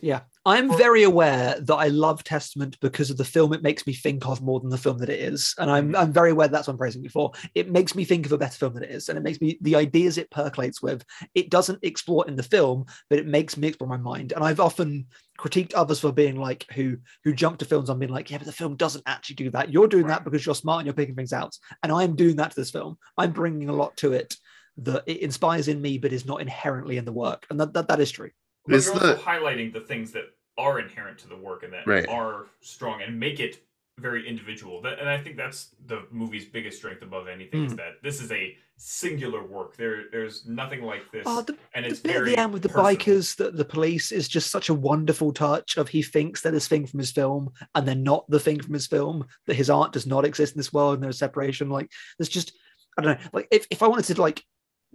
Yeah. 0.00 0.20
I'm 0.44 0.76
very 0.76 1.04
aware 1.04 1.56
that 1.60 1.74
I 1.74 1.86
love 1.86 2.24
Testament 2.24 2.76
because 2.80 3.10
of 3.10 3.16
the 3.16 3.24
film 3.24 3.52
it 3.52 3.62
makes 3.62 3.86
me 3.86 3.92
think 3.92 4.26
of 4.26 4.42
more 4.42 4.58
than 4.58 4.70
the 4.70 4.78
film 4.78 4.98
that 4.98 5.08
it 5.08 5.20
is. 5.20 5.54
And 5.58 5.70
I'm, 5.70 5.92
Mhm. 5.92 5.98
I'm 5.98 6.12
very 6.12 6.32
aware 6.32 6.48
that's 6.48 6.66
what 6.66 6.72
I'm 6.72 6.78
praising 6.78 7.04
it 7.04 7.12
for. 7.12 7.30
It 7.54 7.70
makes 7.70 7.94
me 7.94 8.04
think 8.04 8.26
of 8.26 8.32
a 8.32 8.38
better 8.38 8.56
film 8.56 8.74
than 8.74 8.82
it 8.82 8.90
is. 8.90 9.08
And 9.08 9.16
it 9.16 9.22
makes 9.22 9.40
me, 9.40 9.56
the 9.60 9.76
ideas 9.76 10.18
it 10.18 10.30
percolates 10.32 10.82
with, 10.82 11.04
it 11.34 11.48
doesn't 11.48 11.78
explore 11.82 12.26
in 12.26 12.34
the 12.34 12.42
film, 12.42 12.86
but 13.08 13.20
it 13.20 13.26
makes 13.26 13.56
me 13.56 13.68
explore 13.68 13.88
my 13.88 13.96
mind. 13.96 14.32
And 14.32 14.42
I've 14.42 14.58
often 14.58 15.06
critiqued 15.38 15.74
others 15.76 16.00
for 16.00 16.12
being 16.12 16.36
like, 16.36 16.66
who 16.72 16.96
who 17.22 17.34
jump 17.34 17.58
to 17.58 17.64
films 17.64 17.88
on 17.88 18.00
being 18.00 18.12
like, 18.12 18.30
yeah, 18.30 18.38
but 18.38 18.46
the 18.46 18.52
film 18.52 18.76
doesn't 18.76 19.04
actually 19.06 19.36
do 19.36 19.50
that. 19.50 19.72
You're 19.72 19.88
doing 19.88 20.08
that 20.08 20.24
because 20.24 20.44
you're 20.44 20.56
smart 20.56 20.80
and 20.80 20.86
you're 20.86 20.94
picking 20.94 21.14
things 21.14 21.32
out. 21.32 21.56
And 21.84 21.92
I'm 21.92 22.16
doing 22.16 22.36
that 22.36 22.50
to 22.50 22.56
this 22.56 22.70
film. 22.70 22.98
I'm 23.16 23.30
bringing 23.30 23.68
a 23.68 23.72
lot 23.72 23.96
to 23.98 24.12
it 24.12 24.36
that 24.78 25.04
it 25.06 25.18
inspires 25.18 25.68
in 25.68 25.80
me, 25.80 25.98
but 25.98 26.12
is 26.12 26.26
not 26.26 26.40
inherently 26.40 26.96
in 26.96 27.04
the 27.04 27.12
work. 27.12 27.46
And 27.48 27.60
that, 27.60 27.74
that, 27.74 27.88
that 27.88 28.00
is 28.00 28.10
true. 28.10 28.30
But 28.66 28.76
Is 28.76 28.86
you're 28.86 28.94
also 28.94 29.14
the- 29.14 29.20
highlighting 29.20 29.72
the 29.72 29.80
things 29.80 30.12
that 30.12 30.24
are 30.58 30.78
inherent 30.78 31.18
to 31.18 31.28
the 31.28 31.36
work 31.36 31.62
and 31.62 31.72
that 31.72 31.86
Right. 31.86 32.06
are 32.08 32.46
strong 32.60 33.02
and 33.02 33.18
make 33.18 33.40
it 33.40 33.64
very 33.98 34.26
individual. 34.26 34.80
That, 34.82 34.98
and 34.98 35.08
I 35.08 35.18
think 35.18 35.36
that's 35.36 35.74
the 35.86 36.06
movie's 36.10 36.46
biggest 36.46 36.78
strength 36.78 37.02
above 37.02 37.28
anything 37.28 37.64
is 37.64 37.72
hmm. 37.72 37.76
that 37.76 38.02
this 38.02 38.22
is 38.22 38.32
a 38.32 38.56
singular 38.76 39.42
work. 39.42 39.76
There, 39.76 40.04
there's 40.10 40.46
nothing 40.46 40.82
like 40.82 41.10
this, 41.12 41.24
Oh, 41.26 41.42
the, 41.42 41.56
and 41.74 41.84
the 41.84 41.90
it's 41.90 42.00
bit 42.00 42.16
at 42.16 42.24
the 42.24 42.36
end 42.36 42.52
with 42.52 42.62
the 42.62 42.68
personal. 42.68 42.86
bikers, 42.96 43.36
the, 43.36 43.50
the 43.50 43.64
police 43.64 44.10
is 44.10 44.28
just 44.28 44.50
such 44.50 44.70
a 44.70 44.74
wonderful 44.74 45.32
touch 45.32 45.76
of 45.76 45.88
he 45.88 46.02
thinks 46.02 46.40
they're 46.40 46.52
this 46.52 46.68
thing 46.68 46.86
from 46.86 47.00
his 47.00 47.10
film 47.10 47.52
and 47.74 47.86
they're 47.86 47.94
not 47.94 48.28
the 48.28 48.40
thing 48.40 48.60
from 48.60 48.74
his 48.74 48.86
film, 48.86 49.26
that 49.46 49.54
his 49.54 49.70
art 49.70 49.92
does 49.92 50.06
not 50.06 50.24
exist 50.24 50.54
in 50.54 50.58
this 50.58 50.72
world 50.72 50.94
and 50.94 51.02
there's 51.02 51.18
separation. 51.18 51.68
Like 51.68 51.90
there's 52.18 52.28
just 52.28 52.52
I 52.98 53.02
don't 53.02 53.18
know, 53.18 53.28
like 53.32 53.48
if, 53.50 53.66
if 53.70 53.82
I 53.82 53.88
wanted 53.88 54.04
to 54.06 54.20
like 54.20 54.44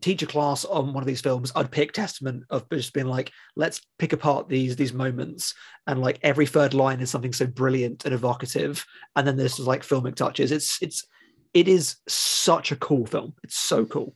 teach 0.02 0.22
a 0.22 0.28
class 0.28 0.64
on 0.66 0.94
one 0.94 1.02
of 1.04 1.08
these 1.08 1.22
films, 1.22 1.52
I'd 1.56 1.72
pick 1.72 1.92
Testament 1.92 2.44
of 2.50 2.70
just 2.70 2.94
being 2.94 3.08
like, 3.08 3.32
let's 3.56 3.82
pick 3.98 4.14
apart 4.14 4.48
these 4.48 4.76
these 4.76 4.94
moments 4.94 5.54
and 5.88 6.02
like 6.02 6.20
every 6.22 6.46
third 6.46 6.74
line 6.74 7.00
is 7.00 7.10
something 7.10 7.34
so 7.34 7.48
brilliant 7.48 8.06
and 8.06 8.14
evocative. 8.14 8.86
And 9.16 9.28
then 9.28 9.38
there's 9.38 9.60
like 9.60 9.82
filmic 9.82 10.16
touches. 10.16 10.52
It's 10.52 10.82
it's 10.82 11.06
it 11.54 11.68
is 11.68 11.98
such 12.08 12.72
a 12.72 12.76
cool 12.76 13.06
film. 13.06 13.34
It's 13.44 13.58
so 13.58 13.86
cool. 13.86 14.16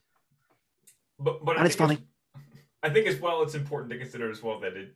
But, 1.17 1.43
but 1.43 1.57
And 1.57 1.65
it's 1.65 1.75
think 1.75 2.01
I 2.83 2.89
think 2.89 3.07
as 3.07 3.19
well, 3.19 3.43
it's 3.43 3.55
important 3.55 3.91
to 3.91 3.97
consider 3.97 4.29
as 4.29 4.41
well 4.41 4.59
that 4.59 4.73
it 4.73 4.95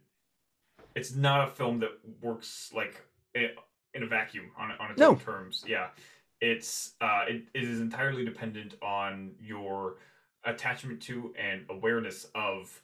it's 0.96 1.16
not 1.16 1.48
a 1.48 1.52
film 1.52 1.80
that 1.80 1.92
works 2.22 2.72
like 2.74 3.02
in 3.34 4.04
a 4.04 4.08
vacuum 4.08 4.52
on 4.58 4.72
on 4.80 4.92
its 4.92 5.00
No. 5.00 5.10
own 5.10 5.20
terms. 5.20 5.64
Yeah, 5.68 5.88
it's 6.42 6.94
uh, 7.02 7.26
it, 7.28 7.44
it 7.54 7.64
is 7.64 7.80
entirely 7.80 8.26
dependent 8.26 8.76
on 8.82 9.32
your 9.40 9.96
attachment 10.46 11.02
to 11.04 11.34
and 11.38 11.66
awareness 11.70 12.28
of 12.36 12.82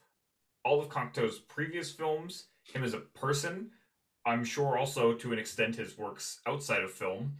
all 0.64 0.80
of 0.82 0.90
Cocteau's 0.90 1.40
previous 1.40 1.92
films, 1.92 2.46
him 2.64 2.84
as 2.84 2.94
a 2.94 3.00
person. 3.00 3.72
I'm 4.26 4.44
sure 4.44 4.78
also 4.78 5.14
to 5.14 5.34
an 5.34 5.40
extent 5.40 5.76
his 5.78 5.98
works 5.98 6.42
outside 6.46 6.84
of 6.84 6.92
film, 6.92 7.34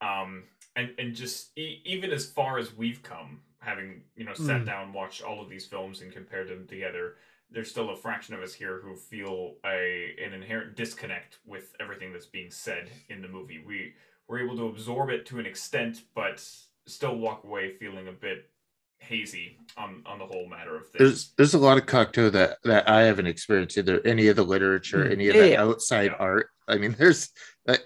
um, 0.00 0.44
and 0.74 0.90
and 0.98 1.14
just 1.14 1.56
e- 1.58 1.80
even 1.84 2.10
as 2.12 2.30
far 2.30 2.58
as 2.58 2.74
we've 2.74 3.02
come, 3.02 3.40
having 3.60 4.02
you 4.16 4.24
know 4.24 4.34
sat 4.34 4.62
Mm. 4.62 4.66
down, 4.66 4.92
watched 4.92 5.22
all 5.22 5.40
of 5.42 5.48
these 5.48 5.66
films, 5.66 6.02
and 6.02 6.12
compared 6.12 6.48
them 6.48 6.66
together, 6.66 7.16
there's 7.50 7.70
still 7.70 7.90
a 7.90 7.96
fraction 7.96 8.34
of 8.34 8.42
us 8.42 8.52
here 8.52 8.80
who 8.80 8.94
feel 8.94 9.56
a 9.64 10.14
an 10.22 10.34
inherent 10.34 10.76
disconnect 10.76 11.38
with 11.46 11.74
everything 11.80 12.12
that's 12.12 12.26
being 12.26 12.50
said 12.50 12.90
in 13.08 13.22
the 13.22 13.28
movie. 13.28 13.62
We 13.64 13.94
we're 14.28 14.40
able 14.40 14.56
to 14.56 14.66
absorb 14.66 15.08
it 15.10 15.24
to 15.26 15.38
an 15.38 15.46
extent, 15.46 16.02
but 16.14 16.44
still 16.86 17.16
walk 17.16 17.44
away 17.44 17.70
feeling 17.70 18.08
a 18.08 18.12
bit 18.12 18.50
hazy 18.98 19.58
on 19.76 20.02
on 20.06 20.18
the 20.18 20.26
whole 20.26 20.48
matter 20.48 20.76
of 20.76 20.88
things. 20.88 20.98
there's 20.98 21.32
there's 21.36 21.54
a 21.54 21.58
lot 21.58 21.78
of 21.78 21.86
Cocteau 21.86 22.30
that 22.32 22.58
that 22.64 22.88
I 22.88 23.02
haven't 23.02 23.26
experienced 23.26 23.76
either 23.78 24.00
any 24.04 24.28
of 24.28 24.36
the 24.36 24.42
literature, 24.44 25.04
Mm, 25.04 25.12
any 25.12 25.28
of 25.28 25.36
yeah, 25.36 25.42
the 25.42 25.50
yeah. 25.50 25.62
outside 25.62 26.12
Yeah. 26.12 26.16
art. 26.18 26.48
I 26.68 26.76
mean, 26.78 26.92
there's 26.98 27.30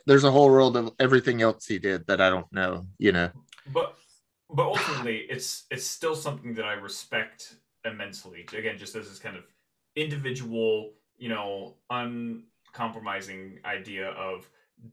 there's 0.07 0.25
a 0.25 0.31
whole 0.31 0.49
world 0.51 0.77
of 0.77 0.93
everything 0.99 1.43
else 1.43 1.67
he 1.67 1.79
did 1.79 2.07
that 2.07 2.21
I 2.21 2.31
don't 2.31 2.51
know. 2.53 2.87
You 2.99 3.13
know, 3.13 3.31
but 3.73 3.97
but 4.49 4.67
ultimately 4.67 5.19
it's 5.29 5.67
it's 5.71 5.87
still 5.87 6.17
something 6.17 6.55
that 6.55 6.65
i 6.65 6.73
respect 6.73 7.55
immensely 7.85 8.45
again 8.57 8.77
just 8.77 8.97
as 8.97 9.09
this 9.09 9.21
kind 9.21 9.37
of 9.37 9.45
individual 9.95 10.93
you 11.19 11.29
know 11.29 11.77
uncompromising 11.91 13.61
idea 13.65 14.09
of 14.11 14.49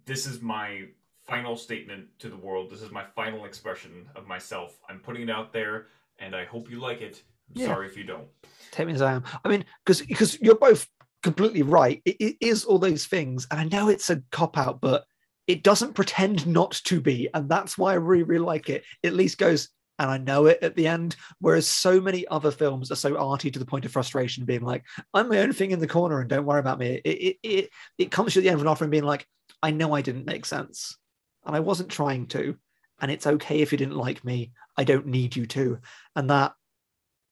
this 0.05 0.25
is 0.27 0.41
my 0.41 0.83
final 1.25 1.55
statement 1.55 2.05
to 2.19 2.29
the 2.29 2.37
world 2.37 2.69
this 2.69 2.81
is 2.83 2.91
my 2.91 3.03
final 3.15 3.45
expression 3.45 4.07
of 4.15 4.27
myself 4.27 4.79
i'm 4.89 4.99
putting 4.99 5.23
it 5.23 5.29
out 5.29 5.51
there 5.51 5.87
and 6.19 6.35
i 6.35 6.45
hope 6.45 6.69
you 6.69 6.79
like 6.79 7.01
it 7.01 7.21
i'm 7.55 7.61
Yeah. 7.61 7.67
sorry 7.67 7.87
if 7.87 7.97
you 7.97 8.03
don't 8.03 8.27
Take 8.71 8.87
me 8.87 8.93
as 8.93 9.01
I 9.01 9.13
am. 9.13 9.23
I 9.43 9.49
mean, 9.49 9.63
because 9.85 10.01
because 10.01 10.39
you're 10.41 10.55
both 10.55 10.87
completely 11.23 11.61
right. 11.61 12.01
It, 12.05 12.17
it 12.19 12.35
is 12.41 12.65
all 12.65 12.77
those 12.79 13.05
things, 13.05 13.47
and 13.49 13.59
I 13.59 13.63
know 13.63 13.87
it's 13.89 14.09
a 14.09 14.21
cop 14.31 14.57
out, 14.57 14.81
but 14.81 15.05
it 15.47 15.63
doesn't 15.63 15.93
pretend 15.95 16.45
not 16.45 16.73
to 16.85 16.99
be, 16.99 17.29
and 17.33 17.49
that's 17.49 17.77
why 17.77 17.91
I 17.91 17.95
really 17.95 18.23
really 18.23 18.45
like 18.45 18.69
it. 18.69 18.83
It 19.01 19.07
at 19.07 19.13
least 19.13 19.37
goes, 19.37 19.69
and 19.99 20.11
I 20.11 20.17
know 20.17 20.45
it 20.47 20.59
at 20.61 20.75
the 20.75 20.85
end. 20.85 21.15
Whereas 21.39 21.65
so 21.67 22.01
many 22.01 22.27
other 22.27 22.51
films 22.51 22.91
are 22.91 22.95
so 22.95 23.17
arty 23.17 23.49
to 23.49 23.57
the 23.57 23.65
point 23.65 23.85
of 23.85 23.91
frustration, 23.91 24.45
being 24.45 24.63
like, 24.63 24.83
"I'm 25.13 25.29
my 25.29 25.39
own 25.39 25.53
thing 25.53 25.71
in 25.71 25.79
the 25.79 25.87
corner, 25.87 26.19
and 26.19 26.29
don't 26.29 26.45
worry 26.45 26.59
about 26.59 26.77
me." 26.79 27.01
It 27.03 27.09
it 27.09 27.37
it, 27.41 27.69
it 27.97 28.11
comes 28.11 28.33
to 28.33 28.41
the 28.41 28.49
end 28.49 28.55
of 28.55 28.61
an 28.61 28.67
offer 28.67 28.83
and 28.83 28.91
being 28.91 29.03
like, 29.03 29.25
"I 29.63 29.71
know 29.71 29.93
I 29.93 30.01
didn't 30.01 30.25
make 30.25 30.45
sense, 30.45 30.97
and 31.45 31.55
I 31.55 31.61
wasn't 31.61 31.89
trying 31.89 32.27
to, 32.27 32.57
and 32.99 33.09
it's 33.09 33.25
okay 33.25 33.61
if 33.61 33.71
you 33.71 33.77
didn't 33.77 33.95
like 33.95 34.25
me. 34.25 34.51
I 34.77 34.83
don't 34.83 35.07
need 35.07 35.35
you 35.35 35.45
to," 35.47 35.79
and 36.15 36.29
that 36.29 36.53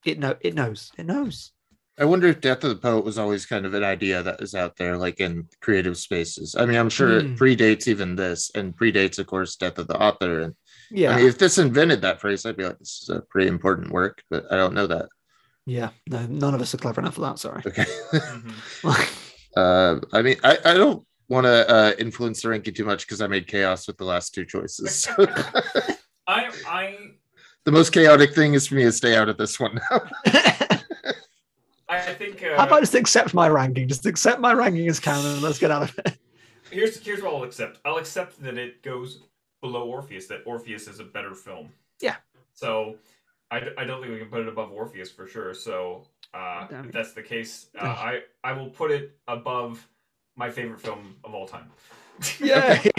it 0.05 0.19
know 0.19 0.35
it 0.41 0.53
knows 0.55 0.91
it 0.97 1.05
knows. 1.05 1.51
I 1.97 2.03
wonder 2.03 2.27
if 2.27 2.41
Death 2.41 2.63
of 2.65 2.69
the 2.71 2.75
Poet 2.75 3.05
was 3.05 3.17
always 3.17 3.45
kind 3.45 3.65
of 3.65 3.73
an 3.73 3.83
idea 3.83 4.21
that 4.21 4.41
was 4.41 4.53
out 4.53 4.75
there, 4.75 4.97
like 4.97 5.21
in 5.21 5.47
creative 5.61 5.95
spaces. 5.97 6.53
I 6.53 6.65
mean, 6.65 6.75
I'm 6.75 6.89
sure 6.89 7.21
Hmm. 7.21 7.27
it 7.33 7.37
predates 7.37 7.87
even 7.87 8.17
this, 8.17 8.51
and 8.53 8.75
predates, 8.75 9.17
of 9.17 9.27
course, 9.27 9.55
Death 9.55 9.77
of 9.77 9.87
the 9.87 9.97
Author. 9.97 10.41
And 10.41 10.55
Yeah, 10.91 11.11
I 11.13 11.17
mean, 11.17 11.25
if 11.27 11.37
this 11.37 11.57
invented 11.57 12.01
that 12.01 12.19
phrase, 12.19 12.45
I'd 12.45 12.57
be 12.57 12.65
like, 12.65 12.79
this 12.79 12.99
is 13.03 13.09
a 13.09 13.21
pretty 13.21 13.47
important 13.47 13.91
work, 13.91 14.21
but 14.29 14.43
I 14.51 14.57
don't 14.57 14.73
know 14.73 14.87
that. 14.87 15.07
yeah. 15.65 15.91
No, 16.07 16.25
none 16.27 16.53
of 16.53 16.61
us 16.61 16.73
are 16.73 16.77
clever 16.77 16.99
enough 16.99 17.15
for 17.15 17.21
that. 17.21 17.39
Sorry. 17.39 17.63
Okay. 17.65 17.85
Mhm. 17.85 18.53
uh, 19.57 19.99
I 20.11 20.21
mean, 20.21 20.35
I, 20.43 20.57
I 20.65 20.73
don't 20.73 21.07
want 21.29 21.45
to 21.45 21.69
uh, 21.69 21.93
influence 21.97 22.41
the 22.41 22.49
ranking 22.49 22.73
too 22.73 22.83
much 22.85 23.07
because 23.07 23.21
I 23.21 23.27
made 23.27 23.47
chaos 23.47 23.87
with 23.87 23.95
the 23.97 24.03
last 24.05 24.33
two 24.33 24.43
choices. 24.45 25.07
i 26.27 26.51
i 26.67 26.97
the 27.65 27.71
most 27.71 27.91
chaotic 27.91 28.33
thing 28.33 28.53
is 28.53 28.67
for 28.67 28.75
me 28.75 28.83
to 28.83 28.91
stay 28.91 29.15
out 29.15 29.27
of 29.27 29.37
this 29.37 29.59
one 29.59 29.79
now. 29.91 30.01
i 31.89 31.99
think 32.13 32.41
uh, 32.43 32.57
How 32.57 32.65
about 32.65 32.81
just 32.81 32.95
accept 32.95 33.33
my 33.33 33.49
ranking? 33.49 33.87
Just 33.87 34.05
accept 34.05 34.39
my 34.39 34.53
ranking 34.53 34.87
as 34.87 34.99
canon 34.99 35.33
and 35.33 35.41
let's 35.41 35.59
get 35.59 35.71
out 35.71 35.83
of 35.83 35.99
it. 35.99 36.17
here's 36.71 37.03
here's 37.03 37.21
what 37.21 37.33
I'll 37.33 37.43
accept. 37.43 37.79
I'll 37.85 37.97
accept 37.97 38.41
that 38.43 38.57
it 38.57 38.81
goes 38.81 39.23
below 39.61 39.87
Orpheus. 39.87 40.27
That 40.27 40.41
Orpheus 40.45 40.87
is 40.87 40.99
a 40.99 41.03
better 41.03 41.33
film. 41.33 41.69
Yeah. 42.01 42.15
So 42.53 42.95
I, 43.51 43.61
I 43.77 43.83
don't 43.85 44.01
think 44.01 44.13
we 44.13 44.19
can 44.19 44.29
put 44.29 44.41
it 44.41 44.47
above 44.47 44.71
Orpheus 44.71 45.11
for 45.11 45.27
sure. 45.27 45.53
So 45.53 46.03
uh, 46.33 46.67
if 46.69 46.91
that's 46.91 47.13
the 47.13 47.23
case, 47.23 47.67
uh, 47.79 47.85
I 47.85 48.21
I 48.43 48.53
will 48.53 48.69
put 48.69 48.91
it 48.91 49.17
above 49.27 49.87
my 50.35 50.49
favorite 50.49 50.81
film 50.81 51.15
of 51.23 51.33
all 51.33 51.47
time. 51.47 51.71
Yeah. 52.39 52.81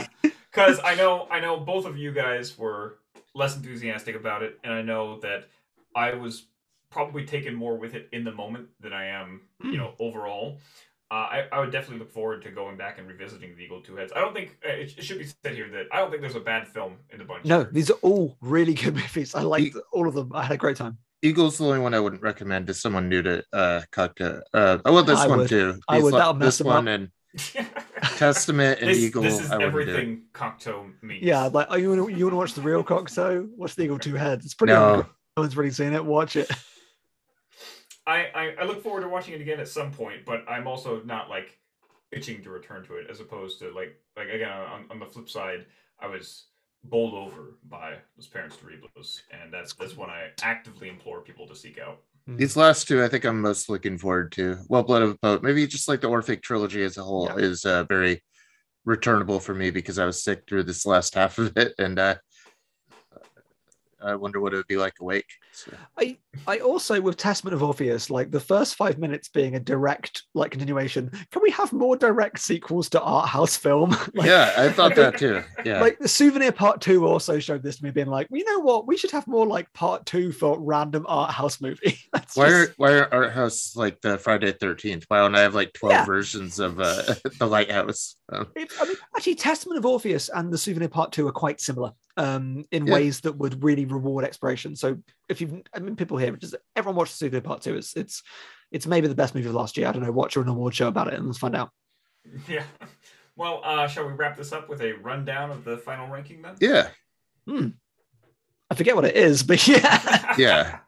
Because 0.51 0.81
I 0.83 0.95
know 0.95 1.29
I 1.31 1.39
know 1.39 1.59
both 1.59 1.85
of 1.85 1.99
you 1.99 2.13
guys 2.13 2.57
were 2.57 2.97
less 3.35 3.57
enthusiastic 3.57 4.17
about 4.17 4.43
it, 4.43 4.59
and 4.65 4.73
I 4.73 4.83
know 4.83 5.21
that 5.21 5.49
I 5.95 6.15
was 6.15 6.47
probably 6.91 7.25
taken 7.27 7.55
more 7.55 7.77
with 7.77 7.95
it 7.95 8.09
in 8.13 8.25
the 8.25 8.33
moment 8.33 8.69
than 8.81 8.93
I 8.93 9.07
am, 9.07 9.43
you 9.63 9.71
Hmm. 9.73 9.77
know, 9.77 9.95
overall. 9.99 10.59
uh, 11.11 11.15
I, 11.15 11.45
I 11.53 11.61
would 11.61 11.71
definitely 11.71 12.01
look 12.01 12.11
forward 12.11 12.43
to 12.43 12.51
going 12.51 12.77
back 12.77 12.99
and 12.99 13.07
revisiting 13.07 13.55
the 13.57 13.63
Eagle 13.63 13.81
Two 13.81 13.95
Heads. 13.97 14.13
I 14.17 14.21
don't 14.21 14.35
think 14.35 14.57
uh, 14.67 14.73
it, 14.73 14.93
it 14.99 15.05
should 15.05 15.19
be 15.19 15.27
said 15.45 15.55
here 15.55 15.69
that 15.71 15.87
I 15.93 15.99
don't 16.01 16.11
think 16.11 16.21
there's 16.21 16.35
a 16.35 16.41
bad 16.41 16.67
film 16.67 16.97
in 17.13 17.19
the 17.19 17.25
bunch. 17.25 17.45
No, 17.45 17.63
these 17.63 17.91
are 17.93 17.99
all 18.03 18.37
really 18.41 18.75
good 18.75 18.95
movies. 19.03 19.33
I 19.35 19.43
liked 19.43 19.77
all 19.93 20.09
of 20.09 20.15
them. 20.15 20.33
I 20.35 20.43
had 20.43 20.53
a 20.53 20.57
great 20.57 20.77
time. 20.77 20.99
Eagle's 21.23 21.59
the 21.59 21.65
only 21.65 21.79
one 21.79 21.95
I 21.95 22.01
wouldn't 22.01 22.23
recommend 22.23 22.67
to 22.67 22.75
someone 22.75 23.09
new 23.09 23.23
to 23.23 23.43
uh 23.53 23.83
Cocteau. 23.93 24.41
Uh, 24.53 24.79
oh 24.85 24.93
well, 24.95 25.05
this 25.05 25.21
I 25.21 25.29
one 25.29 25.39
would. 25.41 25.49
too. 25.49 25.79
I 25.89 25.97
These 25.97 26.05
would. 26.05 26.13
li- 26.15 26.19
That'll 26.19 26.35
mess 26.35 26.47
this 26.49 26.59
them 26.59 26.67
one 26.69 26.89
up. 26.89 26.95
and 26.95 27.09
Testament 28.17 28.81
and 28.81 28.91
this, 28.91 28.99
Eagle. 28.99 29.23
this 29.23 29.41
is 29.41 29.51
I 29.51 29.63
everything 29.63 30.23
Cocteau 30.33 30.91
means. 31.03 31.23
Yeah, 31.23 31.45
like 31.45 31.67
oh, 31.71 31.77
you 31.77 31.91
want 31.91 32.11
to 32.11 32.17
you 32.17 32.25
want 32.25 32.33
to 32.33 32.37
watch 32.37 32.55
the 32.55 32.63
real 32.63 32.83
Cocteau? 32.83 33.49
Watch 33.57 33.75
the 33.75 33.85
Eagle 33.85 33.99
Two 33.99 34.15
Heads. 34.15 34.45
It's 34.45 34.55
pretty. 34.55 34.73
No. 34.73 34.97
good. 34.97 35.07
No 35.37 35.43
one's 35.43 35.57
really 35.57 35.71
seen 35.71 35.93
it. 35.93 36.05
Watch 36.05 36.37
it. 36.37 36.51
I, 38.07 38.27
I 38.35 38.55
I 38.61 38.65
look 38.65 38.83
forward 38.83 39.03
to 39.03 39.09
watching 39.09 39.35
it 39.35 39.41
again 39.41 39.61
at 39.61 39.69
some 39.69 39.91
point, 39.91 40.25
but 40.25 40.45
I'm 40.49 40.67
also 40.67 41.03
not 41.03 41.29
like 41.29 41.59
itching 42.13 42.43
to 42.43 42.51
return 42.51 42.85
to 42.85 42.95
it, 42.95 43.09
as 43.11 43.21
opposed 43.21 43.59
to 43.59 43.73
like 43.73 43.97
like 44.17 44.29
again 44.29 44.51
on, 44.51 44.87
on 44.91 44.99
the 44.99 45.07
flip 45.07 45.29
side, 45.29 45.67
I 46.01 46.07
was 46.07 46.47
bowled 46.85 47.15
over 47.15 47.57
by 47.69 47.97
those 48.17 48.27
Parents 48.27 48.57
Terribles, 48.57 49.23
and 49.31 49.53
that's 49.53 49.75
that's 49.75 49.97
one 49.97 50.11
I 50.11 50.31
actively 50.43 50.89
implore 50.89 51.21
people 51.21 51.47
to 51.49 51.57
seek 51.57 51.79
out. 51.79 52.01
These 52.29 52.57
last 52.57 52.89
two, 52.89 53.05
I 53.05 53.09
think 53.09 53.25
I'm 53.25 53.41
most 53.41 53.69
looking 53.69 53.99
forward 53.99 54.33
to. 54.33 54.59
Well, 54.69 54.83
Blood 54.83 55.03
of 55.03 55.11
a 55.11 55.19
Poet, 55.19 55.43
maybe 55.45 55.65
just 55.67 55.87
like 55.87 56.01
the 56.01 56.09
Orphic 56.09 56.43
trilogy 56.43 56.83
as 56.83 56.97
a 56.97 57.03
whole, 57.03 57.27
Yeah. 57.27 57.37
is 57.45 57.65
uh, 57.65 57.85
very 57.85 58.23
returnable 58.85 59.39
for 59.39 59.55
me 59.55 59.71
because 59.71 59.99
I 59.99 60.07
was 60.07 60.23
sick 60.23 60.43
through 60.49 60.65
this 60.65 60.85
last 60.85 61.15
half 61.21 61.39
of 61.39 61.57
it, 61.57 61.75
and 61.79 61.99
uh, 61.99 62.17
I 64.03 64.17
wonder 64.17 64.41
what 64.41 64.55
it 64.55 64.57
would 64.57 64.67
be 64.67 64.77
like 64.77 64.95
awake. 65.01 65.29
I 65.99 66.17
I 66.47 66.59
also 66.59 67.01
with 67.01 67.17
Testament 67.17 67.55
of 67.55 67.63
Orpheus, 67.63 68.11
like 68.11 68.31
the 68.31 68.41
first 68.41 68.75
five 68.75 68.99
minutes 68.99 69.29
being 69.29 69.55
a 69.57 69.61
direct 69.61 70.23
like 70.35 70.51
continuation. 70.51 71.11
Can 71.33 71.43
we 71.43 71.51
have 71.51 71.73
more 71.73 71.97
direct 71.97 72.39
sequels 72.41 72.89
to 72.91 73.01
art 73.01 73.29
house 73.29 73.57
film? 73.57 73.91
like, 74.15 74.27
yeah, 74.29 74.53
I 74.57 74.69
thought 74.71 74.95
that 74.97 75.19
too. 75.19 75.43
Yeah, 75.65 75.81
Like 75.81 75.99
the 75.99 76.07
souvenir 76.09 76.53
part 76.53 76.81
two 76.81 77.07
also 77.09 77.39
showed 77.41 77.63
this 77.63 77.79
to 77.79 77.85
me 77.85 77.91
being 77.91 78.07
like, 78.07 78.29
well, 78.31 78.39
you 78.39 78.45
know 78.45 78.61
what? 78.61 78.87
We 78.87 78.97
should 78.97 79.11
have 79.11 79.27
more 79.27 79.47
like 79.47 79.73
part 79.73 80.07
two 80.07 80.31
for 80.31 80.61
random 80.61 81.05
art 81.09 81.33
house 81.33 81.61
movie. 81.61 81.99
That's 82.13 82.37
why 82.37 82.51
are 82.53 82.67
just- 82.67 82.79
why 82.79 82.93
are 82.93 83.13
art 83.13 83.33
house 83.33 83.75
like 83.75 84.01
the 84.01 84.19
Friday 84.19 84.53
Thirteenth? 84.53 85.05
Why 85.09 85.19
don't 85.19 85.35
I 85.35 85.41
have 85.41 85.55
like 85.55 85.73
twelve 85.73 85.93
Yeah. 85.93 86.05
versions 86.05 86.59
of 86.61 86.79
uh, 86.81 87.03
the 87.39 87.47
Lighthouse? 87.47 88.17
Um, 88.33 88.47
It, 88.55 88.71
I 88.81 88.85
mean, 88.87 88.97
actually, 89.17 89.35
Testament 89.37 89.79
of 89.79 89.87
Orpheus 89.87 90.29
and 90.29 90.53
the 90.53 90.59
Souvenir 90.59 90.89
Part 90.89 91.13
Two 91.13 91.27
are 91.27 91.33
quite 91.33 91.61
similar 91.61 91.93
um, 92.17 92.65
in 92.71 92.87
Yeah. 92.87 92.95
ways 92.95 93.21
that 93.23 93.37
would 93.37 93.63
really 93.65 93.85
reward 93.87 94.25
exploration. 94.25 94.77
So, 94.77 94.99
if 95.29 95.41
you, 95.41 95.46
I 95.75 95.79
mean, 95.81 95.97
people 95.97 96.17
here, 96.19 96.35
just 96.37 96.55
everyone 96.75 96.97
watch 96.97 97.11
the 97.11 97.17
Souvenir 97.17 97.41
Part 97.41 97.63
Two. 97.63 97.77
It's 97.77 97.95
it's 97.97 98.23
it's 98.73 98.87
maybe 98.87 99.07
the 99.09 99.15
best 99.15 99.35
movie 99.35 99.49
of 99.49 99.55
last 99.55 99.77
year. 99.77 99.87
I 99.89 99.93
don't 99.93 100.03
know. 100.03 100.13
Watch 100.13 100.37
an 100.37 100.49
award 100.49 100.75
show 100.75 100.89
about 100.89 101.09
it 101.09 101.15
and 101.15 101.27
let's 101.27 101.39
find 101.39 101.55
out. 101.57 101.71
Yeah. 102.49 102.65
Well, 103.37 103.61
uh, 103.65 103.87
shall 103.87 104.07
we 104.07 104.15
wrap 104.15 104.37
this 104.37 104.53
up 104.53 104.69
with 104.69 104.81
a 104.81 104.93
rundown 104.95 105.51
of 105.51 105.63
the 105.65 105.77
final 105.79 106.09
ranking 106.09 106.41
then? 106.43 106.55
yeah, 106.61 106.89
Hmm. 107.47 107.69
I 108.71 108.75
forget 108.75 108.97
what 108.97 109.05
it 109.05 109.15
is, 109.15 109.43
but 109.43 109.67
yeah. 109.69 110.35
yeah. 110.39 110.79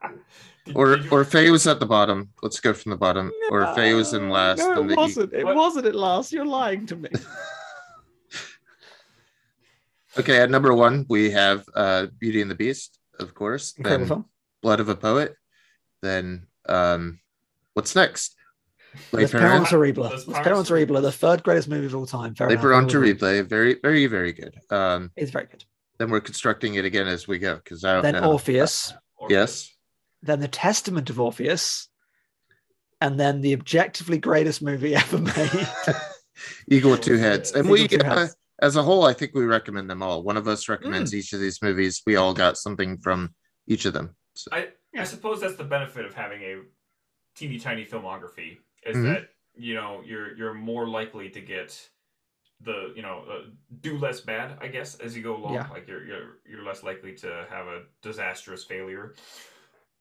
Did- 0.64 0.74
Or 0.76 0.96
did 0.96 1.04
you- 1.04 1.10
or 1.10 1.24
Faye 1.24 1.50
was 1.50 1.66
at 1.66 1.78
the 1.78 1.86
bottom. 1.86 2.30
Let's 2.42 2.58
go 2.58 2.72
from 2.72 2.90
the 2.90 2.96
bottom. 2.96 3.30
Orphée 3.50 3.94
was 3.94 4.14
in 4.14 4.30
last. 4.30 4.58
No, 4.58 4.82
it 4.88 4.96
wasn't. 4.96 5.32
It 5.34 5.44
What? 5.44 5.54
wasn't 5.56 5.86
at 5.86 5.94
last. 5.94 6.32
You're 6.32 6.44
lying 6.46 6.86
to 6.86 6.96
me. 6.96 7.08
Okay, 10.18 10.38
at 10.40 10.50
number 10.50 10.74
one 10.74 11.06
we 11.08 11.30
have 11.30 11.64
uh, 11.74 12.06
Beauty 12.18 12.42
and 12.42 12.50
the 12.50 12.54
Beast, 12.54 12.98
of 13.20 13.34
course. 13.34 13.74
Incredible 13.76 13.98
then 14.00 14.08
film. 14.08 14.24
Blood 14.62 14.80
of 14.80 14.88
a 14.88 14.94
Poet. 14.96 15.34
Then 16.02 16.46
um, 16.68 17.20
what's 17.74 17.94
next? 17.94 18.34
Les 19.12 19.22
Les 19.22 19.30
Parents. 19.30 19.50
Parents 19.50 19.70
Horribles. 19.70 20.10
Les 20.10 20.16
Les 20.18 20.24
Parents 20.32 20.44
Parents 20.44 20.68
Horribles, 20.68 21.02
the 21.02 21.12
third 21.12 21.42
greatest 21.42 21.68
movie 21.68 21.86
of 21.86 21.94
all 21.94 22.06
time. 22.06 22.34
Fair 22.34 22.48
Les 22.48 22.54
enough. 22.54 22.62
Parents 22.62 22.94
I. 22.94 22.96
Horribles. 22.98 23.20
Very, 23.20 23.40
very, 23.42 23.76
very, 23.82 24.06
very 24.06 24.32
good. 24.32 24.54
Um, 24.70 25.10
It's 25.16 25.30
very 25.30 25.46
good. 25.46 25.64
then 25.98 26.10
we're 26.10 26.20
constructing 26.20 26.74
it 26.76 26.84
again 26.84 27.06
as 27.06 27.26
we 27.28 27.38
go 27.38 27.56
because 27.56 27.84
I 27.84 27.94
don't 27.94 28.02
Then 28.02 28.14
know. 28.14 28.32
Orpheus. 28.32 28.92
or- 29.16 29.28
Yes. 29.30 29.70
then 30.22 30.40
the 30.40 30.48
Testament 30.48 31.10
of 31.10 31.20
Orpheus, 31.20 31.88
and 33.00 33.18
then 33.20 33.40
the 33.40 33.52
objectively 33.54 34.18
greatest 34.18 34.62
movie 34.62 34.94
ever 35.02 35.18
made. 35.18 35.68
Eagle 36.70 36.92
with 36.92 37.00
two 37.02 37.16
heads. 37.18 37.52
And 37.52 37.66
Eagle 37.66 37.98
we, 37.98 38.04
uh, 38.04 38.14
heads. 38.20 38.36
as 38.62 38.76
a 38.76 38.82
whole, 38.82 39.04
I 39.04 39.12
think 39.12 39.32
we 39.34 39.44
recommend 39.44 39.88
them 39.90 40.02
all. 40.02 40.22
One 40.22 40.36
of 40.36 40.48
us 40.48 40.68
recommends 40.68 41.10
Hmm. 41.12 41.18
each 41.18 41.32
of 41.32 41.40
these 41.40 41.60
movies. 41.62 42.02
We 42.06 42.16
all 42.16 42.32
got 42.34 42.56
something 42.56 42.98
from 42.98 43.34
each 43.66 43.84
of 43.84 43.92
them. 43.92 44.16
So, 44.38 44.50
I, 44.52 44.68
I 44.96 45.02
suppose 45.02 45.40
that's 45.40 45.56
the 45.56 45.64
benefit 45.64 46.06
of 46.06 46.14
having 46.14 46.42
a 46.42 46.60
teeny 47.34 47.58
tiny 47.58 47.84
filmography 47.84 48.58
is 48.86 48.96
Mhm. 48.96 49.02
that 49.02 49.30
you 49.56 49.74
know 49.74 50.00
you're 50.04 50.36
you're 50.36 50.54
more 50.54 50.88
likely 50.88 51.28
to 51.30 51.40
get 51.40 51.88
the 52.60 52.92
you 52.94 53.02
know 53.02 53.24
uh, 53.28 53.46
do 53.80 53.98
less 53.98 54.20
bad 54.20 54.56
I 54.60 54.68
guess 54.68 54.94
as 55.00 55.16
you 55.16 55.24
go 55.24 55.34
along 55.36 55.54
Yeah. 55.54 55.68
like 55.70 55.88
you're 55.88 56.04
you're 56.06 56.38
you're 56.48 56.62
less 56.62 56.84
likely 56.84 57.14
to 57.16 57.46
have 57.50 57.66
a 57.66 57.82
disastrous 58.00 58.62
failure 58.64 59.14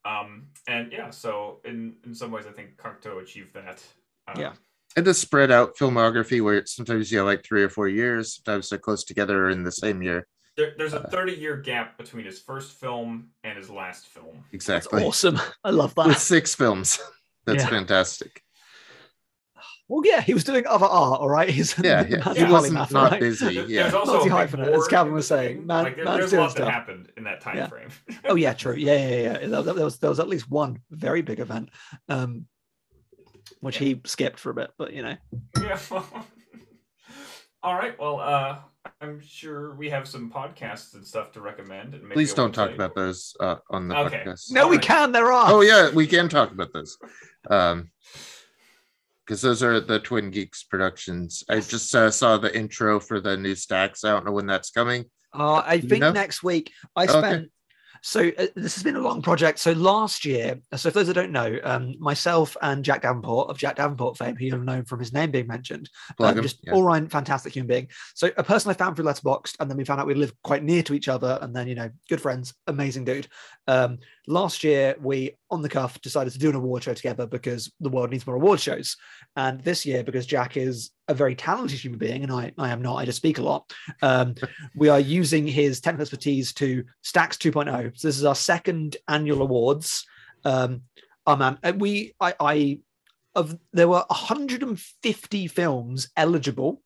um 0.05 0.47
and 0.67 0.91
yeah 0.91 1.09
so 1.09 1.59
in 1.65 1.95
in 2.05 2.13
some 2.13 2.29
ways 2.29 2.45
I 2.45 2.51
think 2.51 2.77
Cocteau 2.77 3.19
achieved 3.23 3.55
that 3.55 3.83
um, 4.27 4.39
Yeah. 4.39 4.53
and 4.95 5.05
the 5.07 5.15
spread 5.15 5.49
out 5.49 5.75
filmography 5.77 6.43
where 6.43 6.63
sometimes 6.67 7.11
you 7.11 7.17
have 7.17 7.27
like 7.27 7.43
three 7.43 7.63
or 7.63 7.69
four 7.69 7.87
years, 7.87 8.35
sometimes 8.35 8.69
they're 8.69 8.77
close 8.79 9.03
together 9.03 9.49
in 9.49 9.63
the 9.63 9.71
same 9.71 10.03
year. 10.03 10.27
There, 10.57 10.73
there's 10.77 10.93
a 10.93 11.01
Uh, 11.01 11.09
30 11.09 11.33
year 11.33 11.55
gap 11.57 11.97
between 11.97 12.25
his 12.25 12.39
first 12.39 12.71
film 12.73 13.29
and 13.43 13.57
his 13.57 13.69
last 13.69 14.07
film 14.07 14.35
That's 14.35 14.53
Exactly. 14.53 15.03
awesome. 15.03 15.39
I 15.63 15.69
love 15.69 15.95
With 15.95 16.07
that. 16.07 16.19
six 16.19 16.53
films. 16.55 16.99
That's 17.45 17.63
Yeah. 17.63 17.69
fantastic. 17.69 18.43
Well, 19.89 20.01
yeah, 20.03 20.19
he 20.19 20.33
was 20.33 20.43
doing 20.43 20.67
other 20.67 20.85
art, 20.85 21.21
all 21.21 21.29
right. 21.29 21.47
He's 21.57 21.77
Yeah, 21.79 22.05
yeah. 22.09 22.33
He 22.33 22.43
wasn't 22.43 22.77
polymath, 22.77 22.91
not 22.91 23.11
right? 23.11 23.19
busy. 23.21 23.53
Yeah. 23.69 23.83
There's 23.83 23.93
also 23.93 24.13
Multi 24.15 24.29
a 24.29 24.33
big 24.33 24.49
hyphenate, 24.49 24.67
as 24.73 24.77
war 24.79 24.87
Calvin 24.89 25.13
was 25.13 25.27
saying. 25.27 25.65
Man- 25.65 25.83
like, 25.85 25.95
there- 25.95 26.03
there's 26.05 26.33
a 26.33 26.35
doing 26.35 26.41
lot 26.47 26.55
that 26.57 26.69
happened 26.71 27.11
in 27.15 27.23
that 27.23 27.39
time 27.39 27.55
Yeah. 27.57 27.67
frame. 27.67 27.89
Oh 28.25 28.35
yeah, 28.35 28.51
true. 28.63 28.73
Yeah, 28.75 28.97
yeah, 28.97 29.07
yeah. 29.15 29.39
yeah. 29.39 29.47
There, 29.47 29.61
there 29.73 29.85
was 29.85 29.99
there 29.99 30.09
was 30.09 30.19
at 30.19 30.27
least 30.27 30.49
one 30.51 30.81
very 30.91 31.21
big 31.21 31.39
event, 31.39 31.69
um, 32.09 32.47
which 33.61 33.77
he 33.77 34.01
skipped 34.05 34.39
for 34.39 34.49
a 34.49 34.53
bit, 34.55 34.71
but 34.77 34.91
you 34.91 35.03
know. 35.03 35.15
yeah. 35.61 35.79
All 37.63 37.73
right. 37.75 37.97
Well, 37.97 38.19
uh, 38.19 38.57
I'm 39.01 39.19
sure 39.21 39.75
we 39.75 39.89
have 39.89 40.07
some 40.07 40.31
podcasts 40.31 40.93
and 40.95 41.05
stuff 41.05 41.31
to 41.33 41.41
recommend. 41.41 41.93
And 41.93 42.03
maybe 42.03 42.13
Please 42.13 42.33
don't 42.33 42.53
talk 42.53 42.71
about 42.71 42.95
those 42.95 43.35
uh, 43.39 43.57
on 43.69 43.87
the 43.87 43.97
Okay. 43.97 44.23
podcast. 44.25 44.51
No, 44.51 44.67
we 44.67 44.75
Alright. 44.75 44.81
can. 44.81 45.11
There 45.11 45.31
are. 45.31 45.51
Oh 45.51 45.61
yeah, 45.61 45.89
we 45.91 46.07
can 46.07 46.29
talk 46.29 46.51
about 46.51 46.73
those. 46.73 46.97
Um 47.49 47.89
because 49.25 49.41
those 49.41 49.61
are 49.61 49.81
the 49.81 49.99
Twin 49.99 50.31
Geeks 50.31 50.63
productions. 50.63 51.43
I 51.49 51.59
just 51.59 51.93
uh, 51.93 52.09
saw 52.09 52.37
the 52.37 52.55
intro 52.57 52.97
for 52.97 53.19
the 53.19 53.35
new 53.35 53.55
stacks. 53.55 54.05
I 54.05 54.11
don't 54.11 54.25
know 54.25 54.31
when 54.31 54.45
that's 54.45 54.69
coming. 54.69 55.03
Uh, 55.33 55.61
I 55.65 55.77
Do 55.77 55.83
you 55.83 55.89
think 55.89 55.99
know? 56.01 56.11
next 56.13 56.43
week 56.43 56.71
I 56.95 57.07
Okay. 57.07 57.47
So 58.01 58.31
uh, 58.37 58.47
this 58.55 58.75
has 58.75 58.83
been 58.83 58.95
a 58.95 59.01
long 59.01 59.21
project. 59.21 59.59
So 59.59 59.71
last 59.73 60.25
year, 60.25 60.59
so 60.75 60.89
for 60.89 60.99
those 60.99 61.07
that 61.07 61.13
don't 61.13 61.31
know, 61.31 61.59
um, 61.63 61.95
myself 61.99 62.55
and 62.61 62.83
Jack 62.83 63.01
Davenport 63.01 63.49
of 63.49 63.57
Jack 63.57 63.75
Davenport 63.77 64.17
fame, 64.17 64.35
who 64.35 64.45
you'll 64.45 64.59
known 64.59 64.85
from 64.85 64.99
his 64.99 65.13
name 65.13 65.31
being 65.31 65.47
mentioned, 65.47 65.89
um, 66.19 66.41
just 66.41 66.59
yeah. 66.63 66.73
all 66.73 66.83
round 66.83 67.11
fantastic 67.11 67.53
human 67.53 67.67
being. 67.67 67.87
So 68.15 68.29
a 68.37 68.43
person 68.43 68.71
I 68.71 68.73
found 68.73 68.95
through 68.95 69.05
Letterboxd, 69.05 69.55
and 69.59 69.69
then 69.69 69.77
we 69.77 69.85
found 69.85 69.99
out 69.99 70.07
we 70.07 70.13
live 70.13 70.33
quite 70.43 70.63
near 70.63 70.83
to 70.83 70.93
each 70.93 71.07
other, 71.07 71.39
and 71.41 71.55
then 71.55 71.67
you 71.67 71.75
know, 71.75 71.89
good 72.09 72.21
friends, 72.21 72.53
amazing 72.67 73.05
dude. 73.05 73.27
Um, 73.67 73.99
last 74.27 74.63
year 74.63 74.95
we 75.01 75.31
on 75.49 75.61
the 75.61 75.69
cuff 75.69 75.99
decided 76.01 76.33
to 76.33 76.39
do 76.39 76.49
an 76.49 76.55
award 76.55 76.83
show 76.83 76.93
together 76.93 77.25
because 77.25 77.71
the 77.79 77.89
world 77.89 78.11
needs 78.11 78.27
more 78.27 78.35
award 78.35 78.59
shows, 78.59 78.97
and 79.35 79.61
this 79.61 79.85
year 79.85 80.03
because 80.03 80.25
Jack 80.25 80.57
is 80.57 80.91
a 81.07 81.13
very 81.13 81.33
talented 81.33 81.79
human 81.79 81.97
being, 81.97 82.23
and 82.23 82.31
I 82.31 82.51
I 82.57 82.69
am 82.69 82.81
not. 82.81 82.97
I 82.97 83.05
just 83.05 83.17
speak 83.17 83.39
a 83.39 83.43
lot. 83.43 83.71
Um, 84.01 84.35
we 84.75 84.89
are 84.89 84.99
using 84.99 85.47
his 85.47 85.79
technical 85.79 86.03
expertise 86.03 86.53
to 86.55 86.83
Stacks 87.01 87.37
2.0. 87.37 87.97
So 87.97 88.07
this 88.07 88.17
is 88.17 88.25
our 88.25 88.35
second 88.35 88.97
annual 89.07 89.41
awards. 89.41 90.05
Um, 90.43 90.81
oh 91.25 91.35
man, 91.35 91.57
and 91.63 91.79
we 91.81 92.13
I, 92.19 92.35
I 92.39 92.79
of 93.33 93.57
there 93.71 93.87
were 93.87 94.03
150 94.07 95.47
films 95.47 96.09
eligible. 96.17 96.81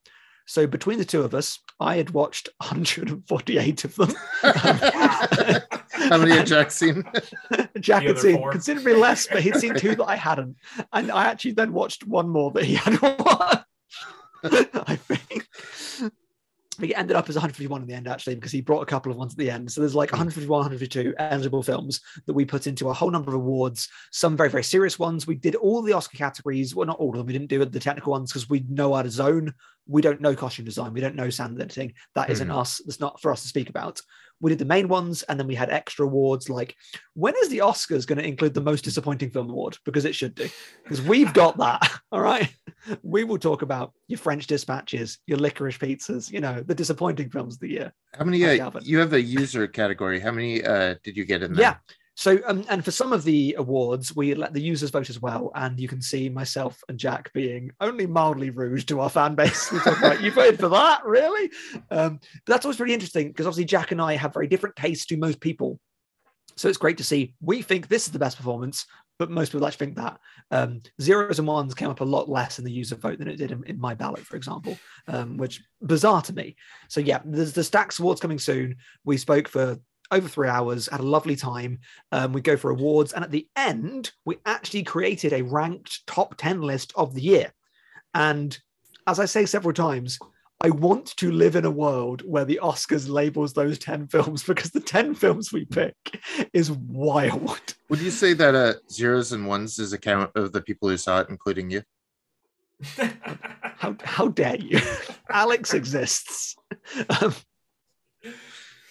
So 0.46 0.68
between 0.68 0.98
the 0.98 1.06
two 1.06 1.22
of 1.22 1.34
us, 1.34 1.60
I 1.80 1.96
had 1.96 2.10
watched 2.12 2.50
148 2.58 3.86
of 3.86 3.96
them. 3.96 4.14
How 6.12 6.18
many 6.18 6.32
had 6.32 6.46
Jack 6.46 6.72
seen? 6.72 7.06
Jack 7.80 8.04
had 8.04 8.20
seen 8.20 8.36
four. 8.36 8.52
considerably 8.52 8.96
less, 8.96 9.28
but 9.28 9.42
he'd 9.42 9.56
seen 9.56 9.76
two 9.76 9.96
that 9.96 10.06
I 10.06 10.18
hadn't. 10.18 10.58
And 10.92 11.10
I 11.10 11.26
actually 11.26 11.54
then 11.54 11.72
watched 11.72 12.06
one 12.06 12.28
more 12.28 12.52
that 12.52 12.66
he 12.66 12.76
had 12.76 13.02
watched. 13.02 13.64
I 14.44 14.96
think. 14.98 15.48
It 16.82 16.98
ended 16.98 17.16
up 17.16 17.30
as 17.30 17.36
151 17.36 17.82
in 17.82 17.88
the 17.88 17.94
end, 17.94 18.08
actually, 18.08 18.36
because 18.36 18.52
he 18.52 18.60
brought 18.60 18.82
a 18.82 18.88
couple 18.88 19.12
of 19.12 19.18
ones 19.18 19.34
at 19.34 19.38
the 19.38 19.50
end. 19.50 19.72
So 19.72 19.80
there's 19.80 19.96
like 19.96 20.10
hmm. 20.10 20.18
151, 20.18 20.50
152 20.50 21.14
eligible 21.18 21.64
films 21.64 22.02
that 22.26 22.34
we 22.34 22.44
put 22.44 22.68
into 22.68 22.90
a 22.90 22.94
whole 22.94 23.12
number 23.12 23.30
of 23.30 23.36
awards, 23.36 23.88
some 24.12 24.36
very, 24.36 24.50
very 24.50 24.64
serious 24.64 25.00
ones. 25.00 25.26
We 25.26 25.36
did 25.36 25.56
all 25.56 25.82
the 25.82 25.94
Oscar 25.94 26.18
categories. 26.18 26.76
Well, 26.76 26.88
not 26.88 27.00
all 27.00 27.12
of 27.12 27.18
them. 27.18 27.28
We 27.28 27.34
didn't 27.34 27.50
do 27.50 27.64
the 27.64 27.80
technical 27.80 28.12
ones 28.12 28.32
because 28.32 28.50
we 28.50 28.66
know 28.68 28.94
our 28.94 29.08
zone. 29.08 29.54
We 29.88 30.02
don't 30.02 30.20
know 30.20 30.36
costume 30.36 30.66
design. 30.66 30.94
We 30.94 31.02
don't 31.02 31.16
know 31.16 31.30
sound 31.30 31.62
editing. 31.62 31.94
That 32.16 32.30
isn't 32.30 32.50
hmm. 32.50 32.58
us. 32.58 32.82
That's 32.86 33.00
not 33.00 33.22
for 33.22 33.32
us 33.32 33.44
to 33.44 33.48
speak 33.48 33.70
about. 33.70 34.02
We 34.42 34.50
did 34.50 34.60
the 34.60 34.66
main 34.66 34.88
ones, 34.88 35.24
and 35.24 35.40
then 35.40 35.48
we 35.48 35.56
had 35.56 35.70
extra 35.70 36.06
awards. 36.06 36.50
Like, 36.50 36.76
when 37.14 37.34
is 37.42 37.50
the 37.50 37.60
Oscars 37.60 38.06
going 38.06 38.18
to 38.18 38.28
include 38.28 38.54
the 38.54 38.62
most 38.62 38.84
disappointing 38.84 39.30
film 39.30 39.50
award? 39.50 39.78
Because 39.86 40.06
it 40.06 40.16
should 40.16 40.36
do, 40.36 40.50
because 40.84 41.02
we've 41.02 41.34
got 41.34 41.58
that. 41.58 41.90
All 42.12 42.22
right, 42.22 42.54
we 43.04 43.24
will 43.24 43.38
talk 43.38 43.62
about 43.62 43.94
your 44.08 44.20
French 44.20 44.48
Dispatches, 44.48 45.20
your 45.28 45.38
licorice 45.38 45.78
pizzas, 45.78 46.32
you 46.32 46.42
know, 46.42 46.62
the 46.62 46.76
disappointing 46.76 47.30
films 47.30 47.56
of 47.56 47.60
the 47.62 47.70
year. 47.70 47.94
How 48.14 48.26
many? 48.26 48.44
Uh, 48.44 48.72
you 48.82 48.98
have 48.98 49.14
a 49.14 49.22
user 49.22 49.68
category. 49.68 50.20
How 50.20 50.32
many 50.32 50.64
uh, 50.64 50.96
did 51.04 51.16
you 51.16 51.26
get 51.26 51.44
in 51.44 51.54
there? 51.54 51.64
Yeah. 51.64 51.76
So, 52.16 52.40
um, 52.46 52.66
and 52.70 52.84
for 52.84 52.92
some 52.92 53.14
of 53.14 53.24
the 53.24 53.56
awards, 53.58 54.16
we 54.16 54.36
let 54.36 54.54
the 54.54 54.62
users 54.62 54.90
vote 54.90 55.10
as 55.10 55.22
well. 55.22 55.52
And 55.56 55.80
you 55.80 55.88
can 55.88 56.02
see 56.02 56.30
myself 56.30 56.84
and 56.90 56.98
Jack 56.98 57.32
being 57.34 57.72
only 57.80 58.06
mildly 58.06 58.50
rude 58.50 58.88
to 58.90 59.00
our 59.00 59.10
fan 59.10 59.36
base. 59.36 59.72
You 60.22 60.32
voted 60.32 60.60
for 60.60 60.70
that, 60.70 61.06
really? 61.06 61.50
Um, 61.90 62.20
but 62.46 62.54
that's 62.54 62.66
always 62.66 62.80
really 62.80 62.94
interesting 62.94 63.30
because 63.30 63.48
obviously 63.48 63.66
Jack 63.66 63.92
and 63.92 64.02
I 64.02 64.16
have 64.16 64.34
very 64.34 64.48
different 64.48 64.76
tastes 64.76 65.06
to 65.08 65.18
most 65.18 65.40
people. 65.40 65.80
So 66.58 66.68
it's 66.68 66.78
great 66.78 66.98
to 66.98 67.04
see 67.04 67.34
we 67.42 67.62
think 67.62 67.88
this 67.88 68.06
is 68.06 68.12
the 68.12 68.20
best 68.20 68.38
performance, 68.38 68.86
but 69.18 69.32
most 69.32 69.52
people 69.52 69.66
actually 69.66 69.86
think 69.86 69.98
that. 69.98 70.20
Um, 70.52 70.82
zeros 71.00 71.40
and 71.40 71.48
ones 71.48 71.74
came 71.74 71.90
up 71.90 72.02
a 72.02 72.06
lot 72.06 72.30
less 72.30 72.60
in 72.60 72.66
the 72.66 72.72
user 72.72 72.96
vote 72.96 73.20
than 73.20 73.30
it 73.30 73.38
did 73.38 73.52
in, 73.52 73.64
in 73.66 73.80
my 73.80 73.94
ballot, 73.94 74.26
for 74.26 74.36
example, 74.36 74.78
um, 75.08 75.38
which 75.38 75.64
bizarre 75.82 76.22
to 76.24 76.34
me. 76.34 76.56
So 76.90 77.00
yeah, 77.00 77.22
there's 77.24 77.54
the 77.54 77.64
Stacks 77.64 78.00
Awards 78.00 78.20
coming 78.20 78.40
soon. 78.40 78.76
We 79.06 79.18
spoke 79.18 79.48
for 79.48 79.80
over 80.12 80.28
three 80.28 80.48
hours, 80.48 80.90
had 80.92 81.00
a 81.00 81.04
lovely 81.04 81.36
time. 81.36 81.80
Um, 82.12 82.34
we 82.34 82.42
go 82.42 82.58
for 82.58 82.70
awards, 82.70 83.14
and 83.14 83.24
at 83.24 83.32
the 83.32 83.48
end, 83.56 84.12
we 84.26 84.38
actually 84.46 84.84
created 84.84 85.34
a 85.34 85.44
ranked 85.44 86.06
top 86.08 86.36
10 86.38 86.62
list 86.62 86.94
of 86.96 87.14
the 87.14 87.22
year. 87.22 87.52
And 88.14 88.58
as 89.08 89.20
I 89.20 89.26
say 89.26 89.46
several 89.46 89.74
times, 89.74 90.20
I 90.64 90.70
want 90.70 91.16
to 91.18 91.32
live 91.32 91.56
in 91.56 91.66
a 91.66 91.72
world 91.72 92.22
where 92.24 92.46
the 92.46 92.60
Oscars 92.62 93.10
labels 93.10 93.54
those 93.54 93.80
10 93.80 94.08
films 94.08 94.44
because 94.48 94.70
the 94.70 94.80
10 94.80 95.16
films 95.16 95.52
we 95.52 95.66
pick 95.66 95.96
is 96.54 96.72
wild. 96.72 97.76
Would 97.90 98.02
you 98.02 98.12
say 98.12 98.34
that 98.34 98.54
uh, 98.54 98.74
zeros 98.90 99.32
and 99.32 99.48
ones 99.48 99.80
is 99.80 99.94
a 99.94 99.98
count 99.98 100.32
of 100.36 100.52
the 100.52 100.62
people 100.62 100.90
who 100.90 100.98
saw 100.98 101.22
it, 101.22 101.30
including 101.30 101.72
you? 101.72 101.82
How, 103.78 103.96
how 104.04 104.28
dare 104.28 104.58
you? 104.58 104.80
Alex 105.32 105.74
exists. 105.74 106.56
Um, 107.20 107.34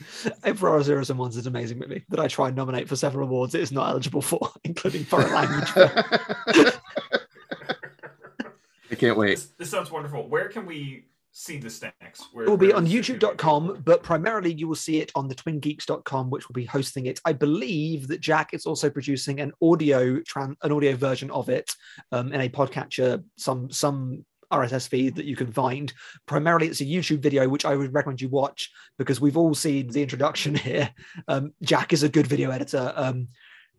Emperor 0.45 0.83
Zeros 0.83 1.11
and 1.11 1.19
Ones 1.19 1.37
is 1.37 1.47
an 1.47 1.55
amazing 1.55 1.79
movie 1.79 2.05
that 2.09 2.21
I 2.21 2.29
try 2.29 2.49
and 2.49 2.57
nominate 2.57 2.89
for 2.89 2.97
several 2.97 3.27
awards 3.29 3.55
it 3.55 3.61
is 3.61 3.73
not 3.73 3.91
eligible 3.91 4.23
for, 4.23 4.51
including 4.65 5.05
foreign 5.05 5.33
language. 5.33 5.71
I 8.91 8.97
can't 8.97 9.17
wait. 9.17 9.37
this, 9.37 9.53
this 9.59 9.71
sounds 9.71 9.91
wonderful. 9.91 10.29
Where 10.29 10.49
can 10.49 10.67
we 10.67 11.05
see 11.33 11.59
the 11.59 11.71
snacks? 11.71 12.27
Where, 12.33 12.45
It 12.45 12.51
will 12.51 12.57
be 12.57 12.73
on 12.73 12.87
is 12.87 12.93
it 12.93 13.19
gonna 13.19 13.33
be 13.35 13.37
youtube.com, 13.37 13.83
but 13.85 14.03
primarily 14.03 14.53
you 14.53 14.67
will 14.69 14.75
see 14.75 15.01
it 15.01 15.13
on 15.15 15.29
the 15.29 15.35
twingeeks.com, 15.35 16.31
which 16.31 16.49
will 16.49 16.55
be 16.55 16.65
hosting 16.65 17.07
it. 17.07 17.21
I 17.25 17.33
believe 17.33 18.09
that 18.09 18.21
Jack 18.21 18.53
is 18.53 18.67
also 18.67 18.91
producing 18.91 19.41
an 19.41 19.53
audio 19.63 20.17
tran- 20.21 20.57
an 20.63 20.73
audio 20.73 20.97
version 20.97 21.31
of 21.31 21.49
it 21.49 21.71
um, 22.13 22.33
in 22.33 22.41
a 22.41 22.49
podcatcher, 22.49 23.23
some 23.37 23.71
some 23.71 24.25
RSS 24.51 24.89
feed 24.89 25.15
that 25.17 25.25
you 25.27 25.37
can 25.37 25.53
find. 25.53 25.93
Primarily, 26.27 26.67
it's 26.69 26.81
a 26.81 26.85
YouTube 26.85 27.21
video, 27.21 27.49
which 27.49 27.65
I 27.65 27.77
would 27.77 27.95
recommend 27.95 28.21
you 28.21 28.29
watch 28.29 28.71
because 28.99 29.21
we've 29.21 29.37
all 29.37 29.55
seen 29.55 29.89
the 29.89 30.03
introduction 30.03 30.55
here. 30.69 30.91
Um, 31.29 31.53
Jack 31.63 31.93
is 31.93 32.03
a 32.03 32.09
good 32.09 32.27
video 32.27 32.51
editor. 32.51 32.93
Um, 32.97 33.29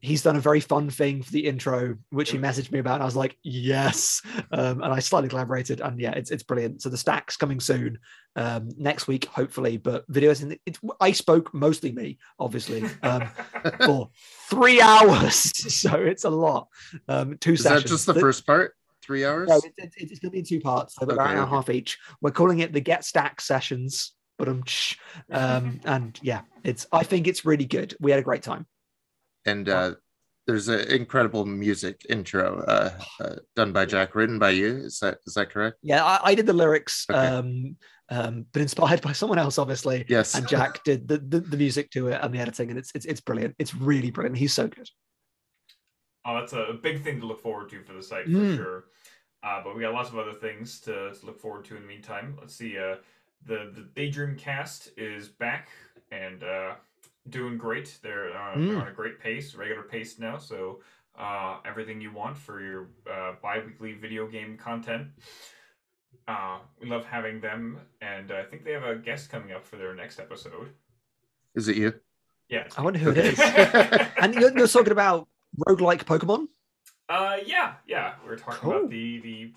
he's 0.04 0.24
done 0.24 0.36
a 0.36 0.40
very 0.40 0.60
fun 0.60 0.90
thing 0.90 1.22
for 1.22 1.32
the 1.32 1.46
intro, 1.46 1.96
which 2.10 2.32
he 2.32 2.38
messaged 2.40 2.72
me 2.72 2.80
about, 2.80 2.96
and 2.96 3.04
I 3.04 3.06
was 3.06 3.16
like, 3.16 3.38
yes. 3.44 4.22
Um, 4.52 4.82
and 4.82 4.92
I 4.92 4.98
slightly 5.00 5.30
collaborated, 5.30 5.80
and 5.80 6.00
yeah, 6.00 6.12
it's 6.14 6.32
it's 6.32 6.42
brilliant. 6.44 6.82
So 6.82 6.90
the 6.90 6.98
stacks 6.98 7.38
coming 7.38 7.60
soon 7.60 8.00
um, 8.36 8.70
next 8.78 9.08
week, 9.08 9.26
hopefully. 9.26 9.78
But 9.78 10.10
videos 10.12 10.42
in 10.42 10.50
the, 10.50 10.62
it's, 10.66 10.80
I 11.00 11.12
spoke 11.12 11.54
mostly 11.54 11.92
me, 11.92 12.18
obviously, 12.40 12.84
um, 13.04 13.30
for 13.86 14.10
three 14.50 14.82
hours, 14.82 15.36
so 15.76 15.94
it's 15.94 16.24
a 16.24 16.30
lot. 16.32 16.68
Um, 17.08 17.38
two 17.38 17.54
Is 17.54 17.62
sessions. 17.62 17.84
that 17.84 17.90
just 17.90 18.06
The- 18.08 18.16
first 18.16 18.48
part? 18.48 18.76
Three 19.04 19.26
hours? 19.26 19.50
no, 19.50 19.58
it, 19.58 19.74
it, 19.78 19.94
it's 19.98 20.20
going 20.20 20.30
to 20.30 20.32
be 20.32 20.40
in 20.40 20.46
two 20.46 20.60
parts, 20.62 20.96
so 20.96 21.04
about 21.04 21.14
Okay, 21.20 21.24
an 21.24 21.28
hour 21.38 21.44
and 21.44 21.52
a 21.52 21.56
half 21.56 21.70
each. 21.70 21.98
We're 22.22 22.32
calling 22.32 22.60
it 22.60 22.74
the 22.74 22.80
Get 22.82 23.04
Stack 23.04 23.42
sessions, 23.42 24.14
but 24.38 24.48
um, 24.48 24.64
um, 25.32 25.80
and 25.86 26.20
yeah, 26.22 26.42
it's. 26.64 26.86
I 26.92 27.04
think 27.04 27.28
it's 27.28 27.46
really 27.46 27.66
good. 27.66 27.96
We 28.00 28.12
had 28.12 28.20
a 28.20 28.24
great 28.24 28.44
time. 28.44 28.66
and 29.46 29.68
uh, 29.70 29.94
there's 30.48 30.68
an 30.68 30.82
incredible 30.90 31.46
music 31.46 32.06
intro 32.10 32.64
uh, 32.68 32.92
uh, 33.24 33.36
done 33.56 33.72
by 33.74 33.86
Jack, 33.86 34.16
written 34.16 34.40
by 34.40 34.50
you. 34.52 34.78
Is 34.78 35.00
that 35.00 35.18
is 35.28 35.34
that 35.36 35.52
correct? 35.52 35.78
Yeah, 35.84 36.04
I, 36.04 36.20
I 36.24 36.36
did 36.36 36.46
the 36.48 36.54
lyrics, 36.54 37.06
Okay. 37.10 37.20
um, 37.20 37.76
um, 38.10 38.46
but 38.52 38.62
inspired 38.62 39.02
by 39.08 39.14
someone 39.14 39.40
else, 39.40 39.58
obviously. 39.58 40.06
Yes. 40.10 40.36
And 40.36 40.48
Jack 40.48 40.84
did 40.84 41.08
the, 41.08 41.18
the, 41.20 41.40
the 41.42 41.58
music 41.58 41.92
to 41.92 42.08
it 42.10 42.20
and 42.22 42.34
the 42.34 42.40
editing, 42.40 42.70
and 42.70 42.78
it's 42.80 42.92
it's 42.96 43.06
it's 43.06 43.22
brilliant. 43.22 43.56
It's 43.60 43.74
really 43.76 44.12
brilliant. 44.12 44.38
He's 44.38 44.54
so 44.54 44.68
good. 44.68 44.90
Oh, 46.26 46.36
that's 46.40 46.54
a 46.54 46.74
big 46.82 47.04
thing 47.04 47.20
to 47.20 47.26
look 47.26 47.42
forward 47.42 47.70
to 47.70 47.82
for 47.84 47.94
the 47.94 48.04
site 48.04 48.26
for 48.26 48.32
Mm. 48.32 48.56
sure. 48.56 48.84
Uh, 49.44 49.62
but 49.64 49.76
we 49.76 49.82
got 49.82 49.94
lots 49.94 50.10
of 50.10 50.18
other 50.20 50.34
things 50.34 50.80
to, 50.82 51.12
to 51.14 51.26
look 51.26 51.40
forward 51.40 51.66
to 51.66 51.76
in 51.76 51.82
the 51.82 51.88
meantime. 51.88 52.38
Let's 52.40 52.56
see. 52.56 52.78
Uh, 52.78 52.98
the 53.46 53.72
the 53.74 53.82
Daydream 53.96 54.36
cast 54.38 54.92
is 54.98 55.28
back 55.28 55.70
and 56.12 56.44
uh, 56.44 56.76
doing 57.30 57.58
great. 57.58 57.98
They're, 58.04 58.30
uh, 58.38 58.56
they're 58.56 58.76
Mm. 58.76 58.82
on 58.82 58.88
a 58.88 58.92
great 58.92 59.20
pace, 59.20 59.56
regular 59.56 59.82
pace 59.82 60.20
now. 60.20 60.38
So 60.38 60.82
uh, 61.18 61.58
everything 61.66 62.00
you 62.02 62.12
want 62.12 62.38
for 62.38 62.62
your 62.62 62.88
uh, 63.12 63.34
bi-weekly 63.42 63.94
video 63.94 64.28
game 64.28 64.58
content. 64.58 65.08
Uh, 66.28 66.60
we 66.80 66.88
love 66.88 67.06
having 67.06 67.42
them, 67.42 67.80
and 68.02 68.32
I 68.32 68.44
think 68.44 68.64
they 68.64 68.72
have 68.74 68.84
a 68.84 68.96
guest 68.96 69.30
coming 69.30 69.52
up 69.54 69.66
for 69.66 69.78
their 69.78 69.96
next 69.96 70.20
episode. 70.20 70.70
Is 71.56 71.68
it 71.68 71.78
you? 71.78 71.94
Yeah. 72.48 72.68
I 72.78 72.82
wonder 72.82 73.00
who 73.00 73.12
it 73.12 73.18
is. 73.18 73.40
and 74.22 74.36
you're, 74.36 74.56
you're 74.58 74.68
talking 74.68 74.92
about 74.92 75.28
roguelike 75.68 76.04
Pokemon? 76.04 76.48
Uh, 77.10 77.38
yeah, 77.46 77.74
yeah. 77.88 78.14
We 78.26 78.32
are 78.32 78.38
talking 78.38 78.60
Cool. 78.60 78.72
about 78.78 78.90
the 78.90 79.20
the 79.20 79.54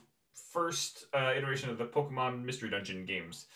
first 0.53 1.07
uh, 1.13 1.33
iteration 1.37 1.71
of 1.71 1.79
the 1.79 1.87
Pokemon 1.87 2.45
Mystery 2.45 2.71
Dungeon 2.71 3.05
games. 3.05 3.47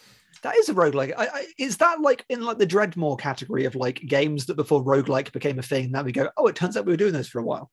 That 0.43 0.57
is 0.57 0.69
a 0.69 0.75
roguelike. 0.75 1.15
I, 1.17 1.27
I, 1.27 1.47
is 1.59 1.79
that 1.79 2.01
like 2.01 2.25
in 2.29 2.43
like 2.43 2.59
the 2.59 2.67
Dredmor 2.67 3.19
category 3.19 3.65
of 3.65 3.75
like 3.75 4.01
games 4.07 4.47
that 4.47 4.55
before 4.55 4.85
roguelike 4.85 5.33
became 5.33 5.59
a 5.59 5.63
thing? 5.63 5.93
That 5.93 6.05
we 6.05 6.13
go, 6.13 6.29
oh, 6.37 6.47
it 6.47 6.55
turns 6.55 6.77
out 6.77 6.85
we 6.87 6.93
were 6.93 6.97
doing 6.97 7.13
this 7.13 7.29
for 7.29 7.41
a 7.41 7.45
while. 7.45 7.71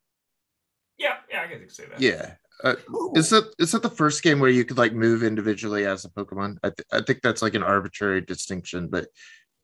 Yeah, 0.98 1.16
yeah, 1.30 1.42
I 1.42 1.48
guess 1.48 1.60
you 1.60 1.66
could 1.66 1.76
say 1.76 1.86
that. 1.92 2.00
Yeah. 2.02 2.34
Uh, 2.64 2.76
is 3.16 3.30
that 3.32 3.54
is 3.60 3.72
that 3.74 3.84
the 3.84 3.90
first 3.90 4.24
game 4.24 4.40
where 4.40 4.50
you 4.50 4.64
could 4.64 4.78
like 4.78 4.94
move 4.94 5.24
individually 5.24 5.86
as 5.86 6.06
a 6.06 6.10
Pokemon? 6.10 6.58
I, 6.64 6.70
th- 6.70 6.88
I 6.92 7.02
think 7.02 7.22
that's 7.22 7.42
like 7.42 7.54
an 7.54 7.64
arbitrary 7.64 8.22
distinction, 8.22 8.88
but 8.88 9.08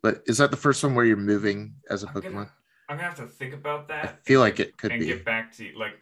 but 0.04 0.22
is 0.26 0.38
that 0.40 0.52
the 0.52 0.58
first 0.58 0.84
one 0.84 0.94
where 0.94 1.06
you're 1.06 1.18
moving 1.18 1.76
as 1.90 2.04
a 2.04 2.08
I'm 2.10 2.14
Pokemon? 2.14 2.34
gonna, 2.34 2.52
I'm 2.92 2.98
gonna 2.98 3.08
have 3.08 3.16
to 3.20 3.28
think 3.28 3.54
about 3.54 3.88
that. 3.88 4.06
I 4.06 4.08
feel 4.28 4.42
like 4.42 4.60
it 4.60 4.78
could 4.78 4.92
and 4.92 5.00
be. 5.00 5.08
get 5.08 5.24
back 5.24 5.52
to 5.54 5.66
you. 5.66 5.80
like. 5.80 5.94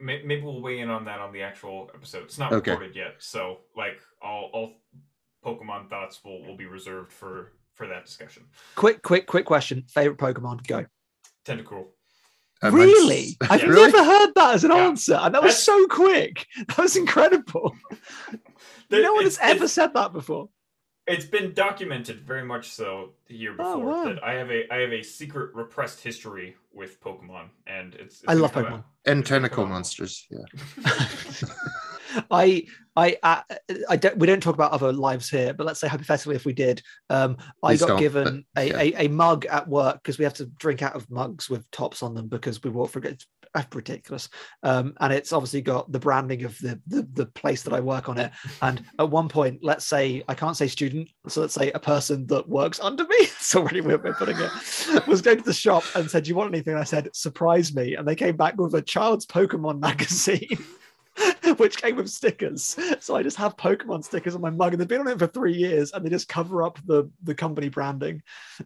may- 0.00 0.22
Maybe 0.24 0.42
we'll 0.42 0.60
weigh 0.60 0.80
in 0.80 0.90
on 0.90 1.04
that 1.04 1.20
on 1.20 1.32
the 1.32 1.42
actual 1.42 1.88
episode. 1.94 2.24
It's 2.24 2.36
not 2.38 2.52
Okay. 2.52 2.72
recorded 2.72 2.96
yet, 2.96 3.14
so 3.20 3.60
like 3.76 4.00
all 4.20 4.50
all 4.52 4.72
Pokemon 5.44 5.88
thoughts 5.88 6.20
will, 6.24 6.42
will 6.44 6.56
be 6.56 6.66
reserved 6.66 7.12
for 7.12 7.52
for 7.74 7.86
that 7.86 8.04
discussion. 8.04 8.44
Quick, 8.74 9.02
quick, 9.02 9.26
quick 9.26 9.44
question. 9.46 9.84
Favorite 9.88 10.18
Pokemon? 10.18 10.66
Go. 10.66 10.84
Tentacool. 11.44 11.86
Uh, 12.62 12.70
mine's- 12.70 12.74
really? 12.74 13.36
I've 13.50 13.60
Yeah. 13.62 13.68
really? 13.68 13.92
never 13.92 14.04
heard 14.04 14.32
that 14.34 14.54
as 14.54 14.64
an 14.64 14.70
Yeah. 14.72 14.86
answer, 14.86 15.14
and 15.14 15.32
that 15.34 15.42
was 15.42 15.52
That's- 15.52 15.64
so 15.64 15.86
quick. 15.86 16.46
That 16.68 16.78
was 16.78 16.96
incredible. 16.96 17.76
No 18.90 19.12
one 19.14 19.24
has 19.24 19.36
it's- 19.38 19.56
ever 19.56 19.66
said 19.68 19.92
that 19.94 20.12
before. 20.12 20.48
It's 21.06 21.26
been 21.26 21.52
documented 21.52 22.20
very 22.20 22.44
much 22.44 22.70
so 22.70 23.10
the 23.26 23.34
year 23.36 23.54
Oh, 23.58 23.76
before 23.76 23.92
wow. 23.92 24.04
that 24.04 24.24
I 24.24 24.32
have 24.34 24.50
a 24.50 24.72
I 24.72 24.78
have 24.78 24.92
a 24.92 25.02
secret 25.02 25.54
repressed 25.54 26.00
history 26.00 26.56
with 26.72 26.98
Pokemon, 27.02 27.48
and 27.66 27.94
it's. 27.94 28.16
it's 28.20 28.24
I 28.26 28.34
love 28.34 28.52
Pokemon. 28.52 28.72
out. 28.78 28.84
and 29.06 29.20
It's 29.20 29.28
tentacle 29.28 29.64
out. 29.64 29.70
monsters. 29.70 30.26
Yeah. 30.30 30.86
I, 32.30 32.64
I, 32.96 33.16
I, 33.22 33.42
I 33.88 33.96
don't. 33.96 34.16
We 34.18 34.26
don't 34.26 34.42
talk 34.42 34.54
about 34.54 34.72
other 34.72 34.92
lives 34.92 35.28
here, 35.28 35.52
but 35.52 35.66
let's 35.66 35.80
say 35.80 35.88
hypothetically, 35.88 36.36
if 36.36 36.44
we 36.44 36.52
did, 36.52 36.80
um, 37.10 37.36
I 37.62 37.72
Please 37.72 37.84
got 37.84 37.98
given 37.98 38.44
but, 38.54 38.62
a, 38.64 38.66
yeah. 38.68 39.00
a, 39.00 39.06
a 39.06 39.08
mug 39.08 39.46
at 39.46 39.66
work 39.68 39.96
because 40.02 40.16
we 40.18 40.24
have 40.24 40.34
to 40.34 40.46
drink 40.46 40.80
out 40.82 40.94
of 40.94 41.10
mugs 41.10 41.50
with 41.50 41.68
tops 41.70 42.02
on 42.02 42.14
them 42.14 42.28
because 42.28 42.62
we 42.62 42.70
walk 42.70 42.90
for 42.90 43.04
it's 43.04 43.26
ridiculous. 43.74 44.28
Um, 44.62 44.94
and 45.00 45.12
it's 45.12 45.32
obviously 45.32 45.62
got 45.62 45.90
the 45.90 45.98
branding 45.98 46.44
of 46.44 46.58
the, 46.58 46.80
the 46.86 47.08
the 47.12 47.26
place 47.26 47.62
that 47.62 47.72
I 47.72 47.80
work 47.80 48.08
on 48.08 48.18
it. 48.18 48.32
And 48.62 48.84
at 48.98 49.10
one 49.10 49.28
point, 49.28 49.60
let's 49.62 49.86
say 49.86 50.22
I 50.28 50.34
can't 50.34 50.56
say 50.56 50.66
student, 50.66 51.10
so 51.28 51.42
let's 51.42 51.54
say 51.54 51.70
a 51.72 51.78
person 51.78 52.26
that 52.28 52.48
works 52.48 52.80
under 52.80 53.04
me. 53.04 53.16
It's 53.44 53.56
already 53.56 53.82
weird 53.82 54.02
way 54.02 54.12
putting 54.12 54.38
it. 54.38 55.06
Was 55.06 55.20
going 55.20 55.36
to 55.36 55.44
the 55.44 55.52
shop 55.52 55.84
and 55.94 56.10
said, 56.10 56.24
"Do 56.24 56.30
you 56.30 56.34
want 56.34 56.54
anything?" 56.54 56.72
And 56.72 56.80
I 56.80 56.84
said, 56.84 57.14
"Surprise 57.14 57.74
me!" 57.74 57.94
And 57.94 58.08
they 58.08 58.14
came 58.14 58.36
back 58.36 58.56
with 58.56 58.74
a 58.74 58.80
child's 58.80 59.26
Pokemon 59.26 59.80
magazine. 59.80 60.58
which 61.58 61.80
came 61.80 61.96
with 61.96 62.08
stickers. 62.08 62.76
So 63.00 63.14
I 63.14 63.22
just 63.22 63.36
have 63.36 63.56
Pokemon 63.56 64.02
stickers 64.02 64.34
on 64.34 64.40
my 64.40 64.50
mug, 64.50 64.72
and 64.72 64.80
they've 64.80 64.88
been 64.88 65.00
on 65.00 65.08
it 65.08 65.18
for 65.18 65.26
three 65.26 65.52
years, 65.52 65.92
and 65.92 66.04
they 66.04 66.10
just 66.10 66.26
cover 66.26 66.62
up 66.62 66.78
the 66.86 67.10
the 67.22 67.34
company 67.34 67.68
branding. 67.68 68.22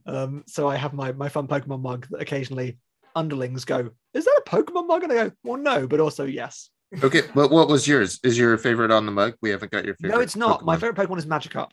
Um, 0.06 0.44
so 0.46 0.68
I 0.68 0.76
have 0.76 0.94
my 0.94 1.12
my 1.12 1.28
fun 1.28 1.48
Pokemon 1.48 1.82
mug 1.82 2.06
that 2.10 2.22
occasionally 2.22 2.78
underlings 3.18 3.64
go, 3.64 3.90
"Is 4.14 4.24
that 4.24 4.42
a 4.46 4.48
Pokemon 4.50 4.86
mug?" 4.86 5.02
And 5.02 5.12
I 5.12 5.14
go, 5.28 5.32
"Well, 5.44 5.60
no, 5.60 5.86
but 5.86 6.00
also 6.00 6.24
yes." 6.24 6.70
Okay, 7.02 7.22
but 7.34 7.50
what 7.50 7.68
was 7.68 7.86
yours? 7.86 8.18
Is 8.24 8.38
your 8.38 8.56
favorite 8.56 8.90
on 8.90 9.04
the 9.06 9.12
mug? 9.12 9.34
We 9.42 9.50
haven't 9.50 9.72
got 9.72 9.84
your 9.84 9.94
favorite. 9.96 10.16
no, 10.16 10.22
it's 10.22 10.36
not. 10.36 10.64
My 10.64 10.76
favorite 10.76 10.96
Pokemon 10.96 11.18
is 11.18 11.26
Magikarp. 11.26 11.70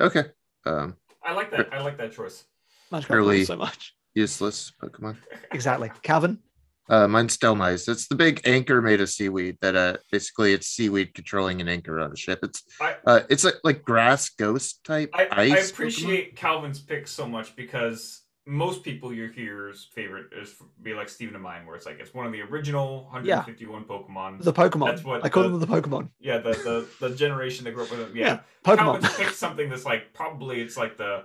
Okay. 0.00 0.24
Um, 0.66 0.96
I 1.24 1.32
like 1.32 1.50
that. 1.50 1.72
I 1.72 1.80
like 1.82 1.98
that 1.98 2.12
choice. 2.12 2.44
Magikarp 2.92 3.06
Fairly- 3.06 3.44
so 3.44 3.56
much. 3.56 3.94
Useless 4.14 4.72
Pokemon. 4.82 5.16
Exactly. 5.52 5.90
Calvin. 6.02 6.38
Uh, 6.88 7.08
mine's 7.08 7.38
Dhelmise. 7.38 7.88
It's 7.88 8.08
the 8.08 8.14
big 8.14 8.40
anchor 8.44 8.82
made 8.82 9.00
of 9.00 9.08
seaweed 9.08 9.56
that 9.62 9.74
uh 9.76 9.96
basically 10.10 10.52
it's 10.52 10.66
seaweed 10.66 11.14
controlling 11.14 11.60
an 11.60 11.68
anchor 11.68 11.98
on 12.00 12.12
a 12.12 12.16
ship. 12.16 12.40
It's 12.42 12.62
I- 12.80 12.96
uh 13.06 13.20
it's 13.30 13.44
a, 13.44 13.52
like 13.64 13.82
grass 13.82 14.28
ghost 14.30 14.82
type 14.84 15.10
I, 15.14 15.28
I 15.30 15.42
ice. 15.44 15.52
Pokemon. 15.52 15.72
appreciate 15.72 16.36
Calvin's 16.36 16.80
pick 16.80 17.06
so 17.08 17.26
much 17.26 17.54
because 17.56 18.21
most 18.46 18.82
people 18.82 19.12
you 19.12 19.28
hear's 19.28 19.88
favorite 19.94 20.26
is 20.32 20.54
be 20.82 20.94
like 20.94 21.08
Steven 21.08 21.34
and 21.34 21.42
mine, 21.44 21.64
where 21.64 21.76
it's 21.76 21.86
like 21.86 22.00
it's 22.00 22.12
one 22.12 22.26
of 22.26 22.32
the 22.32 22.40
original 22.42 23.04
151 23.12 23.84
Pokemon. 23.84 24.42
The 24.42 24.52
Pokemon. 24.52 24.86
That's 24.86 25.04
what 25.04 25.24
I 25.24 25.28
call 25.28 25.44
the- 25.44 25.50
them 25.50 25.60
the 25.60 25.66
Pokemon. 25.66 26.08
yeah, 26.20 26.38
the, 26.38 26.50
the 27.00 27.08
the 27.08 27.14
generation 27.14 27.64
that 27.64 27.72
grew 27.74 27.84
up 27.84 27.90
with 27.90 28.00
them. 28.00 28.16
Yeah, 28.16 28.26
Yeah, 28.26 28.40
Pokemon. 28.64 28.76
Calvin's 29.00 29.16
picked 29.16 29.34
something 29.36 29.68
that's 29.70 29.84
like 29.84 30.12
probably 30.12 30.60
it's 30.60 30.76
like 30.76 30.96
the 30.96 31.24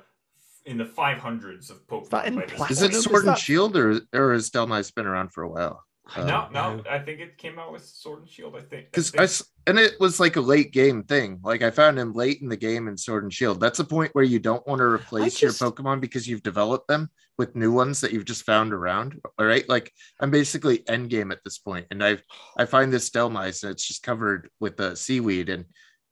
in 0.66 0.78
the 0.78 0.86
500s 0.86 1.70
of 1.72 1.88
Pokemon. 1.88 2.10
that 2.10 2.28
in 2.28 2.36
by 2.36 2.42
this? 2.46 2.52
Is 2.52 2.58
point. 2.58 2.94
it 2.94 2.96
Is 2.98 3.04
Sword 3.04 3.24
and 3.24 3.28
that- 3.30 3.40
Shield 3.40 3.76
or 3.78 4.02
or 4.14 4.34
has 4.34 4.50
Dhelmise 4.52 4.94
been 4.94 5.08
around 5.08 5.34
for 5.34 5.44
a 5.44 5.50
while? 5.50 5.84
I 6.16 6.22
Um, 6.22 6.28
No, 6.28 6.50
no. 6.52 6.84
I 6.90 7.00
think 7.00 7.20
it 7.20 7.38
came 7.38 7.60
out 7.60 7.72
with 7.72 7.84
Sword 7.86 8.20
and 8.20 8.30
Shield. 8.30 8.56
I 8.56 8.62
think 8.62 8.92
because 8.92 9.12
think- 9.12 9.22
I 9.22 9.24
s- 9.26 9.44
and 9.66 9.78
it 9.78 10.00
was 10.00 10.20
like 10.20 10.38
a 10.38 10.42
late 10.42 10.72
game 10.72 11.04
thing. 11.04 11.40
Like 11.44 11.62
I 11.62 11.72
found 11.72 12.00
him 12.00 12.14
late 12.14 12.42
in 12.42 12.48
the 12.50 12.56
game 12.58 12.88
in 12.88 12.98
Sword 12.98 13.24
and 13.24 13.34
Shield. 13.34 13.60
That's 13.60 13.80
a 13.80 13.84
point 13.86 14.16
where 14.16 14.24
you 14.24 14.40
don't 14.40 14.66
want 14.68 14.80
to 14.80 14.86
replace 14.86 15.36
just- 15.38 15.60
your 15.62 15.72
Pokemon 15.72 16.00
because 16.02 16.28
you've 16.28 16.44
developed 16.44 16.88
them 16.88 17.10
with 17.38 17.56
new 17.56 17.72
ones 17.72 18.02
that 18.02 18.12
you've 18.14 18.26
just 18.26 18.44
found 18.46 18.74
around. 18.74 19.20
All 19.38 19.46
right, 19.46 19.68
like 19.70 19.92
I'm 20.20 20.32
basically 20.32 20.88
end 20.88 21.10
game 21.10 21.32
at 21.32 21.44
this 21.44 21.58
point, 21.58 21.86
and 21.92 22.04
I 22.04 22.18
I 22.58 22.66
find 22.66 22.92
this 22.92 23.10
Dhelmise 23.10 23.64
and 23.64 23.72
it's 23.72 23.86
just 23.88 24.02
covered 24.04 24.50
with 24.60 24.78
the 24.78 24.96
seaweed, 24.96 25.50
and 25.50 25.66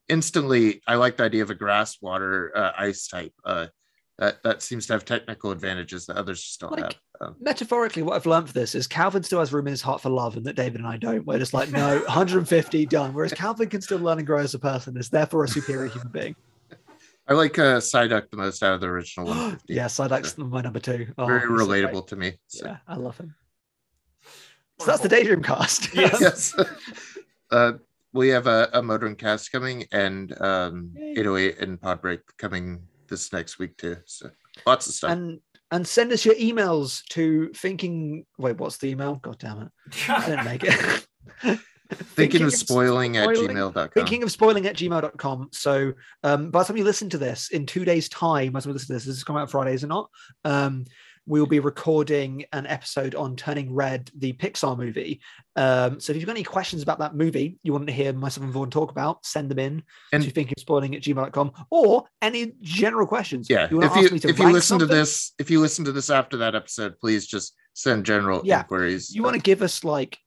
instantly 0.10 0.82
I 0.88 0.96
like 0.96 1.18
the 1.18 1.24
idea 1.24 1.42
of 1.44 1.50
a 1.50 1.56
grass, 1.56 1.98
water, 2.02 2.52
uh, 2.56 2.72
ice 2.78 3.08
type. 3.08 3.34
Uh, 3.44 3.68
that 4.18 4.42
that 4.44 4.62
seems 4.62 4.88
to 4.88 4.94
have 4.94 5.04
technical 5.04 5.52
advantages 5.52 6.06
that 6.06 6.16
others 6.18 6.42
just 6.42 6.60
don't 6.60 6.72
Like, 6.72 6.84
have. 6.84 6.96
Um, 7.22 7.36
Metaphorically, 7.40 8.02
what 8.02 8.16
I've 8.16 8.26
learned 8.26 8.48
for 8.48 8.54
this 8.54 8.76
is 8.76 8.88
Calvin 8.88 9.24
still 9.24 9.40
has 9.40 9.52
room 9.54 9.68
in 9.68 9.72
his 9.72 9.82
heart 9.82 10.02
for 10.02 10.10
love, 10.10 10.38
and 10.38 10.46
that 10.46 10.56
David 10.56 10.80
and 10.82 10.88
I 10.88 10.98
don't. 10.98 11.26
We're 11.26 11.40
just 11.40 11.54
like, 11.54 11.72
no, 11.72 12.00
150 12.06 12.86
done. 12.86 13.14
Whereas 13.14 13.34
Calvin 13.34 13.70
can 13.70 13.82
still 13.82 14.00
learn 14.00 14.18
and 14.18 14.28
grow 14.28 14.40
as 14.40 14.54
a 14.54 14.60
person, 14.60 14.98
is 14.98 15.10
therefore 15.10 15.44
a 15.44 15.48
superior 15.48 15.90
human 15.90 16.10
being. 16.10 16.36
I 17.28 17.34
like 17.34 17.58
uh, 17.58 17.80
Psyduck 17.80 18.30
the 18.30 18.38
most 18.38 18.62
out 18.62 18.76
of 18.76 18.82
the 18.82 18.88
original 18.88 19.28
150. 19.28 19.74
yeah, 19.74 19.86
Psyduck's 19.86 20.38
my 20.38 20.62
number 20.62 20.80
two. 20.80 21.08
Oh, 21.18 21.26
very 21.26 21.42
he's 21.42 21.50
so 21.50 21.56
relatable 21.56 22.08
to 22.08 22.16
me. 22.16 22.34
So. 22.48 22.68
Yeah, 22.68 22.78
I 22.88 22.96
love 22.96 23.18
him. 23.18 23.34
So 24.80 24.86
that's 24.88 25.02
the 25.02 25.10
Daydream 25.10 25.42
cast. 25.42 25.90
Yes. 25.96 26.22
yes. 26.22 26.56
uh, 27.52 27.74
we 28.14 28.30
have 28.30 28.48
a, 28.48 28.70
a 28.74 28.82
Motoring 28.82 29.16
cast 29.16 29.52
coming 29.52 29.86
and 29.92 30.40
um, 30.42 30.92
Yay. 30.96 31.12
808 31.18 31.60
and 31.60 31.82
Podbreak 31.82 32.20
coming 32.38 32.82
this 33.08 33.32
next 33.34 33.60
week 33.60 33.78
too. 33.78 33.98
So 34.06 34.30
lots 34.66 34.88
of 34.88 34.94
stuff. 34.94 35.12
and 35.12 35.40
and 35.72 35.88
send 35.88 36.12
us 36.12 36.26
your 36.26 36.36
emails 36.36 37.04
to 37.10 37.52
thinking. 37.56 38.26
Wait, 38.38 38.58
what's 38.58 38.78
the 38.78 38.90
email? 38.90 39.16
God 39.16 39.38
damn 39.40 39.62
it! 39.64 40.10
I 40.10 40.26
didn't 40.30 40.46
make 40.46 40.64
it. 40.64 41.08
Thinking 41.94 42.42
of 42.42 42.52
spoiling 42.54 43.16
at 43.18 43.26
spoiling- 43.36 43.56
gmail.com. 43.56 43.90
thinking 43.94 44.24
of 44.24 44.32
spoiling 44.32 44.66
at 44.66 44.76
gmail.com. 44.76 45.50
So 45.52 45.94
um, 46.24 46.50
by 46.50 46.60
the 46.64 46.66
time 46.68 46.78
you 46.78 46.84
listen 46.84 47.10
to 47.12 47.20
this 47.20 47.50
in 47.52 47.68
two 47.68 47.86
days' 47.86 48.10
time, 48.10 48.54
by 48.54 48.60
the 48.60 48.64
time 48.64 48.70
you 48.70 48.74
listen 48.74 48.88
to 48.88 48.94
this, 48.94 49.06
this 49.06 49.18
is 49.18 49.24
coming 49.24 49.44
out 49.44 49.52
Friday, 49.52 49.74
is 49.76 49.84
it 49.84 49.88
not? 49.88 50.10
Um, 50.44 50.86
we 51.28 51.40
will 51.40 51.48
be 51.48 51.60
recording 51.60 52.46
an 52.54 52.68
episode 52.68 53.16
on 53.16 53.36
Turning 53.36 53.74
Red, 53.74 54.12
the 54.16 54.34
Pixar 54.34 54.78
movie. 54.78 55.22
Um, 55.56 56.00
so 56.00 56.12
if 56.14 56.18
you've 56.18 56.26
got 56.28 56.34
any 56.34 56.44
questions 56.44 56.84
about 56.84 57.00
that 57.00 57.16
movie 57.16 57.58
you 57.64 57.74
want 57.74 57.88
to 57.88 57.94
hear 57.94 58.14
myself 58.14 58.44
and 58.44 58.54
Vaughan 58.54 58.70
talk 58.70 58.92
about, 58.92 59.26
send 59.26 59.50
them 59.50 59.58
in 59.60 59.84
And- 60.14 60.24
to 60.24 60.30
thinking 60.30 60.54
of 60.58 60.62
spoiling 60.62 60.96
at 60.96 61.02
gmail.com 61.02 61.52
or 61.72 62.06
any 62.22 62.54
general 62.62 63.08
questions. 63.08 63.50
yeah. 63.50 63.68
you 63.72 63.82
If 63.82 63.96
you 63.96 64.10
to 64.20 64.30
if 64.30 64.38
you 64.40 64.52
listen 64.52 64.78
to 64.80 64.86
this, 64.86 65.34
if 65.40 65.50
you 65.50 65.60
listen 65.60 65.84
to 65.86 65.92
this 65.92 66.10
after 66.10 66.38
that 66.38 66.54
episode, 66.56 67.00
please 67.00 67.26
just 67.26 67.56
send 67.74 68.06
general 68.06 68.42
Yeah. 68.44 68.60
inquiries. 68.62 69.14
you 69.14 69.24
want 69.24 69.36
to 69.36 69.42
give 69.42 69.62
us 69.62 69.84
like 69.84 70.18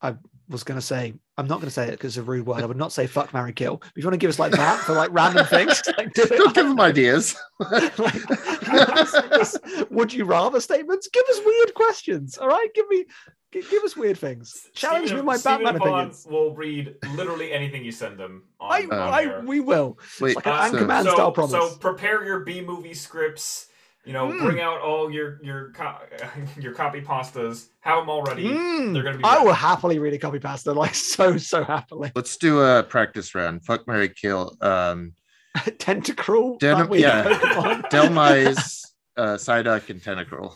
I 0.00 0.16
was 0.48 0.62
gonna 0.64 0.80
say 0.82 1.14
I'm 1.36 1.48
not 1.48 1.58
gonna 1.60 1.70
say 1.70 1.88
it 1.88 1.92
because 1.92 2.16
it's 2.16 2.22
a 2.22 2.22
rude 2.22 2.46
word. 2.46 2.62
I 2.62 2.66
would 2.66 2.76
not 2.76 2.92
say 2.92 3.06
fuck 3.06 3.34
Mary 3.34 3.52
Kill. 3.52 3.78
But 3.78 3.88
if 3.96 3.96
you 3.96 4.04
want 4.04 4.14
to 4.14 4.18
give 4.18 4.30
us 4.30 4.38
like 4.38 4.52
that 4.52 4.78
for 4.80 4.94
like 4.94 5.10
random 5.12 5.46
things, 5.46 5.82
like 5.98 6.12
do 6.14 6.26
don't 6.26 6.54
give 6.54 6.66
them 6.66 6.80
ideas. 6.80 7.34
like, 7.58 7.92
would 9.90 10.12
you 10.12 10.24
rather 10.24 10.60
statements? 10.60 11.08
Give 11.08 11.24
us 11.30 11.40
weird 11.44 11.74
questions. 11.74 12.38
All 12.38 12.46
right, 12.48 12.68
give 12.74 12.88
me 12.88 13.04
gi- 13.52 13.62
give 13.68 13.82
us 13.82 13.96
weird 13.96 14.16
things. 14.16 14.68
Challenge 14.74 15.10
me 15.10 15.16
with 15.16 15.24
my 15.24 15.36
Stephen 15.36 15.64
Batman 15.64 15.74
and 15.74 15.78
Vaughn 15.84 15.98
opinions. 15.98 16.26
will 16.28 16.54
read 16.54 16.94
literally 17.16 17.52
anything 17.52 17.84
you 17.84 17.92
send 17.92 18.18
them. 18.18 18.44
On, 18.60 18.72
I, 18.72 18.84
on 18.84 18.92
I 18.92 19.38
we 19.40 19.58
will. 19.58 19.98
Wait, 20.20 20.36
like 20.36 20.46
an 20.46 20.52
Uh, 20.52 20.68
Anchorman 20.68 21.02
so, 21.04 21.14
style 21.14 21.32
promise. 21.32 21.50
So 21.50 21.76
prepare 21.78 22.24
your 22.24 22.40
B 22.40 22.60
movie 22.60 22.94
scripts. 22.94 23.68
You 24.04 24.12
know, 24.12 24.28
Mm. 24.28 24.40
bring 24.40 24.60
out 24.60 24.80
all 24.80 25.10
your 25.10 25.38
your 25.42 25.70
co- 25.72 25.96
your 26.60 26.74
copy 26.74 27.00
pastas. 27.00 27.68
Have 27.80 28.00
them 28.00 28.10
all 28.10 28.22
ready. 28.22 28.44
Mm, 28.44 28.92
They're 28.92 29.02
gonna 29.02 29.16
be. 29.18 29.24
I 29.24 29.38
will 29.42 29.52
happily 29.54 29.98
read 29.98 30.12
a 30.12 30.18
copy 30.18 30.38
pasta, 30.38 30.72
like 30.72 30.94
so 31.16 31.38
so 31.38 31.64
happily. 31.64 32.12
Let's 32.14 32.36
do 32.36 32.60
a 32.60 32.82
practice 32.82 33.34
round. 33.34 33.64
Fuck 33.64 33.86
Mary 33.88 34.10
Kill. 34.10 34.56
Um 34.60 35.14
Tentacruel. 35.56 36.58
Den- 36.58 36.92
yeah. 36.92 37.24
Pokemon. 37.24 37.82
Dhelmise, 37.90 38.80
uh 39.16 39.36
Psyduck, 39.36 39.88
and 39.88 40.02
Tentacruel. 40.02 40.52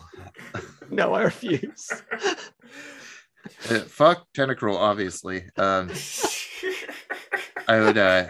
no, 0.91 1.13
I 1.13 1.23
refuse. 1.23 1.89
Uh, 3.69 3.79
fuck 3.87 4.27
Tentacruel, 4.37 4.75
obviously. 4.75 5.45
Um 5.57 5.89
I 7.67 7.79
would 7.79 7.97
uh 7.97 8.27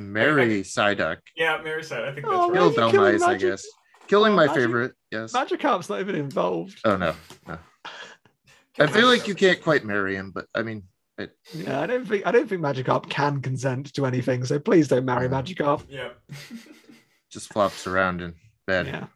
marry 0.00 0.62
Psyduck. 0.62 1.18
yeah, 1.36 1.60
Mary 1.62 1.82
said. 1.84 2.02
I 2.04 2.12
think 2.12 2.26
that's 2.26 2.34
Oh, 2.36 2.48
right. 2.50 2.54
Kill 2.54 2.66
Imagine 2.68 2.90
killing 2.90 3.14
Dhelmise, 3.18 3.22
I 3.22 3.34
guess. 3.36 3.66
Killing 4.08 4.32
Oh, 4.32 4.36
my 4.36 4.46
Magic- 4.46 4.62
favorite, 4.62 4.92
yes. 5.10 5.32
Magikarp's 5.32 5.88
not 5.88 6.00
even 6.00 6.14
involved. 6.16 6.80
Oh 6.84 6.96
no, 6.96 7.14
no. 7.46 7.58
I 8.78 8.86
feel 8.86 9.06
like 9.06 9.28
you 9.28 9.34
can't 9.34 9.62
quite 9.62 9.84
marry 9.84 10.16
him, 10.16 10.30
but 10.30 10.46
I 10.54 10.62
mean, 10.62 10.84
it, 11.18 11.36
Yeah, 11.52 11.80
I 11.80 11.86
don't 11.86 12.06
think 12.06 12.26
I 12.26 12.30
don't 12.32 12.48
think 12.48 12.60
Magikarp 12.62 13.08
can 13.10 13.40
consent 13.42 13.92
to 13.94 14.06
anything. 14.06 14.44
So 14.44 14.58
please 14.58 14.88
don't 14.88 15.04
marry 15.04 15.26
Yeah. 15.26 15.42
Magikarp. 15.42 15.84
Yeah. 15.88 16.08
just 17.30 17.52
flops 17.52 17.86
around 17.86 18.20
in 18.22 18.34
bed. 18.66 18.86
Yeah, 18.86 19.06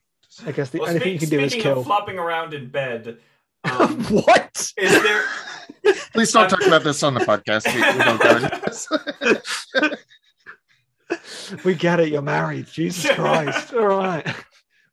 I 0.47 0.53
guess 0.53 0.71
the 0.71 0.79
Well, 0.81 0.89
only 0.89 1.01
thing 1.01 1.13
you 1.15 1.19
speak- 1.19 1.31
can 1.31 1.39
do 1.39 1.45
is 1.45 1.53
speaking 1.53 1.71
kill. 1.71 1.81
of 1.81 1.87
flopping 1.87 2.19
around 2.19 2.55
in 2.55 2.69
bed. 2.71 3.19
Um, 3.65 4.05
what? 4.05 4.73
is 4.77 5.03
there? 5.03 5.25
Please 6.13 6.31
don't 6.33 6.51
talk 6.51 6.61
about 6.67 6.85
this 6.85 7.03
on 7.03 7.15
the 7.15 7.21
podcast. 7.21 7.65
We, 7.75 7.81
we 7.81 8.05
don't 8.05 8.21
go 8.21 8.37
into 8.37 8.61
this. 8.63 10.05
We 11.65 11.75
get 11.75 12.01
it. 12.01 12.09
You're 12.09 12.23
married. 12.23 12.67
Jesus 12.67 13.11
Christ. 13.15 13.73
All 13.75 13.87
right. 13.87 14.27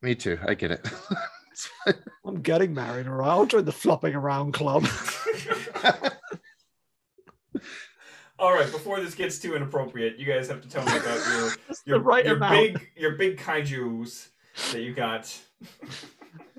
Me 0.01 0.15
too. 0.15 0.37
I 0.47 0.53
get 0.53 0.71
it. 0.71 0.89
I'm 2.25 2.41
getting 2.41 2.73
married. 2.73 3.07
All 3.07 3.13
right. 3.13 3.29
I'll 3.29 3.45
join 3.45 3.65
the 3.65 3.71
flopping 3.71 4.15
around 4.15 4.53
club. 4.53 4.87
All 8.39 8.53
right. 8.53 8.71
Before 8.71 8.99
this 8.99 9.13
gets 9.13 9.37
too 9.37 9.55
inappropriate, 9.55 10.17
you 10.17 10.25
guys 10.25 10.47
have 10.47 10.61
to 10.61 10.69
tell 10.69 10.83
me 10.85 10.97
about 10.97 11.27
your 11.27 11.51
your, 11.85 11.99
right 11.99 12.25
your 12.25 12.37
big 12.37 12.89
your 12.95 13.15
big 13.15 13.37
kaiju's 13.37 14.29
that 14.71 14.81
you 14.81 14.93
got. 14.93 15.37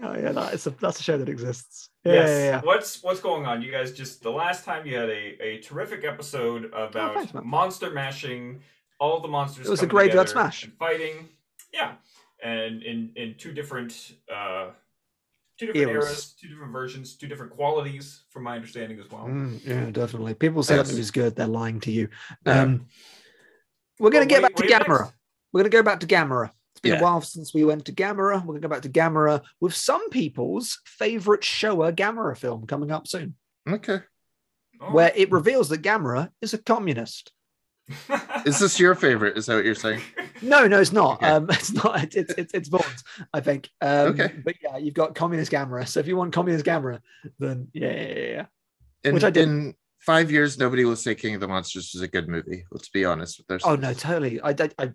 Oh 0.03 0.17
yeah, 0.17 0.33
that 0.33 0.55
is 0.55 0.67
a, 0.67 0.71
that's 0.71 1.01
a 1.01 1.03
show 1.03 1.17
that 1.19 1.29
exists. 1.29 1.89
Yeah, 2.05 2.13
yes. 2.15 2.29
yeah, 2.29 2.45
yeah. 2.45 2.61
What's 2.63 3.03
what's 3.03 3.21
going 3.21 3.47
on? 3.47 3.63
You 3.63 3.71
guys 3.71 3.93
just 3.93 4.23
the 4.23 4.31
last 4.31 4.65
time 4.65 4.87
you 4.87 4.97
had 4.97 5.09
a, 5.09 5.43
a 5.43 5.59
terrific 5.61 6.05
episode 6.05 6.67
about 6.67 7.17
Oh, 7.17 7.25
thanks, 7.25 7.33
monster 7.45 7.91
mashing, 7.91 8.61
all 9.03 9.21
the 9.21 9.29
monsters. 9.29 9.67
It 9.67 9.71
was 9.71 9.81
a 9.83 9.87
coming 9.87 10.07
graveyard 10.07 10.29
smash. 10.29 10.65
and 10.65 10.73
fighting. 10.79 11.29
Yeah, 11.75 11.95
and 12.43 12.83
in 12.83 13.13
in 13.17 13.35
two 13.37 13.53
different 13.53 14.13
uh 14.33 14.71
two 15.59 15.67
different 15.67 15.91
Eras. 15.91 16.05
eras, 16.07 16.35
two 16.41 16.49
different 16.49 16.73
versions, 16.73 17.17
two 17.17 17.27
different 17.27 17.53
qualities, 17.53 18.23
from 18.31 18.43
my 18.45 18.55
understanding 18.55 18.99
as 19.01 19.11
well. 19.11 19.27
Mm, 19.27 19.65
yeah, 19.67 19.91
definitely. 19.91 20.35
People 20.35 20.63
say 20.63 20.77
Yes. 20.77 20.87
that 20.87 20.93
movie's 20.93 21.11
good. 21.11 21.35
They're 21.37 21.47
lying 21.63 21.81
to 21.81 21.91
you. 21.91 22.09
Yeah. 22.47 22.63
Um, 22.63 22.87
we're 23.99 24.11
gonna 24.11 24.21
Well, 24.21 24.29
get 24.29 24.43
what 24.43 24.53
back 24.53 24.57
to 24.57 24.69
you- 24.69 24.73
what 24.75 24.87
do 24.87 24.93
you 24.93 24.97
Gamera. 24.97 25.01
next? 25.05 25.15
We're 25.53 25.61
gonna 25.61 25.69
go 25.71 25.83
back 25.83 26.01
to 26.01 26.07
Gamera. 26.07 26.51
It's 26.73 26.81
been 26.81 26.93
Yeah. 26.95 27.01
a 27.01 27.03
while 27.03 27.21
since 27.21 27.53
we 27.55 27.65
went 27.65 27.85
to 27.87 27.93
Gamera. 27.93 28.37
We're 28.45 28.55
gonna 28.55 28.61
go 28.61 28.69
back 28.69 28.83
to 28.83 28.89
Gamera 28.89 29.43
with 29.61 29.75
some 29.75 30.09
people's 30.11 30.81
favorite 30.87 31.43
Showa 31.43 31.93
Gamera 31.95 32.37
film 32.37 32.67
coming 32.67 32.91
up 32.91 33.07
soon, 33.07 33.35
okay. 33.69 34.01
Oh. 34.81 34.93
where 34.93 35.13
it 35.15 35.31
reveals 35.31 35.69
that 35.69 35.83
Gamera 35.83 36.31
is 36.41 36.55
a 36.55 36.59
communist. 36.59 37.33
Is 38.47 38.59
this 38.59 38.79
your 38.79 38.95
favorite? 38.95 39.37
Is 39.37 39.47
that 39.47 39.57
what 39.57 39.65
you're 39.65 39.75
saying? 39.75 40.01
No, 40.45 40.67
no, 40.67 40.81
it's 40.81 40.91
not. 40.91 41.23
Okay. 41.23 41.29
Um, 41.29 41.47
it's 41.51 41.73
not. 41.73 42.03
It's 42.03 42.17
it's 42.17 42.35
it's, 42.37 42.53
it's 42.53 42.69
Vaughn's, 42.69 43.05
I 43.33 43.39
think. 43.39 43.71
Um, 43.81 44.09
Okay. 44.09 44.35
But 44.45 44.57
yeah, 44.61 44.77
you've 44.77 44.93
got 44.93 45.15
communist 45.15 45.53
Gamera. 45.53 45.87
So 45.87 46.01
if 46.01 46.09
you 46.09 46.17
want 46.17 46.33
communist 46.33 46.67
Gamera, 46.67 46.99
then 47.39 47.69
yeah, 47.73 47.93
yeah, 47.93 48.09
yeah, 48.09 48.27
yeah. 48.27 48.47
In, 49.05 49.15
Which 49.15 49.23
I 49.23 49.31
did. 49.31 49.45
in 49.45 49.75
five 50.01 50.33
years, 50.33 50.59
nobody 50.59 50.85
will 50.85 50.97
say 50.97 51.15
King 51.15 51.37
of 51.37 51.41
the 51.41 51.47
Monsters 51.47 51.93
was 51.95 52.03
a 52.03 52.09
good 52.09 52.27
movie. 52.29 52.65
Let's 52.73 52.89
be 52.89 53.05
honest 53.05 53.39
with 53.39 53.49
ourselves. 53.53 53.79
Oh 53.79 53.81
no, 53.81 53.95
totally. 53.95 54.41
I, 54.41 54.51
I, 54.51 54.71
I 54.81 54.93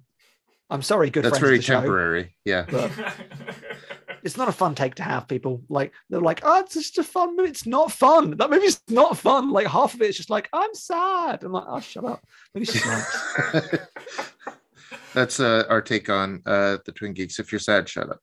I'm 0.70 0.82
sorry, 0.82 1.10
good 1.10 1.24
That's 1.24 1.40
very 1.40 1.58
the 1.58 1.64
show, 1.64 1.76
temporary. 1.76 2.36
Yeah. 2.44 2.66
but 2.70 2.92
it's 4.24 4.38
not 4.38 4.48
a 4.48 4.52
fun 4.52 4.76
take 4.76 4.96
to 4.96 5.04
have. 5.04 5.28
People 5.28 5.62
like 5.70 5.94
they're 6.10 6.22
like, 6.22 6.42
oh, 6.44 6.60
it's 6.60 6.74
just 6.74 6.98
a 6.98 7.04
fun 7.04 7.36
movie. 7.36 7.50
It's 7.50 7.66
not 7.66 7.92
fun. 7.92 8.38
That 8.38 8.50
movie's 8.50 8.82
not 8.90 9.18
fun. 9.18 9.52
Like 9.52 9.68
half 9.68 9.94
of 9.94 10.02
it 10.02 10.10
is 10.10 10.18
just 10.18 10.30
like, 10.30 10.50
I'm 10.54 10.74
sad. 10.74 11.44
I'm 11.44 11.52
like, 11.52 11.66
oh, 11.68 11.80
shut 11.80 12.06
up. 12.06 12.24
Maybe 12.54 12.66
she's 12.66 12.86
nice. 12.86 13.18
that's 15.14 15.40
uh, 15.40 15.64
our 15.70 15.82
take 15.82 16.10
on 16.10 16.42
uh, 16.46 16.78
the 16.86 16.92
Twin 16.92 17.14
Geeks. 17.14 17.40
If 17.40 17.52
you're 17.52 17.60
sad, 17.60 17.88
shut 17.90 18.10
up. 18.10 18.20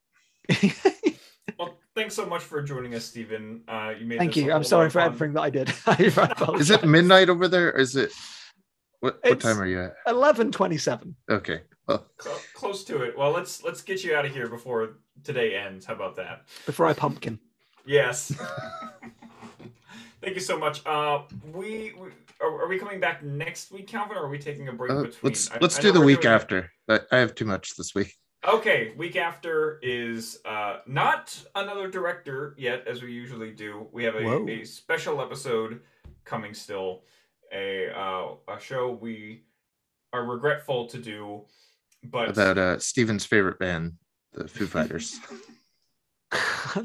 Well, 1.59 1.79
thanks 1.95 2.15
so 2.15 2.27
much 2.27 2.43
for 2.43 2.63
joining 2.63 2.95
us, 2.95 3.05
Stephen. 3.05 3.63
Uh, 3.69 3.93
you 3.99 4.07
made 4.07 4.19
Thank 4.19 4.37
you. 4.37 4.53
I'm 4.53 4.65
sorry 4.65 4.89
for 4.89 5.01
fun. 5.01 5.07
everything 5.13 5.35
that 5.35 5.41
I 5.43 5.51
did. 5.51 5.73
I. 5.87 6.55
Is 6.59 6.71
it 6.71 6.85
midnight 6.85 7.29
over 7.29 7.49
there? 7.49 7.69
Or 7.69 7.79
is 7.79 7.97
it 7.97 8.13
what? 9.01 9.19
What 9.23 9.41
time 9.41 9.61
are 9.61 9.67
you 9.67 9.83
at? 9.83 9.95
Eleven 10.07 10.51
twenty-seven. 10.51 11.15
Okay. 11.31 11.61
Well, 11.87 12.07
Cl- 12.21 12.41
close 12.55 12.85
to 12.85 13.03
it. 13.03 13.17
Well, 13.17 13.31
let's 13.31 13.63
let's 13.63 13.83
get 13.83 14.03
you 14.05 14.15
out 14.15 14.25
of 14.25 14.33
here 14.33 14.49
before 14.49 14.95
today 15.23 15.55
ends. 15.57 15.85
How 15.87 15.95
about 15.95 16.17
that? 16.17 16.45
Before 16.67 16.87
I 16.87 16.93
pumpkin. 16.95 17.39
Yes. 17.85 18.33
Thank 20.23 20.37
you 20.37 20.41
so 20.41 20.59
much. 20.59 20.85
Uh, 20.87 21.23
we, 21.53 21.93
we 22.01 22.09
are, 22.41 22.63
are 22.63 22.69
we 22.69 22.79
coming 22.79 22.99
back 22.99 23.23
next 23.23 23.71
week, 23.71 23.87
Calvin, 23.87 24.17
or 24.17 24.25
are 24.25 24.29
we 24.31 24.39
taking 24.39 24.69
a 24.69 24.73
break 24.73 24.91
uh, 24.93 25.03
between? 25.03 25.19
let's 25.23 25.51
I- 25.51 25.59
let's 25.61 25.79
I 25.79 25.83
do 25.83 25.93
the 25.93 26.01
week 26.01 26.25
after. 26.25 26.71
But 26.87 27.07
I 27.13 27.19
have 27.19 27.35
too 27.35 27.45
much 27.45 27.77
this 27.77 27.95
week. 27.95 28.15
Okay, 28.47 28.93
week 28.97 29.17
after 29.17 29.79
is 29.83 30.39
uh, 30.45 30.79
not 30.87 31.39
another 31.55 31.89
director 31.89 32.55
yet, 32.59 32.87
as 32.87 33.03
we 33.03 33.11
usually 33.11 33.51
do. 33.53 33.87
We 33.91 34.05
have 34.05 34.15
a, 34.17 34.45
a 34.51 34.65
special 34.65 35.21
episode 35.23 35.81
coming 36.25 36.53
still, 36.53 37.05
a 37.53 37.91
uh, 37.95 38.35
a 38.49 38.61
show 38.61 38.93
we 38.93 39.45
are 40.13 40.25
regretful 40.25 40.87
to 40.89 40.99
do, 40.99 41.43
but 42.11 42.31
About 42.31 42.59
uh, 42.59 42.79
Steven's 42.79 43.25
favorite 43.25 43.59
band, 43.59 43.95
the 44.33 44.49
Foo 44.49 44.67
Fighters. 44.67 45.19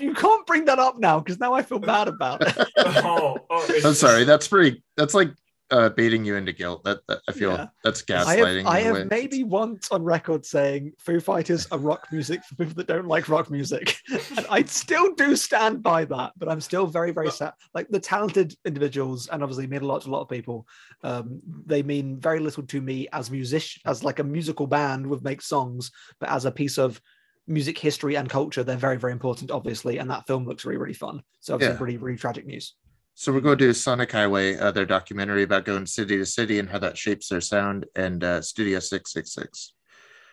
you 0.00 0.14
can't 0.14 0.46
bring 0.46 0.64
that 0.64 0.78
up 0.78 0.98
now 0.98 1.20
because 1.20 1.38
now 1.38 1.54
I 1.54 1.62
feel 1.62 1.78
bad 1.78 2.08
about 2.08 2.42
it. 2.42 2.68
oh, 2.78 3.38
oh, 3.50 3.80
I'm 3.84 3.94
sorry. 3.94 4.24
That's 4.24 4.48
pretty. 4.48 4.82
That's 4.96 5.14
like 5.14 5.30
uh, 5.70 5.88
baiting 5.90 6.24
you 6.24 6.36
into 6.36 6.52
guilt. 6.52 6.82
That, 6.84 7.00
that 7.08 7.20
I 7.28 7.32
feel 7.32 7.52
Yeah. 7.52 7.66
that's 7.84 8.02
I 8.08 8.36
gaslighting. 8.36 8.58
have, 8.64 8.66
I 8.66 8.80
have 8.80 9.10
maybe 9.10 9.44
once 9.44 9.90
on 9.90 10.02
record 10.02 10.46
saying 10.46 10.92
Foo 10.98 11.20
Fighters 11.20 11.66
are 11.70 11.78
rock 11.78 12.06
music 12.10 12.42
for 12.44 12.54
people 12.54 12.74
that 12.74 12.86
don't 12.86 13.06
like 13.06 13.28
rock 13.28 13.50
music. 13.50 13.96
And 14.36 14.46
I 14.50 14.62
still 14.64 15.14
do 15.14 15.36
stand 15.36 15.82
by 15.82 16.04
that, 16.06 16.32
but 16.38 16.48
I'm 16.48 16.60
still 16.60 16.86
very, 16.86 17.10
very 17.10 17.30
sad. 17.30 17.52
Like 17.74 17.88
the 17.88 18.00
talented 18.00 18.54
individuals, 18.64 19.28
and 19.28 19.42
obviously 19.42 19.66
mean 19.66 19.82
a 19.82 19.86
lot 19.86 20.02
to 20.02 20.08
a 20.08 20.12
lot 20.12 20.22
of 20.22 20.28
people. 20.28 20.66
Um, 21.04 21.40
they 21.66 21.82
mean 21.82 22.18
very 22.18 22.40
little 22.40 22.62
to 22.64 22.80
me 22.80 23.08
as 23.12 23.30
musician, 23.30 23.82
as 23.86 24.02
like 24.04 24.18
a 24.20 24.24
musical 24.24 24.66
band 24.66 25.06
would 25.06 25.22
make 25.24 25.42
songs, 25.42 25.90
but 26.20 26.30
as 26.30 26.44
a 26.44 26.50
piece 26.50 26.78
of 26.78 27.00
music 27.46 27.78
history 27.78 28.16
and 28.16 28.28
culture, 28.28 28.62
they're 28.62 28.76
very, 28.76 28.98
very 28.98 29.12
important, 29.12 29.50
obviously. 29.50 29.98
And 29.98 30.10
that 30.10 30.26
film 30.26 30.46
looks 30.46 30.64
really, 30.64 30.78
really 30.78 30.92
fun. 30.94 31.22
So 31.40 31.54
obviously, 31.54 31.74
Yeah. 31.76 31.82
really, 31.82 31.96
really 31.96 32.18
tragic 32.18 32.46
news. 32.46 32.74
So 33.20 33.32
we're 33.32 33.40
going 33.40 33.58
to 33.58 33.64
do 33.66 33.72
Sonic 33.72 34.12
Highway, 34.12 34.56
uh, 34.56 34.70
their 34.70 34.86
documentary 34.86 35.42
about 35.42 35.64
going 35.64 35.86
city 35.86 36.16
to 36.18 36.24
city 36.24 36.60
and 36.60 36.70
how 36.70 36.78
that 36.78 36.96
shapes 36.96 37.28
their 37.28 37.40
sound, 37.40 37.84
and 37.96 38.22
uh, 38.22 38.40
Studio 38.40 38.78
Six 38.78 39.12
Six 39.12 39.32
Six. 39.34 39.72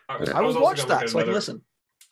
I, 0.08 0.22
Yeah. 0.22 0.38
I 0.38 0.40
was 0.40 0.54
will 0.54 0.62
also 0.62 0.64
watch 0.64 0.76
gonna 0.76 0.88
look 0.90 0.98
that 1.00 1.02
at 1.02 1.10
so 1.10 1.18
I 1.18 1.22
can 1.22 1.28
another- 1.30 1.32
listen. 1.34 1.62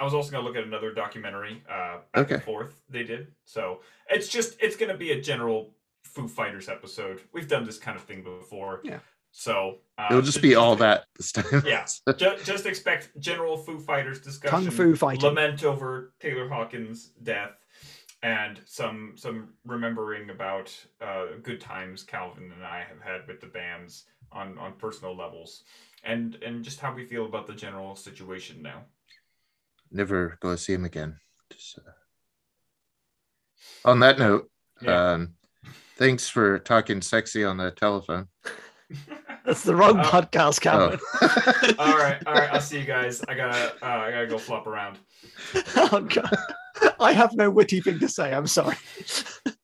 I 0.01 0.05
was 0.05 0.15
also 0.15 0.33
gonna 0.33 0.43
look 0.45 0.57
at 0.57 0.65
another 0.65 0.93
documentary, 0.93 1.63
uh, 1.71 1.99
back 2.13 2.25
Okay. 2.25 2.35
and 2.35 2.43
forth 2.43 2.83
they 2.89 3.05
did. 3.05 3.29
So 3.45 3.83
it's 4.11 4.27
just 4.27 4.57
it's 4.61 4.75
gonna 4.75 4.97
be 4.97 5.13
a 5.13 5.21
general 5.21 5.77
Foo 6.03 6.27
Fighters 6.27 6.69
episode. 6.69 7.21
We've 7.33 7.47
done 7.47 7.65
this 7.65 7.79
kind 7.79 7.97
of 7.97 8.03
thing 8.03 8.25
before. 8.25 8.81
Yeah. 8.83 8.99
So 9.31 9.79
uh, 9.97 10.09
It'll 10.11 10.23
just 10.23 10.43
be 10.43 10.57
all 10.57 10.75
that 10.75 11.05
this 11.17 11.31
time. 11.31 11.63
Yeah. 11.65 11.87
ju- 12.17 12.37
just 12.43 12.67
expect 12.67 13.11
general 13.21 13.57
Foo 13.57 13.79
Fighters 13.79 14.19
discussion. 14.21 14.65
Kung 14.65 14.71
Fu 14.73 14.97
fighting. 14.97 15.23
Lament 15.23 15.63
over 15.63 16.13
Taylor 16.19 16.49
Hawkins' 16.49 17.13
death, 17.23 17.53
and 18.25 18.59
some 18.65 19.13
some 19.17 19.51
remembering 19.67 20.31
about 20.31 20.75
uh, 21.03 21.27
good 21.43 21.61
times 21.61 22.03
Calvin 22.03 22.51
and 22.57 22.65
I 22.65 22.83
have 22.89 23.01
had 23.03 23.29
with 23.29 23.41
the 23.41 23.47
bands 23.47 24.07
on 24.33 24.59
on 24.59 24.73
personal 24.79 25.15
levels, 25.15 25.65
and 26.05 26.37
and 26.43 26.65
just 26.65 26.81
how 26.81 26.93
we 26.95 27.05
feel 27.05 27.27
about 27.27 27.47
the 27.47 27.53
general 27.53 27.95
situation 27.95 28.63
now. 28.63 28.81
Never 29.93 30.39
go 30.41 30.57
see 30.57 30.73
him 30.73 30.87
again. 30.87 31.19
Just, 31.51 31.79
uh... 31.79 31.91
On 33.89 34.01
that 34.01 34.19
note, 34.19 34.51
Yeah. 34.81 35.13
um, 35.13 35.35
thanks 35.99 36.27
for 36.27 36.59
talking 36.59 37.03
sexy 37.03 37.45
on 37.45 37.59
the 37.59 37.71
telephone. 37.73 38.29
That's 39.45 39.63
the 39.63 39.77
wrong 39.77 40.01
Uh, 40.01 40.05
podcast, 40.05 40.63
Calvin. 40.63 40.99
Oh. 41.21 41.75
all 41.79 41.99
right, 41.99 42.27
all 42.27 42.33
right. 42.33 42.51
I'll 42.51 42.61
see 42.61 42.79
you 42.79 42.87
guys. 42.87 43.23
I 43.29 43.35
gotta 43.35 43.75
uh, 43.83 43.87
I 43.87 44.11
gotta 44.11 44.27
go 44.27 44.39
flop 44.39 44.67
around. 44.67 44.99
oh 45.77 46.01
god 46.01 46.35
i 47.05 47.13
have 47.13 47.35
no 47.35 47.51
witty 47.51 47.81
thing 47.81 47.99
to 47.99 48.09
say 48.09 48.33
i'm 48.33 48.47
sorry 48.47 48.77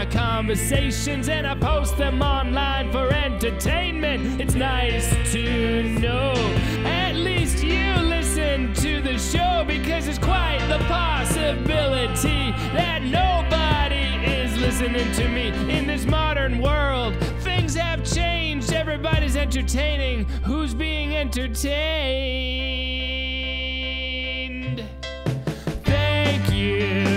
my 0.00 0.06
conversations 0.06 1.28
and 1.28 1.46
I 1.46 1.54
post 1.54 1.98
them 1.98 2.22
online 2.22 2.90
for 2.90 3.12
entertainment. 3.12 4.40
It's 4.40 4.54
nice 4.54 5.10
to 5.32 5.82
know 6.00 6.32
at 6.86 7.16
least 7.16 7.62
you 7.62 7.96
listen 7.96 8.72
to 8.76 9.02
the 9.02 9.18
show 9.18 9.62
because 9.66 10.08
it's 10.08 10.16
quite 10.18 10.60
the 10.70 10.78
possibility 10.86 12.50
that 12.72 13.02
nobody 13.02 14.06
is 14.24 14.58
listening 14.58 15.12
to 15.16 15.28
me 15.28 15.48
in 15.70 15.86
this 15.86 16.06
modern 16.06 16.62
world. 16.62 17.14
Things 17.40 17.74
have 17.74 18.02
changed, 18.02 18.72
everybody's 18.72 19.36
entertaining. 19.36 20.24
Who's 20.44 20.72
being 20.72 21.14
entertained? 21.14 21.68
Thank 25.84 26.50
you 26.50 27.09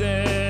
pieces. 0.00 0.49